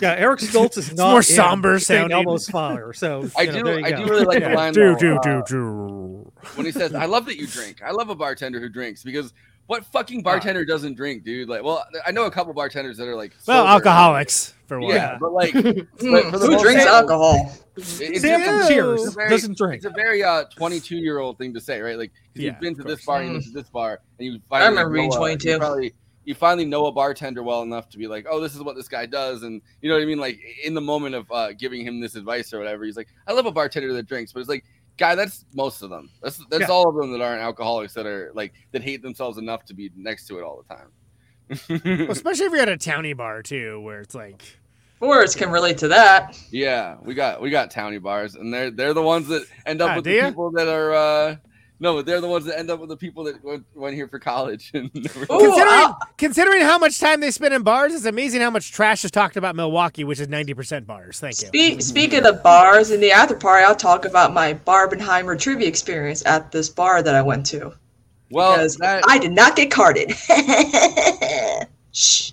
Yeah, 0.00 0.14
Eric 0.18 0.40
Stoltz 0.40 0.76
is 0.76 0.90
It's 0.90 1.00
more 1.00 1.18
in 1.18 1.22
somber 1.22 1.78
St. 1.78 2.10
sounding. 2.10 2.16
Elmo's 2.16 2.48
Fire. 2.48 2.92
So 2.92 3.28
I 3.36 3.42
you 3.42 3.52
know, 3.52 3.58
do. 3.58 3.64
there 3.64 3.78
you 3.78 3.86
I 3.86 3.90
go. 3.92 3.96
do 4.04 4.10
really 4.10 4.24
like 4.24 4.42
the 4.42 4.50
line. 4.50 4.72
Do, 4.72 4.94
though, 4.94 4.98
do, 4.98 5.30
uh, 5.30 5.42
do, 5.42 6.32
when 6.54 6.66
he 6.66 6.72
says, 6.72 6.94
"I 6.94 7.04
love 7.04 7.26
that 7.26 7.36
you 7.36 7.46
drink." 7.46 7.82
I 7.82 7.92
love 7.92 8.08
a 8.08 8.14
bartender 8.14 8.58
who 8.58 8.68
drinks 8.68 9.02
because 9.04 9.32
what 9.72 9.84
fucking 9.86 10.22
bartender 10.22 10.64
doesn't 10.66 10.94
drink, 10.96 11.24
dude? 11.24 11.48
Like, 11.48 11.62
well, 11.64 11.82
I 12.06 12.10
know 12.10 12.26
a 12.26 12.30
couple 12.30 12.52
bartenders 12.52 12.98
that 12.98 13.08
are 13.08 13.16
like, 13.16 13.32
Well, 13.48 13.66
alcoholics 13.66 14.52
for 14.66 14.78
one. 14.80 14.94
Yeah, 14.94 15.16
but 15.18 15.32
like, 15.32 15.52
but 15.54 15.64
Mm, 15.64 16.30
for 16.30 16.38
the 16.38 16.46
who 16.46 16.58
drinks 16.62 16.84
part, 16.84 16.94
alcohol? 17.02 17.50
it- 17.76 18.00
It's 18.00 18.20
Sam 18.20 18.42
from 18.42 18.68
Cheers 18.68 19.06
a 19.06 19.10
very- 19.12 19.30
doesn't 19.30 19.56
drink. 19.56 19.76
It's 19.76 19.86
a 19.86 19.90
very 19.90 20.22
uh 20.22 20.44
22 20.54 20.96
year 20.96 21.18
old 21.20 21.38
thing 21.38 21.54
to 21.54 21.60
say, 21.60 21.80
right? 21.80 21.96
Like, 21.96 22.12
Yeah, 22.34 22.50
you've 22.50 22.60
been 22.60 22.74
to 22.74 22.82
of 22.82 22.86
this 22.86 23.04
course. 23.04 23.06
bar, 23.06 23.22
you 23.24 23.30
Mm. 23.30 23.32
went 23.32 23.44
to 23.44 23.50
this 23.52 23.70
bar, 23.70 24.00
and 24.18 24.26
you 24.34 24.40
I 24.50 24.66
remember 24.68 24.92
being 24.92 25.10
22. 25.10 25.48
You 25.48 25.58
probably 25.58 25.94
you 26.24 26.34
finally 26.36 26.66
know 26.66 26.86
a 26.86 26.92
bartender 26.92 27.42
well 27.42 27.62
enough 27.62 27.88
to 27.88 27.98
be 27.98 28.06
like, 28.06 28.26
oh, 28.30 28.38
this 28.40 28.54
is 28.54 28.62
what 28.62 28.76
this 28.76 28.86
guy 28.88 29.06
does, 29.06 29.42
and 29.42 29.60
you 29.80 29.88
know 29.88 29.96
what 29.96 30.02
I 30.02 30.06
mean. 30.06 30.18
Like 30.18 30.38
in 30.62 30.74
the 30.74 30.80
moment 30.82 31.14
of 31.14 31.32
uh, 31.32 31.52
giving 31.52 31.84
him 31.84 31.98
this 32.00 32.14
advice 32.14 32.52
or 32.52 32.58
whatever, 32.58 32.84
he's 32.84 32.96
like, 32.96 33.08
I 33.26 33.32
love 33.32 33.46
a 33.46 33.50
bartender 33.52 33.92
that 33.94 34.06
drinks, 34.06 34.32
but 34.34 34.40
it's 34.40 34.48
like. 34.50 34.64
Guy, 34.98 35.14
that's 35.14 35.44
most 35.54 35.82
of 35.82 35.90
them. 35.90 36.10
That's 36.22 36.38
that's 36.50 36.62
Yeah. 36.62 36.66
all 36.68 36.88
of 36.88 36.94
them 36.96 37.12
that 37.12 37.20
aren't 37.20 37.40
alcoholics 37.42 37.94
that 37.94 38.06
are 38.06 38.30
like 38.34 38.52
that 38.72 38.82
hate 38.82 39.02
themselves 39.02 39.38
enough 39.38 39.64
to 39.66 39.74
be 39.74 39.90
next 39.96 40.26
to 40.28 40.38
it 40.38 40.42
all 40.42 40.62
the 40.66 40.74
time. 40.74 40.88
Well, 41.98 42.10
especially 42.10 42.46
if 42.46 42.52
you're 42.52 42.60
at 42.62 42.68
a 42.68 42.76
towny 42.76 43.12
bar 43.14 43.42
too, 43.42 43.80
where 43.80 44.00
it's 44.00 44.14
like, 44.14 44.42
Words 45.00 45.34
can 45.34 45.50
relate 45.50 45.78
to 45.78 45.88
that. 45.88 46.38
Yeah, 46.50 46.96
we 47.02 47.14
got 47.14 47.42
we 47.42 47.50
got 47.50 47.70
towny 47.70 47.98
bars, 47.98 48.36
and 48.36 48.52
they're 48.54 48.70
they're 48.70 48.94
the 48.94 49.02
ones 49.02 49.26
that 49.28 49.44
end 49.66 49.82
up 49.82 49.90
Ah, 49.90 49.96
with 49.96 50.04
the 50.04 50.14
ya? 50.14 50.28
people 50.28 50.50
that 50.52 50.68
are 50.68 50.92
uh 50.94 51.36
no, 51.82 51.96
but 51.96 52.06
they're 52.06 52.20
the 52.20 52.28
ones 52.28 52.44
that 52.46 52.58
end 52.58 52.70
up 52.70 52.78
with 52.80 52.88
the 52.88 52.96
people 52.96 53.24
that 53.24 53.42
went, 53.44 53.66
went 53.74 53.94
here 53.96 54.06
for 54.06 54.18
college. 54.20 54.70
And 54.72 54.86
Ooh, 54.96 55.00
considering, 55.28 55.66
I'll- 55.68 55.98
considering 56.16 56.62
how 56.62 56.78
much 56.78 56.98
time 57.00 57.18
they 57.20 57.30
spend 57.32 57.52
in 57.52 57.62
bars, 57.62 57.92
it's 57.92 58.04
amazing 58.06 58.40
how 58.40 58.50
much 58.50 58.70
trash 58.72 59.04
is 59.04 59.10
talked 59.10 59.36
about 59.36 59.56
Milwaukee, 59.56 60.04
which 60.04 60.20
is 60.20 60.28
90% 60.28 60.86
bars. 60.86 61.18
Thank 61.20 61.42
you. 61.42 61.48
Speak, 61.48 61.82
speaking 61.82 62.24
of 62.24 62.42
bars, 62.42 62.90
in 62.92 63.00
the 63.00 63.10
after 63.12 63.34
party, 63.34 63.64
I'll 63.66 63.74
talk 63.74 64.04
about 64.04 64.32
my 64.32 64.54
Barbenheimer 64.54 65.38
trivia 65.38 65.66
experience 65.66 66.24
at 66.24 66.52
this 66.52 66.68
bar 66.68 67.02
that 67.02 67.14
I 67.16 67.22
went 67.22 67.44
to. 67.46 67.74
well, 68.30 68.52
Because 68.52 68.76
that, 68.76 69.02
I 69.08 69.18
did 69.18 69.32
not 69.32 69.56
get 69.56 69.70
carded. 69.72 70.12
Shh. 71.92 72.30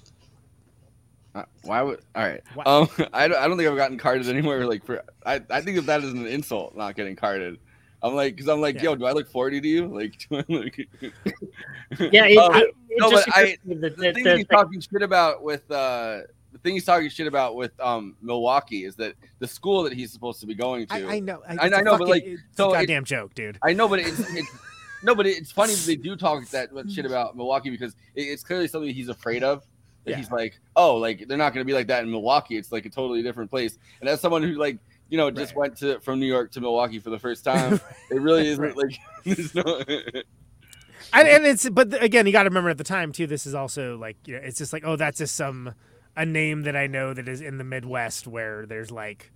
uh, 1.36 1.44
why 1.64 1.82
would 1.82 2.00
all 2.16 2.24
right? 2.24 2.42
Why- 2.54 2.64
Um, 2.66 2.88
I 3.14 3.28
don't, 3.28 3.38
I 3.40 3.48
don't 3.48 3.58
think 3.58 3.70
I've 3.70 3.76
gotten 3.76 3.98
carded 3.98 4.30
anywhere. 4.30 4.66
Like 4.66 4.86
for 4.86 5.04
I, 5.26 5.42
I 5.50 5.62
think 5.62 5.78
of 5.78 5.86
that 5.88 6.04
as 6.04 6.12
an 6.14 6.26
insult, 6.28 6.76
not 6.78 6.96
getting 6.96 7.16
carded. 7.16 7.58
I'm 8.02 8.16
like, 8.16 8.36
because 8.36 8.48
I'm 8.50 8.62
like, 8.62 8.76
Yeah. 8.76 8.84
yo, 8.84 8.96
do 8.96 9.06
I 9.06 9.12
look 9.12 9.30
40 9.30 9.62
to 9.62 9.68
you? 9.68 9.86
Like, 9.88 10.18
do 10.30 10.38
I 10.38 10.44
look? 10.48 10.76
Yeah, 12.14 12.26
it, 12.26 12.38
Um, 12.38 12.56
it, 12.56 12.76
it 12.90 12.98
no, 13.00 13.10
just 13.12 13.26
but 13.28 13.38
I- 13.38 13.42
occurred 13.42 13.60
to 13.68 13.76
the 13.76 13.90
thing 13.90 14.14
that- 14.14 14.24
that 14.24 14.38
he's 14.38 14.48
talking 14.48 14.80
shit 14.80 15.02
about 15.02 15.44
with 15.44 15.70
uh 15.72 16.22
the 16.52 16.58
thing 16.64 16.74
he's 16.74 16.86
talking 16.86 17.10
shit 17.10 17.28
about 17.28 17.56
with 17.56 17.78
um 17.80 18.16
Milwaukee 18.22 18.86
is 18.86 18.96
that 18.96 19.16
the 19.40 19.48
school 19.48 19.84
that 19.84 19.94
he's 19.94 20.12
supposed 20.12 20.40
to 20.42 20.48
be 20.48 20.56
going 20.56 20.88
to. 20.88 20.94
I, 20.94 21.16
I 21.16 21.20
know. 21.20 21.42
I- 21.48 21.54
it's 21.66 21.76
I 21.76 21.80
a 21.80 21.84
know, 21.84 21.98
but, 21.98 22.08
like, 22.08 22.24
it's 22.24 22.42
so 22.56 22.70
a 22.70 22.74
it- 22.74 22.82
goddamn 22.82 23.06
joke, 23.06 23.34
dude. 23.36 23.58
I 23.64 23.74
know, 23.74 23.88
but 23.88 24.00
it's, 24.00 24.20
it's 24.34 24.50
no, 25.04 25.14
but 25.16 25.26
it's 25.28 25.52
funny 25.52 25.74
that 25.74 25.86
they 25.86 25.96
do 25.96 26.16
talk 26.16 26.48
that 26.50 26.70
shit 26.92 27.06
about 27.06 27.36
Milwaukee 27.36 27.70
because 27.70 27.96
it's 28.16 28.44
clearly 28.44 28.68
something 28.68 28.94
he's 28.94 29.10
afraid 29.10 29.44
of. 29.44 29.64
That 30.06 30.12
Yeah. 30.12 30.18
he's 30.18 30.32
like, 30.32 30.60
oh, 30.78 30.96
like 30.96 31.28
they're 31.28 31.38
not 31.38 31.54
going 31.54 31.62
to 31.66 31.68
be 31.68 31.74
like 31.74 31.88
that 31.88 32.04
in 32.04 32.10
Milwaukee. 32.12 32.56
It's 32.58 32.72
like 32.72 32.86
a 32.86 32.90
totally 32.90 33.22
different 33.22 33.50
place. 33.50 33.78
And 34.00 34.10
as 34.10 34.22
someone 34.22 34.42
who 34.44 34.54
like 34.54 34.78
you 35.10 35.18
know 35.18 35.32
just 35.32 35.52
Right. 35.54 35.58
went 35.62 35.78
to 35.78 36.00
from 36.00 36.20
New 36.20 36.26
York 36.28 36.52
to 36.54 36.62
Milwaukee 36.62 37.00
for 37.00 37.10
the 37.10 37.20
first 37.20 37.44
time, 37.52 37.80
it 38.12 38.22
really 38.22 38.48
isn't 38.48 38.64
Right. 38.64 38.78
like 38.78 39.00
there's 39.26 39.54
no. 39.56 39.64
and, 41.14 41.28
and 41.28 41.46
it's 41.46 41.70
but 41.70 42.02
again 42.04 42.26
you 42.26 42.32
got 42.32 42.44
to 42.44 42.50
remember 42.50 42.70
at 42.70 42.78
the 42.78 42.84
time 42.84 43.12
too 43.12 43.26
this 43.28 43.46
is 43.46 43.56
also 43.56 43.98
like 43.98 44.18
you 44.26 44.36
know 44.36 44.42
it's 44.44 44.58
just 44.58 44.74
like 44.74 44.84
oh 44.86 44.96
that's 44.96 45.18
just 45.18 45.36
some 45.36 45.74
a 46.16 46.26
name 46.26 46.64
that 46.64 46.76
i 46.76 46.86
know 46.88 47.14
that 47.14 47.28
is 47.28 47.42
in 47.42 47.58
the 47.58 47.64
midwest 47.64 48.28
where 48.28 48.66
there's 48.66 48.92
like 48.92 49.32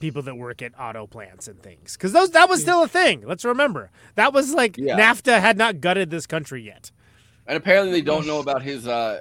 people 0.00 0.22
that 0.22 0.34
work 0.36 0.62
at 0.62 0.72
auto 0.80 1.06
plants 1.06 1.46
and 1.46 1.62
things 1.62 1.96
because 1.96 2.12
those 2.12 2.30
that 2.30 2.48
was 2.48 2.60
still 2.60 2.82
a 2.82 2.88
thing 2.88 3.22
let's 3.26 3.44
remember 3.44 3.90
that 4.16 4.32
was 4.32 4.52
like 4.52 4.76
Yeah. 4.76 4.98
nafta 4.98 5.40
had 5.40 5.56
not 5.56 5.80
gutted 5.80 6.10
this 6.10 6.26
country 6.26 6.62
yet 6.62 6.90
And 7.46 7.56
apparently 7.56 7.92
they 7.92 8.00
don't 8.00 8.26
know 8.26 8.40
about 8.40 8.62
his 8.62 8.88
uh 8.88 9.20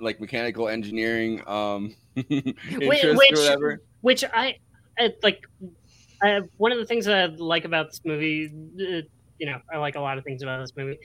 like 0.00 0.20
mechanical 0.20 0.68
engineering 0.68 1.42
um 1.46 1.94
interest 2.16 2.86
which, 2.88 3.04
or 3.04 3.14
whatever. 3.36 3.82
which 4.00 4.24
I, 4.32 4.58
I 4.98 5.12
like. 5.22 5.40
I, 6.22 6.40
one 6.56 6.72
of 6.72 6.78
the 6.78 6.86
things 6.86 7.04
that 7.06 7.16
I 7.16 7.26
like 7.34 7.64
about 7.64 7.88
this 7.90 8.00
movie, 8.04 8.46
uh, 8.46 9.02
you 9.38 9.46
know, 9.46 9.58
I 9.72 9.78
like 9.78 9.96
a 9.96 10.00
lot 10.00 10.16
of 10.16 10.24
things 10.24 10.42
about 10.42 10.60
this 10.60 10.72
movie. 10.76 10.98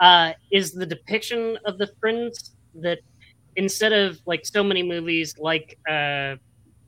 uh, 0.00 0.32
is 0.52 0.72
the 0.72 0.86
depiction 0.86 1.56
of 1.64 1.78
the 1.78 1.88
friends 2.00 2.54
that 2.74 2.98
instead 3.56 3.92
of 3.92 4.18
like 4.26 4.44
so 4.46 4.62
many 4.62 4.82
movies 4.82 5.34
like 5.38 5.78
uh, 5.88 6.36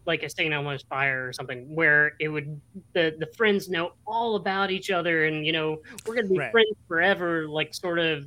like 0.07 0.23
a 0.23 0.29
St. 0.31 0.53
Elmo's 0.53 0.83
Fire 0.89 1.29
or 1.29 1.33
something, 1.33 1.75
where 1.75 2.13
it 2.21 2.29
would 2.29 2.61
the 2.95 3.15
the 3.19 3.27
friends 3.37 3.69
know 3.69 3.93
all 4.07 4.37
about 4.37 4.71
each 4.71 4.91
other 4.91 5.25
and 5.27 5.47
you 5.47 5.53
know 5.53 5.79
we're 6.07 6.15
gonna 6.17 6.29
be 6.29 6.39
Right. 6.39 6.53
friends 6.53 6.77
forever, 6.89 7.49
like 7.49 7.73
sort 7.75 7.99
of 7.99 8.25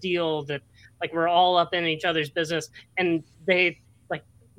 deal 0.00 0.44
that 0.44 0.62
like 1.00 1.12
we're 1.14 1.28
all 1.28 1.56
up 1.56 1.72
in 1.74 1.84
each 1.86 2.04
other's 2.04 2.30
business, 2.30 2.68
and 2.98 3.22
they 3.46 3.78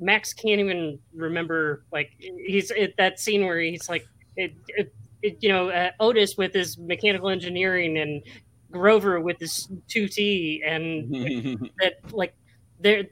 Max 0.00 0.32
can't 0.32 0.60
even 0.60 0.98
remember 1.14 1.84
like 1.92 2.12
he's 2.18 2.70
it, 2.70 2.94
that 2.98 3.18
scene 3.18 3.44
where 3.44 3.58
he's 3.58 3.88
like 3.88 4.06
it, 4.36 4.54
it, 4.68 4.94
it 5.22 5.36
you 5.40 5.48
know 5.48 5.70
uh, 5.70 5.90
Otis 6.00 6.36
with 6.36 6.52
his 6.54 6.78
mechanical 6.78 7.28
engineering 7.28 7.98
and 7.98 8.22
Grover 8.70 9.20
with 9.20 9.38
his 9.38 9.68
two 9.88 10.08
T 10.08 10.62
and 10.64 11.12
that 11.80 11.94
like 12.12 12.34
they're 12.80 13.04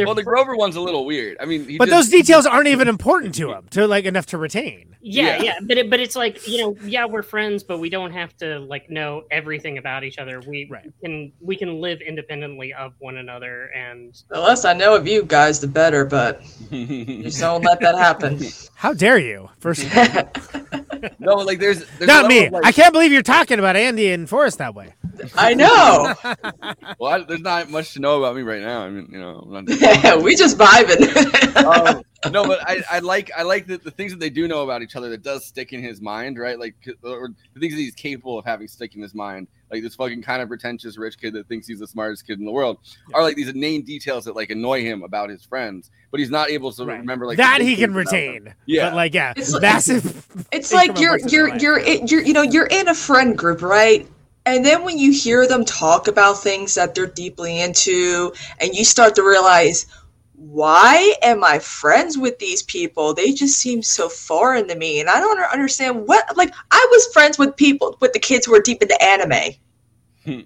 they're 0.00 0.06
well, 0.06 0.14
the 0.14 0.22
Grover 0.22 0.56
one's 0.56 0.76
a 0.76 0.80
little 0.80 1.04
weird. 1.06 1.36
I 1.40 1.44
mean, 1.44 1.68
he 1.68 1.78
But 1.78 1.88
just- 1.88 2.10
those 2.10 2.20
details 2.20 2.46
aren't 2.46 2.68
even 2.68 2.88
important 2.88 3.34
to 3.36 3.52
him 3.52 3.66
to 3.70 3.86
like 3.86 4.04
enough 4.04 4.26
to 4.26 4.38
retain. 4.38 4.96
Yeah, 5.02 5.36
Yeah. 5.36 5.42
yeah, 5.42 5.54
but 5.62 5.78
it, 5.78 5.88
but 5.90 5.98
it's 6.00 6.14
like 6.16 6.46
you 6.46 6.58
know, 6.58 6.76
yeah, 6.84 7.06
we're 7.06 7.22
friends, 7.22 7.62
but 7.62 7.78
we 7.78 7.88
don't 7.88 8.10
have 8.12 8.36
to 8.38 8.58
like 8.60 8.90
know 8.90 9.22
everything 9.30 9.78
about 9.78 10.04
each 10.04 10.18
other. 10.18 10.42
We 10.46 10.70
can 11.02 11.32
we 11.40 11.56
can 11.56 11.80
live 11.80 12.00
independently 12.02 12.74
of 12.74 12.92
one 12.98 13.16
another, 13.16 13.66
and 13.74 14.14
The 14.28 14.40
less 14.40 14.64
I 14.66 14.74
know 14.74 14.94
of 14.94 15.06
you 15.06 15.22
guys, 15.24 15.58
the 15.60 15.68
better. 15.68 16.04
But 16.04 16.42
just 16.70 17.40
don't 17.40 17.64
let 17.64 17.80
that 17.80 17.96
happen. 17.96 18.40
How 18.74 18.92
dare 18.92 19.18
you? 19.18 19.48
First, 19.58 19.86
no, 21.18 21.34
like 21.36 21.58
there's, 21.58 21.84
there's 21.98 22.08
not 22.08 22.26
me. 22.26 22.46
of, 22.46 22.52
like- 22.52 22.64
I 22.64 22.72
can't 22.72 22.92
believe 22.92 23.12
you're 23.12 23.22
talking 23.22 23.58
about 23.58 23.76
Andy 23.76 24.10
and 24.10 24.28
Forrest 24.28 24.58
that 24.58 24.74
way. 24.74 24.94
I 25.36 25.54
know. 25.54 26.14
Well, 26.98 27.12
I, 27.12 27.24
there's 27.24 27.40
not 27.40 27.70
much 27.70 27.94
to 27.94 28.00
know 28.00 28.18
about 28.22 28.36
me 28.36 28.42
right 28.42 28.60
now. 28.60 28.82
I 28.82 28.90
mean, 28.90 29.08
you 29.10 29.18
know, 29.18 29.46
I'm 29.54 29.64
not, 29.64 30.22
we 30.22 30.36
just 30.36 30.58
vibing. 30.58 31.56
um, 31.64 32.02
no, 32.32 32.44
but 32.46 32.60
I, 32.68 32.82
I 32.90 32.98
like 32.98 33.30
I 33.36 33.42
like 33.42 33.66
the, 33.66 33.78
the 33.78 33.90
things 33.90 34.12
that 34.12 34.20
they 34.20 34.28
do 34.28 34.46
know 34.48 34.62
about 34.62 34.82
each 34.82 34.96
other 34.96 35.08
that 35.10 35.22
does 35.22 35.46
stick 35.46 35.72
in 35.72 35.82
his 35.82 36.00
mind, 36.00 36.38
right? 36.38 36.58
Like 36.58 36.74
or 37.02 37.30
the 37.54 37.60
things 37.60 37.74
that 37.74 37.80
he's 37.80 37.94
capable 37.94 38.38
of 38.38 38.44
having 38.44 38.68
stick 38.68 38.94
in 38.96 39.02
his 39.02 39.14
mind, 39.14 39.48
like 39.70 39.82
this 39.82 39.94
fucking 39.94 40.22
kind 40.22 40.42
of 40.42 40.48
pretentious 40.48 40.96
rich 40.98 41.18
kid 41.18 41.34
that 41.34 41.46
thinks 41.48 41.66
he's 41.66 41.78
the 41.80 41.86
smartest 41.86 42.26
kid 42.26 42.38
in 42.38 42.44
the 42.44 42.52
world, 42.52 42.78
are 43.14 43.22
like 43.22 43.36
these 43.36 43.48
inane 43.48 43.82
details 43.82 44.24
that 44.24 44.34
like 44.36 44.50
annoy 44.50 44.82
him 44.82 45.02
about 45.02 45.30
his 45.30 45.44
friends, 45.44 45.90
but 46.10 46.20
he's 46.20 46.30
not 46.30 46.50
able 46.50 46.72
to 46.72 46.84
remember 46.84 47.26
like 47.26 47.36
that 47.38 47.60
he 47.60 47.76
can 47.76 47.92
things 47.94 48.08
about 48.08 48.10
them. 48.10 48.34
retain. 48.44 48.54
Yeah, 48.66 48.90
but 48.90 48.96
like 48.96 49.14
yeah, 49.14 49.32
It's 49.36 49.52
like- 49.52 49.62
massive. 49.62 50.26
It's 50.52 50.72
like 50.80 50.98
you're 50.98 51.18
you're 51.28 51.56
you're 51.58 51.78
in- 51.78 52.06
you're 52.06 52.22
you 52.22 52.32
know 52.32 52.42
you're 52.42 52.66
in 52.66 52.88
a 52.88 52.94
friend 52.94 53.36
group, 53.36 53.62
right? 53.62 54.06
And 54.46 54.64
then 54.64 54.84
when 54.84 54.98
you 54.98 55.12
hear 55.12 55.46
them 55.46 55.64
talk 55.66 56.08
about 56.08 56.34
things 56.42 56.74
that 56.74 56.94
they're 56.94 57.06
deeply 57.06 57.60
into, 57.60 58.32
and 58.58 58.72
you 58.74 58.84
start 58.86 59.14
to 59.16 59.22
realize, 59.22 59.84
why 60.40 61.14
am 61.20 61.44
I 61.44 61.58
friends 61.58 62.16
with 62.16 62.38
these 62.38 62.62
people? 62.62 63.12
They 63.12 63.32
just 63.32 63.58
seem 63.58 63.82
so 63.82 64.08
foreign 64.08 64.66
to 64.68 64.74
me, 64.74 64.98
and 64.98 65.10
I 65.10 65.20
don't 65.20 65.38
understand 65.52 66.08
what. 66.08 66.34
Like 66.34 66.54
I 66.70 66.88
was 66.90 67.12
friends 67.12 67.38
with 67.38 67.54
people 67.56 67.98
with 68.00 68.14
the 68.14 68.18
kids 68.18 68.46
who 68.46 68.52
were 68.52 68.60
deep 68.60 68.80
into 68.80 69.00
anime. 69.02 69.52
Hmm. 70.24 70.40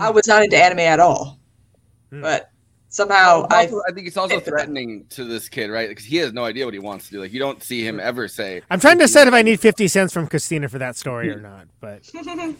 I 0.00 0.10
was 0.10 0.26
not 0.26 0.42
into 0.42 0.56
anime 0.56 0.80
at 0.80 0.98
all, 0.98 1.38
hmm. 2.10 2.22
but 2.22 2.50
somehow 2.88 3.46
Well, 3.48 3.82
I 3.86 3.90
I 3.90 3.94
think 3.94 4.08
it's 4.08 4.16
also 4.16 4.40
threatening 4.40 5.06
to 5.10 5.24
this 5.24 5.48
kid, 5.48 5.70
right? 5.70 5.88
Because 5.88 6.04
he 6.04 6.16
has 6.16 6.32
no 6.32 6.44
idea 6.44 6.64
what 6.64 6.74
he 6.74 6.80
wants 6.80 7.06
to 7.06 7.12
do. 7.12 7.20
Like 7.20 7.32
you 7.32 7.38
don't 7.38 7.62
see 7.62 7.86
him 7.86 7.96
hmm. 7.96 8.00
ever 8.00 8.26
say. 8.26 8.62
I'm 8.68 8.80
trying 8.80 8.98
to 8.98 9.04
decide 9.04 9.28
if 9.28 9.34
I 9.34 9.42
need 9.42 9.60
50 9.60 9.86
cents 9.86 10.12
from 10.12 10.26
Kristina 10.26 10.68
for 10.68 10.80
that 10.80 10.96
story 10.96 11.30
or 11.30 11.40
not, 11.40 11.68
but 11.78 12.02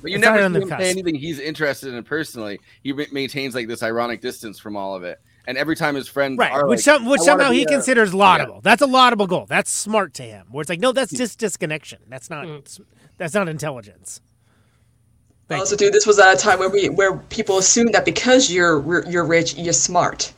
But 0.02 0.10
you 0.12 0.18
never 0.18 0.38
see 0.38 0.60
him 0.62 0.68
say 0.68 0.90
anything 0.90 1.16
he's 1.16 1.40
interested 1.40 1.94
in 1.94 2.04
personally. 2.04 2.60
He 2.84 2.92
maintains 2.92 3.56
like 3.56 3.66
this 3.66 3.82
ironic 3.82 4.20
distance 4.20 4.60
from 4.60 4.76
all 4.76 4.94
of 4.94 5.02
it. 5.02 5.20
And 5.46 5.56
every 5.56 5.76
time 5.76 5.94
his 5.94 6.08
friends 6.08 6.38
Right, 6.38 6.50
are 6.50 6.66
which 6.66 6.78
like, 6.78 6.84
some, 6.84 7.06
which 7.06 7.20
somehow 7.20 7.52
he 7.52 7.62
a-" 7.62 7.66
considers 7.66 8.12
laudable. 8.12 8.60
That's 8.62 8.82
a 8.82 8.86
laudable 8.86 9.26
goal. 9.26 9.46
That's 9.46 9.70
smart 9.70 10.14
to 10.14 10.22
him. 10.22 10.46
Where 10.50 10.60
it's 10.60 10.68
like, 10.68 10.80
no, 10.80 10.92
that's 10.92 11.12
hmm. 11.12 11.18
just 11.18 11.38
disconnection. 11.38 12.00
That's 12.08 12.28
not 12.28 12.78
that's 13.18 13.34
not 13.34 13.48
intelligence. 13.48 14.20
also, 15.50 15.76
dude, 15.76 15.92
this 15.92 16.06
was 16.06 16.18
at 16.18 16.34
a 16.34 16.36
time 16.36 16.58
where 16.58 16.68
we 16.68 16.88
where 16.88 17.16
people 17.16 17.58
assume 17.58 17.92
that 17.92 18.04
because 18.04 18.50
you're 18.50 19.08
you're 19.08 19.24
rich, 19.24 19.54
you're 19.56 19.72
smart. 19.72 20.32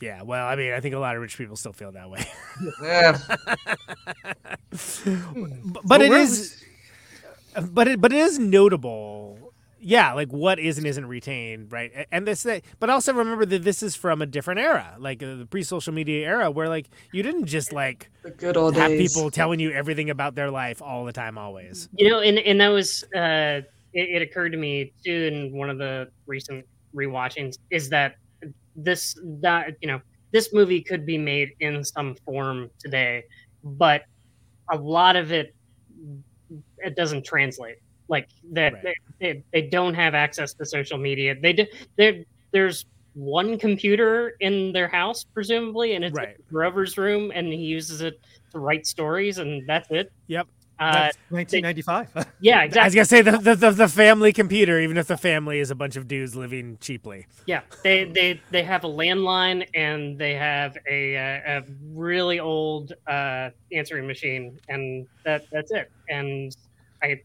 Yeah, 0.00 0.22
well, 0.22 0.46
I 0.46 0.54
mean, 0.54 0.72
I 0.72 0.80
think 0.80 0.94
a 0.94 0.98
lot 0.98 1.16
of 1.16 1.22
rich 1.22 1.36
people 1.36 1.56
still 1.56 1.72
feel 1.72 1.90
that 1.92 2.08
way. 2.08 2.24
Yeah. 2.82 3.18
but, 4.70 5.82
but 5.84 6.02
it 6.02 6.10
where 6.10 6.20
is, 6.20 6.64
but 7.72 7.88
it 7.88 8.00
but 8.00 8.12
it 8.12 8.18
is 8.18 8.38
notable. 8.38 9.47
Yeah, 9.80 10.12
like 10.14 10.32
what 10.32 10.58
is 10.58 10.78
and 10.78 10.86
isn't 10.86 11.06
retained, 11.06 11.72
right? 11.72 12.06
And 12.10 12.26
this, 12.26 12.46
but 12.78 12.90
also 12.90 13.12
remember 13.12 13.46
that 13.46 13.62
this 13.62 13.82
is 13.82 13.94
from 13.94 14.22
a 14.22 14.26
different 14.26 14.60
era, 14.60 14.96
like 14.98 15.22
uh, 15.22 15.36
the 15.36 15.46
pre-social 15.46 15.92
media 15.92 16.26
era, 16.26 16.50
where 16.50 16.68
like 16.68 16.88
you 17.12 17.22
didn't 17.22 17.46
just 17.46 17.72
like 17.72 18.10
the 18.22 18.30
good 18.30 18.56
old 18.56 18.76
have 18.76 18.90
days. 18.90 19.14
people 19.14 19.30
telling 19.30 19.60
you 19.60 19.70
everything 19.70 20.10
about 20.10 20.34
their 20.34 20.50
life 20.50 20.82
all 20.82 21.04
the 21.04 21.12
time, 21.12 21.38
always. 21.38 21.88
you 21.96 22.08
know, 22.08 22.20
and 22.20 22.38
and 22.38 22.60
that 22.60 22.68
was 22.68 23.04
uh, 23.14 23.60
it, 23.92 24.16
it 24.16 24.22
occurred 24.22 24.50
to 24.50 24.58
me 24.58 24.92
too 25.04 25.30
in 25.32 25.56
one 25.56 25.70
of 25.70 25.78
the 25.78 26.08
recent 26.26 26.64
rewatchings 26.94 27.58
is 27.70 27.88
that 27.90 28.16
this 28.74 29.18
that 29.40 29.74
you 29.80 29.88
know 29.88 30.00
this 30.32 30.52
movie 30.52 30.80
could 30.80 31.06
be 31.06 31.18
made 31.18 31.50
in 31.60 31.84
some 31.84 32.14
form 32.24 32.70
today, 32.78 33.24
but 33.62 34.02
a 34.70 34.76
lot 34.76 35.16
of 35.16 35.32
it 35.32 35.54
it 36.78 36.96
doesn't 36.96 37.24
translate 37.24 37.76
like 38.08 38.28
that 38.52 38.82
they, 38.82 38.94
they, 39.20 39.42
they 39.52 39.62
don't 39.62 39.94
have 39.94 40.14
access 40.14 40.52
to 40.54 40.64
social 40.64 40.98
media 40.98 41.34
they 41.40 41.52
do 41.52 41.66
there's 42.52 42.86
one 43.14 43.58
computer 43.58 44.34
in 44.40 44.72
their 44.72 44.88
house 44.88 45.24
presumably 45.34 45.94
and 45.94 46.04
it's 46.04 46.16
in 46.18 46.34
grover's 46.50 46.96
room 46.96 47.32
and 47.34 47.48
he 47.52 47.58
uses 47.58 48.00
it 48.00 48.20
to 48.52 48.58
write 48.58 48.86
stories 48.86 49.38
and 49.38 49.66
that's 49.66 49.90
it 49.90 50.10
Yep. 50.28 50.46
uh, 50.78 50.92
That's 50.92 51.18
1995. 51.30 52.26
yeah 52.40 52.62
exactly. 52.62 52.80
I 52.80 52.84
was 52.84 52.94
gonna 52.94 53.04
say 53.04 53.22
the, 53.22 53.38
the 53.38 53.54
the 53.56 53.70
the 53.72 53.88
family 53.88 54.32
computer, 54.32 54.78
even 54.78 54.96
if 54.96 55.08
the 55.08 55.16
family 55.16 55.58
is 55.58 55.70
a 55.72 55.74
bunch 55.74 55.96
of 55.96 56.06
dudes 56.06 56.36
living 56.36 56.78
cheaply. 56.80 57.26
Yeah, 57.46 57.62
they 57.82 58.04
they 58.04 58.40
they 58.50 58.62
have 58.62 58.84
a 58.84 58.88
landline 58.88 59.66
and 59.74 60.16
they 60.16 60.34
have 60.34 60.78
a 60.88 61.16
a 61.16 61.64
really 61.92 62.38
old 62.38 62.92
uh, 63.08 63.50
answering 63.72 64.06
machine, 64.06 64.60
and 64.68 65.08
that 65.24 65.46
that's 65.50 65.72
it. 65.72 65.90
And 66.08 66.54
I 67.02 67.20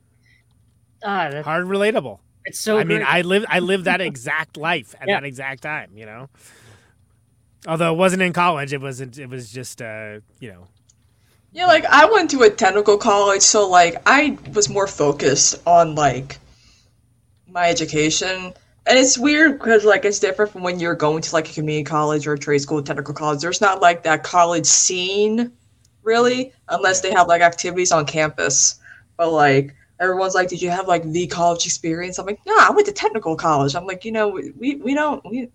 ah, 1.04 1.30
that's, 1.32 1.46
Hard 1.46 1.66
relatable. 1.66 2.20
It's 2.46 2.60
so 2.60 2.78
I 2.78 2.84
mean. 2.84 3.04
I 3.06 3.22
lived 3.22 3.46
I 3.50 3.60
lived 3.60 3.86
that 3.86 4.02
exact 4.12 4.58
life 4.58 4.96
at 5.00 5.08
Yeah. 5.08 5.16
that 5.20 5.26
exact 5.26 5.64
time. 5.64 5.92
You 5.96 6.06
know. 6.06 6.30
Although 7.68 7.94
it 7.94 7.98
wasn't 7.98 8.22
in 8.22 8.34
college, 8.34 8.74
it 8.74 8.82
wasn't. 8.82 9.18
It 9.18 9.30
was 9.30 9.50
just, 9.50 9.82
uh, 9.82 10.20
you 10.42 10.52
know, 10.52 10.68
Yeah, 11.54 11.68
like 11.68 11.86
I 11.86 12.06
went 12.12 12.30
to 12.32 12.42
a 12.42 12.50
technical 12.50 12.98
college, 12.98 13.42
so 13.42 13.70
like 13.70 14.02
I 14.06 14.38
was 14.54 14.68
more 14.70 14.88
focused 14.88 15.56
on 15.66 15.96
like 15.96 16.40
my 17.48 17.70
education. 17.70 18.54
And 18.86 19.00
it's 19.00 19.18
weird 19.18 19.60
because 19.60 19.86
like 19.86 20.04
it's 20.04 20.20
different 20.20 20.52
from 20.52 20.62
when 20.64 20.78
you're 20.80 20.96
going 20.96 21.22
to 21.22 21.34
like 21.34 21.50
a 21.50 21.54
community 21.54 21.86
college 21.86 22.28
or 22.28 22.34
a 22.34 22.38
trade 22.38 22.58
school, 22.60 22.84
technical 22.84 23.14
college. 23.14 23.40
There's 23.40 23.62
not 23.62 23.82
like 23.82 24.04
that 24.04 24.24
college 24.24 24.66
scene, 24.66 25.54
really, 26.02 26.52
unless 26.68 27.00
they 27.00 27.12
have 27.14 27.30
like 27.30 27.42
activities 27.42 27.94
on 27.94 28.06
campus. 28.06 28.78
But 29.16 29.32
like 29.32 29.74
everyone's 30.04 30.36
like, 30.36 30.50
"Did 30.50 30.62
you 30.62 30.70
have 30.70 30.88
like 30.88 31.04
the 31.04 31.28
college 31.28 31.66
experience?" 31.66 32.20
I'm 32.20 32.26
like, 32.26 32.40
"No, 32.46 32.56
I 32.60 32.70
went 32.72 32.86
to 32.88 32.94
technical 32.94 33.36
college." 33.36 33.76
I'm 33.76 33.86
like, 33.86 34.06
you 34.06 34.12
know, 34.12 34.30
we 34.30 34.76
we 34.76 34.94
don't. 34.94 35.24
We, 35.26 35.50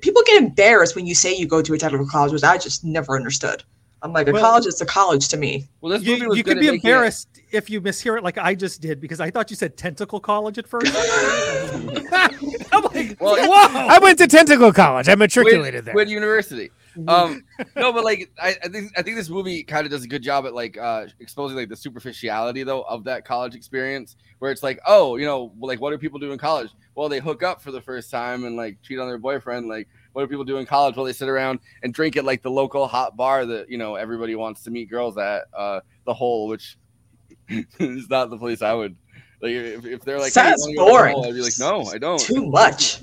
people 0.00 0.22
get 0.26 0.42
embarrassed 0.42 0.96
when 0.96 1.06
you 1.06 1.14
say 1.14 1.34
you 1.34 1.46
go 1.46 1.62
to 1.62 1.74
a 1.74 1.78
technical 1.78 2.06
college, 2.06 2.32
which 2.32 2.44
I 2.44 2.58
just 2.58 2.84
never 2.84 3.16
understood. 3.16 3.62
I'm 4.00 4.12
like, 4.12 4.28
a 4.28 4.32
Well- 4.32 4.42
college 4.42 4.66
is 4.66 4.80
a 4.80 4.86
college 4.86 5.28
to 5.28 5.36
me. 5.36 5.66
Well, 5.80 5.92
this 5.98 6.02
You, 6.02 6.34
you 6.34 6.44
could 6.44 6.60
be 6.60 6.68
embarrassed 6.68 7.28
if 7.50 7.68
you 7.68 7.80
mishear 7.80 8.16
it 8.16 8.22
like 8.22 8.38
I 8.38 8.54
just 8.54 8.80
did 8.80 9.00
because 9.00 9.20
I 9.20 9.30
thought 9.30 9.50
you 9.50 9.56
said 9.56 9.76
tentacle 9.76 10.20
college 10.20 10.58
at 10.58 10.68
first. 10.72 10.86
I'm 12.72 12.82
like, 12.84 13.20
Well, 13.20 13.36
whoa! 13.36 13.86
I 13.88 13.98
went 14.00 14.18
to 14.18 14.26
Tentacle 14.26 14.72
College. 14.72 15.08
I 15.08 15.14
matriculated 15.14 15.84
there. 15.84 15.94
Quinn 15.94 16.08
University. 16.08 16.70
Um, 17.06 17.44
no, 17.76 17.92
but 17.92 18.04
like 18.04 18.30
I, 18.40 18.56
I 18.64 18.68
think 18.68 18.92
I 18.96 19.02
think 19.02 19.16
this 19.16 19.28
movie 19.28 19.62
kind 19.62 19.84
of 19.84 19.90
does 19.90 20.04
a 20.04 20.08
good 20.08 20.22
job 20.22 20.46
at 20.46 20.54
like 20.54 20.76
uh, 20.76 21.06
exposing 21.20 21.56
like 21.56 21.68
the 21.68 21.76
superficiality 21.76 22.62
though 22.62 22.82
of 22.82 23.04
that 23.04 23.24
college 23.24 23.54
experience, 23.54 24.16
where 24.38 24.50
it's 24.50 24.62
like, 24.62 24.80
oh, 24.86 25.16
you 25.16 25.26
know, 25.26 25.52
like 25.60 25.80
what 25.80 25.90
do 25.90 25.98
people 25.98 26.18
do 26.18 26.32
in 26.32 26.38
college? 26.38 26.70
Well, 26.94 27.08
they 27.08 27.20
hook 27.20 27.42
up 27.42 27.62
for 27.62 27.70
the 27.70 27.80
first 27.80 28.10
time 28.10 28.44
and 28.44 28.56
like 28.56 28.78
cheat 28.82 28.98
on 28.98 29.06
their 29.06 29.18
boyfriend. 29.18 29.68
Like, 29.68 29.88
what 30.12 30.22
do 30.22 30.28
people 30.28 30.44
do 30.44 30.56
in 30.56 30.66
college? 30.66 30.96
Well, 30.96 31.04
they 31.04 31.12
sit 31.12 31.28
around 31.28 31.60
and 31.82 31.94
drink 31.94 32.16
at 32.16 32.24
like 32.24 32.42
the 32.42 32.50
local 32.50 32.88
hot 32.88 33.16
bar 33.16 33.46
that 33.46 33.70
you 33.70 33.78
know 33.78 33.94
everybody 33.94 34.34
wants 34.34 34.62
to 34.64 34.70
meet 34.70 34.90
girls 34.90 35.16
at, 35.18 35.44
uh, 35.56 35.80
the 36.06 36.14
Hole, 36.14 36.48
which 36.48 36.76
is 37.48 38.08
not 38.10 38.30
the 38.30 38.38
place 38.38 38.62
I 38.62 38.72
would. 38.72 38.96
Like, 39.40 39.52
if, 39.52 39.86
if 39.86 40.00
they're 40.02 40.18
like, 40.18 40.32
Sounds 40.32 40.66
"Hey, 40.66 40.72
you 40.72 40.78
wanna 40.80 40.90
go 40.90 40.96
to 40.96 40.96
the 40.96 40.98
boring. 40.98 41.14
Hole?" 41.14 41.26
I'd 41.26 41.34
be 41.34 41.40
like, 41.40 41.58
no, 41.60 41.84
I 41.84 41.98
don't. 41.98 42.18
Too 42.18 42.46
much. 42.46 43.02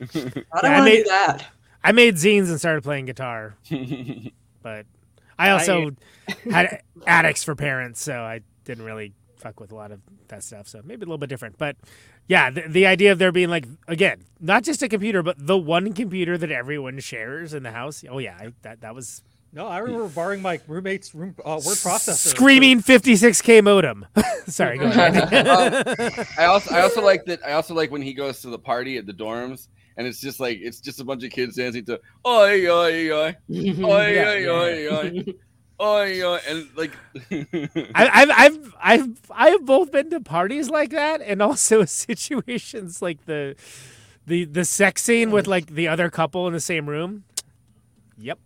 I 0.00 0.06
don't 0.14 0.34
Yeah, 0.34 0.42
I 0.52 0.80
want 0.80 0.86
to 0.86 0.96
do 0.96 1.04
that. 1.04 1.46
I 1.82 1.92
made 1.92 2.16
zines 2.16 2.48
and 2.48 2.58
started 2.58 2.82
playing 2.82 3.06
guitar, 3.06 3.56
but 4.62 4.86
I 5.38 5.50
also 5.50 5.92
had 6.50 6.82
addicts 7.06 7.44
for 7.44 7.54
parents, 7.54 8.02
so 8.02 8.14
I 8.20 8.40
didn't 8.64 8.84
really 8.84 9.12
fuck 9.36 9.60
with 9.60 9.70
a 9.70 9.74
lot 9.74 9.92
of 9.92 10.00
that 10.28 10.42
stuff, 10.42 10.66
so 10.68 10.80
maybe 10.84 11.02
a 11.02 11.06
little 11.06 11.18
bit 11.18 11.28
different. 11.28 11.56
But 11.58 11.76
yeah, 12.26 12.50
the, 12.50 12.62
the 12.62 12.86
idea 12.86 13.12
of 13.12 13.18
there 13.18 13.32
being 13.32 13.48
like 13.48 13.66
again, 13.86 14.24
not 14.40 14.64
just 14.64 14.82
a 14.82 14.88
computer, 14.88 15.22
but 15.22 15.36
the 15.38 15.56
one 15.56 15.92
computer 15.92 16.36
that 16.36 16.50
everyone 16.50 16.98
shares 16.98 17.54
in 17.54 17.62
the 17.62 17.70
house. 17.70 18.04
Oh 18.08 18.18
yeah, 18.18 18.36
I, 18.38 18.52
that 18.62 18.80
that 18.80 18.94
was 18.94 19.22
No, 19.52 19.66
I 19.68 19.78
remember 19.78 20.08
borrowing 20.08 20.42
my 20.42 20.60
roommate's 20.66 21.14
room 21.14 21.34
uh, 21.44 21.60
word 21.64 21.76
processor. 21.78 22.28
screaming 22.28 22.82
56k 22.82 23.62
modem. 23.62 24.06
Sorry, 24.48 24.76
go 24.78 24.86
ahead. 24.86 25.16
Um, 25.46 26.26
I 26.38 26.44
also 26.46 26.74
I 26.74 26.80
also 26.82 27.02
like 27.02 27.24
that 27.26 27.40
I 27.46 27.52
also 27.52 27.74
like 27.74 27.90
when 27.92 28.02
he 28.02 28.12
goes 28.12 28.40
to 28.42 28.48
the 28.48 28.58
party 28.58 28.98
at 28.98 29.06
the 29.06 29.14
dorms 29.14 29.68
and 29.98 30.06
it's 30.06 30.20
just 30.20 30.40
like 30.40 30.58
it's 30.62 30.80
just 30.80 31.00
a 31.00 31.04
bunch 31.04 31.24
of 31.24 31.30
kids 31.30 31.56
dancing 31.56 31.84
to 31.84 32.00
oi 32.26 32.70
oi 32.70 33.10
oi 33.10 33.36
oi 33.50 34.14
Yeah, 34.14 34.32
oi 34.32 34.48
oi 34.48 34.88
oi 34.88 35.34
oi 35.80 36.22
oi 36.22 36.38
and 36.48 36.68
like 36.76 36.92
I, 37.94 38.08
I've 38.14 38.30
I've 38.30 38.74
I've 38.80 39.18
I've 39.30 39.64
both 39.66 39.92
been 39.92 40.08
to 40.10 40.20
parties 40.20 40.70
like 40.70 40.90
that, 40.90 41.20
and 41.20 41.42
also 41.42 41.84
situations 41.84 43.02
like 43.02 43.26
the 43.26 43.56
the 44.26 44.44
the 44.44 44.64
sex 44.64 45.02
scene 45.02 45.30
with 45.30 45.46
like 45.46 45.66
the 45.66 45.88
other 45.88 46.08
couple 46.10 46.46
in 46.46 46.52
the 46.52 46.60
same 46.60 46.88
room. 46.88 47.24
Yep. 48.18 48.38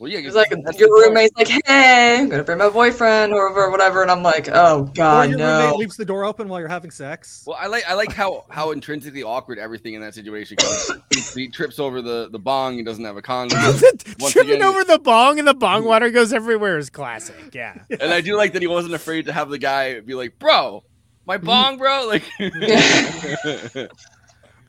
Well 0.00 0.10
yeah 0.10 0.18
It's 0.18 0.34
like 0.34 0.50
your 0.78 0.88
roommate's 0.88 1.36
like, 1.36 1.48
"Hey, 1.66 2.18
I'm 2.18 2.28
gonna 2.30 2.42
bring 2.42 2.58
my 2.58 2.70
boyfriend 2.70 3.32
or 3.34 3.50
or 3.50 3.70
whatever," 3.70 4.00
and 4.02 4.10
I'm 4.10 4.22
like, 4.22 4.48
"Oh 4.48 4.80
Or 4.80 4.92
God, 4.94 5.28
your 5.28 5.38
no!" 5.38 5.60
roommate 5.60 5.76
leaves 5.78 5.96
the 5.96 6.06
door 6.06 6.24
open 6.24 6.48
while 6.48 6.58
you're 6.58 6.68
having 6.68 6.90
sex. 6.90 7.44
Well, 7.46 7.58
I 7.60 7.66
like 7.66 7.84
I 7.86 7.92
like 7.94 8.12
how 8.12 8.46
how 8.48 8.70
intrinsically 8.72 9.22
awkward 9.22 9.58
everything 9.58 9.92
in 9.94 10.00
that 10.00 10.14
situation 10.14 10.56
comes. 10.56 10.90
he, 11.34 11.42
he 11.42 11.48
trips 11.48 11.78
over 11.78 12.00
the 12.00 12.28
the 12.32 12.38
bong. 12.38 12.78
He 12.78 12.82
doesn't 12.82 13.04
have 13.04 13.18
a 13.18 13.22
condom. 13.30 13.58
Once 13.60 14.32
Tripping 14.32 14.54
again, 14.54 14.62
over 14.62 14.82
the 14.84 14.98
bong 14.98 15.38
and 15.38 15.46
the 15.46 15.54
bong 15.54 15.84
water 15.84 16.10
goes 16.10 16.32
everywhere 16.32 16.78
is 16.78 16.88
classic. 16.88 17.36
Yeah. 17.54 17.74
and 17.90 18.12
I 18.12 18.22
do 18.22 18.36
like 18.36 18.54
that 18.54 18.62
he 18.62 18.68
wasn't 18.68 18.94
afraid 18.94 19.26
to 19.26 19.32
have 19.34 19.50
the 19.50 19.58
guy 19.58 20.00
be 20.00 20.14
like, 20.14 20.38
"Bro, 20.38 20.82
my 21.26 21.36
mm. 21.36 21.44
bong, 21.44 21.76
bro." 21.76 22.06
Like, 22.08 22.24
But 22.38 23.90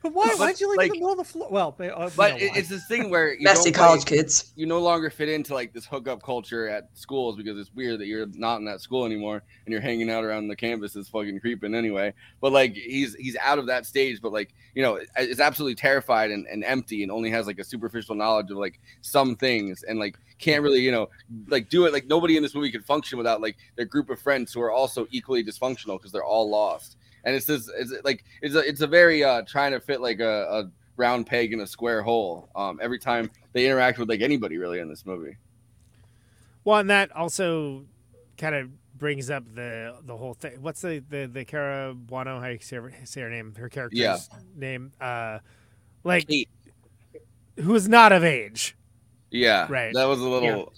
why? 0.02 0.28
But, 0.28 0.38
Why'd 0.38 0.60
you 0.60 0.68
leave 0.70 0.78
like- 0.78 0.86
in 0.88 0.92
the 0.94 0.98
middle 1.00 1.12
of 1.12 1.18
the 1.18 1.24
floor? 1.24 1.48
Well, 1.50 1.76
uh, 1.78 1.84
you 1.84 2.10
but 2.16 2.32
know 2.32 2.36
it, 2.38 2.56
it's 2.56 2.68
this 2.68 2.86
thing 2.86 3.10
where 3.10 3.34
you 3.34 3.44
Messy 3.44 3.70
don't, 3.70 3.80
college 3.80 4.00
like, 4.00 4.06
kids. 4.06 4.52
You 4.56 4.66
no 4.66 4.80
longer 4.80 5.10
fit 5.10 5.28
into 5.28 5.54
like 5.54 5.72
this 5.72 5.86
hookup 5.86 6.22
culture 6.22 6.68
at 6.68 6.88
schools 6.94 7.36
because 7.36 7.58
it's 7.58 7.72
weird 7.74 8.00
that 8.00 8.06
you're 8.06 8.26
not 8.34 8.56
in 8.56 8.64
that 8.64 8.80
school 8.80 9.04
anymore 9.04 9.42
and 9.64 9.72
you're 9.72 9.80
hanging 9.80 10.10
out 10.10 10.24
around 10.24 10.48
the 10.48 10.56
campus 10.56 10.96
is 10.96 11.08
fucking 11.08 11.40
creeping 11.40 11.74
anyway. 11.74 12.12
But 12.40 12.52
like 12.52 12.74
he's 12.74 13.14
he's 13.14 13.36
out 13.36 13.58
of 13.58 13.66
that 13.66 13.86
stage, 13.86 14.20
but 14.20 14.32
like 14.32 14.54
you 14.74 14.82
know 14.82 14.98
is 15.18 15.40
absolutely 15.40 15.76
terrified 15.76 16.30
and, 16.30 16.46
and 16.46 16.64
empty 16.64 17.02
and 17.02 17.12
only 17.12 17.30
has 17.30 17.46
like 17.46 17.58
a 17.58 17.64
superficial 17.64 18.14
knowledge 18.14 18.50
of 18.50 18.56
like 18.56 18.80
some 19.02 19.36
things 19.36 19.82
and 19.84 19.98
like 19.98 20.18
can't 20.38 20.62
really 20.62 20.80
you 20.80 20.90
know 20.90 21.08
like 21.46 21.68
do 21.68 21.86
it 21.86 21.92
like 21.92 22.06
nobody 22.06 22.36
in 22.36 22.42
this 22.42 22.54
movie 22.54 22.72
could 22.72 22.84
function 22.84 23.16
without 23.16 23.40
like 23.40 23.56
their 23.76 23.84
group 23.84 24.10
of 24.10 24.18
friends 24.18 24.52
who 24.52 24.60
are 24.60 24.72
also 24.72 25.06
equally 25.10 25.44
dysfunctional 25.44 25.98
because 25.98 26.10
they're 26.10 26.24
all 26.24 26.50
lost 26.50 26.96
and 27.24 27.34
it's 27.34 27.46
this 27.46 27.70
it's 27.76 27.92
like 28.04 28.24
it's 28.42 28.54
a 28.54 28.58
it's 28.60 28.80
a 28.80 28.86
very 28.86 29.22
uh 29.24 29.42
trying 29.42 29.72
to 29.72 29.80
fit 29.80 30.00
like 30.00 30.20
a, 30.20 30.46
a 30.50 30.70
round 30.96 31.26
peg 31.26 31.52
in 31.52 31.60
a 31.60 31.66
square 31.66 32.02
hole 32.02 32.48
um 32.54 32.78
every 32.82 32.98
time 32.98 33.30
they 33.52 33.66
interact 33.66 33.98
with 33.98 34.08
like 34.08 34.20
anybody 34.20 34.58
really 34.58 34.78
in 34.80 34.88
this 34.88 35.04
movie 35.06 35.36
Well, 36.64 36.78
and 36.78 36.90
that 36.90 37.10
also 37.16 37.84
kind 38.38 38.54
of 38.54 38.70
brings 38.98 39.30
up 39.30 39.44
the 39.54 39.96
the 40.04 40.16
whole 40.16 40.34
thing. 40.34 40.62
What's 40.62 40.80
the 40.80 41.02
the 41.08 41.26
the 41.32 41.44
Cara 41.44 41.92
Buono? 41.94 42.38
How 42.40 42.48
you 42.48 42.58
say 42.60 42.76
her, 42.76 42.92
say 43.04 43.22
her 43.22 43.30
name? 43.30 43.54
Her 43.56 43.68
character's 43.68 43.98
Yeah. 43.98 44.18
name. 44.54 44.92
Uh, 45.00 45.38
like 46.04 46.28
who 47.56 47.74
is 47.74 47.88
not 47.88 48.12
of 48.12 48.22
age. 48.24 48.76
yeah 49.30 49.66
Right. 49.68 49.92
that 49.94 50.04
was 50.04 50.20
a 50.20 50.28
little 50.28 50.72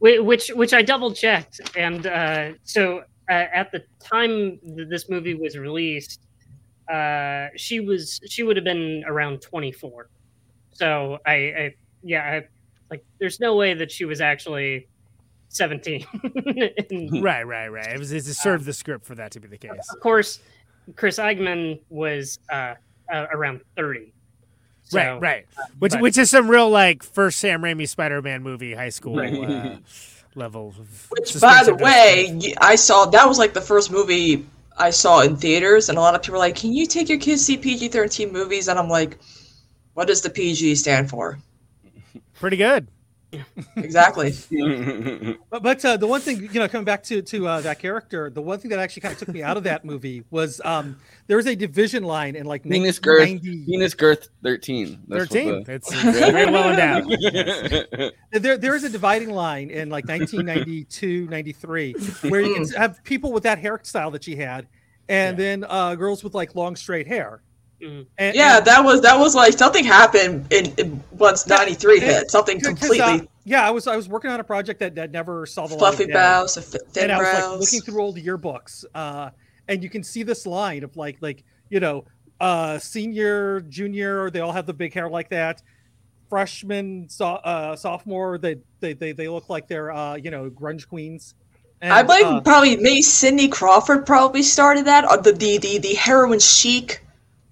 Whi- 0.00 0.18
which 0.20 0.48
which 0.50 0.72
I 0.74 0.82
double 0.82 1.12
checked, 1.14 1.60
and 1.76 2.06
uh, 2.06 2.52
so 2.62 3.04
at 3.34 3.70
the 3.72 3.84
time 4.00 4.58
th- 4.58 4.88
this 4.88 5.08
movie 5.08 5.34
was 5.34 5.56
released, 5.56 6.20
uh, 6.90 7.48
she 7.56 7.80
was 7.80 8.20
she 8.28 8.42
would 8.42 8.56
have 8.56 8.64
been 8.64 9.04
around 9.06 9.40
twenty 9.42 9.72
four. 9.72 10.08
So 10.72 11.18
I, 11.26 11.32
I 11.32 11.74
yeah, 12.02 12.22
I, 12.22 12.48
like 12.90 13.04
there's 13.18 13.40
no 13.40 13.56
way 13.56 13.74
that 13.74 13.90
she 13.90 14.04
was 14.04 14.20
actually 14.20 14.88
seventeen. 15.48 16.06
And, 16.90 17.22
Right, 17.22 17.42
right, 17.46 17.68
right. 17.68 17.88
It 17.88 17.98
was 17.98 18.12
it 18.12 18.24
served 18.24 18.64
the 18.64 18.72
script 18.72 19.04
for 19.04 19.14
that 19.16 19.32
to 19.32 19.40
be 19.40 19.48
the 19.48 19.58
case. 19.58 19.72
Of 19.92 20.00
course, 20.00 20.40
Chris 20.96 21.18
Eigeman 21.18 21.80
was 21.90 22.38
uh, 22.50 22.74
uh, 23.12 23.26
around 23.32 23.60
thirty. 23.76 24.12
So, 24.84 24.98
right, 24.98 25.20
right. 25.20 25.46
uh, 25.58 25.64
Which 25.80 25.92
but- 25.92 26.00
which 26.00 26.16
is 26.16 26.30
some 26.30 26.48
real 26.48 26.70
like 26.70 27.02
first 27.02 27.38
Sam 27.38 27.60
Raimi 27.60 27.86
Spider 27.86 28.22
Man 28.22 28.42
movie, 28.42 28.72
high 28.74 28.88
school 28.88 29.16
Right. 29.16 29.78
level. 30.38 30.74
Of 30.78 31.06
Which, 31.10 31.38
by 31.40 31.62
the 31.64 31.74
way, 31.74 32.54
I 32.60 32.76
saw 32.76 33.04
that 33.06 33.28
was 33.28 33.38
like 33.38 33.52
the 33.52 33.60
first 33.60 33.90
movie 33.90 34.46
I 34.78 34.90
saw 34.90 35.20
in 35.20 35.36
theaters, 35.36 35.88
and 35.88 35.98
a 35.98 36.00
lot 36.00 36.14
of 36.14 36.22
people 36.22 36.34
were 36.34 36.38
like, 36.38 36.56
"Can 36.56 36.72
you 36.72 36.86
take 36.86 37.08
your 37.08 37.18
kids 37.18 37.42
to 37.42 37.46
see 37.46 37.56
PG-13 37.56 38.32
movies?" 38.32 38.68
And 38.68 38.78
I'm 38.78 38.88
like, 38.88 39.18
"What 39.94 40.06
does 40.06 40.22
the 40.22 40.30
PG 40.30 40.76
stand 40.76 41.10
for?" 41.10 41.38
Pretty 42.34 42.56
good. 42.56 42.88
Exactly. 43.76 44.34
But, 45.50 45.62
but 45.62 45.84
uh, 45.84 45.96
the 45.96 46.06
one 46.06 46.20
thing, 46.20 46.42
you 46.52 46.60
know, 46.60 46.68
coming 46.68 46.84
back 46.84 47.02
to 47.04 47.22
to 47.22 47.46
uh, 47.48 47.60
that 47.62 47.78
character, 47.78 48.30
the 48.30 48.40
one 48.42 48.58
thing 48.58 48.70
that 48.70 48.78
actually 48.78 49.02
kind 49.02 49.12
of 49.12 49.18
took 49.18 49.28
me 49.28 49.42
out 49.42 49.56
of 49.56 49.64
that 49.64 49.84
movie 49.84 50.24
was 50.30 50.60
um, 50.64 50.96
there 51.26 51.36
was 51.36 51.46
a 51.46 51.54
division 51.56 52.02
line 52.04 52.36
in 52.36 52.46
like 52.46 52.62
penis 52.62 52.98
girth 52.98 53.20
1990 53.28 53.70
penis 53.70 53.94
girth 53.94 54.28
13 54.42 55.02
That's 55.08 55.26
13. 55.26 55.64
the- 55.64 55.72
It's, 55.74 55.88
it's 55.92 56.02
very 56.18 56.50
well 56.50 56.70
endowed. 56.72 58.12
There, 58.32 58.56
there 58.58 58.74
is 58.74 58.84
a 58.84 58.88
dividing 58.90 59.30
line 59.30 59.70
in 59.70 59.88
like 59.90 60.06
1992, 60.08 61.26
93, 61.28 61.92
where 62.28 62.40
you 62.40 62.54
can 62.54 62.68
have 62.70 63.02
people 63.04 63.32
with 63.32 63.42
that 63.44 63.60
hairstyle 63.60 64.12
that 64.12 64.24
she 64.24 64.36
had, 64.36 64.66
and 65.08 65.36
then 65.36 65.64
uh, 65.68 65.94
girls 65.94 66.22
with 66.24 66.34
like 66.34 66.54
long 66.54 66.76
straight 66.76 67.06
hair. 67.06 67.42
And- 67.80 68.06
yeah, 68.18 68.58
and- 68.58 68.66
that 68.66 68.84
was 68.84 69.02
that 69.02 69.18
was 69.18 69.34
like 69.34 69.52
something 69.52 69.84
happened 69.84 70.52
in, 70.52 70.72
in 70.78 71.02
once 71.12 71.46
'93 71.46 72.00
hit. 72.00 72.30
Something 72.30 72.58
uh, 72.58 72.68
completely 72.68 73.28
yeah, 73.48 73.66
I 73.66 73.70
was 73.70 73.86
I 73.86 73.96
was 73.96 74.08
working 74.08 74.30
on 74.30 74.40
a 74.40 74.44
project 74.44 74.78
that, 74.80 74.94
that 74.96 75.10
never 75.10 75.46
saw 75.46 75.66
the 75.66 75.78
fluffy 75.78 76.04
light 76.04 76.12
brows, 76.12 76.56
a 76.58 76.62
thin 76.62 77.04
and 77.04 77.12
I 77.12 77.18
was 77.18 77.26
like 77.26 77.36
brows. 77.38 77.60
looking 77.60 77.80
through 77.80 78.02
old 78.02 78.16
yearbooks, 78.18 78.84
uh, 78.94 79.30
and 79.68 79.82
you 79.82 79.88
can 79.88 80.02
see 80.02 80.22
this 80.22 80.46
line 80.46 80.84
of 80.84 80.96
like 80.98 81.16
like 81.22 81.44
you 81.70 81.80
know 81.80 82.04
uh, 82.40 82.78
senior, 82.78 83.60
junior, 83.62 84.30
they 84.30 84.40
all 84.40 84.52
have 84.52 84.66
the 84.66 84.74
big 84.74 84.92
hair 84.92 85.08
like 85.08 85.30
that. 85.30 85.62
Freshman, 86.28 87.08
so, 87.08 87.26
uh, 87.26 87.74
sophomore, 87.74 88.36
they, 88.36 88.56
they 88.80 88.92
they 88.92 89.12
they 89.12 89.28
look 89.28 89.48
like 89.48 89.66
they're 89.66 89.90
uh, 89.90 90.16
you 90.16 90.30
know 90.30 90.50
grunge 90.50 90.86
queens. 90.86 91.34
And, 91.80 91.92
I 91.92 92.02
believe 92.02 92.26
uh, 92.26 92.40
probably 92.42 92.76
maybe 92.76 93.00
Cindy 93.00 93.48
Crawford 93.48 94.04
probably 94.04 94.42
started 94.42 94.84
that. 94.84 95.10
Or 95.10 95.16
the 95.16 95.32
the 95.32 95.56
the, 95.56 95.78
the 95.78 95.94
heroin 95.94 96.38
chic 96.38 97.00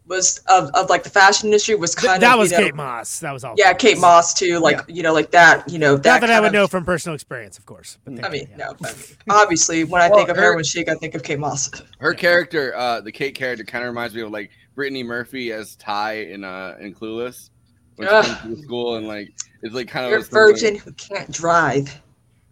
was 0.09 0.39
of, 0.49 0.71
of 0.75 0.89
like 0.89 1.03
the 1.03 1.11
fashion 1.11 1.49
industry 1.49 1.75
was 1.75 1.95
kind 1.95 2.09
that 2.09 2.15
of 2.17 2.21
that 2.23 2.39
was 2.39 2.51
you 2.53 2.59
know, 2.59 2.65
Kate 2.65 2.75
Moss. 2.75 3.21
That 3.21 3.33
was 3.33 3.45
all. 3.45 3.55
Yeah, 3.57 3.73
Kate 3.73 3.99
Moss 3.99 4.35
too. 4.35 4.59
Like 4.61 4.81
you 4.89 5.03
know, 5.03 5.13
like 5.13 5.31
that. 5.33 5.69
You 5.71 5.79
know, 5.79 5.97
that. 5.97 6.05
Not 6.05 6.21
that 6.21 6.27
that 6.29 6.37
I 6.37 6.41
would 6.41 6.49
of- 6.49 6.53
know 6.53 6.67
from 6.67 6.85
personal 6.85 7.15
experience, 7.15 7.59
of 7.59 7.67
course. 7.67 7.99
But 8.05 8.25
I 8.25 8.29
mean, 8.29 8.49
no. 8.57 8.75
I 8.85 8.93
mean, 8.93 8.95
obviously, 9.31 9.85
when 9.85 10.01
I 10.03 10.09
Well, 10.09 10.19
think 10.19 10.29
of 10.29 10.37
her- 10.37 10.43
heroin 10.43 10.65
chic, 10.65 10.89
I 10.89 10.95
think 10.95 11.15
of 11.15 11.23
Kate 11.23 11.39
Moss. 11.39 11.71
her 11.99 12.15
character 12.15 12.75
uh 12.77 13.01
the 13.01 13.13
kate 13.13 13.35
character 13.35 13.65
kind 13.65 13.85
of 13.85 13.89
reminds 13.89 14.15
me 14.15 14.21
of 14.23 14.31
like 14.31 14.51
brittany 14.75 15.03
murphy 15.03 15.53
as 15.53 15.77
Tai 15.77 16.13
in 16.15 16.45
uh 16.45 16.77
in 16.81 16.95
clueless 16.95 17.51
when 17.97 18.07
she 18.09 18.15
Ugh. 18.15 18.25
comes 18.25 18.59
to 18.59 18.63
school 18.63 18.97
and 18.97 19.07
like 19.09 19.33
it's 19.63 19.75
like 19.75 19.89
kind 19.89 20.05
of 20.05 20.11
You're 20.11 20.19
a 20.19 20.23
this 20.23 20.29
thing, 20.29 20.39
like- 20.39 20.53
virgin 20.53 20.77
who 20.77 20.93
can't 20.93 21.31
drive. 21.33 22.01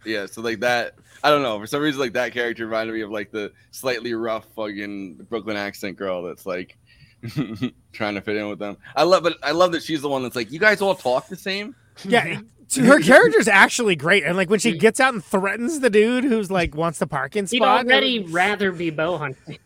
yeah 0.07 0.27
so 0.27 0.41
like 0.43 0.61
that 0.61 0.95
i 1.23 1.31
don't 1.31 1.43
know 1.43 1.59
for 1.61 1.67
some 1.67 1.81
reason 1.83 2.01
like 2.01 2.13
that 2.15 2.33
character 2.33 2.65
reminded 2.67 2.93
me 2.95 3.03
of 3.03 3.11
like 3.11 3.31
the 3.31 3.53
slightly 3.71 4.13
rough 4.15 4.47
fucking 4.57 5.15
brooklyn 5.29 5.57
accent 5.57 5.97
girl 5.97 6.23
that's 6.23 6.47
like 6.47 6.77
trying 7.93 8.15
to 8.15 8.21
fit 8.21 8.37
in 8.37 8.49
with 8.49 8.59
them 8.59 8.77
i 8.97 9.03
love 9.03 9.23
but 9.23 9.37
i 9.43 9.51
love 9.51 9.73
that 9.73 9.83
she's 9.83 10.03
the 10.03 10.09
one 10.09 10.23
that's 10.23 10.37
like 10.37 10.51
you 10.53 10.59
guys 10.59 10.81
all 10.83 10.95
talk 10.95 11.27
the 11.29 11.37
same 11.37 11.75
Yeah, 12.05 12.41
so 12.67 12.83
her 12.83 12.99
character's 13.01 13.47
actually 13.47 13.95
great, 13.95 14.25
and 14.25 14.37
like 14.37 14.51
when 14.51 14.59
she 14.59 14.77
gets 14.77 14.99
out 14.99 15.15
and 15.15 15.25
threatens 15.25 15.79
the 15.81 15.91
dude 15.91 16.25
who's 16.25 16.51
like 16.51 16.75
wants 16.75 16.99
the 16.99 17.07
parking 17.07 17.47
spot. 17.47 17.53
He'd 17.53 17.59
spot. 17.59 17.87
already 17.87 18.19
rather 18.25 18.73
be 18.73 18.91
bow 18.91 19.17
hunting. 19.17 19.59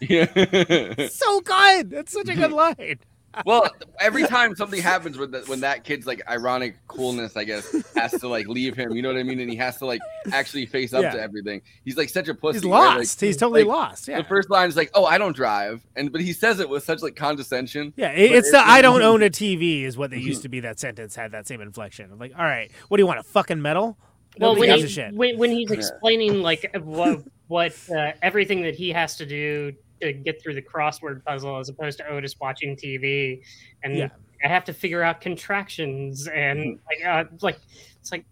yeah, 0.00 1.06
so 1.08 1.40
good. 1.40 1.90
That's 1.90 2.12
such 2.12 2.28
a 2.28 2.34
good 2.36 2.52
line. 2.52 2.98
Well, 3.46 3.68
every 4.00 4.26
time 4.26 4.54
something 4.56 4.80
happens 4.80 5.16
when 5.18 5.30
that 5.32 5.48
when 5.48 5.60
that 5.60 5.84
kid's 5.84 6.06
like 6.06 6.22
ironic 6.28 6.76
coolness, 6.88 7.36
I 7.36 7.44
guess, 7.44 7.74
has 7.94 8.12
to 8.20 8.28
like 8.28 8.46
leave 8.48 8.76
him. 8.76 8.94
You 8.94 9.02
know 9.02 9.08
what 9.08 9.18
I 9.18 9.22
mean? 9.22 9.40
And 9.40 9.50
he 9.50 9.56
has 9.56 9.78
to 9.78 9.86
like 9.86 10.00
actually 10.32 10.66
face 10.66 10.92
up 10.92 11.02
Yeah. 11.02 11.12
to 11.12 11.20
everything. 11.20 11.62
He's 11.84 11.96
like 11.96 12.08
such 12.08 12.28
a 12.28 12.34
pussy. 12.34 12.58
He's 12.58 12.64
right? 12.64 12.70
Like- 12.86 12.96
lost. 12.98 13.20
He's 13.20 13.36
totally 13.36 13.64
like, 13.64 13.68
lost. 13.76 14.08
Yeah. 14.08 14.18
The 14.18 14.28
first 14.28 14.50
line 14.50 14.68
is 14.68 14.76
like, 14.76 14.90
"Oh, 14.94 15.04
I 15.04 15.18
don't 15.18 15.34
drive," 15.34 15.82
and 15.96 16.12
but 16.12 16.20
he 16.20 16.32
says 16.32 16.60
it 16.60 16.68
with 16.68 16.84
such 16.84 17.02
like 17.02 17.16
condescension. 17.16 17.92
Yeah, 17.96 18.10
it- 18.10 18.28
But 18.30 18.38
it's 18.38 18.50
the 18.50 18.58
it- 18.58 18.66
I 18.66 18.82
don't 18.82 19.02
own 19.10 19.22
a 19.22 19.30
TV 19.30 19.84
is 19.84 19.96
what 19.96 20.10
they 20.10 20.18
used 20.18 20.42
to 20.42 20.48
be. 20.48 20.60
That 20.60 20.78
sentence 20.78 21.16
had 21.16 21.32
that 21.32 21.46
same 21.46 21.60
inflection. 21.60 22.10
I'm 22.12 22.18
like, 22.18 22.32
all 22.38 22.44
right, 22.44 22.70
what 22.88 22.96
do 22.98 23.02
you 23.02 23.06
want? 23.06 23.18
A 23.20 23.24
fucking 23.24 23.60
medal? 23.62 23.96
Well, 24.38 24.56
when, 24.56 24.78
he, 24.78 24.86
shit. 24.86 25.12
when, 25.14 25.36
when 25.36 25.50
he's 25.50 25.70
explaining 25.70 26.40
like 26.40 26.74
what 26.82 27.22
what 27.48 27.74
uh, 27.94 28.12
everything 28.22 28.62
that 28.62 28.74
he 28.74 28.88
has 28.90 29.16
to 29.16 29.26
do 29.26 29.72
to 30.02 30.12
get 30.12 30.42
through 30.42 30.54
the 30.54 30.62
crossword 30.62 31.24
puzzle, 31.24 31.58
as 31.58 31.68
opposed 31.68 31.98
to 31.98 32.06
Otis 32.08 32.38
watching 32.40 32.76
TV, 32.76 33.42
and 33.82 33.96
Yeah. 33.96 34.08
I 34.44 34.48
have 34.48 34.64
to 34.64 34.72
figure 34.74 35.02
out 35.02 35.20
contractions 35.20 36.26
and 36.28 36.78
like 36.86 37.06
uh, 37.06 37.24
like 37.42 37.58
it's 38.00 38.10
like 38.10 38.24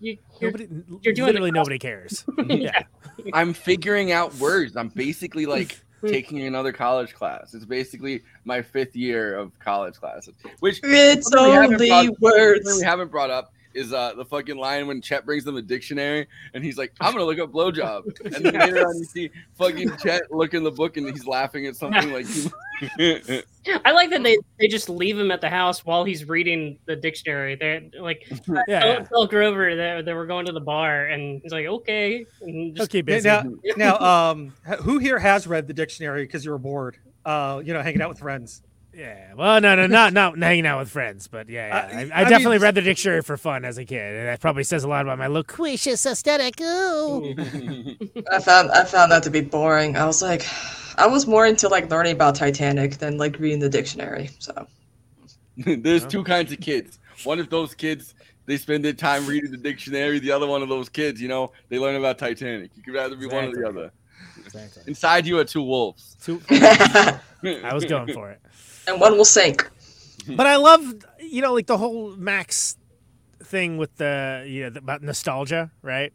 you, 0.00 0.16
you're, 0.40 0.50
Nobody, 0.52 0.68
you're 1.02 1.12
doing 1.14 1.26
literally 1.26 1.50
nobody 1.50 1.78
cares. 1.78 2.24
yeah. 2.48 2.82
I'm 3.34 3.52
figuring 3.52 4.10
out 4.12 4.32
words. 4.36 4.76
I'm 4.76 4.88
basically 4.88 5.46
like 5.46 5.78
Hmm. 6.00 6.06
taking 6.06 6.42
another 6.42 6.70
college 6.72 7.12
class. 7.12 7.54
It's 7.54 7.64
basically 7.64 8.22
my 8.44 8.62
fifth 8.62 8.94
year 8.94 9.36
of 9.36 9.50
college 9.58 9.94
classes. 9.96 10.32
Which 10.60 10.78
It's 10.84 11.28
something 11.28 11.48
we 11.50 11.54
haven't 11.56 11.74
only 11.90 12.06
brought- 12.10 12.20
words. 12.20 12.76
we 12.78 12.84
haven't 12.84 13.10
brought 13.10 13.30
up 13.30 13.52
is 13.78 13.92
uh, 13.92 14.14
the 14.14 14.24
fucking 14.24 14.56
line 14.56 14.86
when 14.86 15.00
Chet 15.00 15.24
brings 15.24 15.44
them 15.44 15.54
the 15.54 15.62
dictionary 15.62 16.26
and 16.52 16.64
he's 16.64 16.76
like, 16.76 16.92
"I'm 17.00 17.12
gonna 17.12 17.24
look 17.24 17.38
up 17.38 17.52
blowjob," 17.52 18.20
and 18.24 18.34
then 18.34 18.54
later 18.54 18.86
on 18.86 18.98
you 18.98 19.04
see 19.04 19.30
fucking 19.56 19.96
Chet 19.98 20.30
look 20.30 20.54
in 20.54 20.64
the 20.64 20.70
book 20.70 20.96
and 20.96 21.08
he's 21.08 21.26
laughing 21.26 21.66
at 21.66 21.76
something 21.76 22.12
like. 22.12 22.26
I 23.84 23.90
like 23.90 24.10
that 24.10 24.22
they, 24.22 24.38
they 24.58 24.68
just 24.68 24.88
leave 24.88 25.18
him 25.18 25.30
at 25.30 25.40
the 25.40 25.48
house 25.48 25.84
while 25.84 26.04
he's 26.04 26.28
reading 26.28 26.78
the 26.86 26.94
dictionary. 26.94 27.56
They're 27.56 27.82
like, 27.98 28.26
Yeah, 28.30 28.62
yeah, 28.68 28.84
yeah. 28.84 28.98
tell 29.00 29.26
Grover 29.26 29.74
that 29.74 30.04
they 30.04 30.12
were 30.12 30.26
going 30.26 30.46
to 30.46 30.52
the 30.52 30.60
bar, 30.60 31.06
and 31.06 31.40
he's 31.42 31.52
like, 31.52 31.66
okay. 31.66 32.24
And 32.40 32.76
just, 32.76 32.92
Now, 33.24 33.44
now, 33.76 33.98
um, 33.98 34.54
who 34.82 34.98
here 34.98 35.18
has 35.18 35.46
read 35.46 35.66
the 35.66 35.74
dictionary 35.74 36.24
because 36.24 36.44
you 36.44 36.50
were 36.50 36.58
bored? 36.58 36.98
Uh, 37.24 37.60
you 37.64 37.72
know, 37.72 37.82
hanging 37.82 38.00
out 38.00 38.10
with 38.10 38.20
friends. 38.20 38.62
Yeah. 38.94 39.34
Well, 39.34 39.60
no, 39.60 39.76
no, 39.76 39.86
not 39.86 40.12
not 40.12 40.38
hanging 40.38 40.66
out 40.66 40.80
with 40.80 40.90
friends, 40.90 41.28
but 41.28 41.48
yeah, 41.48 41.68
yeah. 41.68 41.76
Uh, 41.76 42.14
I, 42.14 42.20
I, 42.20 42.20
I 42.20 42.28
definitely 42.28 42.56
mean- 42.56 42.62
read 42.62 42.74
the 42.74 42.82
dictionary 42.82 43.22
for 43.22 43.36
fun 43.36 43.64
as 43.64 43.78
a 43.78 43.84
kid, 43.84 44.16
and 44.16 44.26
that 44.26 44.40
probably 44.40 44.64
says 44.64 44.82
a 44.84 44.88
lot 44.88 45.02
about 45.02 45.18
my 45.18 45.26
loquacious 45.26 46.04
aesthetic. 46.06 46.60
Ooh. 46.60 47.34
I 48.32 48.40
found 48.40 48.70
I 48.72 48.84
found 48.84 49.12
that 49.12 49.22
to 49.24 49.30
be 49.30 49.40
boring. 49.40 49.96
I 49.96 50.04
was 50.06 50.22
like, 50.22 50.46
I 50.96 51.06
was 51.06 51.26
more 51.26 51.46
into 51.46 51.68
like 51.68 51.90
learning 51.90 52.12
about 52.12 52.34
Titanic 52.34 52.98
than 52.98 53.18
like 53.18 53.38
reading 53.38 53.60
the 53.60 53.68
dictionary. 53.68 54.30
So 54.38 54.66
There's 55.56 56.06
two 56.06 56.24
kinds 56.24 56.52
of 56.52 56.60
kids. 56.60 56.98
One 57.24 57.40
of 57.40 57.50
those 57.50 57.74
kids, 57.74 58.14
they 58.46 58.56
spend 58.56 58.84
their 58.84 58.92
time 58.92 59.26
reading 59.26 59.50
the 59.50 59.56
dictionary. 59.56 60.20
The 60.20 60.30
other 60.30 60.46
one 60.46 60.62
of 60.62 60.68
those 60.68 60.88
kids, 60.88 61.20
you 61.20 61.28
know, 61.28 61.52
they 61.68 61.78
learn 61.78 61.96
about 61.96 62.18
Titanic. 62.18 62.70
You 62.76 62.82
could 62.82 62.94
rather 62.94 63.16
be 63.16 63.26
one 63.26 63.46
or 63.46 63.52
the 63.52 63.68
other. 63.68 63.92
Exactly. 64.38 64.84
Inside 64.86 65.26
you 65.26 65.38
are 65.38 65.44
two 65.44 65.62
wolves. 65.62 66.16
Two. 66.22 66.40
I 66.50 67.70
was 67.72 67.84
going 67.84 68.12
for 68.12 68.30
it. 68.30 68.40
And 68.88 69.00
one 69.00 69.16
will 69.16 69.24
sink. 69.24 69.68
But 70.36 70.46
I 70.46 70.56
love, 70.56 70.94
you 71.20 71.40
know, 71.42 71.54
like 71.54 71.66
the 71.66 71.78
whole 71.78 72.16
Max 72.16 72.76
thing 73.42 73.78
with 73.78 73.96
the, 73.96 74.44
you 74.46 74.68
know, 74.68 74.78
about 74.78 75.02
nostalgia, 75.02 75.70
right? 75.82 76.12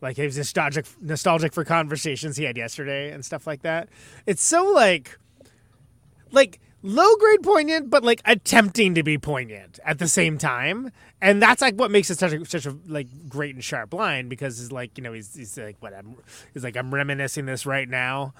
Like 0.00 0.16
he 0.16 0.24
was 0.24 0.36
nostalgic, 0.36 0.86
nostalgic 1.00 1.52
for 1.52 1.64
conversations 1.64 2.36
he 2.36 2.44
had 2.44 2.56
yesterday 2.56 3.10
and 3.12 3.24
stuff 3.24 3.46
like 3.46 3.62
that. 3.62 3.88
It's 4.26 4.42
so 4.42 4.70
like, 4.72 5.18
like 6.30 6.60
low 6.82 7.16
grade 7.16 7.42
poignant, 7.42 7.90
but 7.90 8.04
like 8.04 8.20
attempting 8.24 8.94
to 8.94 9.02
be 9.02 9.18
poignant 9.18 9.80
at 9.84 9.98
the 9.98 10.08
same 10.08 10.38
time. 10.38 10.92
And 11.20 11.42
that's 11.42 11.62
like 11.62 11.74
what 11.74 11.90
makes 11.90 12.10
it 12.10 12.18
such 12.18 12.32
a 12.32 12.44
such 12.44 12.66
a 12.66 12.76
like 12.86 13.08
great 13.28 13.54
and 13.54 13.64
sharp 13.64 13.94
line 13.94 14.28
because 14.28 14.60
it's 14.60 14.70
like 14.70 14.96
you 14.98 15.02
know 15.02 15.12
he's 15.12 15.34
he's 15.34 15.56
like 15.58 15.76
what 15.80 15.94
I'm 15.94 16.16
he's 16.52 16.62
like 16.62 16.76
I'm 16.76 16.94
reminiscing 16.94 17.46
this 17.46 17.66
right 17.66 17.88
now, 17.88 18.34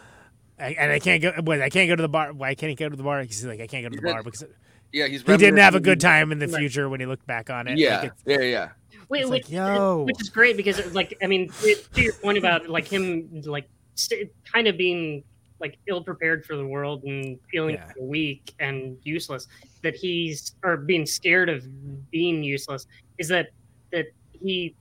I, 0.59 0.69
and 0.79 0.91
I 0.93 0.99
can't 0.99 1.23
go. 1.23 1.33
What, 1.43 1.61
I 1.61 1.69
can't 1.69 1.89
go 1.89 1.97
to 1.97 2.03
the 2.03 2.09
bar. 2.09 2.33
Why 2.33 2.55
can't 2.55 2.71
he 2.71 2.77
go 2.77 2.89
to 2.89 2.97
the 2.97 3.03
bar? 3.03 3.23
He's 3.23 3.45
like 3.45 3.61
I 3.61 3.67
can't 3.67 3.85
go 3.85 3.91
to 3.91 3.97
the 3.97 4.03
He's 4.03 4.13
bar 4.13 4.23
because 4.23 4.45
Yeah, 4.93 5.07
he's 5.07 5.23
he 5.23 5.37
didn't 5.37 5.59
have 5.59 5.75
a 5.75 5.81
good 5.81 6.01
time 6.01 6.33
in 6.33 6.39
the 6.39 6.49
future 6.49 6.89
when 6.89 7.01
he 7.01 7.07
looked 7.07 7.27
back 7.27 7.51
on 7.51 7.69
it. 7.69 7.79
Yeah, 7.79 8.01
Like, 8.03 8.13
yeah, 8.25 8.41
yeah. 8.41 8.69
Wait, 9.09 9.21
It's 9.21 9.31
which, 9.31 9.43
like, 9.45 9.53
yo. 9.53 10.03
which 10.05 10.21
is 10.21 10.31
great 10.31 10.57
because, 10.57 10.95
like, 10.95 11.17
I 11.23 11.27
mean, 11.27 11.49
to 11.51 11.75
to 11.95 12.03
your 12.03 12.15
point 12.15 12.39
about 12.39 12.69
like 12.69 12.89
him, 12.89 13.29
like, 13.45 13.69
st- 13.95 14.31
kind 14.51 14.67
of 14.67 14.77
being 14.77 15.23
like 15.61 15.79
ill 15.87 16.03
prepared 16.03 16.45
for 16.45 16.57
the 16.57 16.67
world 16.67 17.03
and 17.05 17.39
feeling 17.51 17.77
Yeah. 17.77 17.93
weak 18.01 18.55
and 18.59 18.99
useless, 19.05 19.47
that 19.83 19.95
he's 19.95 20.55
or 20.65 20.77
being 20.77 21.07
scared 21.07 21.49
of 21.49 21.65
being 22.11 22.43
useless, 22.43 22.87
is 23.19 23.29
that 23.29 23.51
that 23.93 24.07
he 24.33 24.75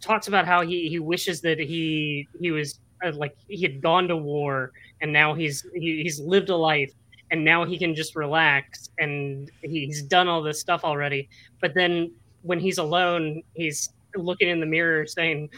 talks 0.00 0.28
about 0.28 0.46
how 0.46 0.62
he 0.62 0.88
he 0.88 0.98
wishes 0.98 1.40
that 1.42 1.58
he 1.58 2.28
he 2.40 2.50
was 2.50 2.80
like 3.14 3.36
he 3.48 3.62
had 3.62 3.80
gone 3.82 4.08
to 4.08 4.16
war 4.16 4.72
and 5.00 5.12
now 5.12 5.34
he's 5.34 5.66
he, 5.74 6.02
he's 6.02 6.18
lived 6.20 6.48
a 6.50 6.56
life 6.56 6.92
and 7.30 7.44
now 7.44 7.64
he 7.64 7.76
can 7.78 7.94
just 7.94 8.16
relax 8.16 8.88
and 8.98 9.50
he's 9.62 10.02
done 10.02 10.28
all 10.28 10.42
this 10.42 10.60
stuff 10.60 10.84
already 10.84 11.28
but 11.60 11.74
then 11.74 12.10
when 12.42 12.58
he's 12.60 12.78
alone 12.78 13.42
he's 13.54 13.90
looking 14.16 14.48
in 14.48 14.60
the 14.60 14.66
mirror 14.66 15.06
saying 15.06 15.48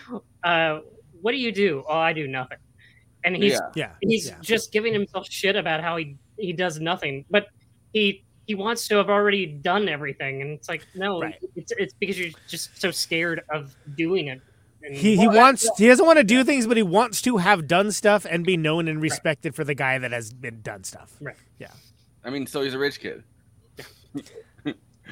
uh 0.44 0.80
what 1.20 1.32
do 1.32 1.38
you 1.38 1.52
do 1.52 1.84
oh 1.88 1.98
i 1.98 2.12
do 2.12 2.26
nothing 2.26 2.58
and 3.24 3.36
he's 3.36 3.52
Yeah. 3.52 3.60
Yeah. 3.74 3.90
he's 4.00 4.28
Yeah. 4.28 4.36
just 4.40 4.72
giving 4.72 4.92
himself 4.92 5.28
shit 5.30 5.56
about 5.56 5.80
how 5.82 5.96
he 5.96 6.16
he 6.38 6.52
does 6.52 6.80
nothing 6.80 7.24
but 7.30 7.46
he 7.92 8.24
he 8.46 8.54
wants 8.54 8.86
to 8.88 8.94
have 8.96 9.10
already 9.10 9.44
done 9.46 9.88
everything 9.88 10.40
and 10.42 10.50
it's 10.52 10.68
like 10.68 10.86
no 10.94 11.20
Right. 11.20 11.34
it's, 11.56 11.72
it's 11.78 11.94
because 11.94 12.18
you're 12.18 12.30
just 12.48 12.80
so 12.80 12.90
scared 12.90 13.42
of 13.50 13.74
doing 13.96 14.28
it 14.28 14.40
and 14.86 14.94
He, 14.94 15.16
he 15.16 15.26
wants 15.26 15.68
he 15.76 15.88
doesn't 15.88 16.06
want 16.06 16.18
to 16.18 16.24
do 16.24 16.44
things, 16.44 16.66
but 16.66 16.76
he 16.76 16.82
wants 16.82 17.20
to 17.22 17.38
have 17.38 17.66
done 17.66 17.90
stuff 17.90 18.24
and 18.28 18.44
be 18.44 18.56
known 18.56 18.86
and 18.88 19.02
respected 19.02 19.54
for 19.54 19.64
the 19.64 19.74
guy 19.74 19.98
that 19.98 20.12
has 20.12 20.32
been 20.32 20.62
done 20.62 20.84
stuff. 20.84 21.16
Right. 21.20 21.36
Yeah. 21.58 21.72
I 22.24 22.30
mean, 22.30 22.46
so 22.46 22.62
he's 22.62 22.74
a 22.74 22.78
rich 22.78 23.00
kid. 23.00 23.24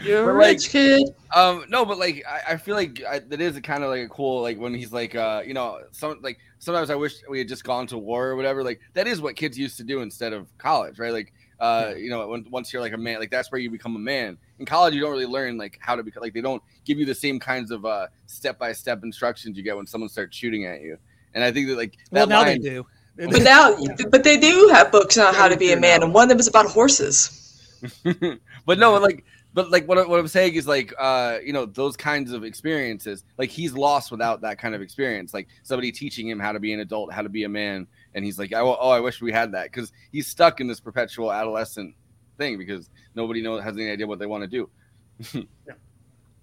You're 0.03 0.31
a 0.31 0.35
like, 0.35 0.55
rich 0.55 0.71
kid. 0.71 1.15
Um, 1.35 1.65
no, 1.69 1.85
but 1.85 1.99
like 1.99 2.25
I, 2.29 2.53
I 2.53 2.57
feel 2.57 2.77
like 2.77 3.03
I, 3.09 3.19
that 3.19 3.41
is 3.41 3.59
kind 3.61 3.83
of 3.85 3.91
like 3.91 4.03
a 4.03 4.09
cool 4.09 4.43
like 4.43 4.59
when 4.59 4.75
he's 4.75 4.93
like 4.93 5.15
uh 5.15 5.43
you 5.45 5.55
know 5.55 5.81
some 5.93 6.21
like 6.23 6.39
sometimes 6.59 6.91
I 6.91 6.95
wish 6.95 7.15
we 7.29 7.39
had 7.39 7.49
just 7.49 7.65
gone 7.65 7.87
to 7.89 7.99
war 7.99 8.29
or 8.29 8.37
whatever 8.37 8.63
like 8.63 8.81
that 8.95 9.07
is 9.07 9.21
what 9.21 9.37
kids 9.37 9.59
used 9.59 9.77
to 9.79 9.85
do 9.85 10.03
instead 10.03 10.33
of 10.33 10.47
college 10.59 10.99
right 10.99 11.13
like 11.13 11.33
uh 11.65 11.95
you 11.97 12.11
know 12.11 12.29
when, 12.29 12.45
once 12.51 12.73
you're 12.73 12.83
like 12.83 12.93
a 12.93 12.99
man 12.99 13.19
like 13.19 13.31
that's 13.31 13.51
where 13.51 13.61
you 13.61 13.71
become 13.71 13.97
a 13.97 13.99
man 13.99 14.37
in 14.59 14.67
college 14.67 14.95
you 14.95 15.01
don't 15.01 15.13
really 15.13 15.25
learn 15.27 15.57
like 15.57 15.79
how 15.81 15.95
to 15.95 16.03
become 16.03 16.23
like 16.23 16.35
they 16.35 16.41
don't 16.41 16.63
give 16.85 16.99
you 16.99 17.07
the 17.07 17.15
same 17.15 17.39
kinds 17.39 17.71
of 17.71 17.85
uh 17.85 18.07
step 18.27 18.59
by 18.59 18.73
step 18.73 19.03
instructions 19.03 19.57
you 19.57 19.63
get 19.63 19.77
when 19.77 19.87
someone 19.87 20.09
starts 20.09 20.37
shooting 20.37 20.67
at 20.67 20.81
you 20.81 20.99
and 21.35 21.43
I 21.45 21.53
think 21.53 21.69
that 21.69 21.77
like 21.77 21.99
Well, 22.11 22.27
now 22.27 22.43
line, 22.43 22.63
they 22.63 22.71
do. 22.71 22.87
But 23.17 23.43
now, 23.43 23.77
but 24.11 24.25
they 24.25 24.37
do 24.37 24.71
have 24.73 24.91
books 24.91 25.17
on 25.19 25.37
how 25.37 25.47
to 25.47 25.57
be 25.57 25.71
a 25.71 25.79
man, 25.79 26.03
and 26.03 26.13
one 26.13 26.25
of 26.25 26.29
them 26.31 26.41
is 26.41 26.49
about 26.49 26.67
horses. 26.67 27.41
but 28.67 28.77
no, 28.77 28.95
like, 28.95 29.25
but 29.53 29.71
like 29.71 29.87
what, 29.87 30.09
what 30.09 30.19
I'm 30.19 30.27
saying 30.27 30.55
is 30.55 30.67
like, 30.67 30.93
uh, 30.99 31.39
you 31.45 31.53
know, 31.53 31.65
those 31.65 31.97
kinds 31.97 32.33
of 32.33 32.43
experiences, 32.43 33.23
like 33.39 33.51
he's 33.51 33.73
lost 33.73 34.11
without 34.11 34.41
that 34.41 34.59
kind 34.59 34.75
of 34.75 34.83
experience, 34.83 35.33
like 35.33 35.47
somebody 35.63 35.93
teaching 35.93 36.29
him 36.29 36.41
how 36.41 36.51
to 36.51 36.59
be 36.59 36.73
an 36.73 36.81
adult, 36.81 37.13
how 37.13 37.23
to 37.23 37.29
be 37.29 37.45
a 37.45 37.49
man, 37.49 37.87
and 38.15 38.25
he's 38.25 38.39
like, 38.39 38.53
oh, 38.53 38.77
oh 38.79 38.91
I 38.91 39.01
wish 39.01 39.21
we 39.21 39.33
had 39.33 39.53
that 39.53 39.65
because 39.65 39.93
he's 40.13 40.27
stuck 40.27 40.61
in 40.61 40.67
this 40.67 40.81
perpetual 40.81 41.33
adolescent 41.33 41.95
thing 42.39 42.59
because 42.59 42.91
nobody 43.15 43.43
knows 43.43 43.63
has 43.63 43.77
any 43.77 43.91
idea 43.91 44.07
what 44.07 44.19
they 44.19 44.27
want 44.27 44.43
to 44.43 44.67
do. 45.33 45.47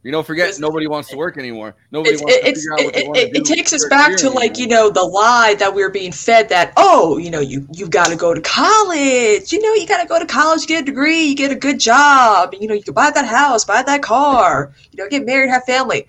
You 0.04 0.12
know, 0.12 0.24
forget 0.24 0.58
nobody 0.58 0.88
wants 0.88 1.10
to 1.10 1.18
work 1.18 1.38
anymore. 1.38 1.76
Nobody 1.92 2.16
wants 2.16 2.36
to 2.36 2.44
figure 2.44 2.74
out 2.74 2.86
what 2.86 2.94
they 2.94 3.02
it, 3.02 3.08
want 3.08 3.18
to 3.18 3.22
it, 3.28 3.34
do. 3.34 3.42
it 3.42 3.46
takes 3.46 3.72
us 3.72 3.86
back 3.88 4.18
to 4.18 4.32
like 4.32 4.58
anymore. 4.58 4.62
you 4.62 4.68
know 4.68 4.90
the 4.90 5.04
lie 5.04 5.56
that 5.60 5.76
we 5.76 5.84
were 5.84 5.92
being 5.92 6.12
fed 6.12 6.50
that 6.50 6.74
oh 6.76 7.20
you 7.20 7.30
know 7.30 7.40
you 7.40 7.68
you've 7.72 7.92
got 7.92 8.08
to 8.08 8.16
go 8.16 8.34
to 8.34 8.42
college 8.42 9.54
you 9.54 9.62
know 9.62 9.74
you 9.76 9.86
got 9.86 10.02
to 10.02 10.08
go 10.08 10.18
to 10.18 10.26
college 10.26 10.66
get 10.66 10.82
a 10.82 10.86
degree 10.86 11.26
you 11.26 11.36
get 11.36 11.52
a 11.52 11.56
good 11.56 11.80
job 11.80 12.56
you 12.60 12.68
know 12.68 12.74
you 12.74 12.82
can 12.82 12.96
buy 12.96 13.12
that 13.12 13.26
house 13.26 13.64
buy 13.64 13.84
that 13.84 14.02
car 14.02 14.72
you 14.92 14.98
know 14.98 15.08
get 15.08 15.24
married 15.24 15.52
have 15.52 15.64
family 15.66 16.08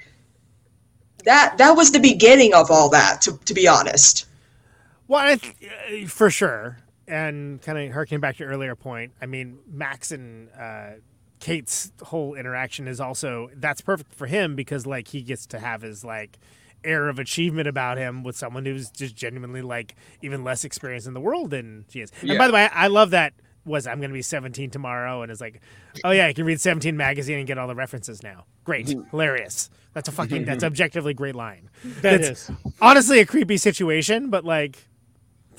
that 1.25 1.59
that 1.59 1.73
was 1.73 1.93
the 1.93 2.01
beginning 2.01 2.55
of 2.55 2.71
all 2.71 2.89
that 2.89 3.21
to, 3.21 3.39
to 3.45 3.53
be 3.53 3.69
honest 3.69 4.27
Well, 5.13 5.21
I 5.27 5.37
th- 5.37 6.05
uh, 6.05 6.09
for 6.09 6.31
sure. 6.31 6.79
And 7.07 7.61
kind 7.61 7.77
of 7.79 7.93
harkening 7.93 8.21
back 8.21 8.37
to 8.39 8.45
your 8.45 8.53
earlier 8.53 8.75
point, 8.75 9.13
I 9.21 9.27
mean, 9.27 9.59
Max 9.71 10.11
and 10.11 10.49
uh, 10.59 10.93
Kate's 11.39 11.93
whole 12.03 12.35
interaction 12.35 12.89
is 12.89 12.99
also 12.99 13.51
that's 13.55 13.83
perfect 13.83 14.15
for 14.15 14.27
him 14.27 14.57
because 14.57 14.87
like 14.87 15.09
he 15.09 15.21
gets 15.21 15.45
to 15.49 15.59
have 15.59 15.83
his 15.83 16.03
like 16.03 16.39
air 16.83 17.11
of 17.11 17.19
achievement 17.19 17.69
about 17.69 17.99
him 17.99 18.23
with 18.23 18.37
someone 18.37 18.65
who's 18.65 18.91
just 18.91 19.15
genuinely 19.15 19.61
like 19.61 19.97
even 20.23 20.45
less 20.45 20.65
experienced 20.65 21.07
in 21.07 21.13
the 21.13 21.21
world 21.21 21.51
than 21.51 21.85
she 21.91 22.01
is. 22.01 22.11
And 22.21 22.31
Yeah. 22.31 22.39
by 22.39 22.47
the 22.47 22.53
way, 22.55 22.69
I, 22.73 22.87
love 22.87 23.11
that. 23.11 23.35
Was 23.65 23.87
I'm 23.87 23.99
going 23.99 24.11
to 24.11 24.15
be 24.15 24.23
17 24.23 24.71
tomorrow, 24.71 25.23
and 25.23 25.31
it's 25.31 25.41
like, 25.41 25.61
oh 26.03 26.11
yeah, 26.11 26.27
I 26.27 26.33
can 26.33 26.45
read 26.47 26.61
17 26.61 26.97
magazine 26.97 27.39
and 27.39 27.47
get 27.47 27.59
all 27.59 27.69
the 27.69 27.77
references 27.77 28.21
now. 28.23 28.45
Great, 28.65 28.89
hilarious. 29.11 29.71
That's 29.93 30.09
a 30.09 30.13
fucking 30.13 30.47
that's 30.47 30.65
objectively 30.71 31.15
great 31.15 31.37
line. 31.37 31.71
That 32.01 32.15
It's 32.23 32.49
is. 32.49 32.51
honestly 32.81 33.21
a 33.21 33.27
creepy 33.27 33.57
situation, 33.59 34.31
but 34.31 34.45
like 34.45 34.89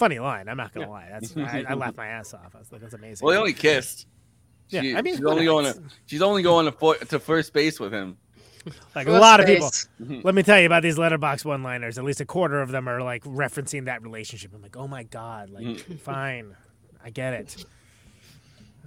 funny 0.04 0.20
line. 0.20 0.48
I'm 0.50 0.58
not 0.58 0.74
gonna 0.74 0.90
lie. 0.90 1.08
That's 1.12 1.36
I, 1.38 1.66
I 1.70 1.74
laughed 1.76 1.98
my 1.98 2.08
ass 2.08 2.34
off. 2.34 2.54
I 2.56 2.60
was 2.60 2.72
like, 2.72 2.82
that's 2.82 2.94
amazing. 2.94 3.26
Well, 3.26 3.34
they 3.34 3.40
only 3.40 3.54
kissed. 3.54 4.08
Yeah, 4.70 4.82
She- 4.82 4.96
I 4.96 5.02
mean, 5.02 5.16
she's 5.16 5.26
only 5.26 5.46
going 5.46 5.66
to 5.66 5.82
she's 6.06 6.22
only 6.22 6.44
going 6.44 6.66
to, 6.66 6.72
fo- 6.72 6.94
to 6.96 7.20
first 7.20 7.54
base 7.54 7.80
with 7.80 7.94
him. 7.94 8.18
like 8.96 9.08
a 9.08 9.12
First 9.12 9.22
lot 9.22 9.40
of 9.40 9.46
people. 9.46 9.70
Let 10.24 10.34
me 10.36 10.42
tell 10.44 10.60
you 10.60 10.66
about 10.66 10.84
these 10.84 10.98
Letterboxd 10.98 11.44
one-liners. 11.46 11.98
At 11.98 12.04
least 12.06 12.22
a 12.22 12.26
quarter 12.26 12.62
of 12.62 12.72
them 12.72 12.88
are 12.88 13.02
like 13.02 13.24
referencing 13.24 13.86
that 13.86 14.02
relationship. 14.04 14.52
I'm 14.56 14.62
like, 14.62 14.78
oh 14.78 14.88
my 14.88 15.04
god, 15.04 15.50
like 15.50 15.66
Mm. 15.66 16.00
fine, 16.02 16.56
I 17.04 17.10
get 17.10 17.34
it. 17.34 17.66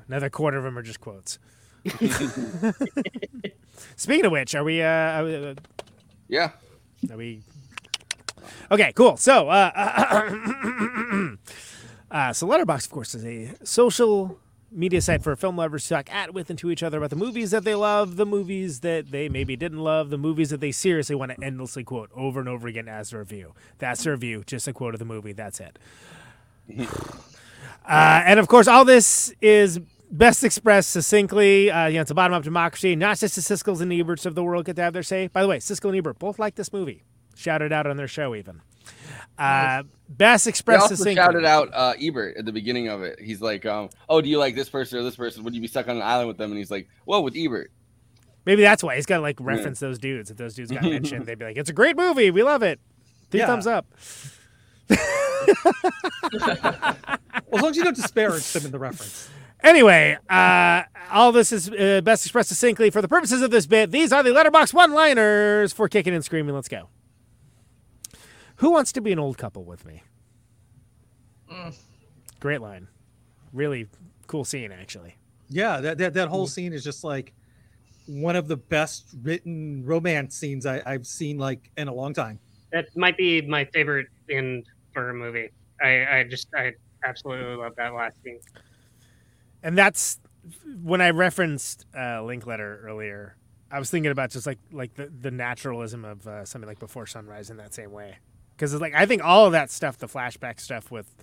Another 0.09 0.31
quarter 0.31 0.57
of 0.59 0.65
them 0.65 0.77
are 0.79 0.83
just 0.83 1.01
quotes. 1.01 1.39
Speaking 3.97 4.25
of 4.27 4.33
which, 4.33 4.55
are 4.55 4.65
we? 4.65 4.83
Uh, 4.83 4.87
are 4.87 5.25
we, 5.25 5.35
uh, 5.37 5.55
Yeah. 6.29 6.51
Are 7.11 7.17
we? 7.17 7.43
Okay, 8.71 8.93
cool. 8.95 9.17
So, 9.17 9.49
uh, 9.49 9.71
uh, 12.11 12.33
so 12.33 12.47
Letterboxd, 12.47 12.87
of 12.87 12.91
course, 12.91 13.15
is 13.15 13.25
a 13.25 13.53
social 13.65 14.39
media 14.71 15.01
site 15.01 15.23
for 15.23 15.35
film 15.37 15.57
lovers 15.57 15.85
to 15.85 15.95
talk 15.95 16.13
at 16.13 16.35
with 16.35 16.51
and 16.51 16.59
to 16.59 16.71
each 16.71 16.83
other 16.83 16.99
about 16.99 17.11
the 17.11 17.17
movies 17.17 17.51
that 17.53 17.65
they 17.65 17.75
love, 17.75 18.17
the 18.17 18.27
movies 18.27 18.81
that 18.81 19.11
they 19.11 19.29
maybe 19.29 19.57
didn't 19.57 19.79
love, 19.79 20.11
the 20.11 20.19
movies 20.19 20.51
that 20.51 20.61
they 20.61 20.73
seriously 20.73 21.15
want 21.15 21.31
to 21.33 21.45
endlessly 21.45 21.85
quote 21.85 22.11
over 22.15 22.41
and 22.41 22.49
over 22.49 22.69
again 22.69 22.89
as 22.89 23.13
a 23.13 23.19
review. 23.19 23.55
That's 23.79 24.05
a 24.07 24.11
review, 24.11 24.45
just 24.45 24.69
a 24.69 24.73
quote 24.73 24.95
of 24.95 24.99
the 24.99 25.05
movie. 25.05 25.33
That's 25.33 25.61
it. 25.61 25.79
Uh, 27.89 28.21
and 28.27 28.41
of 28.41 28.49
course, 28.49 28.67
all 28.67 28.85
this 28.85 29.33
is 29.41 29.79
best 30.11 30.43
expressed 30.43 30.91
succinctly. 30.91 31.71
Uh, 31.71 31.87
you 31.87 31.95
know, 31.95 32.01
it's 32.01 32.11
a 32.11 32.15
bottom 32.15 32.35
up 32.35 32.43
democracy. 32.43 32.97
Not 32.97 33.19
just 33.19 33.37
the 33.37 33.41
Siskel's 33.41 33.81
and 33.81 33.93
Eberts 33.93 34.27
of 34.27 34.35
the 34.35 34.43
world 34.43 34.65
get 34.65 34.75
to 34.75 34.83
have 34.83 34.93
their 34.93 35.05
say. 35.05 35.29
By 35.29 35.43
the 35.43 35.49
way, 35.49 35.59
Siskel 35.59 35.91
and 35.91 35.99
Ebert 35.99 36.19
both 36.19 36.41
like 36.41 36.57
this 36.57 36.73
movie. 36.73 37.05
Shouted 37.37 37.73
out 37.73 37.87
on 37.87 37.97
their 37.97 38.09
show, 38.09 38.35
even. 38.35 38.61
Uh, 39.39 39.83
best 40.09 40.47
They 40.47 40.49
expressed 40.49 40.83
also 40.83 40.95
succinctly. 40.95 41.23
shouted 41.23 41.45
out 41.45 41.69
uh, 41.75 41.93
Ebert 42.01 42.37
at 42.39 42.45
the 42.47 42.53
beginning 42.53 42.89
of 42.89 43.03
it. 43.03 43.21
He's 43.21 43.41
like, 43.43 43.67
um, 43.67 43.91
"Oh, 44.09 44.21
do 44.21 44.29
you 44.29 44.39
like 44.39 44.55
this 44.55 44.69
person 44.69 44.99
or 44.99 45.03
this 45.03 45.17
person? 45.17 45.45
Would 45.45 45.55
you 45.55 45.61
be 45.61 45.67
stuck 45.69 45.89
on 45.89 45.97
an 45.97 46.03
island 46.03 46.29
with 46.29 46.39
them?" 46.39 46.51
And 46.51 46.59
he's 46.59 46.71
like, 46.71 46.89
"Well, 47.05 47.23
with 47.23 47.35
Ebert." 47.37 47.71
Maybe 48.47 48.63
that's 48.63 48.83
why 48.83 48.97
he's 48.97 49.07
got 49.07 49.17
to 49.17 49.23
like 49.23 49.37
reference 49.41 49.81
those 49.81 49.99
dudes. 49.99 50.31
If 50.31 50.37
those 50.39 50.55
dudes 50.55 50.71
got 50.71 50.83
mentioned, 50.85 51.27
they'd 51.27 51.39
be 51.39 51.45
like, 51.45 51.57
"It's 51.57 51.69
a 51.71 51.75
great 51.75 51.97
movie. 51.97 52.31
We 52.31 52.43
love 52.43 52.63
it. 52.63 52.81
Three 53.31 53.41
Yeah. 53.41 53.47
thumbs 53.47 53.67
up." 53.67 53.87
Well, 57.49 57.59
as 57.59 57.63
long 57.63 57.71
as 57.71 57.77
you 57.77 57.85
don't 57.85 57.95
disparage 57.97 58.53
them 58.53 58.65
in 58.67 58.73
the 58.73 58.79
reference. 58.79 59.29
Anyway, 59.63 60.17
uh, 60.29 60.83
all 61.13 61.31
this 61.33 61.53
is 61.53 61.71
uh, 61.71 62.01
best 62.03 62.25
expressed 62.27 62.49
succinctly 62.49 62.91
for 62.91 63.01
the 63.01 63.09
purposes 63.09 63.41
of 63.43 63.51
this 63.51 63.67
bit. 63.67 63.91
These 63.93 64.13
are 64.13 64.23
the 64.23 64.31
Letterboxd 64.31 64.75
one-liners 64.75 65.73
for 65.73 65.89
kicking 65.89 66.15
and 66.15 66.25
screaming. 66.25 66.55
Let's 66.55 66.69
go. 66.69 66.89
Who 68.57 68.71
wants 68.71 68.93
to 68.93 69.01
be 69.01 69.13
an 69.13 69.19
old 69.19 69.39
couple 69.39 69.65
with 69.65 69.85
me? 69.85 70.03
Great 72.41 72.61
line. 72.61 72.89
Really 73.53 73.89
cool 74.27 74.45
scene, 74.45 74.73
actually. 74.73 75.17
Yeah, 75.49 75.81
that, 75.81 75.99
that 75.99 76.15
that 76.15 76.29
whole 76.29 76.47
scene 76.47 76.73
is 76.73 76.83
just 76.83 77.05
like 77.05 77.33
one 78.07 78.37
of 78.37 78.49
the 78.49 78.57
best 78.57 79.07
written 79.23 79.85
romance 79.85 80.35
scenes 80.37 80.67
I, 80.67 80.83
I've 80.85 81.07
seen 81.07 81.39
like 81.39 81.71
in 81.77 81.89
a 81.89 81.95
long 81.95 82.13
time. 82.15 82.41
That 82.73 82.87
might 82.97 83.17
be 83.17 83.43
my 83.43 83.65
favorite 83.67 84.09
in 84.29 84.65
for 84.93 85.11
a 85.11 85.15
movie. 85.15 85.51
I, 85.81 86.19
I 86.19 86.25
just 86.29 86.49
I 86.55 86.73
absolutely 87.05 87.57
love 87.57 87.75
that 87.77 87.95
last 87.95 88.17
scene. 88.25 88.41
and 89.63 89.77
that's 89.79 90.19
when 90.83 91.01
I 91.01 91.11
referenced 91.11 91.87
uh, 91.97 92.23
Linklater 92.25 92.81
earlier. 92.85 93.37
I 93.71 93.79
was 93.79 93.91
thinking 93.91 94.11
about 94.13 94.31
just 94.31 94.47
like 94.47 94.59
like 94.73 94.95
the, 94.95 95.07
the 95.21 95.31
naturalism 95.31 96.05
of 96.05 96.27
uh, 96.27 96.45
something 96.45 96.69
like 96.69 96.79
Before 96.81 97.07
Sunrise 97.07 97.51
in 97.51 97.57
that 97.59 97.73
same 97.75 97.93
way, 97.93 98.19
because 98.57 98.73
it's 98.73 98.81
like 98.81 98.95
I 98.95 99.07
think 99.07 99.23
all 99.23 99.47
of 99.47 99.53
that 99.53 99.71
stuff, 99.71 99.99
the 99.99 100.09
flashback 100.09 100.61
stuff 100.61 100.91
with 100.91 101.15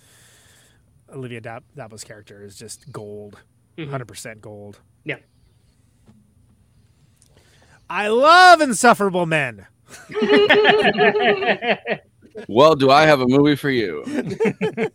Olivia 1.14 1.42
Dab- 1.42 1.64
d'Abo's 1.76 2.04
character 2.04 2.44
is 2.44 2.56
just 2.56 2.92
gold, 2.92 3.40
Mhm. 3.78 3.86
100 3.86 4.08
percent 4.08 4.42
gold. 4.42 4.80
Yeah. 5.04 5.18
I 7.90 8.08
love 8.08 8.62
insufferable 8.62 9.26
men. 9.26 9.68
Well, 12.48 12.74
do 12.76 12.90
I 12.90 13.06
have 13.06 13.22
a 13.22 13.28
movie 13.28 13.56
for 13.56 13.70
you? 13.70 14.04
yeah, 14.52 14.88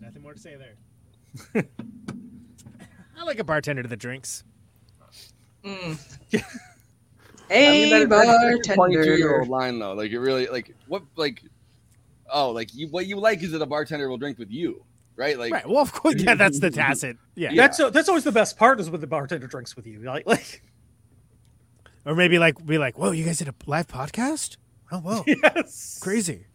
nothing 0.00 0.22
more 0.22 0.34
to 0.34 0.40
say 0.40 0.56
there. 0.56 0.74
I 3.16 3.24
like 3.24 3.38
a 3.38 3.44
bartender 3.44 3.82
to 3.82 3.88
the 3.88 3.96
drinks. 3.96 4.44
Mm. 5.64 5.98
I 7.50 7.52
Hey, 7.54 7.82
mean, 7.84 7.90
that- 7.90 8.02
a 8.02 8.06
bartender. 8.08 8.62
22 8.74 9.16
year 9.16 9.38
old 9.40 9.48
line 9.48 9.78
though. 9.78 9.92
Like 9.94 10.10
it 10.10 10.18
really 10.18 10.46
like 10.46 10.74
what 10.86 11.02
like 11.16 11.42
oh 12.32 12.50
like 12.50 12.74
you 12.74 12.88
what 12.88 13.06
you 13.06 13.16
like 13.18 13.42
is 13.42 13.52
that 13.52 13.62
a 13.62 13.66
bartender 13.66 14.08
will 14.08 14.18
drink 14.18 14.38
with 14.38 14.50
you, 14.50 14.84
right? 15.16 15.38
Like 15.38 15.52
Right. 15.52 15.68
Well, 15.68 15.80
of 15.82 15.92
course, 15.92 16.16
yeah, 16.16 16.34
that's 16.34 16.60
the 16.60 16.70
tacit. 16.72 17.16
Yeah. 17.34 17.54
That's 17.54 17.78
that's 17.78 18.08
always 18.08 18.24
the 18.24 18.32
best 18.32 18.56
part 18.56 18.80
is 18.80 18.88
when 18.90 19.00
the 19.00 19.06
bartender 19.06 19.46
drinks 19.46 19.76
with 19.76 19.86
you. 19.86 20.00
Like, 20.00 20.26
like 20.26 20.62
Or 22.06 22.14
maybe 22.14 22.38
like 22.38 22.64
be 22.64 22.78
like, 22.78 22.98
"Whoa, 22.98 23.10
you 23.12 23.24
guys 23.24 23.38
did 23.38 23.48
a 23.48 23.54
live 23.66 23.86
podcast? 23.88 24.56
Oh, 24.92 24.98
whoa, 24.98 25.24
yes, 25.26 25.98
crazy." 26.02 26.46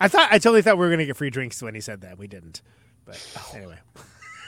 I 0.00 0.06
thought 0.08 0.28
I 0.30 0.38
totally 0.38 0.62
thought 0.62 0.78
we 0.78 0.84
were 0.86 0.90
gonna 0.90 1.06
get 1.06 1.16
free 1.16 1.30
drinks 1.30 1.60
when 1.62 1.74
he 1.74 1.80
said 1.80 2.02
that. 2.02 2.18
We 2.18 2.28
didn't, 2.28 2.62
but 3.04 3.24
oh. 3.36 3.56
anyway. 3.56 3.78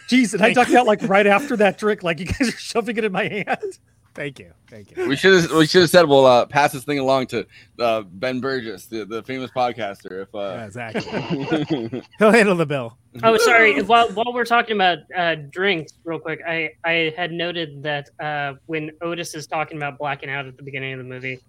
Jeez, 0.09 0.33
and 0.35 0.43
I 0.43 0.53
ducked 0.55 0.73
out 0.73 0.87
like 0.87 1.03
right 1.03 1.27
after 1.27 1.57
that 1.57 1.79
drink. 1.79 2.03
Like 2.03 2.21
you 2.21 2.27
guys 2.27 2.49
are 2.49 2.59
shoving 2.59 2.97
it 2.97 3.05
in 3.05 3.13
my 3.13 3.29
hand. 3.29 3.79
Thank 4.21 4.39
you, 4.39 4.53
thank 4.69 4.95
you. 4.95 5.09
we 5.09 5.17
should 5.17 5.41
have 5.41 5.51
we 5.53 5.67
should 5.67 5.81
have 5.81 5.89
said 5.89 6.07
we'll 6.07 6.27
uh, 6.27 6.45
pass 6.45 6.73
this 6.73 6.85
thing 6.85 6.99
along 6.99 7.29
to 7.29 7.47
uh, 7.79 8.03
Ben 8.03 8.39
Burgess, 8.39 8.85
the, 8.85 9.07
the 9.07 9.23
famous 9.23 9.51
podcaster. 9.51 10.25
If 10.25 10.35
uh, 10.35 10.41
Yeah, 10.41 10.67
exactly. 10.67 12.03
He'll 12.19 12.31
handle 12.31 12.55
the 12.55 12.67
bill. 12.67 12.99
Oh, 13.23 13.39
sorry. 13.39 13.81
While 13.81 14.11
while 14.11 14.31
we're 14.35 14.45
talking 14.45 14.77
about 14.77 14.99
uh, 15.17 15.37
drinks, 15.51 15.95
real 16.05 16.19
quick, 16.19 16.41
I 16.47 16.69
I 16.85 17.15
had 17.17 17.33
noted 17.33 17.83
that 17.83 18.11
uh, 18.23 18.59
when 18.67 18.91
Otis 19.01 19.35
is 19.35 19.47
talking 19.47 19.79
about 19.79 19.97
blacking 19.97 20.29
out 20.29 20.45
at 20.45 20.59
the 20.59 20.63
beginning 20.65 20.93
of 20.93 20.99
the 20.99 21.05
movie, 21.05 21.41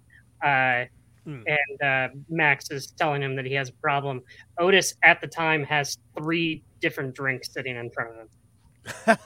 uh, 0.41 0.85
Hmm. 1.25 1.41
and 1.45 1.81
uh, 1.83 2.07
Max 2.29 2.71
is 2.71 2.87
telling 2.97 3.21
him 3.21 3.35
that 3.35 3.45
he 3.45 3.53
has 3.53 3.67
a 3.67 3.73
problem. 3.73 4.21
Otis 4.59 4.95
at 5.03 5.19
the 5.19 5.27
time 5.27 5.63
has 5.65 5.97
three 6.17 6.63
different 6.79 7.13
drinks 7.13 7.51
sitting 7.53 7.75
in 7.75 7.91
front 7.91 8.11
of 8.11 8.15
him. 8.15 8.27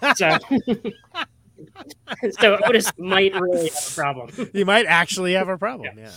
So, 0.17 0.37
so 2.39 2.57
Otis 2.65 2.91
might 2.97 3.33
really 3.33 3.69
have 3.69 3.87
a 3.87 3.91
problem. 3.95 4.49
You 4.53 4.65
might 4.65 4.85
actually 4.85 5.33
have 5.33 5.49
a 5.49 5.57
problem. 5.57 5.97
Yeah, 5.97 6.11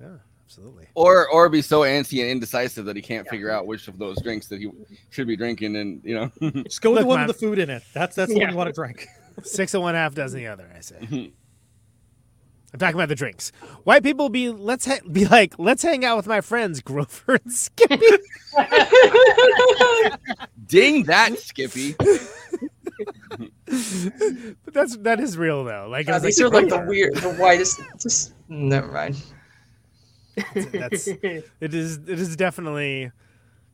yeah, 0.00 0.06
absolutely. 0.46 0.86
or 0.94 1.28
or 1.28 1.48
be 1.48 1.62
so 1.62 1.80
antsy 1.80 2.20
and 2.22 2.30
indecisive 2.30 2.84
that 2.86 2.96
he 2.96 3.02
can't 3.02 3.28
figure 3.28 3.50
out 3.50 3.66
which 3.66 3.88
of 3.88 3.98
those 3.98 4.20
drinks 4.22 4.46
that 4.48 4.60
he 4.60 4.70
should 5.10 5.26
be 5.26 5.36
drinking, 5.36 5.76
and 5.76 6.00
you 6.04 6.14
know, 6.14 6.30
Just 6.64 6.80
go 6.82 6.90
with 6.90 6.98
Look, 6.98 7.02
the 7.02 7.06
one 7.08 7.18
man. 7.20 7.26
with 7.28 7.38
the 7.38 7.46
food 7.46 7.58
in 7.58 7.70
it. 7.70 7.82
That's 7.92 8.16
that's 8.16 8.32
the 8.32 8.38
one 8.38 8.50
you 8.50 8.56
want 8.56 8.68
to 8.68 8.72
drink. 8.72 9.06
Six 9.42 9.74
of 9.74 9.82
one, 9.82 9.94
half 9.94 10.14
dozen 10.14 10.38
the 10.40 10.46
other. 10.48 10.70
I 10.76 10.80
say. 10.80 10.96
Mm-hmm. 11.00 11.30
I'm 12.72 12.78
talking 12.78 12.94
about 12.94 13.08
the 13.08 13.16
drinks. 13.16 13.50
White 13.82 14.04
people 14.04 14.28
be 14.28 14.48
let's 14.48 14.86
ha- 14.86 15.00
be 15.10 15.26
like 15.26 15.54
let's 15.58 15.82
hang 15.82 16.04
out 16.04 16.16
with 16.16 16.28
my 16.28 16.40
friends 16.40 16.80
Grover 16.80 17.40
and 17.44 17.52
Skippy. 17.52 18.06
ding 20.66 21.02
that 21.04 21.36
Skippy. 21.38 21.96
But 24.64 24.74
that's 24.74 24.96
that 24.98 25.20
is 25.20 25.36
real 25.36 25.64
though. 25.64 25.86
Like 25.88 26.02
it 26.02 26.06
God, 26.08 26.14
was 26.14 26.36
these 26.36 26.40
are 26.40 26.48
like 26.48 26.64
the 26.68 26.76
Grover. 26.76 26.86
weird, 26.88 27.14
the 27.16 27.32
whitest. 27.34 27.80
Just 27.98 28.32
never 28.48 28.90
mind. 28.90 29.22
That's 30.54 31.06
it 31.08 31.44
is 31.74 31.98
it 31.98 32.18
is 32.20 32.36
definitely 32.36 33.12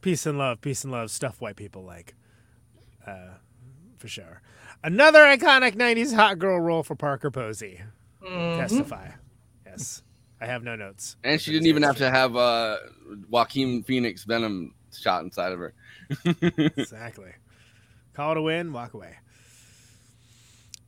peace 0.01 0.27
and 0.27 0.39
love, 0.39 0.61
peace 0.61 0.85
and 0.85 0.93
love 0.93 1.11
stuff 1.11 1.41
white 1.41 1.57
people 1.57 1.85
like. 1.85 2.15
Uh, 3.07 3.35
for 3.99 4.09
sure. 4.09 4.43
Another 4.85 5.21
iconic 5.25 5.75
'90s 5.77 6.15
hot 6.15 6.39
girl 6.39 6.61
role 6.61 6.83
for 6.83 6.95
Parker 6.95 7.31
Posey. 7.31 7.81
Mhm. 8.23 8.59
Testify. 8.59 9.11
Yes, 9.65 10.03
I 10.41 10.47
have 10.47 10.63
no 10.63 10.77
notes. 10.77 11.17
And 11.25 11.41
she 11.41 11.53
didn't 11.53 11.69
even 11.69 11.83
have 11.83 11.97
to 11.99 12.11
have 12.11 12.37
uh, 12.37 12.77
Joaquin 13.31 13.83
Phoenix 13.83 14.25
Venom 14.25 14.75
shot 14.93 15.23
inside 15.23 15.53
of 15.53 15.59
her. 15.61 15.75
exactly. 16.77 17.31
Call 18.15 18.33
it 18.33 18.39
a 18.39 18.43
win, 18.43 18.73
walk 18.73 18.95
away. 18.95 19.17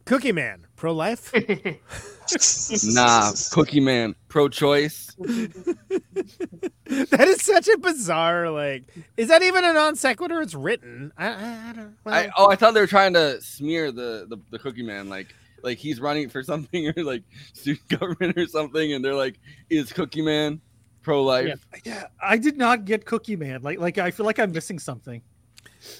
Cookie 0.09 0.33
Man, 0.33 0.67
pro 0.75 0.95
life. 0.95 1.35
nah, 2.95 3.31
Cookie 3.53 3.81
Man, 3.81 4.15
pro-choice. 4.29 5.15
that 5.19 7.27
is 7.29 7.43
such 7.43 7.69
a 7.69 7.77
bizarre 7.77 8.51
like. 8.51 8.85
Is 9.19 9.29
that 9.29 9.43
even 9.43 9.67
a 9.67 9.75
non 9.75 9.97
sequitur? 9.97 10.41
It's 10.41 10.55
written. 10.55 11.13
I, 11.19 11.29
I, 11.29 11.69
I 11.69 11.73
don't. 11.75 11.95
Well, 12.05 12.15
I, 12.15 12.31
oh, 12.39 12.49
I 12.49 12.57
thought 12.57 12.73
they 12.73 12.81
were 12.81 12.87
trying 12.87 13.13
to 13.13 13.39
smear 13.43 13.93
the, 13.93 14.25
the, 14.31 14.39
the 14.51 14.59
Cookie 14.59 14.83
Man, 14.83 15.11
like 15.11 15.35
like 15.63 15.77
he's 15.77 16.01
running 16.01 16.31
for 16.31 16.43
something 16.43 16.91
or 16.97 17.05
like 17.05 17.25
student 17.53 17.87
government 17.89 18.39
or 18.39 18.47
something, 18.47 18.95
and 18.95 19.05
they're 19.05 19.15
like, 19.15 19.39
"Is 19.69 19.93
Cookie 19.93 20.23
Man 20.23 20.63
pro-life?" 21.03 21.67
Yeah, 21.85 22.07
I 22.23 22.39
did 22.39 22.57
not 22.57 22.87
get 22.87 23.05
Cookie 23.05 23.37
Man. 23.37 23.61
Like 23.61 23.79
like 23.79 23.99
I 23.99 24.11
feel 24.11 24.25
like 24.25 24.39
I'm 24.39 24.53
missing 24.53 24.79
something. 24.79 25.21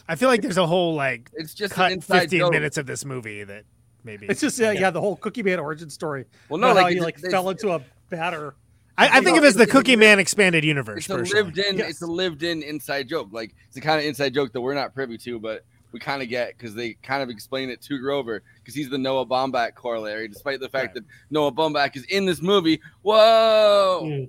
I 0.09 0.17
feel 0.17 0.31
like 0.31 0.41
there's 0.41 0.57
a 0.57 0.67
whole 0.67 0.95
like 0.95 1.31
It's 1.35 1.53
just 1.53 1.75
cut 1.75 2.03
15 2.03 2.39
joke. 2.39 2.53
minutes 2.53 2.79
of 2.79 2.87
this 2.87 3.05
movie 3.05 3.45
that 3.45 3.65
maybe 4.09 4.27
It's 4.27 4.41
just 4.41 4.59
yeah, 4.59 4.73
yeah, 4.73 4.91
the 4.91 5.01
whole 5.01 5.17
Cookie 5.17 5.43
Man 5.43 5.61
origin 5.61 5.91
story. 5.91 6.25
Well, 6.49 6.59
no, 6.59 6.69
About 6.71 6.77
how 6.79 6.83
like, 6.85 6.95
he 6.95 7.01
like 7.01 7.19
it's- 7.19 7.31
fell 7.31 7.49
into 7.51 7.71
a 7.71 7.81
batter. 8.11 8.55
I, 8.97 9.19
I 9.19 9.21
think 9.21 9.39
of 9.39 9.45
it 9.45 9.47
as 9.47 9.55
the 9.55 9.67
Cookie 9.67 9.95
Man 9.95 10.19
expanded 10.19 10.65
universe. 10.65 11.05
It's 11.05 11.11
a 11.11 11.19
personally. 11.19 11.43
lived-in, 11.45 11.79
it's 11.81 12.03
a 12.03 12.07
lived-in 12.07 12.65
inside 12.65 13.09
joke. 13.09 13.29
Like 13.31 13.55
it's 13.67 13.77
the 13.77 13.81
kind 13.81 14.01
of 14.01 14.05
inside 14.05 14.35
joke 14.35 14.53
that 14.53 14.61
we're 14.61 14.75
not 14.75 14.93
privy 14.93 15.17
to, 15.19 15.39
but 15.39 15.65
we 15.93 16.01
kind 16.01 16.21
of 16.21 16.29
get 16.29 16.59
because 16.59 16.75
they 16.75 16.95
kind 16.95 17.23
of 17.23 17.29
explain 17.29 17.71
it 17.71 17.81
to 17.83 17.99
Grover 18.01 18.43
because 18.57 18.75
he's 18.75 18.91
the 18.91 18.99
Noah 18.99 19.25
Baumbach 19.25 19.75
corollary, 19.77 20.27
despite 20.27 20.59
the 20.59 20.69
fact 20.69 20.95
that 20.95 21.05
Noah 21.31 21.53
Baumbach 21.53 21.95
is 21.97 22.05
in 22.07 22.27
this 22.27 22.43
movie. 22.43 22.81
Whoa! 23.03 24.01
Hmm. 24.03 24.25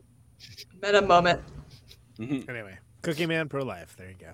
Meta 0.84 1.02
moment. 1.02 1.42
Mm-hmm. 2.20 2.50
Anyway, 2.50 2.78
Cookie 3.02 3.26
Man 3.26 3.50
pro 3.50 3.64
life. 3.64 3.96
There 3.98 4.08
you 4.10 4.16
go. 4.20 4.34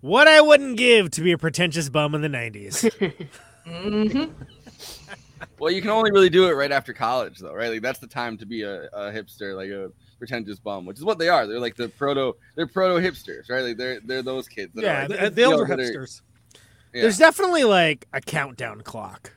What 0.00 0.26
I 0.28 0.40
wouldn't 0.40 0.76
give 0.76 1.10
to 1.12 1.20
be 1.22 1.32
a 1.32 1.38
pretentious 1.38 1.88
bum 1.88 2.14
in 2.14 2.22
the 2.22 2.28
90s. 2.28 2.90
Mm-hmm. 3.66 4.32
Well, 5.58 5.70
you 5.70 5.80
can 5.80 5.90
only 5.90 6.10
really 6.12 6.28
do 6.30 6.48
it 6.48 6.52
right 6.52 6.72
after 6.72 6.92
college, 6.92 7.38
though, 7.38 7.54
right? 7.54 7.70
Like 7.70 7.82
that's 7.82 7.98
the 7.98 8.06
time 8.06 8.36
to 8.38 8.46
be 8.46 8.62
a, 8.62 8.84
a 8.92 9.10
hipster, 9.10 9.54
like 9.56 9.70
a 9.70 9.90
pretentious 10.18 10.58
bum, 10.58 10.84
which 10.86 10.98
is 10.98 11.04
what 11.04 11.18
they 11.18 11.28
are. 11.28 11.46
They're 11.46 11.60
like 11.60 11.76
the 11.76 11.88
proto, 11.90 12.34
they're 12.54 12.66
proto 12.66 12.94
hipsters, 13.06 13.50
right? 13.50 13.62
Like 13.62 13.76
they're 13.76 14.00
they're 14.00 14.22
those 14.22 14.48
kids. 14.48 14.72
That 14.74 14.84
Yeah, 14.84 15.04
are, 15.04 15.08
the- 15.08 15.16
like, 15.16 15.34
the 15.34 15.40
you 15.42 15.46
know, 15.50 15.52
elder 15.60 15.76
hipsters. 15.76 16.20
Yeah. 16.94 17.02
There's 17.02 17.18
definitely 17.18 17.64
like 17.64 18.06
a 18.12 18.20
countdown 18.22 18.80
clock, 18.82 19.32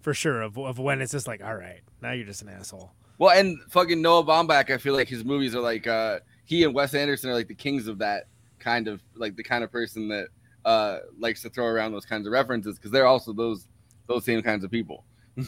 for 0.00 0.14
sure, 0.14 0.40
of, 0.42 0.56
of 0.58 0.78
when 0.78 1.00
it's 1.02 1.12
just 1.12 1.26
like, 1.26 1.42
all 1.44 1.54
right, 1.56 1.80
now 2.02 2.12
you're 2.12 2.26
just 2.26 2.42
an 2.42 2.48
asshole. 2.48 2.92
Well, 3.18 3.38
and 3.38 3.58
fucking 3.70 4.00
Noah 4.00 4.24
Baumbach, 4.24 4.70
I 4.70 4.78
feel 4.78 4.94
like 4.94 5.08
his 5.08 5.24
movies 5.24 5.54
are 5.54 5.60
like 5.60 5.86
uh 5.86 6.20
he 6.44 6.64
and 6.64 6.74
Wes 6.74 6.94
Anderson 6.94 7.30
are 7.30 7.34
like 7.34 7.48
the 7.48 7.54
kings 7.54 7.88
of 7.88 7.98
that 7.98 8.24
kind 8.58 8.88
of 8.88 9.00
like 9.14 9.36
the 9.36 9.42
kind 9.44 9.64
of 9.64 9.70
person 9.72 10.08
that 10.08 10.28
uh 10.66 10.98
likes 11.18 11.40
to 11.42 11.48
throw 11.48 11.64
around 11.66 11.92
those 11.92 12.04
kinds 12.04 12.26
of 12.26 12.32
references 12.32 12.76
because 12.76 12.90
they're 12.90 13.06
also 13.06 13.32
those 13.32 13.68
those 14.06 14.24
same 14.24 14.42
kinds 14.42 14.64
of 14.64 14.70
people. 14.70 15.04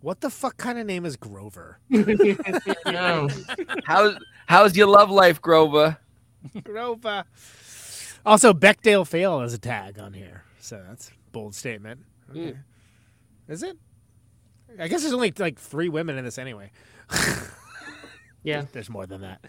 What 0.00 0.20
the 0.20 0.30
fuck 0.30 0.56
kind 0.56 0.78
of 0.78 0.86
name 0.86 1.04
is 1.04 1.16
Grover? 1.16 1.80
no. 1.90 3.28
how's 3.84 4.14
how's 4.46 4.76
your 4.76 4.86
love 4.86 5.10
life, 5.10 5.42
Grover? 5.42 5.98
Grover. 6.62 7.24
Also, 8.24 8.52
Bechdel 8.52 9.06
fail 9.06 9.40
as 9.40 9.54
a 9.54 9.58
tag 9.58 9.98
on 9.98 10.12
here, 10.12 10.44
so 10.60 10.80
that's 10.86 11.08
a 11.08 11.12
bold 11.32 11.54
statement. 11.54 12.02
Okay. 12.30 12.56
Is 13.48 13.64
it? 13.64 13.76
I 14.78 14.86
guess 14.86 15.00
there's 15.02 15.14
only 15.14 15.32
like 15.36 15.58
three 15.58 15.88
women 15.88 16.16
in 16.16 16.24
this 16.24 16.38
anyway. 16.38 16.70
Yeah. 18.44 18.64
There's 18.72 18.88
more 18.88 19.04
than 19.04 19.22
that. 19.22 19.40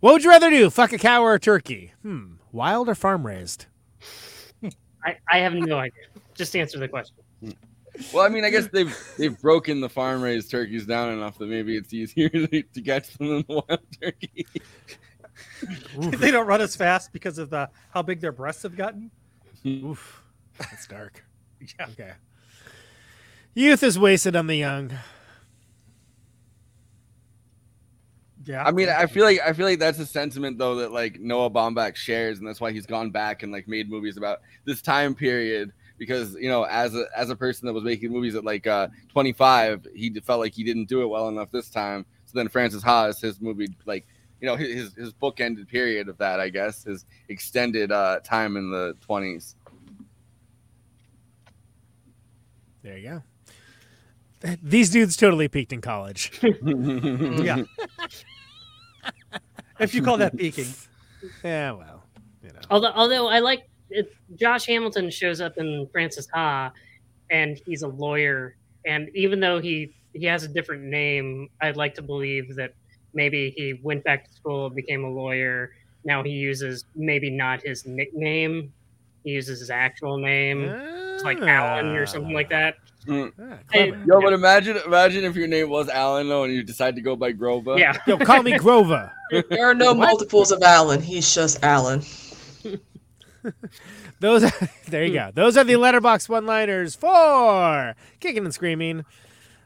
What 0.00 0.12
would 0.12 0.24
you 0.24 0.30
rather 0.30 0.50
do? 0.50 0.70
Fuck 0.70 0.92
a 0.92 0.98
cow 0.98 1.22
or 1.22 1.34
a 1.34 1.40
turkey? 1.40 1.92
Hmm. 2.02 2.34
Wild 2.52 2.88
or 2.88 2.94
farm 2.94 3.26
raised? 3.26 3.66
I, 5.04 5.16
I 5.30 5.38
have 5.38 5.54
no 5.54 5.78
idea. 5.78 6.02
Just 6.34 6.56
answer 6.56 6.78
the 6.78 6.88
question. 6.88 7.16
Well, 8.12 8.24
I 8.24 8.28
mean, 8.28 8.44
I 8.44 8.50
guess 8.50 8.68
they've 8.72 8.94
they've 9.16 9.40
broken 9.40 9.80
the 9.80 9.88
farm 9.88 10.20
raised 10.20 10.50
turkeys 10.50 10.84
down 10.84 11.12
enough 11.12 11.38
that 11.38 11.46
maybe 11.46 11.76
it's 11.76 11.94
easier 11.94 12.28
to, 12.30 12.62
to 12.62 12.82
catch 12.82 13.16
them 13.16 13.28
than 13.28 13.44
the 13.48 13.62
wild 13.68 13.80
turkey. 14.02 14.46
they 16.18 16.30
don't 16.30 16.46
run 16.46 16.60
as 16.60 16.76
fast 16.76 17.12
because 17.12 17.38
of 17.38 17.50
the 17.50 17.70
how 17.90 18.02
big 18.02 18.20
their 18.20 18.32
breasts 18.32 18.62
have 18.64 18.76
gotten. 18.76 19.10
Oof. 19.66 20.22
That's 20.58 20.86
dark. 20.86 21.24
Yeah. 21.80 21.86
Okay. 21.92 22.12
Youth 23.54 23.82
is 23.82 23.98
wasted 23.98 24.36
on 24.36 24.46
the 24.46 24.56
young. 24.56 24.92
Yeah. 28.46 28.62
I 28.64 28.70
mean, 28.70 28.88
I 28.88 29.06
feel 29.06 29.24
like 29.24 29.40
I 29.44 29.52
feel 29.52 29.66
like 29.66 29.80
that's 29.80 29.98
a 29.98 30.06
sentiment 30.06 30.56
though 30.56 30.76
that 30.76 30.92
like 30.92 31.20
Noah 31.20 31.50
Baumbach 31.50 31.96
shares, 31.96 32.38
and 32.38 32.46
that's 32.46 32.60
why 32.60 32.70
he's 32.70 32.86
gone 32.86 33.10
back 33.10 33.42
and 33.42 33.50
like 33.52 33.66
made 33.66 33.90
movies 33.90 34.16
about 34.16 34.40
this 34.64 34.80
time 34.80 35.14
period. 35.14 35.72
Because 35.98 36.34
you 36.34 36.48
know, 36.48 36.62
as 36.64 36.94
a 36.94 37.06
as 37.16 37.30
a 37.30 37.36
person 37.36 37.66
that 37.66 37.72
was 37.72 37.82
making 37.82 38.12
movies 38.12 38.36
at 38.36 38.44
like 38.44 38.66
uh 38.66 38.88
25, 39.08 39.88
he 39.94 40.10
felt 40.20 40.40
like 40.40 40.54
he 40.54 40.62
didn't 40.62 40.84
do 40.84 41.02
it 41.02 41.06
well 41.06 41.28
enough 41.28 41.50
this 41.50 41.68
time. 41.68 42.06
So 42.26 42.38
then 42.38 42.48
Frances 42.48 42.84
Ha's, 42.84 43.20
his 43.20 43.40
movie, 43.40 43.68
like 43.84 44.06
you 44.40 44.46
know, 44.46 44.54
his 44.54 44.94
his 44.94 45.12
bookended 45.12 45.66
period 45.66 46.08
of 46.08 46.16
that, 46.18 46.38
I 46.38 46.48
guess, 46.48 46.84
his 46.84 47.04
extended 47.28 47.90
uh 47.90 48.20
time 48.20 48.56
in 48.56 48.70
the 48.70 48.94
20s. 49.08 49.54
There 52.82 52.96
you 52.96 53.08
go. 53.08 53.22
These 54.62 54.90
dudes 54.90 55.16
totally 55.16 55.48
peaked 55.48 55.72
in 55.72 55.80
college. 55.80 56.30
yeah. 56.62 57.64
if 59.78 59.94
you 59.94 60.02
call 60.02 60.16
that 60.18 60.36
peaking. 60.36 60.66
Yeah, 61.42 61.72
well, 61.72 62.04
you 62.42 62.50
know. 62.50 62.60
Although, 62.70 62.92
although 62.94 63.26
I 63.26 63.40
like 63.40 63.68
it, 63.90 64.14
Josh 64.36 64.66
Hamilton 64.66 65.10
shows 65.10 65.40
up 65.40 65.56
in 65.58 65.88
Frances 65.90 66.28
Ha, 66.32 66.70
and 67.30 67.58
he's 67.66 67.82
a 67.82 67.88
lawyer. 67.88 68.54
And 68.84 69.08
even 69.14 69.40
though 69.40 69.58
he 69.60 69.92
he 70.12 70.24
has 70.26 70.44
a 70.44 70.48
different 70.48 70.84
name, 70.84 71.48
I'd 71.60 71.76
like 71.76 71.94
to 71.96 72.02
believe 72.02 72.54
that 72.56 72.74
maybe 73.14 73.50
he 73.56 73.80
went 73.82 74.04
back 74.04 74.28
to 74.28 74.32
school, 74.34 74.70
became 74.70 75.04
a 75.04 75.10
lawyer. 75.10 75.72
Now 76.04 76.22
he 76.22 76.30
uses 76.30 76.84
maybe 76.94 77.30
not 77.30 77.62
his 77.62 77.86
nickname; 77.86 78.72
he 79.24 79.32
uses 79.32 79.58
his 79.60 79.70
actual 79.70 80.18
name, 80.18 80.64
It's 80.64 81.24
like 81.24 81.40
Alan 81.40 81.96
or 81.96 82.06
something 82.06 82.34
like 82.34 82.50
that. 82.50 82.76
Mm. 83.06 83.58
Hey, 83.70 83.92
Yo, 84.06 84.20
but 84.20 84.32
imagine 84.32 84.78
imagine 84.84 85.24
if 85.24 85.36
your 85.36 85.46
name 85.46 85.68
was 85.68 85.88
Alan 85.88 86.28
though, 86.28 86.44
and 86.44 86.52
you 86.52 86.62
decide 86.62 86.96
to 86.96 87.00
go 87.00 87.16
by 87.16 87.32
Grover. 87.32 87.78
Yeah. 87.78 87.96
Yo, 88.06 88.18
call 88.18 88.42
me 88.42 88.58
Grover. 88.58 89.12
There 89.30 89.68
are 89.68 89.74
no 89.74 89.94
multiples 89.94 90.52
of 90.52 90.62
Alan. 90.62 91.00
He's 91.00 91.34
just 91.34 91.62
Alan. 91.62 92.02
Those 94.20 94.44
are, 94.44 94.68
there 94.88 95.04
you 95.04 95.12
go. 95.12 95.30
Those 95.34 95.56
are 95.56 95.64
the 95.64 95.74
Letterboxd 95.74 96.28
one-liners 96.28 96.96
for 96.96 97.94
kicking 98.18 98.44
and 98.44 98.54
screaming. 98.54 99.04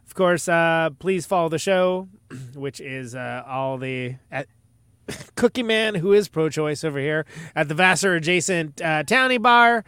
Of 0.06 0.14
course, 0.14 0.48
uh, 0.48 0.90
please 0.98 1.24
follow 1.24 1.48
the 1.48 1.58
show, 1.58 2.08
which 2.54 2.80
is 2.80 3.14
uh, 3.14 3.44
all 3.46 3.78
the 3.78 4.16
at 4.30 4.48
Cookie 5.36 5.62
Man, 5.62 5.94
who 5.94 6.12
is 6.12 6.28
pro-choice 6.28 6.82
over 6.82 6.98
here 6.98 7.26
at 7.54 7.68
the 7.68 7.74
Vassar 7.74 8.16
adjacent 8.16 8.82
uh, 8.82 9.04
Towny 9.04 9.38
Bar, 9.38 9.84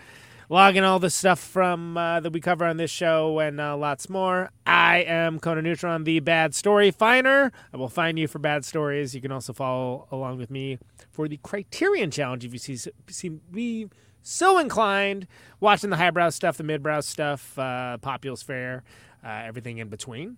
logging 0.52 0.84
all 0.84 0.98
the 0.98 1.08
stuff 1.08 1.40
from 1.40 1.96
uh, 1.96 2.20
that 2.20 2.30
we 2.30 2.38
cover 2.38 2.66
on 2.66 2.76
this 2.76 2.90
show 2.90 3.38
and 3.38 3.58
uh, 3.58 3.74
lots 3.74 4.10
more. 4.10 4.50
I 4.66 4.98
am 4.98 5.40
Conan 5.40 5.64
Neutron, 5.64 6.04
the 6.04 6.20
Bad 6.20 6.54
Story 6.54 6.90
Finder. 6.90 7.50
I 7.72 7.76
will 7.78 7.88
find 7.88 8.18
you 8.18 8.28
for 8.28 8.38
bad 8.38 8.62
stories. 8.66 9.14
You 9.14 9.22
can 9.22 9.32
also 9.32 9.54
follow 9.54 10.06
along 10.12 10.36
with 10.36 10.50
me 10.50 10.78
for 11.10 11.26
the 11.26 11.38
Criterion 11.38 12.10
Challenge 12.10 12.44
if 12.44 12.52
you 12.52 12.58
see 12.58 12.76
see 13.08 13.40
me 13.50 13.88
so 14.20 14.58
inclined 14.58 15.26
watching 15.58 15.88
the 15.88 15.96
highbrow 15.96 16.28
stuff, 16.28 16.58
the 16.58 16.64
midbrow 16.64 17.02
stuff, 17.02 17.58
uh, 17.58 17.96
Populous 17.96 18.42
Fair, 18.42 18.84
uh, 19.24 19.28
everything 19.46 19.78
in 19.78 19.88
between. 19.88 20.36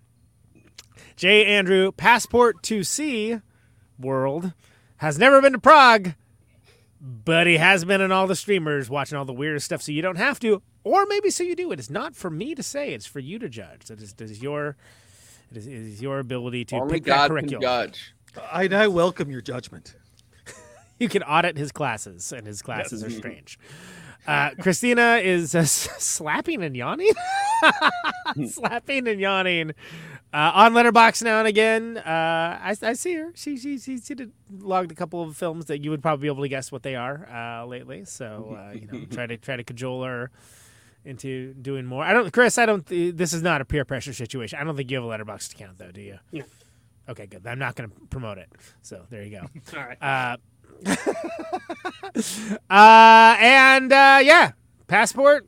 J. 1.17 1.45
Andrew, 1.45 1.91
Passport 1.91 2.63
to 2.63 2.85
See 2.85 3.41
World, 3.99 4.53
has 4.97 5.19
never 5.19 5.41
been 5.41 5.51
to 5.51 5.59
Prague, 5.59 6.13
but 7.05 7.45
he 7.45 7.57
has 7.57 7.85
been 7.85 8.01
in 8.01 8.11
all 8.11 8.25
the 8.25 8.35
streamers 8.35 8.89
watching 8.89 9.17
all 9.17 9.25
the 9.25 9.33
weirdest 9.33 9.65
stuff, 9.67 9.81
so 9.81 9.91
you 9.91 10.01
don't 10.01 10.15
have 10.17 10.39
to, 10.39 10.61
or 10.83 11.05
maybe 11.05 11.29
so 11.29 11.43
you 11.43 11.55
do. 11.55 11.71
It 11.71 11.79
is 11.79 11.89
not 11.89 12.15
for 12.15 12.29
me 12.31 12.55
to 12.55 12.63
say; 12.63 12.93
it's 12.93 13.05
for 13.05 13.19
you 13.19 13.37
to 13.39 13.47
judge. 13.47 13.89
It 13.91 14.01
is, 14.01 14.13
it 14.13 14.21
is 14.21 14.41
your 14.41 14.75
it 15.51 15.57
is, 15.57 15.67
it 15.67 15.73
is 15.73 16.01
your 16.01 16.19
ability 16.19 16.65
to 16.65 16.77
Only 16.77 16.95
pick 16.95 17.03
that 17.03 17.09
God 17.09 17.27
can 17.27 17.35
curriculum. 17.35 17.61
judge. 17.61 18.13
I, 18.51 18.67
I 18.67 18.87
welcome 18.87 19.29
your 19.29 19.41
judgment. 19.41 19.95
You 20.97 21.09
can 21.09 21.23
audit 21.23 21.57
his 21.57 21.73
classes, 21.73 22.31
and 22.31 22.47
his 22.47 22.61
classes 22.61 23.03
are 23.03 23.09
strange. 23.09 23.59
Uh, 24.25 24.51
Kristina 24.51 25.21
is 25.21 25.53
uh, 25.53 25.65
slapping 25.65 26.63
and 26.63 26.73
yawning, 26.73 27.11
slapping 28.47 29.05
and 29.05 29.19
yawning 29.19 29.73
uh, 30.35 30.51
on 30.53 30.73
Letterboxd 30.73 31.23
now 31.23 31.39
and 31.39 31.47
again. 31.47 31.97
Uh, 31.97 32.59
I, 32.61 32.75
I 32.81 32.93
see 32.93 33.13
her. 33.15 33.31
She 33.35 33.55
she 33.57 33.77
she, 33.79 33.97
she 33.99 34.13
did, 34.15 34.31
logged 34.59 34.91
a 34.91 34.95
couple 34.95 35.21
of 35.23 35.37
films 35.37 35.65
that 35.65 35.83
you 35.83 35.89
would 35.91 36.01
probably 36.01 36.23
be 36.23 36.27
able 36.27 36.43
to 36.43 36.49
guess 36.49 36.71
what 36.71 36.83
they 36.83 36.95
are 36.95 37.27
uh, 37.31 37.65
lately. 37.65 38.03
So 38.05 38.57
uh, 38.59 38.73
you 38.73 38.87
know, 38.87 39.05
try 39.05 39.25
to 39.27 39.37
try 39.37 39.55
to 39.55 39.63
cajole 39.63 40.03
her 40.03 40.31
into 41.05 41.53
doing 41.53 41.85
more. 41.85 42.03
I 42.03 42.13
don't, 42.13 42.33
Chris. 42.33 42.57
I 42.57 42.65
don't. 42.65 42.85
th- 42.85 43.15
This 43.15 43.31
is 43.31 43.41
not 43.41 43.61
a 43.61 43.65
peer 43.65 43.85
pressure 43.85 44.13
situation. 44.13 44.59
I 44.59 44.63
don't 44.63 44.75
think 44.75 44.91
you 44.91 44.97
have 45.01 45.05
a 45.05 45.07
Letterboxd 45.07 45.53
account 45.53 45.77
though, 45.77 45.91
do 45.91 46.01
you? 46.01 46.19
No. 46.31 46.43
Okay, 47.07 47.27
good. 47.27 47.45
I'm 47.47 47.59
not 47.59 47.75
going 47.75 47.89
to 47.89 47.95
promote 48.09 48.37
it. 48.39 48.49
So 48.81 49.05
there 49.11 49.23
you 49.23 49.39
go. 49.39 49.47
All 49.79 49.85
right. 49.85 50.01
Uh, 50.01 50.37
uh, 52.69 53.35
and 53.39 53.91
uh, 53.93 54.19
yeah, 54.23 54.51
passport. 54.87 55.47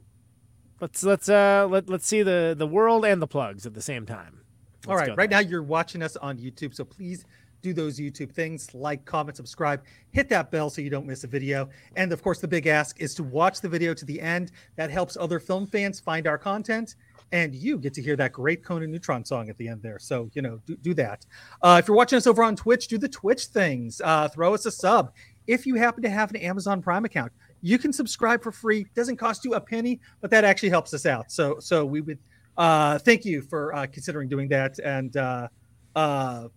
Let's 0.79 1.03
let's 1.03 1.27
uh 1.27 1.67
let 1.69 1.89
let's 1.89 2.05
see 2.05 2.21
the 2.21 2.53
the 2.57 2.67
world 2.67 3.03
and 3.03 3.19
the 3.21 3.27
plugs 3.27 3.65
at 3.65 3.73
the 3.73 3.81
same 3.81 4.05
time. 4.05 4.41
All 4.85 4.95
Let's 4.95 5.09
right, 5.09 5.17
right 5.17 5.29
now 5.29 5.39
you're 5.39 5.63
watching 5.63 6.01
us 6.01 6.15
on 6.17 6.37
YouTube, 6.37 6.73
so 6.75 6.85
please 6.85 7.25
do 7.61 7.73
those 7.73 7.99
YouTube 7.99 8.31
things 8.31 8.73
like, 8.73 9.03
comment, 9.05 9.35
subscribe, 9.35 9.83
hit 10.11 10.29
that 10.29 10.51
bell 10.51 10.69
so 10.69 10.81
you 10.81 10.89
don't 10.89 11.07
miss 11.07 11.23
a 11.23 11.27
video. 11.27 11.69
And 11.95 12.11
of 12.13 12.21
course, 12.21 12.39
the 12.39 12.47
big 12.47 12.67
ask 12.67 13.01
is 13.01 13.15
to 13.15 13.23
watch 13.23 13.61
the 13.61 13.69
video 13.69 13.93
to 13.93 14.05
the 14.05 14.21
end. 14.21 14.51
That 14.75 14.91
helps 14.91 15.17
other 15.17 15.39
film 15.39 15.65
fans 15.65 15.99
find 15.99 16.27
our 16.27 16.37
content, 16.37 16.95
and 17.31 17.55
you 17.55 17.77
get 17.77 17.93
to 17.95 18.01
hear 18.01 18.15
that 18.17 18.31
great 18.31 18.63
Conan 18.63 18.91
Neutron 18.91 19.25
song 19.25 19.49
at 19.49 19.57
the 19.57 19.67
end 19.67 19.81
there. 19.81 19.99
So, 19.99 20.29
you 20.33 20.41
know, 20.41 20.61
do, 20.65 20.77
do 20.77 20.93
that. 20.93 21.25
Uh, 21.61 21.77
if 21.79 21.87
you're 21.87 21.97
watching 21.97 22.17
us 22.17 22.27
over 22.27 22.43
on 22.43 22.55
Twitch, 22.55 22.87
do 22.87 22.97
the 22.97 23.09
Twitch 23.09 23.45
things. 23.47 24.01
Uh, 24.03 24.27
throw 24.29 24.53
us 24.53 24.65
a 24.65 24.71
sub. 24.71 25.11
If 25.47 25.65
you 25.65 25.75
happen 25.75 26.03
to 26.03 26.09
have 26.09 26.29
an 26.29 26.37
Amazon 26.37 26.81
Prime 26.81 27.05
account, 27.05 27.31
you 27.61 27.77
can 27.77 27.91
subscribe 27.91 28.43
for 28.43 28.51
free. 28.51 28.85
Doesn't 28.95 29.17
cost 29.17 29.43
you 29.43 29.55
a 29.55 29.61
penny, 29.61 29.99
but 30.21 30.29
that 30.29 30.43
actually 30.43 30.69
helps 30.69 30.93
us 30.93 31.05
out. 31.05 31.31
So, 31.31 31.57
so 31.59 31.85
we 31.85 32.01
would 32.01 32.19
uh, 32.57 32.99
thank 32.99 33.25
you 33.25 33.41
for 33.41 33.73
uh, 33.75 33.87
considering 33.87 34.27
doing 34.29 34.47
that 34.49 34.79
and 34.79 35.15
uh, 35.17 35.47
uh, 35.95 36.47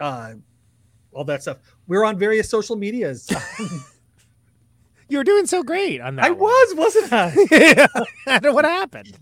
uh, 0.00 0.32
all 1.12 1.24
that 1.24 1.42
stuff. 1.42 1.58
We're 1.86 2.04
on 2.04 2.18
various 2.18 2.48
social 2.48 2.76
medias. 2.76 3.28
You 5.10 5.16
were 5.16 5.24
doing 5.24 5.46
so 5.46 5.62
great 5.62 6.02
on 6.02 6.16
that. 6.16 6.26
I 6.26 6.30
one. 6.32 6.40
was, 6.40 6.74
wasn't 6.74 7.12
I? 7.14 7.32
I 8.26 8.38
don't 8.38 8.42
know 8.42 8.52
what 8.52 8.66
happened. 8.66 9.18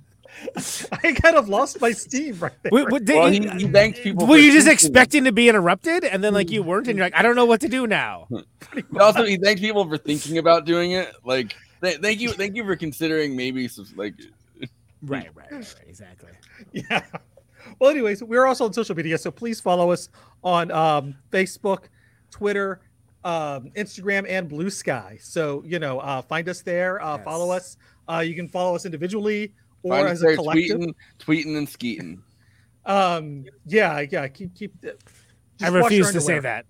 I 1.05 1.13
kind 1.13 1.37
of 1.37 1.49
lost 1.49 1.81
my 1.81 1.93
steam 1.93 2.41
right 2.41 2.53
there. 2.63 2.71
Wait, 2.73 2.91
what, 2.91 3.05
did 3.05 3.15
Well, 3.17 3.33
you- 3.33 3.49
he, 3.53 3.67
he 3.67 3.69
thanked 3.69 4.03
people. 4.03 4.27
were 4.27 4.37
you 4.37 4.51
just 4.53 4.67
expecting 4.67 5.23
to 5.25 5.33
be 5.33 5.49
interrupted 5.49 6.05
and 6.05 6.25
then 6.25 6.35
like 6.35 6.51
you 6.51 6.65
weren't 6.65 6.89
and 6.89 6.97
you're 6.99 7.07
like 7.07 7.15
I 7.15 7.23
don't 7.23 7.37
know 7.37 7.45
what 7.45 7.61
to 7.61 7.69
do 7.69 7.87
now. 7.87 8.27
But 8.91 9.01
also, 9.01 9.25
he 9.25 9.37
thanked 9.37 9.63
people 9.63 9.89
for 9.89 9.97
thinking 9.97 10.39
about 10.39 10.67
doing 10.67 10.91
it. 10.91 11.13
Like, 11.25 11.55
th- 11.83 11.99
thank 12.01 12.21
you, 12.21 12.33
thank 12.33 12.57
you 12.57 12.65
for 12.65 12.75
considering 12.75 13.37
maybe 13.37 13.69
some 13.69 13.87
like. 13.95 14.15
Right, 15.03 15.29
right, 15.35 15.51
right, 15.51 15.61
right 15.61 15.75
exactly. 15.87 16.31
Yeah. 16.73 17.03
well, 17.79 17.91
anyways, 17.91 18.23
we're 18.23 18.47
also 18.47 18.65
on 18.65 18.73
social 18.73 18.95
media, 18.95 19.19
so 19.19 19.31
please 19.31 19.61
follow 19.61 19.91
us 19.91 20.09
on 20.43 20.71
um, 20.71 21.15
Facebook, 21.31 21.85
Twitter, 22.31 22.81
um, 23.25 23.71
Instagram, 23.77 24.25
and 24.29 24.49
Blue 24.49 24.71
Sky. 24.71 25.19
So 25.21 25.63
you 25.67 25.79
know, 25.79 25.99
uh, 26.01 26.23
find 26.23 26.49
us 26.49 26.63
there. 26.63 27.03
Uh, 27.03 27.19
Follow 27.19 27.51
us. 27.51 27.77
Uh, 28.09 28.21
you 28.21 28.35
can 28.35 28.49
follow 28.49 28.75
us 28.77 28.85
individually 28.87 29.53
or 29.83 29.97
Find 29.97 30.09
as 30.09 30.23
a 30.23 30.35
collective. 30.37 30.79
tweeting, 30.79 30.95
tweeting 31.19 31.59
and 31.59 31.69
skeeting. 31.69 32.23
Um, 32.85 33.45
yeah, 33.67 34.01
yeah. 34.11 34.29
Keep 34.29 34.55
keep. 34.55 34.75
I 35.63 35.69
refuse 35.69 36.13
to 36.13 36.21
say 36.21 36.39
that. 36.39 36.67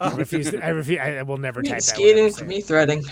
I 0.00 0.14
refuse. 0.14 0.54
I 0.54 0.68
refuse. 0.68 1.00
I 1.00 1.22
will 1.22 1.36
never 1.38 1.60
Me 1.60 1.68
type 1.68 1.78
that. 1.78 1.82
skating 1.84 2.32
for 2.32 2.44
me 2.44 2.60
threading. 2.60 3.04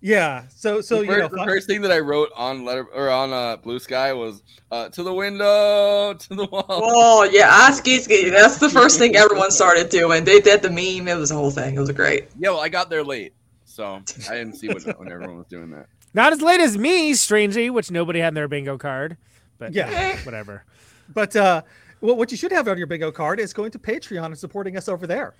Yeah. 0.00 0.44
So 0.54 0.80
so 0.80 0.98
the, 0.98 1.04
you 1.06 1.18
know. 1.18 1.28
the 1.28 1.44
first 1.44 1.66
thing 1.66 1.80
that 1.82 1.90
I 1.92 1.98
wrote 1.98 2.30
on 2.36 2.64
letter 2.64 2.84
or 2.84 3.10
on 3.10 3.32
uh, 3.32 3.56
Blue 3.56 3.78
Sky 3.78 4.12
was 4.12 4.42
uh, 4.70 4.88
to 4.90 5.02
the 5.02 5.12
window, 5.12 6.14
to 6.14 6.34
the 6.34 6.46
wall. 6.46 6.64
Oh 6.68 7.24
yeah, 7.24 7.48
I 7.50 7.72
ski 7.72 7.98
ski. 7.98 8.30
That's 8.30 8.58
the 8.58 8.68
first 8.70 8.98
thing 8.98 9.16
everyone 9.16 9.50
started 9.50 9.88
doing. 9.88 10.24
They 10.24 10.40
did 10.40 10.62
the 10.62 10.70
meme. 10.70 11.08
It 11.08 11.16
was 11.16 11.30
a 11.30 11.34
whole 11.34 11.50
thing. 11.50 11.74
It 11.74 11.80
was 11.80 11.90
great. 11.90 12.28
Yeah, 12.38 12.50
well, 12.50 12.60
I 12.60 12.68
got 12.68 12.90
there 12.90 13.02
late, 13.02 13.32
so 13.64 14.02
I 14.30 14.34
didn't 14.34 14.54
see 14.54 14.68
when, 14.68 14.82
when 14.96 15.10
everyone 15.10 15.38
was 15.38 15.46
doing 15.46 15.70
that. 15.70 15.86
Not 16.14 16.32
as 16.32 16.40
late 16.42 16.60
as 16.60 16.78
me, 16.78 17.14
strangely, 17.14 17.68
which 17.70 17.90
nobody 17.90 18.20
had 18.20 18.28
in 18.28 18.34
their 18.34 18.48
bingo 18.48 18.78
card. 18.78 19.16
But 19.58 19.74
Yeah. 19.74 19.90
yeah, 19.90 20.18
whatever. 20.24 20.64
But 21.12 21.34
uh, 21.34 21.62
well, 22.00 22.16
what 22.16 22.30
you 22.30 22.36
should 22.36 22.52
have 22.52 22.68
on 22.68 22.78
your 22.78 22.86
bingo 22.86 23.10
card 23.10 23.40
is 23.40 23.52
going 23.52 23.72
to 23.72 23.78
Patreon 23.78 24.26
and 24.26 24.38
supporting 24.38 24.76
us 24.76 24.88
over 24.88 25.06
there. 25.06 25.34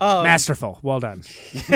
Um, 0.00 0.24
Masterful. 0.24 0.78
Well 0.82 1.00
done. 1.00 1.24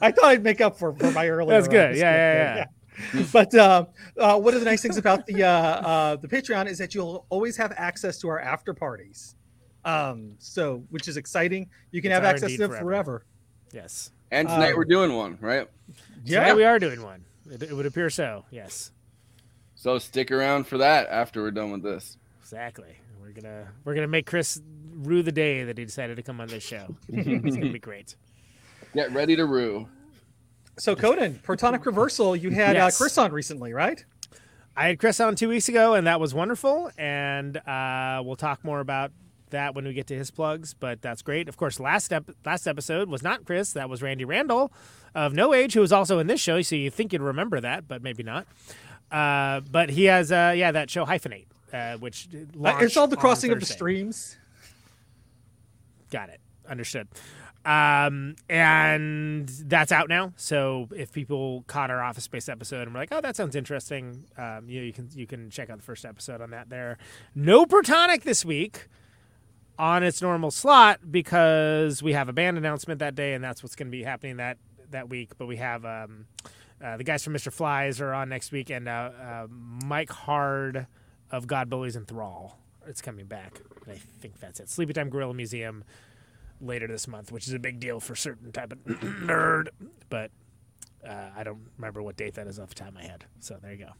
I 0.00 0.10
thought 0.12 0.24
I'd 0.26 0.42
make 0.42 0.60
up 0.60 0.78
for, 0.78 0.94
for 0.94 1.10
my 1.10 1.28
earlier. 1.28 1.56
That's 1.56 1.68
good. 1.68 1.92
uh, 1.92 1.96
Yeah, 1.96 2.14
yeah, 2.14 2.64
descriptor. 3.12 3.32
But 3.32 3.54
uh, 3.54 3.84
uh, 4.18 4.38
one 4.38 4.54
of 4.54 4.60
the 4.60 4.66
nice 4.66 4.80
things 4.82 4.96
about 4.96 5.26
the 5.26 5.42
uh, 5.42 5.48
uh, 5.48 6.16
the 6.16 6.28
Patreon 6.28 6.66
is 6.66 6.78
that 6.78 6.94
you'll 6.94 7.26
always 7.28 7.56
have 7.56 7.72
access 7.76 8.18
to 8.20 8.28
our 8.28 8.38
after 8.40 8.72
parties. 8.72 9.34
Um, 9.84 10.36
so 10.38 10.84
which 10.90 11.08
is 11.08 11.16
exciting. 11.16 11.68
You 11.90 12.00
can 12.00 12.10
It's 12.12 12.16
have 12.20 12.24
access 12.24 12.52
to 12.52 12.58
them 12.58 12.70
forever. 12.70 12.84
forever. 12.84 13.24
Yes. 13.72 14.10
And 14.30 14.48
tonight 14.48 14.70
Um, 14.70 14.76
we're 14.76 14.84
doing 14.84 15.14
one, 15.14 15.38
right? 15.40 15.68
Yeah. 16.24 16.40
Tonight 16.40 16.54
we 16.56 16.64
are 16.64 16.78
doing 16.78 17.02
one. 17.02 17.24
It, 17.50 17.64
it 17.64 17.72
would 17.72 17.84
appear 17.86 18.08
so. 18.10 18.44
Yes. 18.50 18.90
So 19.74 19.98
stick 19.98 20.30
around 20.30 20.66
for 20.66 20.78
that 20.78 21.08
after 21.10 21.42
we're 21.42 21.50
done 21.50 21.70
with 21.72 21.82
this. 21.82 22.16
Exactly. 22.40 22.96
We're 23.20 23.32
gonna 23.32 23.68
we're 23.84 23.94
gonna 23.94 24.06
make 24.06 24.26
Chris 24.26 24.62
rue 24.94 25.22
the 25.22 25.32
day 25.32 25.64
that 25.64 25.76
he 25.76 25.84
decided 25.84 26.16
to 26.16 26.22
come 26.22 26.40
on 26.40 26.48
this 26.48 26.62
show. 26.62 26.96
it's 27.08 27.56
gonna 27.56 27.72
be 27.72 27.78
great. 27.78 28.14
Get 28.94 29.12
ready 29.12 29.36
to 29.36 29.44
rue. 29.46 29.88
So 30.78 30.96
Conan, 30.96 31.40
Protonic 31.44 31.84
Reversal, 31.86 32.36
you 32.36 32.50
had 32.50 32.76
Yes. 32.76 32.94
uh, 33.00 33.02
Chris 33.04 33.18
on 33.18 33.32
recently, 33.32 33.72
right? 33.72 34.04
I 34.76 34.88
had 34.88 34.98
Chris 34.98 35.20
on 35.20 35.36
two 35.36 35.48
weeks 35.48 35.68
ago, 35.68 35.94
and 35.94 36.06
that 36.06 36.18
was 36.18 36.34
wonderful. 36.34 36.90
And 36.98 37.56
uh, 37.58 38.22
we'll 38.24 38.34
talk 38.36 38.64
more 38.64 38.80
about 38.80 39.12
that 39.50 39.74
when 39.76 39.84
we 39.84 39.92
get 39.92 40.08
to 40.08 40.16
his 40.16 40.32
plugs. 40.32 40.74
But 40.74 41.00
that's 41.00 41.22
great. 41.22 41.48
Of 41.48 41.56
course, 41.56 41.78
last 41.78 42.12
ep- 42.12 42.30
last 42.44 42.66
episode 42.66 43.08
was 43.08 43.22
not 43.22 43.44
Chris. 43.44 43.72
That 43.72 43.88
was 43.88 44.02
Randy 44.02 44.24
Randall 44.24 44.72
of 45.14 45.32
No 45.32 45.54
Age, 45.54 45.74
who 45.74 45.80
was 45.80 45.92
also 45.92 46.18
in 46.18 46.26
this 46.26 46.40
show. 46.40 46.60
So 46.62 46.74
you 46.74 46.90
think 46.90 47.12
you'd 47.12 47.22
remember 47.22 47.60
that, 47.60 47.86
but 47.86 48.02
maybe 48.02 48.24
not. 48.24 48.46
Uh, 49.12 49.60
but 49.70 49.90
he 49.90 50.04
has, 50.06 50.32
uh, 50.32 50.54
yeah, 50.56 50.72
that 50.72 50.90
show 50.90 51.04
Hyphenate, 51.06 51.46
uh, 51.72 51.96
which 51.98 52.26
Uh, 52.32 52.78
it's 52.80 52.96
all 52.96 53.06
the 53.06 53.16
crossing 53.16 53.52
of 53.52 53.60
the 53.60 53.66
streams. 53.66 54.36
Got 56.10 56.30
it. 56.30 56.40
Understood. 56.68 57.06
Um, 57.64 58.36
and 58.48 59.48
that's 59.48 59.90
out 59.90 60.08
now. 60.08 60.34
So 60.36 60.88
if 60.94 61.12
people 61.12 61.64
caught 61.66 61.90
our 61.90 62.02
Office 62.02 62.24
Space 62.24 62.48
episode 62.48 62.82
and 62.82 62.92
were 62.92 63.00
like, 63.00 63.08
"Oh, 63.10 63.22
that 63.22 63.36
sounds 63.36 63.56
interesting," 63.56 64.24
um, 64.36 64.68
you, 64.68 64.80
know, 64.80 64.86
you 64.86 64.92
can 64.92 65.08
you 65.14 65.26
can 65.26 65.48
check 65.50 65.70
out 65.70 65.78
the 65.78 65.82
first 65.82 66.04
episode 66.04 66.40
on 66.42 66.50
that. 66.50 66.68
There, 66.68 66.98
no 67.34 67.64
Protonic 67.64 68.22
this 68.22 68.44
week 68.44 68.88
on 69.78 70.02
its 70.02 70.20
normal 70.20 70.50
slot 70.50 71.00
because 71.10 72.02
we 72.02 72.12
have 72.12 72.28
a 72.28 72.32
band 72.32 72.58
announcement 72.58 72.98
that 73.00 73.14
day, 73.14 73.32
and 73.32 73.42
that's 73.42 73.62
what's 73.62 73.74
going 73.74 73.88
to 73.88 73.96
be 73.96 74.02
happening 74.02 74.36
that 74.36 74.58
that 74.90 75.08
week. 75.08 75.38
But 75.38 75.46
we 75.46 75.56
have 75.56 75.86
um, 75.86 76.26
uh, 76.82 76.98
the 76.98 77.04
guys 77.04 77.24
from 77.24 77.32
Mr. 77.32 77.50
Flies 77.50 77.98
are 78.00 78.12
on 78.12 78.28
next 78.28 78.52
week, 78.52 78.68
and 78.68 78.88
uh, 78.88 79.10
uh, 79.18 79.46
Mike 79.48 80.10
Hard 80.10 80.86
of 81.30 81.46
God 81.46 81.70
Bullies 81.70 81.96
and 81.96 82.06
Thrall. 82.06 82.58
It's 82.86 83.00
coming 83.00 83.24
back. 83.24 83.62
I 83.88 83.96
think 84.20 84.38
that's 84.38 84.60
it. 84.60 84.66
Sleepytime 84.66 85.08
Gorilla 85.08 85.32
Museum 85.32 85.84
later 86.66 86.86
this 86.86 87.06
month, 87.08 87.30
which 87.32 87.46
is 87.46 87.52
a 87.52 87.58
big 87.58 87.80
deal 87.80 88.00
for 88.00 88.14
certain 88.14 88.52
type 88.52 88.72
of 88.72 88.78
nerd. 88.84 89.68
But 90.08 90.30
uh, 91.06 91.28
I 91.36 91.44
don't 91.44 91.60
remember 91.76 92.02
what 92.02 92.16
date 92.16 92.32
that 92.34 92.46
is 92.46 92.58
off 92.58 92.70
the 92.70 92.76
top 92.76 92.88
of 92.88 92.94
my 92.94 93.04
head. 93.04 93.26
So 93.40 93.58
there 93.60 93.72
you 93.72 93.84
go. 93.84 93.90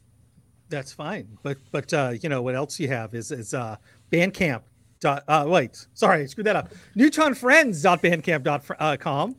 That's 0.69 0.91
fine. 0.91 1.37
But 1.43 1.57
but 1.71 1.93
uh, 1.93 2.13
you 2.21 2.29
know 2.29 2.41
what 2.41 2.55
else 2.55 2.79
you 2.79 2.87
have 2.87 3.13
is 3.13 3.31
is 3.31 3.53
uh, 3.53 3.75
Bandcamp. 4.11 4.61
Dot, 5.01 5.23
uh, 5.27 5.43
wait, 5.45 5.87
sorry, 5.93 6.23
I 6.23 6.25
screwed 6.25 6.47
that 6.47 6.55
up. 6.55 6.69
NeutronFriends.bandcamp.com. 6.95 9.35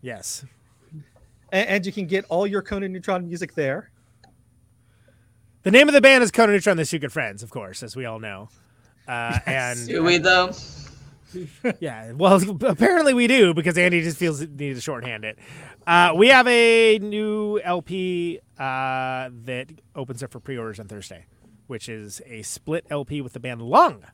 Yes. 0.00 0.44
And, 1.50 1.68
and 1.68 1.84
you 1.84 1.90
can 1.92 2.06
get 2.06 2.24
all 2.28 2.46
your 2.46 2.62
Conan 2.62 2.92
Neutron 2.92 3.26
music 3.26 3.54
there. 3.54 3.90
The 5.64 5.72
name 5.72 5.88
of 5.88 5.94
the 5.94 6.00
band 6.00 6.22
is 6.22 6.30
Conan 6.30 6.54
Neutron 6.54 6.76
the 6.76 6.84
Secret 6.84 7.10
Friends, 7.10 7.42
of 7.42 7.50
course, 7.50 7.82
as 7.82 7.96
we 7.96 8.04
all 8.04 8.20
know. 8.20 8.50
Uh, 9.08 9.40
and 9.46 9.84
Do 9.86 10.04
we 10.04 10.18
though? 10.18 10.52
yeah, 11.80 12.12
well, 12.12 12.40
apparently 12.62 13.14
we 13.14 13.26
do 13.26 13.54
because 13.54 13.76
Andy 13.78 14.02
just 14.02 14.18
feels 14.18 14.40
need 14.40 14.74
to 14.74 14.80
shorthand 14.80 15.24
it. 15.24 15.38
Uh, 15.86 16.12
we 16.14 16.28
have 16.28 16.46
a 16.46 16.98
new 16.98 17.60
LP 17.62 18.40
uh, 18.58 19.30
that 19.44 19.68
opens 19.94 20.22
up 20.22 20.30
for 20.30 20.40
pre-orders 20.40 20.78
on 20.78 20.88
Thursday, 20.88 21.26
which 21.66 21.88
is 21.88 22.20
a 22.26 22.42
split 22.42 22.86
LP 22.90 23.20
with 23.20 23.32
the 23.32 23.40
band 23.40 23.62
Lung. 23.62 24.04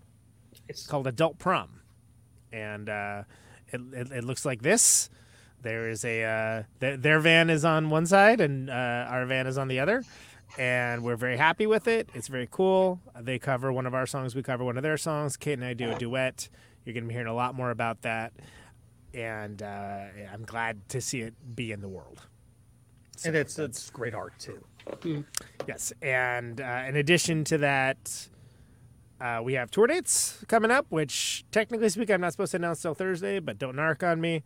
It's 0.68 0.86
called 0.86 1.06
Adult 1.06 1.38
Prom, 1.38 1.80
and 2.52 2.88
uh, 2.88 3.22
it, 3.68 3.80
it, 3.92 4.12
it 4.12 4.24
looks 4.24 4.44
like 4.44 4.62
this. 4.62 5.10
There 5.60 5.88
is 5.88 6.04
a 6.04 6.24
uh, 6.24 6.62
th- 6.80 7.00
their 7.00 7.18
van 7.20 7.50
is 7.50 7.64
on 7.64 7.90
one 7.90 8.06
side 8.06 8.40
and 8.40 8.70
uh, 8.70 9.06
our 9.08 9.26
van 9.26 9.46
is 9.46 9.58
on 9.58 9.66
the 9.68 9.80
other, 9.80 10.04
and 10.56 11.02
we're 11.02 11.16
very 11.16 11.36
happy 11.36 11.66
with 11.66 11.88
it. 11.88 12.08
It's 12.14 12.28
very 12.28 12.48
cool. 12.50 13.00
They 13.20 13.38
cover 13.38 13.72
one 13.72 13.86
of 13.86 13.94
our 13.94 14.06
songs, 14.06 14.34
we 14.34 14.42
cover 14.42 14.64
one 14.64 14.76
of 14.76 14.82
their 14.82 14.96
songs. 14.96 15.36
Kate 15.36 15.54
and 15.54 15.64
I 15.64 15.74
do 15.74 15.90
a 15.90 15.98
duet. 15.98 16.48
You're 16.88 16.94
going 16.94 17.04
to 17.04 17.08
be 17.08 17.12
hearing 17.12 17.28
a 17.28 17.34
lot 17.34 17.54
more 17.54 17.70
about 17.70 18.00
that, 18.00 18.32
and 19.12 19.62
uh, 19.62 20.04
I'm 20.32 20.42
glad 20.46 20.88
to 20.88 21.02
see 21.02 21.20
it 21.20 21.34
be 21.54 21.70
in 21.70 21.82
the 21.82 21.88
world. 21.88 22.22
and 23.26 23.36
it's 23.36 23.58
it's 23.58 23.90
great 23.90 24.14
art 24.14 24.32
too. 24.38 24.64
Yes, 25.66 25.92
and 26.00 26.62
uh, 26.62 26.84
in 26.88 26.96
addition 26.96 27.44
to 27.44 27.58
that, 27.58 28.28
uh, 29.20 29.42
we 29.44 29.52
have 29.52 29.70
tour 29.70 29.86
dates 29.86 30.42
coming 30.48 30.70
up, 30.70 30.86
which 30.88 31.44
technically 31.50 31.90
speaking, 31.90 32.14
I'm 32.14 32.22
not 32.22 32.32
supposed 32.32 32.52
to 32.52 32.56
announce 32.56 32.80
till 32.80 32.94
Thursday, 32.94 33.38
but 33.38 33.58
don't 33.58 33.76
narc 33.76 34.02
on 34.02 34.18
me. 34.18 34.42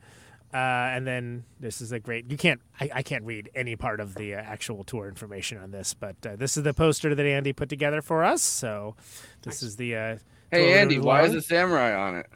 Uh, 0.53 0.57
and 0.57 1.07
then 1.07 1.45
this 1.61 1.81
is 1.81 1.93
a 1.93 2.01
great. 2.01 2.29
You 2.29 2.37
can't. 2.37 2.61
I, 2.81 2.91
I 2.93 3.03
can't 3.05 3.23
read 3.23 3.51
any 3.55 3.77
part 3.77 4.01
of 4.01 4.17
the 4.17 4.35
uh, 4.35 4.39
actual 4.39 4.83
tour 4.83 5.07
information 5.07 5.59
on 5.59 5.71
this, 5.71 5.95
but 5.95 6.17
uh, 6.27 6.35
this 6.35 6.57
is 6.57 6.65
the 6.65 6.75
poster 6.75 7.15
that 7.15 7.25
Andy 7.25 7.53
put 7.53 7.69
together 7.69 8.03
for 8.03 8.25
us. 8.25 8.43
So 8.43 8.97
this 9.43 9.63
is 9.63 9.77
the. 9.77 10.19
Hey 10.53 10.79
Andy, 10.79 10.99
why 10.99 11.23
is 11.23 11.35
a 11.35 11.41
samurai 11.41 11.95
on 11.95 12.17
it? 12.19 12.27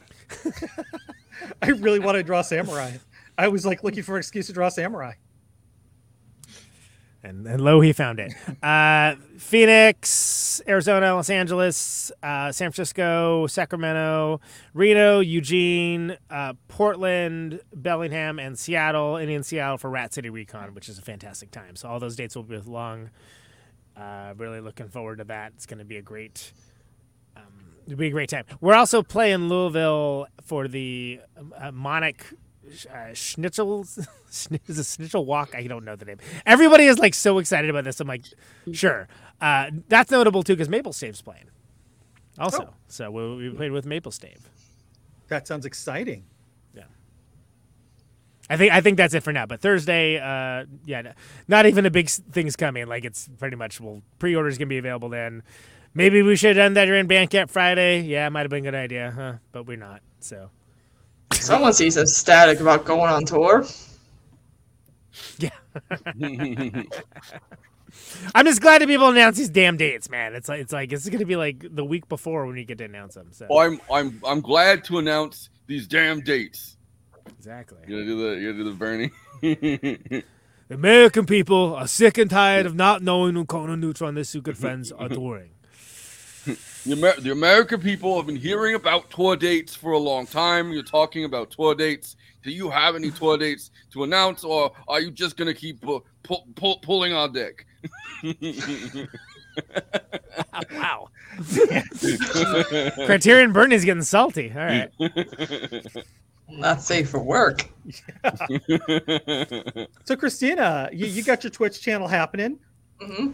I 1.62 1.68
really 1.68 1.98
want 1.98 2.16
to 2.16 2.22
draw 2.22 2.40
samurai. 2.40 2.93
I 3.36 3.48
was 3.48 3.66
like 3.66 3.84
looking 3.84 4.02
for 4.02 4.16
an 4.16 4.20
excuse 4.20 4.47
to 4.47 4.55
draw 4.55 4.70
samurai. 4.70 5.12
and, 7.22 7.47
and 7.47 7.60
lo, 7.60 7.80
he 7.82 7.93
found 7.93 8.18
it. 8.18 8.32
Uh, 8.62 9.16
Phoenix, 9.36 10.62
Arizona, 10.66 11.14
Los 11.14 11.28
Angeles, 11.28 12.10
uh, 12.22 12.51
San 12.52 12.72
Francisco, 12.72 13.47
Sacramento, 13.48 14.40
Reno, 14.72 15.20
Eugene, 15.20 16.16
uh, 16.30 16.55
Portland, 16.68 17.60
Bellingham, 17.74 18.38
and 18.38 18.59
Seattle. 18.59 19.16
And 19.16 19.30
in 19.30 19.43
Seattle 19.43 19.76
for 19.76 19.90
Rat 19.90 20.14
City 20.14 20.30
Recon, 20.30 20.72
which 20.74 20.88
is 20.88 20.98
a 20.98 21.02
fantastic 21.02 21.51
time. 21.51 21.76
So 21.76 21.88
all 21.88 22.01
those 22.01 22.16
dates 22.16 22.34
will 22.34 22.44
be 22.44 22.56
with 22.56 22.66
Lung. 22.66 23.10
Uh, 23.94 24.32
really 24.38 24.60
looking 24.60 24.88
forward 24.88 25.18
to 25.18 25.24
that. 25.24 25.52
It's 25.56 25.66
going 25.66 25.80
to 25.80 25.84
be 25.84 25.98
a 25.98 26.02
great. 26.02 26.52
Um, 27.86 27.92
it'll 27.92 27.98
be 27.98 28.06
a 28.08 28.10
great 28.10 28.28
time. 28.30 28.44
We're 28.60 28.74
also 28.74 29.02
playing 29.02 29.48
Louisville 29.48 30.26
for 30.44 30.68
the 30.68 31.20
uh, 31.56 31.70
Monic 31.72 32.24
uh, 32.92 33.12
Schnitzel. 33.14 33.82
is 34.28 34.78
it 34.78 34.86
Schnitzel 34.86 35.24
Walk? 35.24 35.54
I 35.54 35.66
don't 35.66 35.84
know 35.84 35.96
the 35.96 36.04
name. 36.04 36.18
Everybody 36.44 36.84
is 36.84 36.98
like 36.98 37.14
so 37.14 37.38
excited 37.38 37.70
about 37.70 37.84
this. 37.84 38.00
I'm 38.00 38.08
like, 38.08 38.24
sure. 38.72 39.08
Uh, 39.40 39.70
that's 39.88 40.10
notable 40.10 40.42
too 40.42 40.54
because 40.54 40.68
Maple 40.68 40.92
Stave's 40.92 41.22
playing. 41.22 41.44
Also, 42.38 42.64
Oh. 42.70 42.74
so 42.88 43.10
we, 43.10 43.48
we 43.48 43.56
played 43.56 43.72
with 43.72 43.86
Maple 43.86 44.12
Stave. 44.12 44.48
That 45.28 45.46
sounds 45.46 45.64
exciting. 45.66 46.24
Yeah. 46.74 46.84
I 48.48 48.56
think 48.56 48.72
I 48.72 48.80
think 48.80 48.96
that's 48.96 49.14
it 49.14 49.22
for 49.22 49.32
now. 49.32 49.46
But 49.46 49.60
Thursday, 49.60 50.18
uh, 50.18 50.66
yeah, 50.84 51.12
not 51.48 51.66
even 51.66 51.86
a 51.86 51.90
big 51.90 52.08
things 52.08 52.54
coming. 52.56 52.86
Like 52.86 53.04
it's 53.04 53.28
pretty 53.38 53.56
much 53.56 53.80
well, 53.80 54.02
pre-orders 54.18 54.58
gonna 54.58 54.68
be 54.68 54.78
available 54.78 55.08
then. 55.08 55.42
Maybe 55.97 56.20
we 56.20 56.36
should 56.36 56.56
have 56.56 56.62
done 56.66 56.74
that 56.74 56.85
during 56.85 57.09
Bandcamp 57.09 57.48
Friday. 57.48 58.02
Yeah, 58.02 58.28
might 58.28 58.40
have 58.43 58.51
been 58.51 58.66
a 58.66 58.70
good 58.70 58.74
idea, 58.74 59.10
huh? 59.16 59.32
But 59.51 59.66
we're 59.66 59.78
not. 59.78 60.02
So 60.20 60.51
Someone 61.32 61.73
seems 61.73 61.97
ecstatic 61.97 62.60
about 62.60 62.85
going 62.85 63.10
on 63.10 63.24
tour. 63.24 63.64
yeah. 65.39 65.48
I'm 68.35 68.44
just 68.44 68.60
glad 68.60 68.78
to 68.81 68.86
be 68.86 68.93
able 68.94 69.06
to 69.06 69.12
announce 69.12 69.39
these 69.39 69.48
damn 69.48 69.77
dates, 69.78 70.10
man. 70.10 70.35
It's 70.35 70.48
like 70.51 70.60
it's 70.60 70.73
like 70.73 70.93
it's 70.93 71.09
gonna 71.09 71.24
be 71.24 71.36
like 71.36 71.64
the 71.74 71.85
week 71.85 72.09
before 72.10 72.47
when 72.47 72.56
you 72.56 72.64
get 72.64 72.77
to 72.78 72.85
announce 72.85 73.14
them. 73.14 73.28
So 73.32 73.47
Oh, 73.48 73.59
I'm 73.59 73.81
I'm 73.90 74.20
I'm 74.27 74.40
glad 74.43 74.85
to 74.85 74.98
announce 74.98 75.48
these 75.66 75.86
damn 75.86 76.20
dates. 76.20 76.77
Exactly. 77.39 77.78
You 77.86 77.97
gonna 77.97 78.05
do 78.05 78.16
the 78.35 78.40
you 78.40 78.52
gonna 78.52 78.64
do 78.64 78.70
the 78.70 78.77
Bernie? 78.77 80.23
The 80.68 80.74
American 80.74 81.27
people 81.27 81.77
are 81.77 81.86
sick 81.86 82.18
and 82.18 82.28
tired 82.28 82.66
of 82.66 82.74
not 82.74 83.01
knowing 83.01 83.36
who 83.36 83.44
Conan 83.44 83.78
Neutron 83.81 84.09
and 84.09 84.16
their 84.16 84.24
two 84.24 84.43
good 84.43 84.59
friends 84.59 84.90
are 84.90 85.09
doing. 85.23 85.51
The, 86.86 86.92
Amer- 86.92 87.20
the 87.20 87.32
American 87.32 87.80
people 87.80 88.16
have 88.16 88.26
been 88.26 88.36
hearing 88.36 88.76
about 88.76 89.10
tour 89.10 89.34
dates 89.34 89.74
for 89.74 89.90
a 89.92 89.98
long 89.98 90.24
time. 90.24 90.70
You're 90.70 90.84
talking 90.84 91.24
about 91.24 91.50
tour 91.50 91.74
dates. 91.74 92.14
Do 92.44 92.52
you 92.52 92.70
have 92.70 92.94
any 92.94 93.10
tour 93.10 93.36
dates 93.36 93.72
to 93.92 94.04
announce, 94.04 94.44
or 94.44 94.70
are 94.86 95.00
you 95.00 95.10
just 95.10 95.36
gonna 95.36 95.52
keep 95.52 95.80
pu- 95.80 96.04
pull, 96.22 96.46
pull, 96.54 96.78
pulling 96.78 97.12
our 97.12 97.28
dick? 97.28 97.66
wow. 100.72 101.08
Criterion 103.06 103.52
Bernie's 103.52 103.84
getting 103.84 104.04
salty. 104.04 104.52
All 104.54 104.62
right. 104.62 104.88
Not 106.48 106.82
safe 106.82 107.10
for 107.10 107.20
work. 107.20 107.68
So 110.04 110.14
Kristina, 110.14 110.88
you, 110.92 111.06
you 111.06 111.24
got 111.24 111.42
your 111.42 111.50
Twitch 111.50 111.80
channel 111.82 112.06
happening. 112.06 112.60
Mm-hmm. 113.02 113.32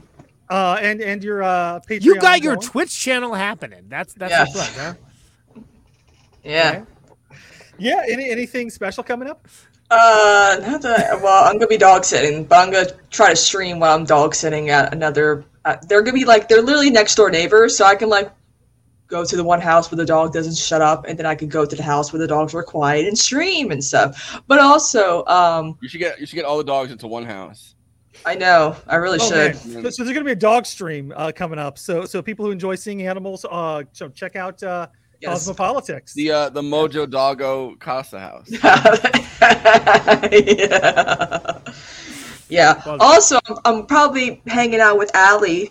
Uh, 0.53 0.77
and 0.83 1.01
and 1.01 1.25
your 1.25 1.43
uh, 1.43 1.81
Patreon. 1.89 2.03
You 2.05 2.21
got 2.21 2.43
your 2.43 2.57
going. 2.57 2.67
Twitch 2.69 2.99
channel 3.01 3.33
happening. 3.33 3.87
That's 3.89 4.13
that's 4.13 4.31
Yeah. 4.31 4.45
the 4.45 4.51
plug, 4.53 4.69
huh? 4.77 4.95
Yeah. 6.45 6.85
Yeah. 7.79 8.03
Any 8.09 8.29
anything 8.31 8.69
special 8.71 9.03
coming 9.03 9.29
up? 9.31 9.47
Uh, 9.91 10.57
not 10.67 10.81
that, 10.83 11.21
well, 11.23 11.45
I'm 11.45 11.55
gonna 11.59 11.67
be 11.67 11.77
dog 11.77 12.05
sitting, 12.05 12.45
but 12.45 12.59
I'm 12.59 12.71
gonna 12.73 12.91
try 13.11 13.29
to 13.31 13.37
stream 13.37 13.79
while 13.79 13.95
I'm 13.95 14.05
dog 14.05 14.35
sitting 14.35 14.71
at 14.71 14.93
another. 14.93 15.45
Uh, 15.65 15.77
they're 15.89 16.03
gonna 16.03 16.15
be 16.15 16.25
like 16.25 16.49
they're 16.49 16.63
literally 16.63 16.91
next 16.91 17.15
door 17.15 17.31
neighbors, 17.31 17.77
so 17.77 17.85
I 17.85 17.95
can 17.95 18.09
like 18.09 18.31
go 19.09 19.25
to 19.25 19.37
the 19.37 19.45
one 19.45 19.61
house 19.61 19.91
where 19.91 19.97
the 19.99 20.07
dog 20.07 20.33
doesn't 20.33 20.57
shut 20.57 20.81
up, 20.81 21.05
and 21.07 21.19
then 21.19 21.27
I 21.27 21.35
could 21.35 21.51
go 21.51 21.65
to 21.67 21.77
the 21.77 21.83
house 21.83 22.13
where 22.13 22.21
the 22.21 22.27
dogs 22.27 22.55
were 22.55 22.63
quiet 22.63 23.07
and 23.07 23.19
stream 23.19 23.71
and 23.71 23.85
stuff. 23.85 24.41
But 24.47 24.61
also, 24.61 25.25
um, 25.27 25.77
You 25.83 25.89
should 25.89 26.01
get 26.01 26.19
you 26.21 26.27
should 26.27 26.37
get 26.37 26.45
all 26.47 26.57
the 26.59 26.65
dogs 26.65 26.91
into 26.91 27.07
one 27.07 27.25
house. 27.27 27.72
I 28.25 28.35
know 28.37 28.77
I 28.87 28.97
really 28.97 29.19
Oh, 29.21 29.29
should. 29.29 29.55
man. 29.67 29.83
So, 29.85 29.91
so 29.91 30.05
there's 30.05 30.15
going 30.15 30.25
to 30.25 30.25
be 30.25 30.33
a 30.33 30.37
dog 30.37 30.67
stream 30.67 31.13
uh, 31.17 31.33
coming 31.35 31.59
up. 31.59 31.79
So 31.79 32.05
so 32.05 32.23
people 32.23 32.45
who 32.45 32.51
enjoy 32.53 32.75
seeing 32.77 33.07
animals, 33.07 33.45
uh, 33.51 33.83
so 33.93 34.09
check 34.09 34.37
out 34.37 34.63
uh, 34.63 34.87
Yes. 35.21 35.49
Cosmopolitics. 35.49 36.15
The 36.15 36.31
uh, 36.33 36.49
the 36.51 36.63
Mojo 36.63 37.09
Doggo 37.09 37.77
Casa 37.77 38.19
House. 38.19 38.49
yeah. 40.33 41.59
Yeah. 42.49 42.83
Also, 43.01 43.39
I'm, 43.49 43.57
I'm 43.65 43.87
probably 43.87 44.43
hanging 44.47 44.81
out 44.81 44.99
with 44.99 45.15
Allie, 45.15 45.71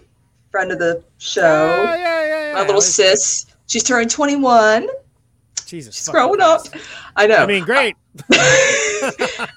friend 0.52 0.72
of 0.72 0.80
the 0.80 1.04
show. 1.18 1.42
yeah, 1.42 1.96
yeah, 1.96 2.48
yeah. 2.48 2.54
My 2.54 2.62
little 2.66 2.82
sis. 2.82 3.46
She's 3.68 3.84
turning 3.84 4.10
21. 4.10 4.88
Jesus. 5.66 5.96
She's 5.96 6.06
fuck 6.06 6.14
growing 6.16 6.42
up. 6.42 6.62
I 7.16 7.28
know. 7.28 7.38
I 7.38 7.46
mean, 7.46 7.64
great. 7.64 7.96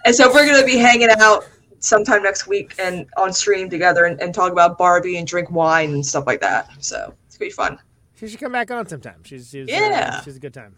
and 0.05 0.15
so 0.15 0.33
we're 0.33 0.47
gonna 0.47 0.65
be 0.67 0.77
hanging 0.77 1.09
out 1.19 1.45
sometime 1.85 2.23
next 2.23 2.47
week 2.47 2.75
and 2.79 3.07
on 3.17 3.33
stream 3.33 3.69
together 3.69 4.05
and, 4.07 4.21
and 4.21 4.35
talk 4.35 4.51
about 4.51 4.79
Barbie 4.79 5.19
and 5.19 5.27
drink 5.27 5.51
wine 5.51 5.93
and 5.93 6.05
stuff 6.05 6.27
like 6.27 6.41
that. 6.41 6.71
So 6.81 7.15
it's 7.27 7.37
gonna 7.37 7.49
be 7.49 7.53
fun. 7.53 7.79
She 8.15 8.29
should 8.29 8.41
come 8.41 8.53
back 8.53 8.71
on 8.71 8.87
sometime. 8.87 9.23
She's, 9.25 9.51
she's 9.51 9.69
Yeah. 9.69 10.17
uh, 10.19 10.23
she's 10.23 10.37
a 10.37 10.41
good 10.41 10.55
time. 10.55 10.75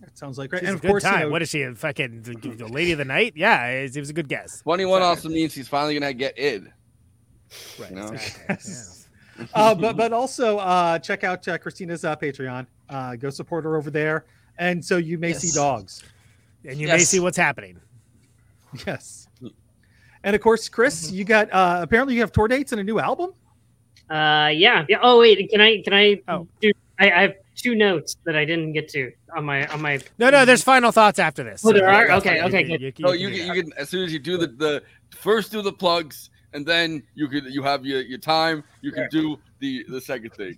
That 0.00 0.16
sounds 0.16 0.38
like 0.38 0.50
great. 0.50 0.60
She's 0.60 0.68
and 0.68 0.74
a 0.74 0.76
of 0.76 0.82
good 0.82 0.88
course, 0.88 1.04
you 1.04 1.10
time. 1.10 1.20
know- 1.22 1.30
what 1.30 1.42
is 1.42 1.48
she? 1.50 1.62
A 1.62 1.74
fucking 1.74 2.22
the, 2.22 2.34
the 2.34 2.66
lady 2.68 2.92
of 2.92 2.98
the 2.98 3.04
night? 3.04 3.32
Yeah, 3.36 3.66
it, 3.66 3.96
it 3.96 4.00
was 4.00 4.10
a 4.10 4.12
good 4.12 4.28
guess. 4.28 4.60
Twenty 4.60 4.84
one 4.84 5.02
also 5.02 5.28
means 5.28 5.54
he's 5.54 5.68
finally 5.68 5.98
gonna 5.98 6.12
get 6.12 6.38
id. 6.38 6.70
Right. 7.78 7.90
You 7.90 7.96
know? 7.96 8.16
uh, 9.54 9.74
but 9.74 9.96
but 9.96 10.12
also 10.12 10.58
uh, 10.58 10.98
check 10.98 11.24
out 11.24 11.46
uh, 11.48 11.58
Kristina's 11.58 12.04
uh, 12.04 12.16
Patreon. 12.16 12.66
Uh, 12.88 13.16
go 13.16 13.30
support 13.30 13.64
her 13.64 13.76
over 13.76 13.90
there, 13.90 14.24
and 14.58 14.84
so 14.84 14.96
you 14.96 15.18
may 15.18 15.32
see 15.32 15.50
dogs, 15.54 16.02
and 16.64 16.78
you 16.78 16.88
may 16.88 16.98
see 17.00 17.20
what's 17.20 17.36
happening. 17.36 17.80
Yes. 18.86 19.28
And 20.24 20.34
of 20.34 20.42
course, 20.42 20.68
Chris, 20.68 21.12
you 21.12 21.24
got 21.24 21.52
uh, 21.52 21.78
apparently 21.82 22.14
you 22.14 22.20
have 22.20 22.32
tour 22.32 22.48
dates 22.48 22.72
and 22.72 22.80
a 22.80 22.84
new 22.84 22.98
album. 22.98 23.32
Uh, 24.10 24.50
yeah, 24.52 24.84
yeah. 24.88 24.98
Oh 25.02 25.20
wait, 25.20 25.48
can 25.50 25.60
I 25.60 25.82
can 25.82 25.92
I 25.92 26.14
do? 26.60 26.72
I, 26.98 27.10
I 27.10 27.22
have 27.22 27.34
two 27.54 27.74
notes 27.74 28.16
that 28.24 28.34
I 28.34 28.44
didn't 28.44 28.72
get 28.72 28.88
to 28.90 29.12
on 29.36 29.44
my 29.44 29.66
on 29.68 29.80
my. 29.82 30.00
No, 30.18 30.30
no, 30.30 30.44
there's 30.44 30.62
final 30.62 30.90
thoughts 30.90 31.18
after 31.18 31.44
this. 31.44 31.64
Oh, 31.64 31.72
there 31.72 31.82
So 31.82 31.86
are? 31.86 32.10
Okay, 32.18 32.42
okay, 32.42 32.60
You 32.62 32.66
good. 32.66 32.72
can- 32.78 32.80
you 32.80 32.92
can- 32.92 33.02
No, 33.04 33.12
you 33.12 33.28
you 33.28 33.36
can 33.36 33.46
can, 33.46 33.56
you 33.56 33.62
can 33.64 33.72
as 33.78 33.88
soon 33.88 34.04
as 34.04 34.12
you 34.12 34.18
do 34.18 34.36
the, 34.36 34.48
the 34.48 34.82
first 35.10 35.52
do 35.52 35.62
the 35.62 35.72
plugs 35.72 36.30
and 36.54 36.64
then 36.66 37.02
you 37.14 37.28
could 37.28 37.44
you 37.44 37.62
have 37.62 37.84
your, 37.84 38.00
your 38.02 38.18
time 38.18 38.64
you 38.80 38.90
can 38.92 39.08
do 39.10 39.38
the 39.60 39.84
the 39.88 40.00
second 40.00 40.30
thing. 40.34 40.56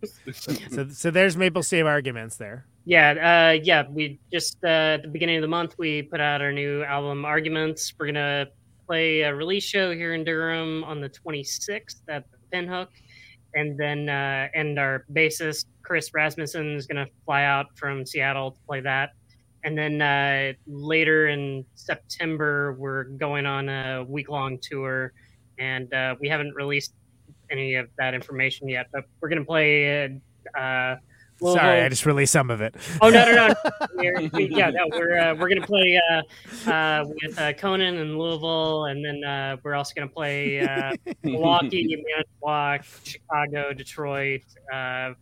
So, 0.71 0.89
so 0.89 1.11
there's 1.11 1.37
Maple 1.37 1.63
Stave 1.63 1.87
arguments 1.87 2.37
there. 2.37 2.65
Yeah, 2.89 3.51
uh, 3.53 3.61
yeah. 3.63 3.85
We 3.91 4.19
just 4.33 4.57
uh, 4.65 4.97
at 4.97 5.03
the 5.03 5.09
beginning 5.09 5.37
of 5.37 5.43
the 5.43 5.49
month 5.49 5.75
we 5.77 6.03
put 6.03 6.21
out 6.23 6.41
our 6.41 6.53
new 6.53 6.83
album 6.85 7.27
Arguments. 7.27 7.93
We're 7.99 8.07
gonna 8.07 8.47
play 8.87 9.21
a 9.21 9.35
release 9.35 9.65
show 9.65 9.93
here 9.93 10.15
in 10.15 10.25
Durham 10.25 10.85
on 10.85 11.03
the 11.03 11.11
26th 11.11 12.01
at 12.09 12.25
the 12.31 12.39
Pinhook, 12.51 12.89
and 13.55 13.77
then 13.79 14.09
uh, 14.09 14.49
and 14.55 14.79
our 14.79 15.05
bassist 15.13 15.67
Chris 15.83 16.15
Rasmussen 16.15 16.77
is 16.77 16.87
gonna 16.87 17.07
fly 17.27 17.45
out 17.45 17.67
from 17.77 18.07
Seattle 18.07 18.53
to 18.53 18.61
play 18.67 18.81
that. 18.81 19.11
And 19.65 19.77
then 19.77 20.01
uh, 20.01 20.55
later 20.67 21.29
in 21.29 21.67
September, 21.75 22.73
we're 22.79 23.05
going 23.05 23.45
on 23.45 23.69
a 23.69 24.03
week 24.09 24.31
long 24.31 24.59
tour, 24.63 25.13
and 25.59 25.93
uh, 25.93 26.15
we 26.23 26.29
haven't 26.31 26.55
released 26.55 26.95
any 27.51 27.75
of 27.75 27.91
that 27.99 28.15
information 28.15 28.67
yet. 28.67 28.87
But 28.95 29.05
we're 29.21 29.29
gonna 29.29 29.45
play. 29.45 30.21
Uh, 30.59 30.97
Sorry, 31.41 31.55
Louisville- 31.55 31.85
I 31.85 31.89
just 31.89 32.07
released 32.07 32.33
some 32.33 32.51
of 32.51 32.61
it. 32.61 32.75
Oh 33.01 33.11
no 33.11 33.25
no 33.25 33.49
no! 33.49 33.55
We're, 33.97 34.29
we, 34.33 34.49
yeah, 34.49 34.71
no, 34.71 34.87
we're 34.91 35.19
uh, 35.19 35.35
we're 35.35 35.49
gonna 35.49 35.67
play 35.67 36.01
uh, 36.11 36.71
uh, 36.71 37.05
with 37.07 37.39
uh, 37.39 37.53
Conan 37.55 37.97
and 37.99 38.19
Louisville, 38.19 38.87
and 38.87 39.05
then 39.05 39.23
uh, 39.25 39.57
we're 39.63 39.75
also 39.75 39.93
gonna 39.95 40.09
play 40.09 40.61
uh, 40.61 40.93
Milwaukee, 41.23 42.03
Manitowoc, 42.17 42.85
Chicago, 43.05 43.73
Detroit, 43.73 44.43
uh, 44.73 45.13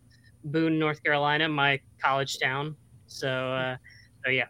Boone, 0.43 0.79
North 0.79 1.03
Carolina, 1.03 1.47
my 1.49 1.79
college 2.01 2.39
town. 2.39 2.75
So 3.07 3.27
uh, 3.29 3.77
so 4.25 4.31
yeah. 4.31 4.45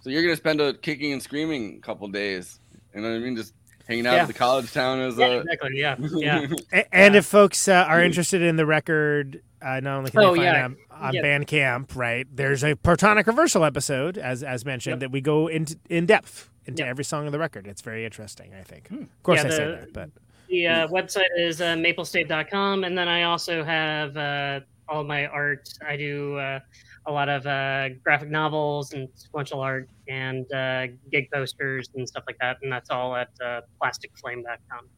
So 0.00 0.10
you're 0.10 0.22
gonna 0.22 0.36
spend 0.36 0.60
a 0.60 0.74
kicking 0.74 1.12
and 1.12 1.22
screaming 1.22 1.80
couple 1.80 2.08
days. 2.08 2.60
You 2.94 3.00
know 3.00 3.10
what 3.10 3.16
I 3.16 3.18
mean? 3.20 3.36
Just 3.36 3.54
hanging 3.88 4.06
out 4.06 4.14
Yeah. 4.14 4.22
at 4.22 4.26
the 4.28 4.32
college 4.34 4.72
town 4.72 5.00
as 5.00 5.16
Yeah, 5.16 5.26
a 5.26 5.38
exactly. 5.40 5.70
Yeah, 5.74 5.96
yeah. 6.14 6.46
A- 6.72 6.94
And 6.94 7.16
if 7.16 7.26
folks 7.26 7.68
uh, 7.68 7.84
are 7.88 8.02
interested 8.02 8.42
in 8.42 8.56
the 8.56 8.66
record, 8.66 9.42
uh, 9.62 9.80
not 9.80 9.98
only 9.98 10.10
can 10.10 10.20
Oh, 10.20 10.30
they 10.32 10.38
find 10.38 10.42
yeah. 10.44 10.62
them 10.62 10.76
on 10.90 11.14
Yeah. 11.14 11.22
Bandcamp, 11.22 11.96
right? 11.96 12.26
There's 12.34 12.62
a 12.64 12.74
Protonic 12.74 13.26
Reversal 13.26 13.64
episode, 13.64 14.18
as 14.18 14.42
as 14.42 14.64
mentioned, 14.64 15.00
that 15.02 15.10
we 15.10 15.20
go 15.20 15.46
into 15.48 15.76
in 15.88 16.06
depth 16.06 16.50
into 16.66 16.86
every 16.86 17.04
song 17.04 17.26
of 17.26 17.32
the 17.32 17.38
record. 17.38 17.66
It's 17.66 17.82
very 17.82 18.04
interesting, 18.06 18.52
I 18.58 18.62
think. 18.62 18.90
Of 18.90 19.22
course, 19.22 19.42
Yeah, 19.42 19.48
I 19.48 19.50
say 19.50 19.66
that, 19.66 19.92
but 19.92 20.10
The 20.48 20.66
uh, 20.66 20.88
website 20.88 21.28
is 21.36 21.60
uh, 21.60 21.74
maplestave.com, 21.76 22.84
and 22.84 22.96
then 22.96 23.08
I 23.08 23.24
also 23.24 23.62
have 23.64 24.16
uh, 24.16 24.60
all 24.88 25.04
my 25.04 25.26
art. 25.26 25.68
I 25.86 25.96
do 25.96 26.36
uh, 26.38 26.60
a 27.06 27.12
lot 27.12 27.28
of 27.28 27.46
uh, 27.46 27.90
graphic 28.02 28.30
novels 28.30 28.92
and 28.92 29.08
sequential 29.14 29.60
art 29.60 29.88
and 30.08 30.50
uh, 30.52 30.86
gig 31.10 31.30
posters 31.32 31.90
and 31.94 32.08
stuff 32.08 32.24
like 32.26 32.38
that, 32.40 32.58
and 32.62 32.72
that's 32.72 32.90
all 32.90 33.14
at 33.14 33.28
uh, 33.44 33.60
plasticflame.com. 33.82 34.88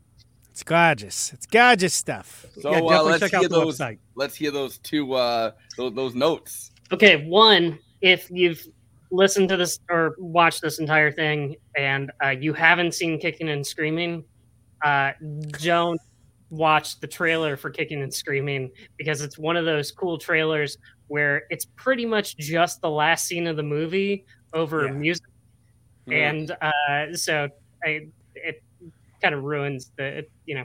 it's 0.51 0.63
gorgeous. 0.63 1.33
It's 1.33 1.47
gorgeous 1.47 1.95
stuff. 1.95 2.47
So 2.61 2.73
uh, 2.73 3.03
let's 3.03 3.31
hear 3.31 3.49
those. 3.49 3.81
Let's 4.15 4.37
hear 4.37 4.51
those 4.51 4.79
two 4.79 5.15
uh, 5.15 5.53
those, 5.77 5.95
those 5.95 6.15
notes. 6.15 6.71
Okay, 6.93 7.27
one, 7.27 7.79
if 8.01 8.31
you've 8.31 8.65
listened 9.11 9.49
to 9.49 9.57
this 9.57 9.81
or 9.91 10.15
watched 10.19 10.63
this 10.63 10.79
entire 10.79 11.11
thing 11.11 11.57
and 11.77 12.11
uh, 12.25 12.31
you 12.31 12.53
haven't 12.53 12.95
seen 12.95 13.19
Kicking 13.19 13.49
and 13.49 13.67
Screaming, 13.67 14.25
uh, 14.85 15.13
don't 15.61 16.01
watch 16.51 17.01
the 17.01 17.07
trailer 17.07 17.57
for 17.57 17.71
Kicking 17.71 18.03
and 18.03 18.13
Screaming 18.13 18.71
because 18.97 19.21
it's 19.21 19.39
one 19.39 19.57
of 19.57 19.65
those 19.65 19.91
cool 19.91 20.19
trailers 20.19 20.79
where 21.09 21.45
it's 21.51 21.67
pretty 21.77 22.07
much 22.07 22.37
just 22.37 22.81
the 22.81 22.91
last 22.91 23.27
scene 23.27 23.47
of 23.47 23.57
the 23.57 23.63
movie 23.63 24.25
over 24.53 24.89
music. 24.93 25.27
Yeah. 26.07 26.31
And 26.31 26.57
uh, 26.61 27.17
so 27.17 27.49
I, 27.85 28.09
it 28.35 28.63
kind 29.23 29.35
of 29.35 29.43
ruins 29.45 29.93
the, 29.97 30.05
it, 30.05 30.31
you 30.47 30.57
know. 30.57 30.65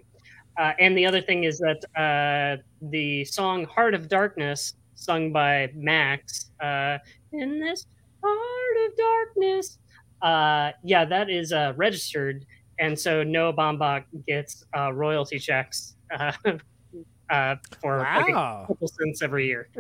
Uh, 0.58 0.74
and 0.80 0.98
the 0.98 1.06
other 1.06 1.22
thing 1.22 1.46
is 1.46 1.60
that 1.60 1.84
uh, 2.00 2.62
the 2.90 3.24
song 3.26 3.66
"Heart 3.66 3.94
of 3.94 4.10
Darkness," 4.10 4.74
sung 4.96 5.32
by 5.32 5.72
Max, 5.74 6.52
uh, 6.62 6.98
in 7.32 7.60
this 7.60 7.86
heart 8.22 8.92
of 8.92 8.98
darkness, 8.98 9.80
uh, 10.22 10.72
yeah, 10.84 11.06
that 11.06 11.30
is 11.30 11.54
uh, 11.54 11.74
registered, 11.78 12.46
and 12.80 13.00
so 13.00 13.24
Noah 13.24 13.54
Baumbach 13.54 14.04
gets 14.28 14.66
uh, 14.78 14.92
royalty 14.94 15.40
checks 15.40 15.96
uh, 16.14 16.34
uh, 17.30 17.56
for 17.82 18.00
like 18.00 18.30
a 18.30 18.66
couple 18.68 18.88
cents 18.88 19.22
every 19.22 19.48
year. 19.48 19.70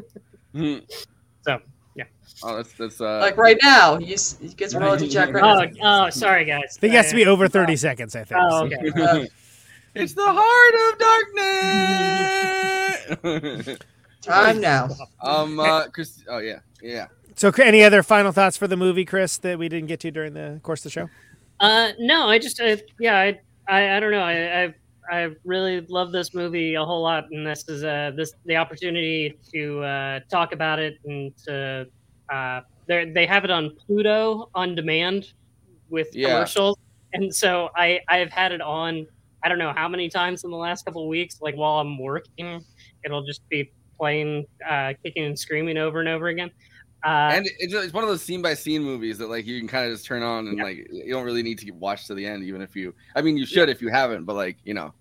Hmm. 0.53 0.78
so 1.44 1.60
yeah. 1.95 2.03
Oh, 2.44 2.56
that's 2.57 2.73
that's 2.73 2.99
uh, 3.02 3.19
Like 3.19 3.38
right 3.38 3.57
now, 3.61 3.98
You, 3.99 4.14
s- 4.15 4.38
he 4.41 4.49
gets 4.49 4.73
a 4.73 4.80
royalty 4.80 5.07
check 5.07 5.34
right 5.34 5.44
Oh, 5.44 5.64
now. 5.82 6.06
oh, 6.06 6.10
sorry 6.10 6.45
guys. 6.45 6.78
I 6.78 6.80
think 6.82 6.94
it 6.94 6.98
has 6.98 7.10
to 7.10 7.15
be 7.15 7.26
Uh, 7.26 7.30
over 7.30 7.48
30 7.48 7.76
seconds, 7.76 8.15
I 8.15 8.23
think. 8.23 8.40
Oh, 8.44 8.69
so. 8.69 8.76
okay. 8.76 9.30
It's 9.94 10.14
the 10.14 10.23
heart 10.26 10.76
of 10.94 10.99
darkness. 13.22 13.78
Time 14.22 14.61
now. 14.61 14.88
Um, 15.22 15.60
uh, 15.60 15.88
Chris. 15.90 16.23
Oh 16.30 16.38
yeah, 16.38 16.60
yeah. 16.82 17.07
So, 17.36 17.49
any 17.61 17.84
other 17.84 18.02
final 18.03 18.32
thoughts 18.32 18.56
for 18.56 18.68
the 18.68 18.78
movie, 18.78 19.03
Chris, 19.03 19.38
that 19.40 19.57
we 19.60 19.68
didn't 19.68 19.88
get 19.88 19.99
to 20.02 20.11
during 20.11 20.34
the 20.34 20.60
course 20.64 20.82
of 20.82 20.84
the 20.86 20.90
show? 20.91 21.10
Uh, 21.60 21.91
no, 21.99 22.28
I 22.30 22.38
just, 22.40 22.61
I, 22.61 22.82
yeah, 22.99 23.18
I, 23.18 23.40
I, 23.68 23.98
I 23.98 23.99
don't 23.99 24.11
know. 24.11 24.22
I, 24.22 24.64
I, 24.64 24.73
I 25.10 25.30
really 25.45 25.82
love 25.90 26.11
this 26.11 26.34
movie 26.34 26.76
a 26.76 26.84
whole 26.86 27.02
lot, 27.03 27.26
and 27.32 27.45
this 27.45 27.64
is 27.68 27.84
uh, 27.84 28.11
this 28.15 28.34
the 28.45 28.56
opportunity 28.57 29.38
to 29.53 29.82
uh, 29.84 30.19
talk 30.30 30.53
about 30.53 30.80
it 30.80 30.95
and 31.06 31.32
to, 31.48 31.86
uh, 32.32 32.61
they 32.88 33.11
they 33.11 33.26
have 33.26 33.44
it 33.44 33.52
on 33.52 33.72
Pluto 33.86 34.49
on 34.56 34.76
demand 34.76 35.26
with 35.90 36.07
Yeah. 36.14 36.28
commercials, 36.30 36.78
and 37.14 37.34
so 37.34 37.69
I, 37.76 37.99
I've 38.10 38.32
had 38.32 38.52
it 38.52 38.61
on. 38.61 39.06
I 39.44 39.49
don't 39.49 39.57
know 39.57 39.73
how 39.76 39.88
many 39.90 40.07
times 40.10 40.44
in 40.44 40.52
the 40.52 40.57
last 40.57 40.86
couple 40.86 41.02
of 41.03 41.07
weeks. 41.10 41.38
Like 41.41 41.56
while 41.56 41.80
I'm 41.80 41.98
working, 41.98 42.64
it'll 43.03 43.23
just 43.26 43.41
be 43.49 43.72
playing, 43.99 44.45
uh, 44.68 44.94
kicking 45.03 45.26
and 45.26 45.38
screaming 45.38 45.78
over 45.78 45.99
and 45.99 46.07
over 46.10 46.28
again. 46.28 46.52
Uh, 47.03 47.32
and 47.34 47.48
it's, 47.60 47.73
it's 47.73 47.94
one 47.94 48.03
of 48.03 48.10
those 48.10 48.22
scene 48.22 48.41
by 48.41 48.53
scene 48.53 48.84
movies 48.84 49.18
that 49.18 49.30
like 49.30 49.45
you 49.45 49.57
can 49.60 49.68
kind 49.68 49.86
of 49.86 49.91
just 49.94 50.06
turn 50.06 50.22
on 50.22 50.48
and 50.48 50.60
like 50.60 50.78
you 50.91 51.11
don't 51.11 51.23
really 51.23 51.41
need 51.44 51.57
to 51.60 51.72
watch 51.72 52.06
to 52.07 52.14
the 52.14 52.26
end, 52.26 52.44
even 52.44 52.61
if 52.61 52.76
you. 52.76 52.94
I 53.15 53.22
mean, 53.22 53.38
you 53.38 53.45
should 53.45 53.69
if 53.69 53.82
you 53.82 53.90
haven't, 53.90 54.26
but 54.26 54.36
like 54.36 54.57
you 54.64 54.73
know, 54.73 54.94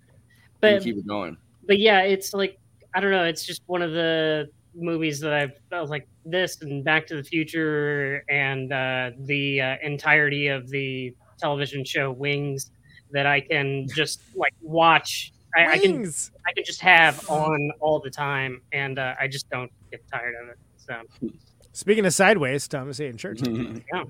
But- 0.60 0.74
can 0.76 0.82
keep 0.82 0.96
it 0.96 1.06
going. 1.06 1.36
but 1.66 1.78
yeah, 1.78 2.00
it's 2.00 2.32
like 2.32 2.58
I 2.94 3.00
don't 3.00 3.10
know. 3.10 3.24
It's 3.24 3.44
just 3.44 3.62
one 3.66 3.82
of 3.82 3.92
the 3.92 4.50
movies 4.74 5.20
that 5.20 5.32
I've 5.32 5.52
I 5.72 5.80
was 5.80 5.90
like 5.90 6.08
this 6.24 6.62
and 6.62 6.84
Back 6.84 7.06
to 7.08 7.16
the 7.16 7.24
Future 7.24 8.24
and 8.28 8.72
uh, 8.72 9.10
the 9.20 9.60
uh, 9.60 9.76
entirety 9.82 10.48
of 10.48 10.68
the 10.70 11.14
television 11.38 11.84
show 11.84 12.10
Wings 12.12 12.70
that 13.12 13.26
I 13.26 13.40
can 13.40 13.86
just 13.94 14.22
like 14.34 14.54
watch. 14.62 15.32
I, 15.56 15.72
I 15.72 15.78
can 15.78 16.04
I 16.46 16.52
can 16.52 16.64
just 16.64 16.80
have 16.80 17.28
on 17.28 17.72
all 17.80 17.98
the 18.00 18.10
time, 18.10 18.62
and 18.72 18.98
uh, 18.98 19.14
I 19.20 19.26
just 19.26 19.50
don't 19.50 19.70
get 19.90 20.02
tired 20.10 20.34
of 20.42 20.48
it. 20.48 20.58
So 20.76 21.28
Speaking 21.72 22.04
of 22.04 22.12
sideways, 22.12 22.66
Thomas 22.66 22.98
Haden 22.98 23.16
Church. 23.16 23.40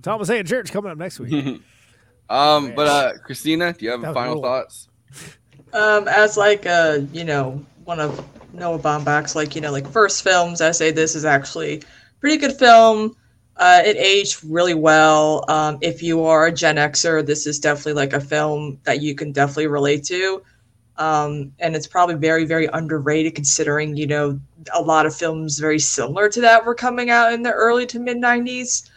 Thomas 0.03 0.29
Haden 0.29 0.47
Church 0.47 0.73
coming 0.73 0.91
up 0.91 0.99
next 0.99 1.21
week. 1.21 1.63
um, 2.31 2.73
but 2.75 2.87
uh, 2.87 3.13
Kristina, 3.27 3.77
do 3.77 3.85
you 3.85 3.91
have 3.91 4.01
That 4.01 4.15
final 4.15 4.35
cool. 4.35 4.43
thoughts? 4.43 4.89
Um, 5.73 6.09
as 6.09 6.37
like 6.37 6.67
uh, 6.67 7.01
you 7.13 7.25
know, 7.25 7.65
one 7.85 8.01
of 8.01 8.25
Noah 8.55 8.79
Baumbach's 8.79 9.37
like 9.37 9.55
you 9.55 9.61
know 9.61 9.71
like 9.71 9.87
first 9.87 10.23
films, 10.23 10.61
I 10.61 10.71
say 10.71 10.91
this 10.91 11.15
is 11.15 11.25
actually 11.25 11.75
a 11.79 11.81
pretty 12.21 12.39
good 12.39 12.59
film. 12.59 13.17
Uh, 13.57 13.83
it 13.85 13.97
aged 13.99 14.43
really 14.45 14.73
well. 14.73 15.45
Um, 15.49 15.77
if 15.83 16.03
you 16.03 16.25
are 16.25 16.47
a 16.47 16.53
Gen 16.53 16.77
Xer, 16.77 17.25
this 17.25 17.47
is 17.47 17.59
definitely 17.59 17.93
like 17.93 18.15
a 18.15 18.21
film 18.21 18.79
that 18.85 19.03
you 19.03 19.15
can 19.15 19.33
definitely 19.33 19.67
relate 19.67 20.03
to. 20.05 20.43
Um, 21.01 21.53
and 21.61 21.75
it's 21.75 21.87
probably 21.87 22.17
very, 22.17 22.45
very 22.45 22.69
underrated 22.75 23.35
considering, 23.35 23.97
you 23.97 24.07
know, 24.07 24.39
a 24.75 24.83
lot 24.83 25.07
of 25.07 25.17
films 25.17 25.59
very 25.59 25.79
similar 25.79 26.29
to 26.29 26.43
that 26.43 26.67
were 26.67 26.75
coming 26.75 27.09
out 27.09 27.33
in 27.33 27.43
the 27.43 27.53
early 27.53 27.87
to 27.87 27.99
mid 27.99 28.19
90s. 28.19 28.91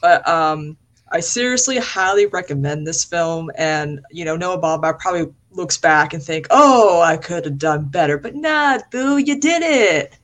But 0.00 0.26
um, 0.26 0.78
I 1.12 1.20
seriously 1.20 1.76
highly 1.78 2.24
recommend 2.24 2.86
this 2.86 3.04
film. 3.04 3.50
And, 3.56 4.00
you 4.10 4.24
know, 4.24 4.36
Noah 4.36 4.58
Baumbach 4.58 4.98
probably 5.00 5.30
looks 5.50 5.76
back 5.76 6.14
and 6.14 6.22
think, 6.22 6.46
oh, 6.48 7.02
I 7.02 7.18
could 7.18 7.44
have 7.44 7.58
done 7.58 7.84
better. 7.84 8.16
But 8.16 8.34
nah, 8.34 8.78
boo, 8.90 9.18
you 9.18 9.38
did 9.38 9.62
it. 9.62 10.16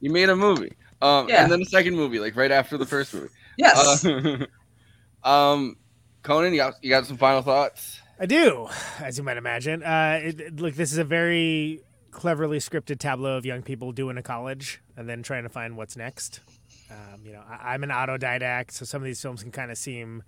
You 0.00 0.10
made 0.10 0.30
a 0.30 0.36
movie. 0.36 0.72
Um, 1.02 1.28
Yeah. 1.28 1.42
and 1.42 1.52
then 1.52 1.60
the 1.60 1.66
second 1.66 1.96
movie, 1.96 2.18
like 2.18 2.34
right 2.34 2.50
after 2.50 2.78
the 2.78 2.86
first 2.86 3.12
movie. 3.12 3.28
Yes. 3.58 4.06
Uh, 4.06 4.46
um, 5.22 5.76
Conan, 6.22 6.52
you 6.52 6.58
got 6.58 6.74
you 6.82 6.88
got 6.88 7.04
some 7.04 7.18
final 7.18 7.42
thoughts? 7.42 8.00
I 8.18 8.26
do, 8.26 8.68
as 9.00 9.18
you 9.18 9.24
might 9.24 9.36
imagine. 9.36 9.82
Uh, 9.82 10.20
it, 10.22 10.40
it- 10.40 10.56
look, 10.60 10.74
this 10.74 10.92
is 10.92 10.98
a 10.98 11.04
very 11.04 11.80
cleverly 12.10 12.58
scripted 12.58 12.98
tableau 12.98 13.36
of 13.36 13.44
young 13.44 13.62
people 13.62 13.92
doing 13.92 14.16
a 14.16 14.22
college 14.22 14.80
and 14.96 15.06
then 15.08 15.22
trying 15.22 15.42
to 15.42 15.50
find 15.50 15.76
what's 15.76 15.96
next. 15.96 16.40
Um, 16.90 17.20
you 17.26 17.32
know, 17.32 17.42
I, 17.46 17.74
I'm 17.74 17.82
an 17.82 17.90
autodidact, 17.90 18.70
so 18.70 18.84
some 18.86 19.02
of 19.02 19.04
these 19.06 19.20
films 19.20 19.42
can 19.42 19.52
kind 19.52 19.70
of 19.70 19.76
seem 19.76 20.22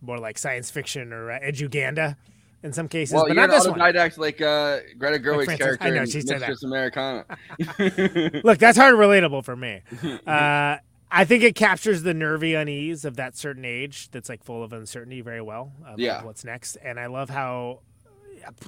more 0.00 0.18
like 0.18 0.38
science 0.38 0.70
fiction 0.70 1.12
or 1.12 1.30
uh, 1.30 1.38
eduganda 1.40 2.16
in 2.64 2.72
some 2.72 2.88
cases, 2.88 3.12
well, 3.14 3.24
but 3.28 3.34
you're 3.36 3.46
not 3.46 3.50
an 3.50 3.50
this 3.50 3.68
one. 3.68 3.78
autodidact 3.78 4.16
like 4.18 4.40
uh, 4.40 4.78
Greta 4.98 5.18
Gerwig's 5.18 5.44
Frances- 5.44 5.58
character 5.64 5.86
I 5.86 5.90
know, 5.90 6.00
in 6.02 6.10
she 6.10 6.20
said 6.22 6.40
that. 6.40 6.56
Americana. 6.64 7.24
Look, 8.44 8.58
that's 8.58 8.78
hard 8.78 8.94
relatable 8.96 9.44
for 9.44 9.54
me. 9.54 9.82
Uh, 10.26 10.78
I 11.14 11.24
think 11.24 11.44
it 11.44 11.54
captures 11.54 12.02
the 12.02 12.12
nervy 12.12 12.54
unease 12.54 13.04
of 13.04 13.16
that 13.16 13.36
certain 13.36 13.64
age 13.64 14.10
that's 14.10 14.28
like 14.28 14.42
full 14.42 14.64
of 14.64 14.72
uncertainty 14.72 15.20
very 15.20 15.40
well. 15.40 15.72
Um, 15.86 15.94
of, 15.94 16.00
Yeah. 16.00 16.24
What's 16.24 16.44
next, 16.44 16.76
and 16.82 16.98
I 16.98 17.06
love 17.06 17.30
how 17.30 17.80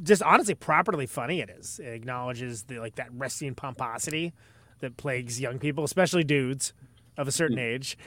just 0.03 0.23
honestly 0.23 0.55
properly 0.55 1.07
funny 1.07 1.41
it 1.41 1.51
is. 1.51 1.81
It 1.81 1.89
acknowledges 1.89 2.63
the 2.65 2.79
like 2.79 2.95
that 2.95 3.09
resting 3.13 3.55
pomposity 3.55 4.33
that 4.79 4.97
plagues 4.97 5.41
young 5.41 5.59
people, 5.59 5.83
especially 5.83 6.23
dudes 6.23 6.73
of 7.17 7.27
a 7.27 7.33
certain 7.33 7.57
mm. 7.57 7.75
age. 7.75 7.99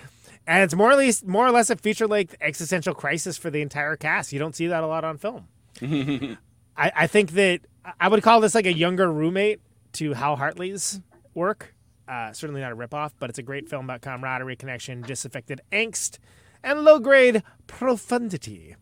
And 0.48 0.64
it's 0.64 0.74
more 0.74 0.92
or 0.92 0.96
less 0.96 1.24
more 1.24 1.46
or 1.46 1.52
less 1.52 1.70
a 1.70 1.76
feature 1.76 2.08
like 2.08 2.36
existential 2.40 2.94
crisis 2.94 3.38
for 3.38 3.50
the 3.50 3.62
entire 3.62 3.98
cast. 3.98 4.32
You 4.32 4.40
don't 4.40 4.56
see 4.56 4.68
that 4.68 4.84
a 4.84 4.88
lot 4.88 5.04
on 5.04 5.18
film. 5.18 5.48
I, 6.78 6.92
I 6.96 7.08
think 7.08 7.32
that 7.32 7.62
I 8.00 8.08
would 8.08 8.24
call 8.24 8.40
this 8.40 8.56
like 8.56 8.66
a 8.66 8.74
younger 8.74 9.12
roommate 9.12 9.60
to 9.94 10.14
Hal 10.14 10.38
Hartley's 10.38 11.02
work. 11.34 11.76
Uh, 12.10 12.34
certainly 12.34 12.60
not 12.62 12.72
a 12.72 12.76
ripoff, 12.76 13.12
but 13.20 13.30
it's 13.30 13.38
a 13.38 13.44
great 13.44 13.70
film 13.70 13.86
about 13.86 14.02
camaraderie, 14.02 14.56
connection, 14.56 15.02
disaffected 15.02 15.62
angst, 15.72 16.18
and 16.64 16.82
low 16.84 16.98
grade 17.00 17.44
profundity. 17.68 18.76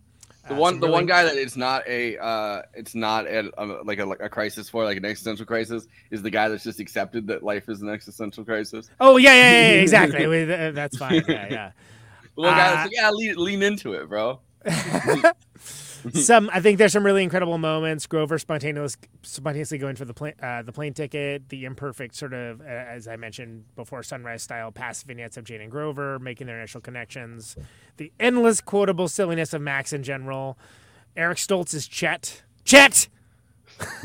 The 0.47 0.53
Uh, 0.53 0.57
one, 0.57 0.73
some 0.75 0.79
the 0.79 0.87
really- 0.87 0.93
one 0.93 1.05
guy 1.07 1.23
that 1.25 1.35
it's 1.35 1.57
not 1.57 1.85
a, 1.87 2.17
uh, 2.17 2.61
it's 2.73 2.95
not 2.95 3.27
a, 3.27 3.51
um, 3.61 3.81
like 3.83 3.99
a, 3.99 4.05
like 4.05 4.21
a 4.21 4.29
crisis 4.29 4.69
for, 4.69 4.85
like 4.85 4.95
an 4.95 5.03
existential 5.03 5.45
crisis, 5.45 5.87
is 6.09 6.21
the 6.21 6.29
guy 6.29 6.47
that's 6.47 6.63
just 6.63 6.79
accepted 6.79 7.27
that 7.27 7.43
life 7.43 7.67
is 7.67 7.81
an 7.81 7.89
existential 7.89 8.45
crisis. 8.45 8.89
Oh 9.01 9.17
yeah, 9.17 9.33
yeah, 9.33 9.41
yeah, 9.41 9.67
yeah, 9.75 9.81
exactly. 9.81 10.25
We- 10.33 10.45
That's 10.45 10.95
fine. 10.97 11.21
Yeah, 11.27 11.47
yeah. 11.51 11.71
The 12.37 12.41
one 12.43 12.51
guy 12.55 12.67
Uh, 12.67 12.75
that's 12.75 12.85
like, 12.87 12.95
yeah, 12.95 13.09
lean, 13.11 13.35
lean 13.35 13.61
into 13.61 13.91
it, 13.93 14.07
bro. 14.07 14.39
some 16.13 16.49
I 16.53 16.59
think 16.61 16.77
there's 16.77 16.93
some 16.93 17.05
really 17.05 17.23
incredible 17.23 17.57
moments. 17.57 18.05
Grover 18.07 18.37
spontaneous, 18.37 18.97
spontaneously 19.23 19.77
going 19.77 19.95
for 19.95 20.05
the 20.05 20.13
plane, 20.13 20.33
uh, 20.41 20.61
the 20.61 20.71
plane 20.71 20.93
ticket. 20.93 21.49
The 21.49 21.65
imperfect 21.65 22.15
sort 22.15 22.33
of, 22.33 22.61
uh, 22.61 22.65
as 22.65 23.07
I 23.07 23.15
mentioned 23.15 23.65
before, 23.75 24.03
sunrise 24.03 24.43
style 24.43 24.71
past 24.71 25.05
vignettes 25.05 25.37
of 25.37 25.43
Jane 25.45 25.61
and 25.61 25.71
Grover 25.71 26.19
making 26.19 26.47
their 26.47 26.57
initial 26.57 26.81
connections. 26.81 27.55
The 27.97 28.11
endless 28.19 28.61
quotable 28.61 29.07
silliness 29.07 29.53
of 29.53 29.61
Max 29.61 29.93
in 29.93 30.03
general. 30.03 30.57
Eric 31.15 31.37
Stoltz 31.37 31.73
is 31.73 31.87
Chet. 31.87 32.43
Chet. 32.63 33.07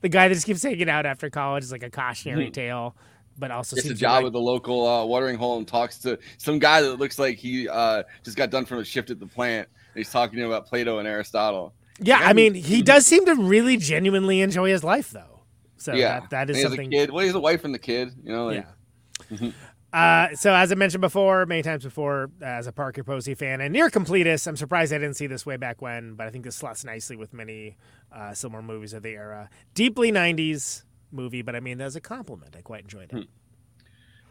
the 0.00 0.08
guy 0.08 0.28
that 0.28 0.34
just 0.34 0.46
keeps 0.46 0.62
hanging 0.62 0.88
out 0.88 1.06
after 1.06 1.30
college 1.30 1.64
is 1.64 1.72
like 1.72 1.82
a 1.82 1.90
cautionary 1.90 2.46
Mhm. 2.48 2.52
tale, 2.52 2.96
but 3.38 3.50
also 3.50 3.76
Gets 3.76 3.88
a 3.88 3.94
job 3.94 4.18
like- 4.22 4.26
at 4.26 4.32
the 4.32 4.40
local 4.40 4.86
uh, 4.86 5.04
watering 5.04 5.36
hole 5.36 5.58
and 5.58 5.66
talks 5.66 5.98
to 6.00 6.18
some 6.38 6.58
guy 6.58 6.82
that 6.82 6.96
looks 6.98 7.18
like 7.18 7.38
he 7.38 7.68
uh, 7.68 8.02
just 8.24 8.36
got 8.36 8.50
done 8.50 8.64
from 8.64 8.78
a 8.78 8.84
shift 8.84 9.10
at 9.10 9.18
the 9.20 9.26
plant. 9.26 9.68
He's 9.94 10.10
talking 10.10 10.42
about 10.42 10.66
Plato 10.66 10.98
and 10.98 11.08
Aristotle. 11.08 11.74
Yeah, 12.00 12.18
I 12.22 12.32
mean, 12.32 12.54
he 12.54 12.82
does 12.82 13.06
seem 13.06 13.26
to 13.26 13.34
really 13.34 13.76
genuinely 13.76 14.40
enjoy 14.40 14.70
his 14.70 14.82
life, 14.82 15.10
though. 15.10 15.40
So 15.76 15.94
yeah, 15.94 16.20
that, 16.20 16.30
that 16.30 16.50
is 16.50 16.62
something. 16.62 16.88
A 16.88 16.90
kid. 16.90 17.10
Well, 17.10 17.24
he's 17.24 17.34
a 17.34 17.40
wife 17.40 17.64
and 17.64 17.74
the 17.74 17.78
kid. 17.78 18.12
You 18.22 18.32
know, 18.32 18.46
like, 18.46 18.66
Mhm. 19.30 19.52
Uh, 19.92 20.34
so 20.36 20.54
as 20.54 20.70
I 20.70 20.76
mentioned 20.76 21.00
before, 21.00 21.46
many 21.46 21.62
times 21.62 21.82
before, 21.82 22.30
uh, 22.40 22.44
as 22.44 22.66
a 22.68 22.72
Parker 22.72 23.02
Posey 23.02 23.34
fan 23.34 23.60
and 23.60 23.72
near 23.72 23.90
completist, 23.90 24.46
I'm 24.46 24.56
surprised 24.56 24.92
I 24.92 24.98
didn't 24.98 25.16
see 25.16 25.26
this 25.26 25.44
way 25.44 25.56
back 25.56 25.82
when, 25.82 26.14
but 26.14 26.28
I 26.28 26.30
think 26.30 26.44
this 26.44 26.54
slots 26.54 26.84
nicely 26.84 27.16
with 27.16 27.32
many 27.32 27.76
uh, 28.12 28.32
similar 28.32 28.62
movies 28.62 28.92
of 28.92 29.02
the 29.02 29.10
era. 29.10 29.50
Deeply 29.74 30.12
'90s 30.12 30.84
movie, 31.10 31.42
but 31.42 31.56
I 31.56 31.60
mean, 31.60 31.80
as 31.80 31.96
a 31.96 32.00
compliment, 32.00 32.54
I 32.56 32.62
quite 32.62 32.82
enjoyed 32.82 33.12
it. 33.12 33.26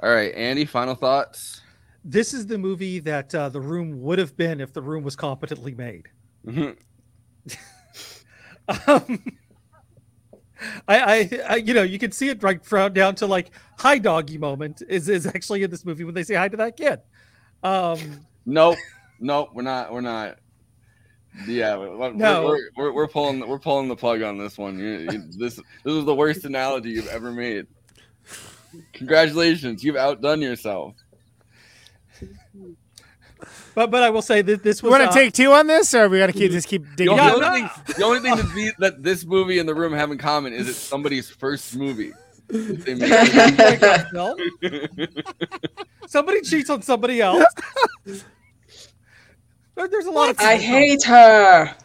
All 0.01 0.09
right, 0.13 0.33
Andy. 0.33 0.63
Final 0.65 0.95
thoughts. 0.95 1.61
This 2.03 2.33
is 2.33 2.47
the 2.47 2.57
movie 2.57 2.99
that 2.99 3.33
uh, 3.35 3.49
the 3.49 3.61
room 3.61 4.01
would 4.01 4.19
have 4.19 4.35
been 4.37 4.61
if 4.61 4.73
the 4.73 4.81
room 4.81 5.03
was 5.03 5.15
competently 5.15 5.73
made. 5.75 6.07
Mhm. 6.45 6.77
um, 8.87 9.23
I, 10.87 10.99
I, 10.99 11.41
I, 11.49 11.55
you 11.57 11.73
know, 11.73 11.83
you 11.83 11.99
can 11.99 12.11
see 12.11 12.29
it 12.29 12.41
right 12.43 12.63
from 12.63 12.93
down 12.93 13.15
to 13.15 13.25
like 13.25 13.51
hi 13.77 13.97
doggy 13.97 14.37
moment 14.37 14.81
is 14.87 15.09
is 15.09 15.25
actually 15.25 15.63
in 15.63 15.71
this 15.71 15.85
movie 15.85 16.03
when 16.03 16.13
they 16.13 16.23
say 16.23 16.35
hi 16.35 16.47
to 16.47 16.57
that 16.57 16.77
kid. 16.77 16.99
Um, 17.63 18.25
Nope, 18.45 18.77
nope. 19.19 19.49
We're 19.53 19.61
not. 19.63 19.93
We're 19.93 20.01
not. 20.01 20.39
Yeah, 21.47 21.77
we're, 21.77 22.11
No. 22.13 22.45
we're, 22.45 22.69
we're, 22.75 22.91
we're 22.93 23.07
pulling 23.07 23.47
we're 23.47 23.59
pulling 23.59 23.87
the 23.87 23.95
plug 23.95 24.21
on 24.23 24.37
this 24.37 24.57
one. 24.57 24.79
You, 24.79 25.07
you, 25.11 25.23
this 25.37 25.55
this 25.57 25.93
is 25.93 26.05
the 26.05 26.15
worst 26.15 26.45
analogy 26.45 26.89
you've 26.89 27.07
ever 27.09 27.31
made. 27.31 27.67
Congratulations, 28.93 29.83
you've 29.83 29.95
outdone 29.95 30.41
yourself. 30.41 30.95
But 33.75 33.91
but 33.91 34.03
I 34.03 34.09
will 34.09 34.21
say 34.21 34.41
that 34.41 34.63
this 34.63 34.81
We 34.83 34.89
was 34.89 34.99
want 34.99 35.09
uh, 35.09 35.11
to 35.11 35.19
take 35.19 35.33
two 35.33 35.51
on 35.53 35.67
this, 35.67 35.93
or 35.93 36.09
we 36.09 36.19
got 36.19 36.27
to 36.27 36.33
keep 36.33 36.51
just 36.51 36.67
keep 36.67 36.83
The 36.83 36.95
digging? 36.95 37.19
only, 37.19 37.31
deep? 37.31 37.37
the 37.39 37.45
only 37.45 37.61
thing, 37.61 37.69
the 37.97 38.03
only 38.03 38.19
thing 38.19 38.35
that, 38.35 38.51
be, 38.55 38.71
that 38.79 39.03
this 39.03 39.25
movie 39.25 39.59
and 39.59 39.67
the 39.69 39.75
room 39.75 39.93
have 39.93 40.11
in 40.11 40.17
common 40.17 40.53
is 40.53 40.67
it's 40.69 40.77
somebody's 40.77 41.29
first 41.29 41.75
movie. 41.75 42.11
that 42.47 42.83
they 42.85 42.95
made. 42.95 43.09
somebody 46.07 46.41
cheats 46.41 46.69
on 46.69 46.81
somebody 46.81 47.21
else. 47.21 47.43
There's 49.75 50.05
a 50.07 50.11
lot 50.11 50.29
of 50.29 50.39
I 50.39 50.57
hate 50.57 51.03
her. 51.03 51.75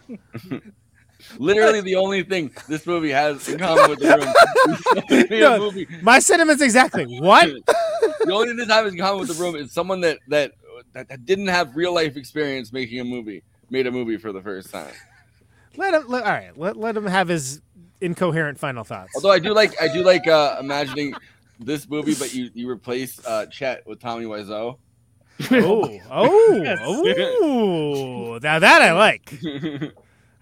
Literally, 1.38 1.80
the 1.80 1.94
only 1.96 2.22
thing 2.22 2.52
this 2.68 2.86
movie 2.86 3.10
has 3.10 3.48
in 3.48 3.58
common 3.58 3.90
with 3.90 3.98
the 4.00 4.08
room. 4.08 4.74
is 4.74 4.82
somebody 4.84 5.28
made 5.30 5.42
a 5.42 5.50
No, 5.50 5.58
movie. 5.58 5.86
my 6.02 6.18
sentiments 6.18 6.62
exactly. 6.62 7.18
What? 7.20 7.46
the 7.46 8.32
only 8.32 8.48
thing 8.48 8.56
this 8.56 8.68
has 8.68 8.92
in 8.92 8.98
common 8.98 9.20
with 9.20 9.28
the 9.36 9.42
room 9.42 9.56
is 9.56 9.72
someone 9.72 10.00
that 10.02 10.18
that 10.28 10.52
that, 10.92 11.08
that 11.08 11.24
didn't 11.26 11.48
have 11.48 11.76
real 11.76 11.94
life 11.94 12.16
experience 12.16 12.72
making 12.72 13.00
a 13.00 13.04
movie 13.04 13.42
made 13.70 13.86
a 13.86 13.90
movie 13.90 14.16
for 14.16 14.32
the 14.32 14.42
first 14.42 14.70
time. 14.70 14.92
Let 15.76 15.94
him. 15.94 16.04
Let, 16.08 16.24
all 16.24 16.30
right. 16.32 16.56
Let, 16.56 16.76
let 16.76 16.96
him 16.96 17.06
have 17.06 17.28
his 17.28 17.60
incoherent 18.00 18.58
final 18.58 18.84
thoughts. 18.84 19.12
Although 19.16 19.32
I 19.32 19.38
do 19.40 19.52
like 19.52 19.80
I 19.82 19.92
do 19.92 20.02
like 20.04 20.26
uh, 20.28 20.56
imagining 20.60 21.14
this 21.58 21.88
movie, 21.88 22.14
but 22.14 22.32
you 22.32 22.50
you 22.54 22.70
replace 22.70 23.24
uh, 23.26 23.46
Chet 23.46 23.84
with 23.86 23.98
Tommy 24.00 24.24
Wiseau. 24.24 24.78
Oh, 25.50 26.00
oh, 26.10 26.76
oh! 27.42 28.38
Now 28.42 28.58
that 28.60 28.82
I 28.82 28.92
like. 28.92 29.32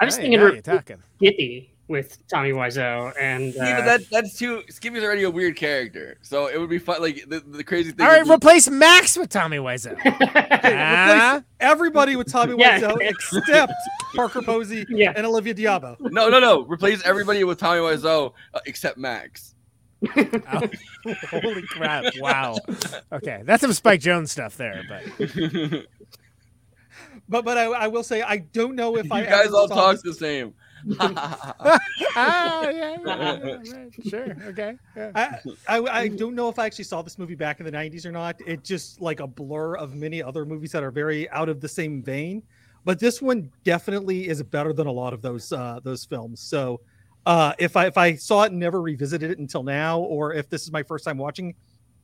I 0.01 0.05
was 0.05 0.17
Hey, 0.17 0.23
thinking 0.23 0.41
now 0.41 0.47
re- 0.47 0.53
you're 0.55 0.63
talking. 0.63 1.03
Skippy 1.17 1.72
with 1.93 2.19
Tommy 2.27 2.51
Wiseau 2.51 3.13
and 3.21 3.55
Yeah, 3.55 3.63
uh, 3.63 3.77
but 3.77 3.85
that 3.85 4.01
that's 4.11 4.37
too. 4.37 4.63
Skippy's 4.69 5.05
already 5.05 5.23
a 5.23 5.31
weird 5.31 5.55
character, 5.55 6.19
so 6.23 6.49
it 6.49 6.59
would 6.59 6.69
be 6.71 6.79
fun. 6.81 7.01
Like 7.01 7.25
the, 7.29 7.39
the 7.41 7.63
crazy 7.63 7.93
thing. 7.93 8.05
All 8.05 8.11
right, 8.11 8.19
would 8.23 8.29
be- 8.29 8.35
replace 8.35 8.69
Max 8.69 9.17
with 9.17 9.29
Tommy 9.29 9.59
Wiseau. 9.59 9.97
Ah. 10.05 11.35
Replace 11.37 11.45
everybody 11.61 12.17
with 12.17 12.33
Tommy 12.33 12.57
Yeah. 12.59 12.81
Wiseau 12.81 12.97
except 13.01 13.73
Parker 14.17 14.43
Posey 14.43 14.85
and 15.15 15.25
Olivia 15.25 15.55
d'Abo. 15.55 15.97
no, 16.01 16.29
no, 16.29 16.41
no. 16.41 16.63
Replace 16.65 17.01
everybody 17.05 17.45
with 17.45 17.59
Tommy 17.59 17.81
Wiseau 17.81 18.33
uh, 18.55 18.61
except 18.67 18.99
Max. 18.99 19.55
Holy 21.31 21.63
crap! 21.69 22.05
Wow. 22.19 22.57
Okay, 23.13 23.43
that's 23.45 23.61
some 23.61 23.73
Spike 23.73 24.01
Jonze 24.01 24.31
stuff 24.31 24.57
there, 24.57 24.83
but 24.89 25.85
But 27.29 27.45
but 27.45 27.57
I, 27.57 27.65
I 27.65 27.87
will 27.87 28.03
say 28.03 28.21
I 28.23 28.39
don't 28.39 28.75
know 28.75 28.97
if 28.97 29.11
I 29.11 29.23
guys 29.25 29.47
ever 29.47 29.57
all 29.57 29.69
saw 29.69 29.75
talk 29.75 29.93
this- 29.95 30.03
the 30.03 30.15
same. 30.15 30.55
Ah, 31.01 31.79
yeah, 32.69 32.71
yeah, 32.71 32.99
yeah, 33.05 33.57
right, 33.73 33.95
sure, 34.09 34.37
okay. 34.49 34.77
Yeah. 34.97 35.13
I, 35.15 35.79
I 35.79 35.79
I 36.03 36.09
don't 36.09 36.35
know 36.35 36.49
if 36.49 36.59
I 36.59 36.67
actually 36.67 36.85
saw 36.85 37.03
this 37.03 37.19
movie 37.19 37.35
back 37.35 37.61
in 37.61 37.67
the 37.67 37.73
'90s 37.73 38.07
or 38.07 38.13
not. 38.13 38.37
It's 38.47 38.69
just 38.69 39.01
like 39.01 39.21
a 39.21 39.27
blur 39.27 39.77
of 39.77 39.95
many 39.95 40.23
other 40.23 40.45
movies 40.45 40.73
that 40.73 40.83
are 40.83 40.91
very 40.91 41.29
out 41.31 41.49
of 41.49 41.61
the 41.61 41.69
same 41.69 42.03
vein. 42.03 42.43
But 42.85 42.99
this 42.99 43.23
one 43.23 43.51
definitely 43.65 44.29
is 44.29 44.43
better 44.43 44.73
than 44.73 44.87
a 44.87 44.93
lot 44.93 45.13
of 45.13 45.23
those 45.23 45.53
uh, 45.53 45.81
those 45.85 46.05
films. 46.05 46.41
So 46.41 46.81
uh, 47.27 47.53
if 47.59 47.77
I 47.77 47.87
if 47.87 47.97
I 47.97 48.15
saw 48.15 48.43
it 48.43 48.51
and 48.51 48.59
never 48.59 48.83
revisited 48.83 49.31
it 49.31 49.39
until 49.39 49.63
now, 49.63 50.01
or 50.01 50.35
if 50.35 50.49
this 50.49 50.63
is 50.63 50.73
my 50.73 50.83
first 50.83 51.05
time 51.05 51.19
watching, 51.19 51.55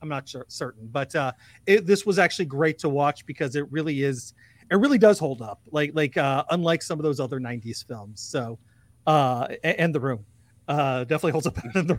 I'm 0.01 0.09
not 0.09 0.29
sure, 0.29 0.47
certain. 0.49 0.89
But 0.91 1.15
uh, 1.15 1.33
it, 1.67 1.87
this 1.87 2.07
was 2.07 2.19
actually 2.19 2.47
great 2.47 2.79
to 2.81 2.89
watch 2.89 3.27
because 3.27 3.57
it 3.57 3.71
really 3.71 4.03
is. 4.03 4.35
It 4.71 4.77
really 4.77 4.99
does 4.99 5.19
hold 5.19 5.41
up, 5.43 5.61
like 5.71 5.93
like 5.95 6.17
uh, 6.17 6.45
unlike 6.51 6.83
some 6.83 6.99
of 6.99 7.03
those 7.05 7.21
other 7.21 7.41
'90s 7.41 7.87
films. 7.87 8.21
So 8.21 8.59
uh, 9.07 9.49
a- 9.65 9.81
and 9.81 9.95
the 9.95 10.01
room 10.01 10.27
uh, 10.69 11.05
definitely 11.05 11.33
holds 11.33 11.47
up 11.47 11.55
better 11.55 11.71
than 11.73 11.87
the 11.87 11.95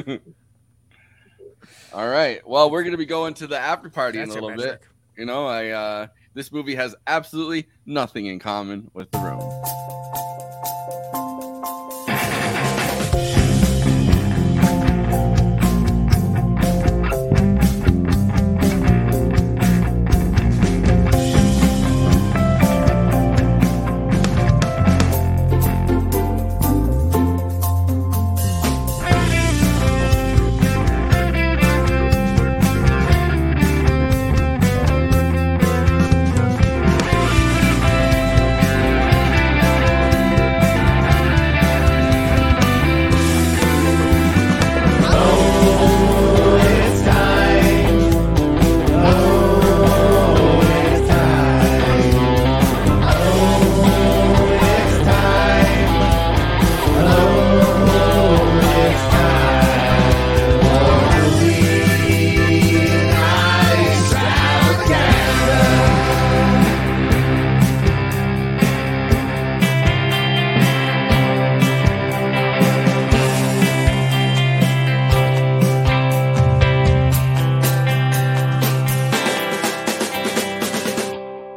room. 0.00 0.20
All 1.92 2.08
right. 2.08 2.46
Well, 2.46 2.70
we're 2.70 2.84
gonna 2.84 2.96
be 2.96 3.06
going 3.06 3.34
to 3.34 3.46
the 3.46 3.58
after 3.58 3.88
party 3.90 4.18
That's 4.18 4.30
in 4.30 4.38
a 4.38 4.40
your 4.40 4.50
little 4.52 4.64
bit. 4.64 4.82
You 5.16 5.24
know, 5.26 5.46
I 5.46 5.70
uh 5.70 6.06
this 6.34 6.52
movie 6.52 6.74
has 6.74 6.94
absolutely 7.06 7.66
nothing 7.86 8.26
in 8.26 8.38
common 8.38 8.90
with 8.94 9.10
the 9.10 9.18
room. 9.18 9.95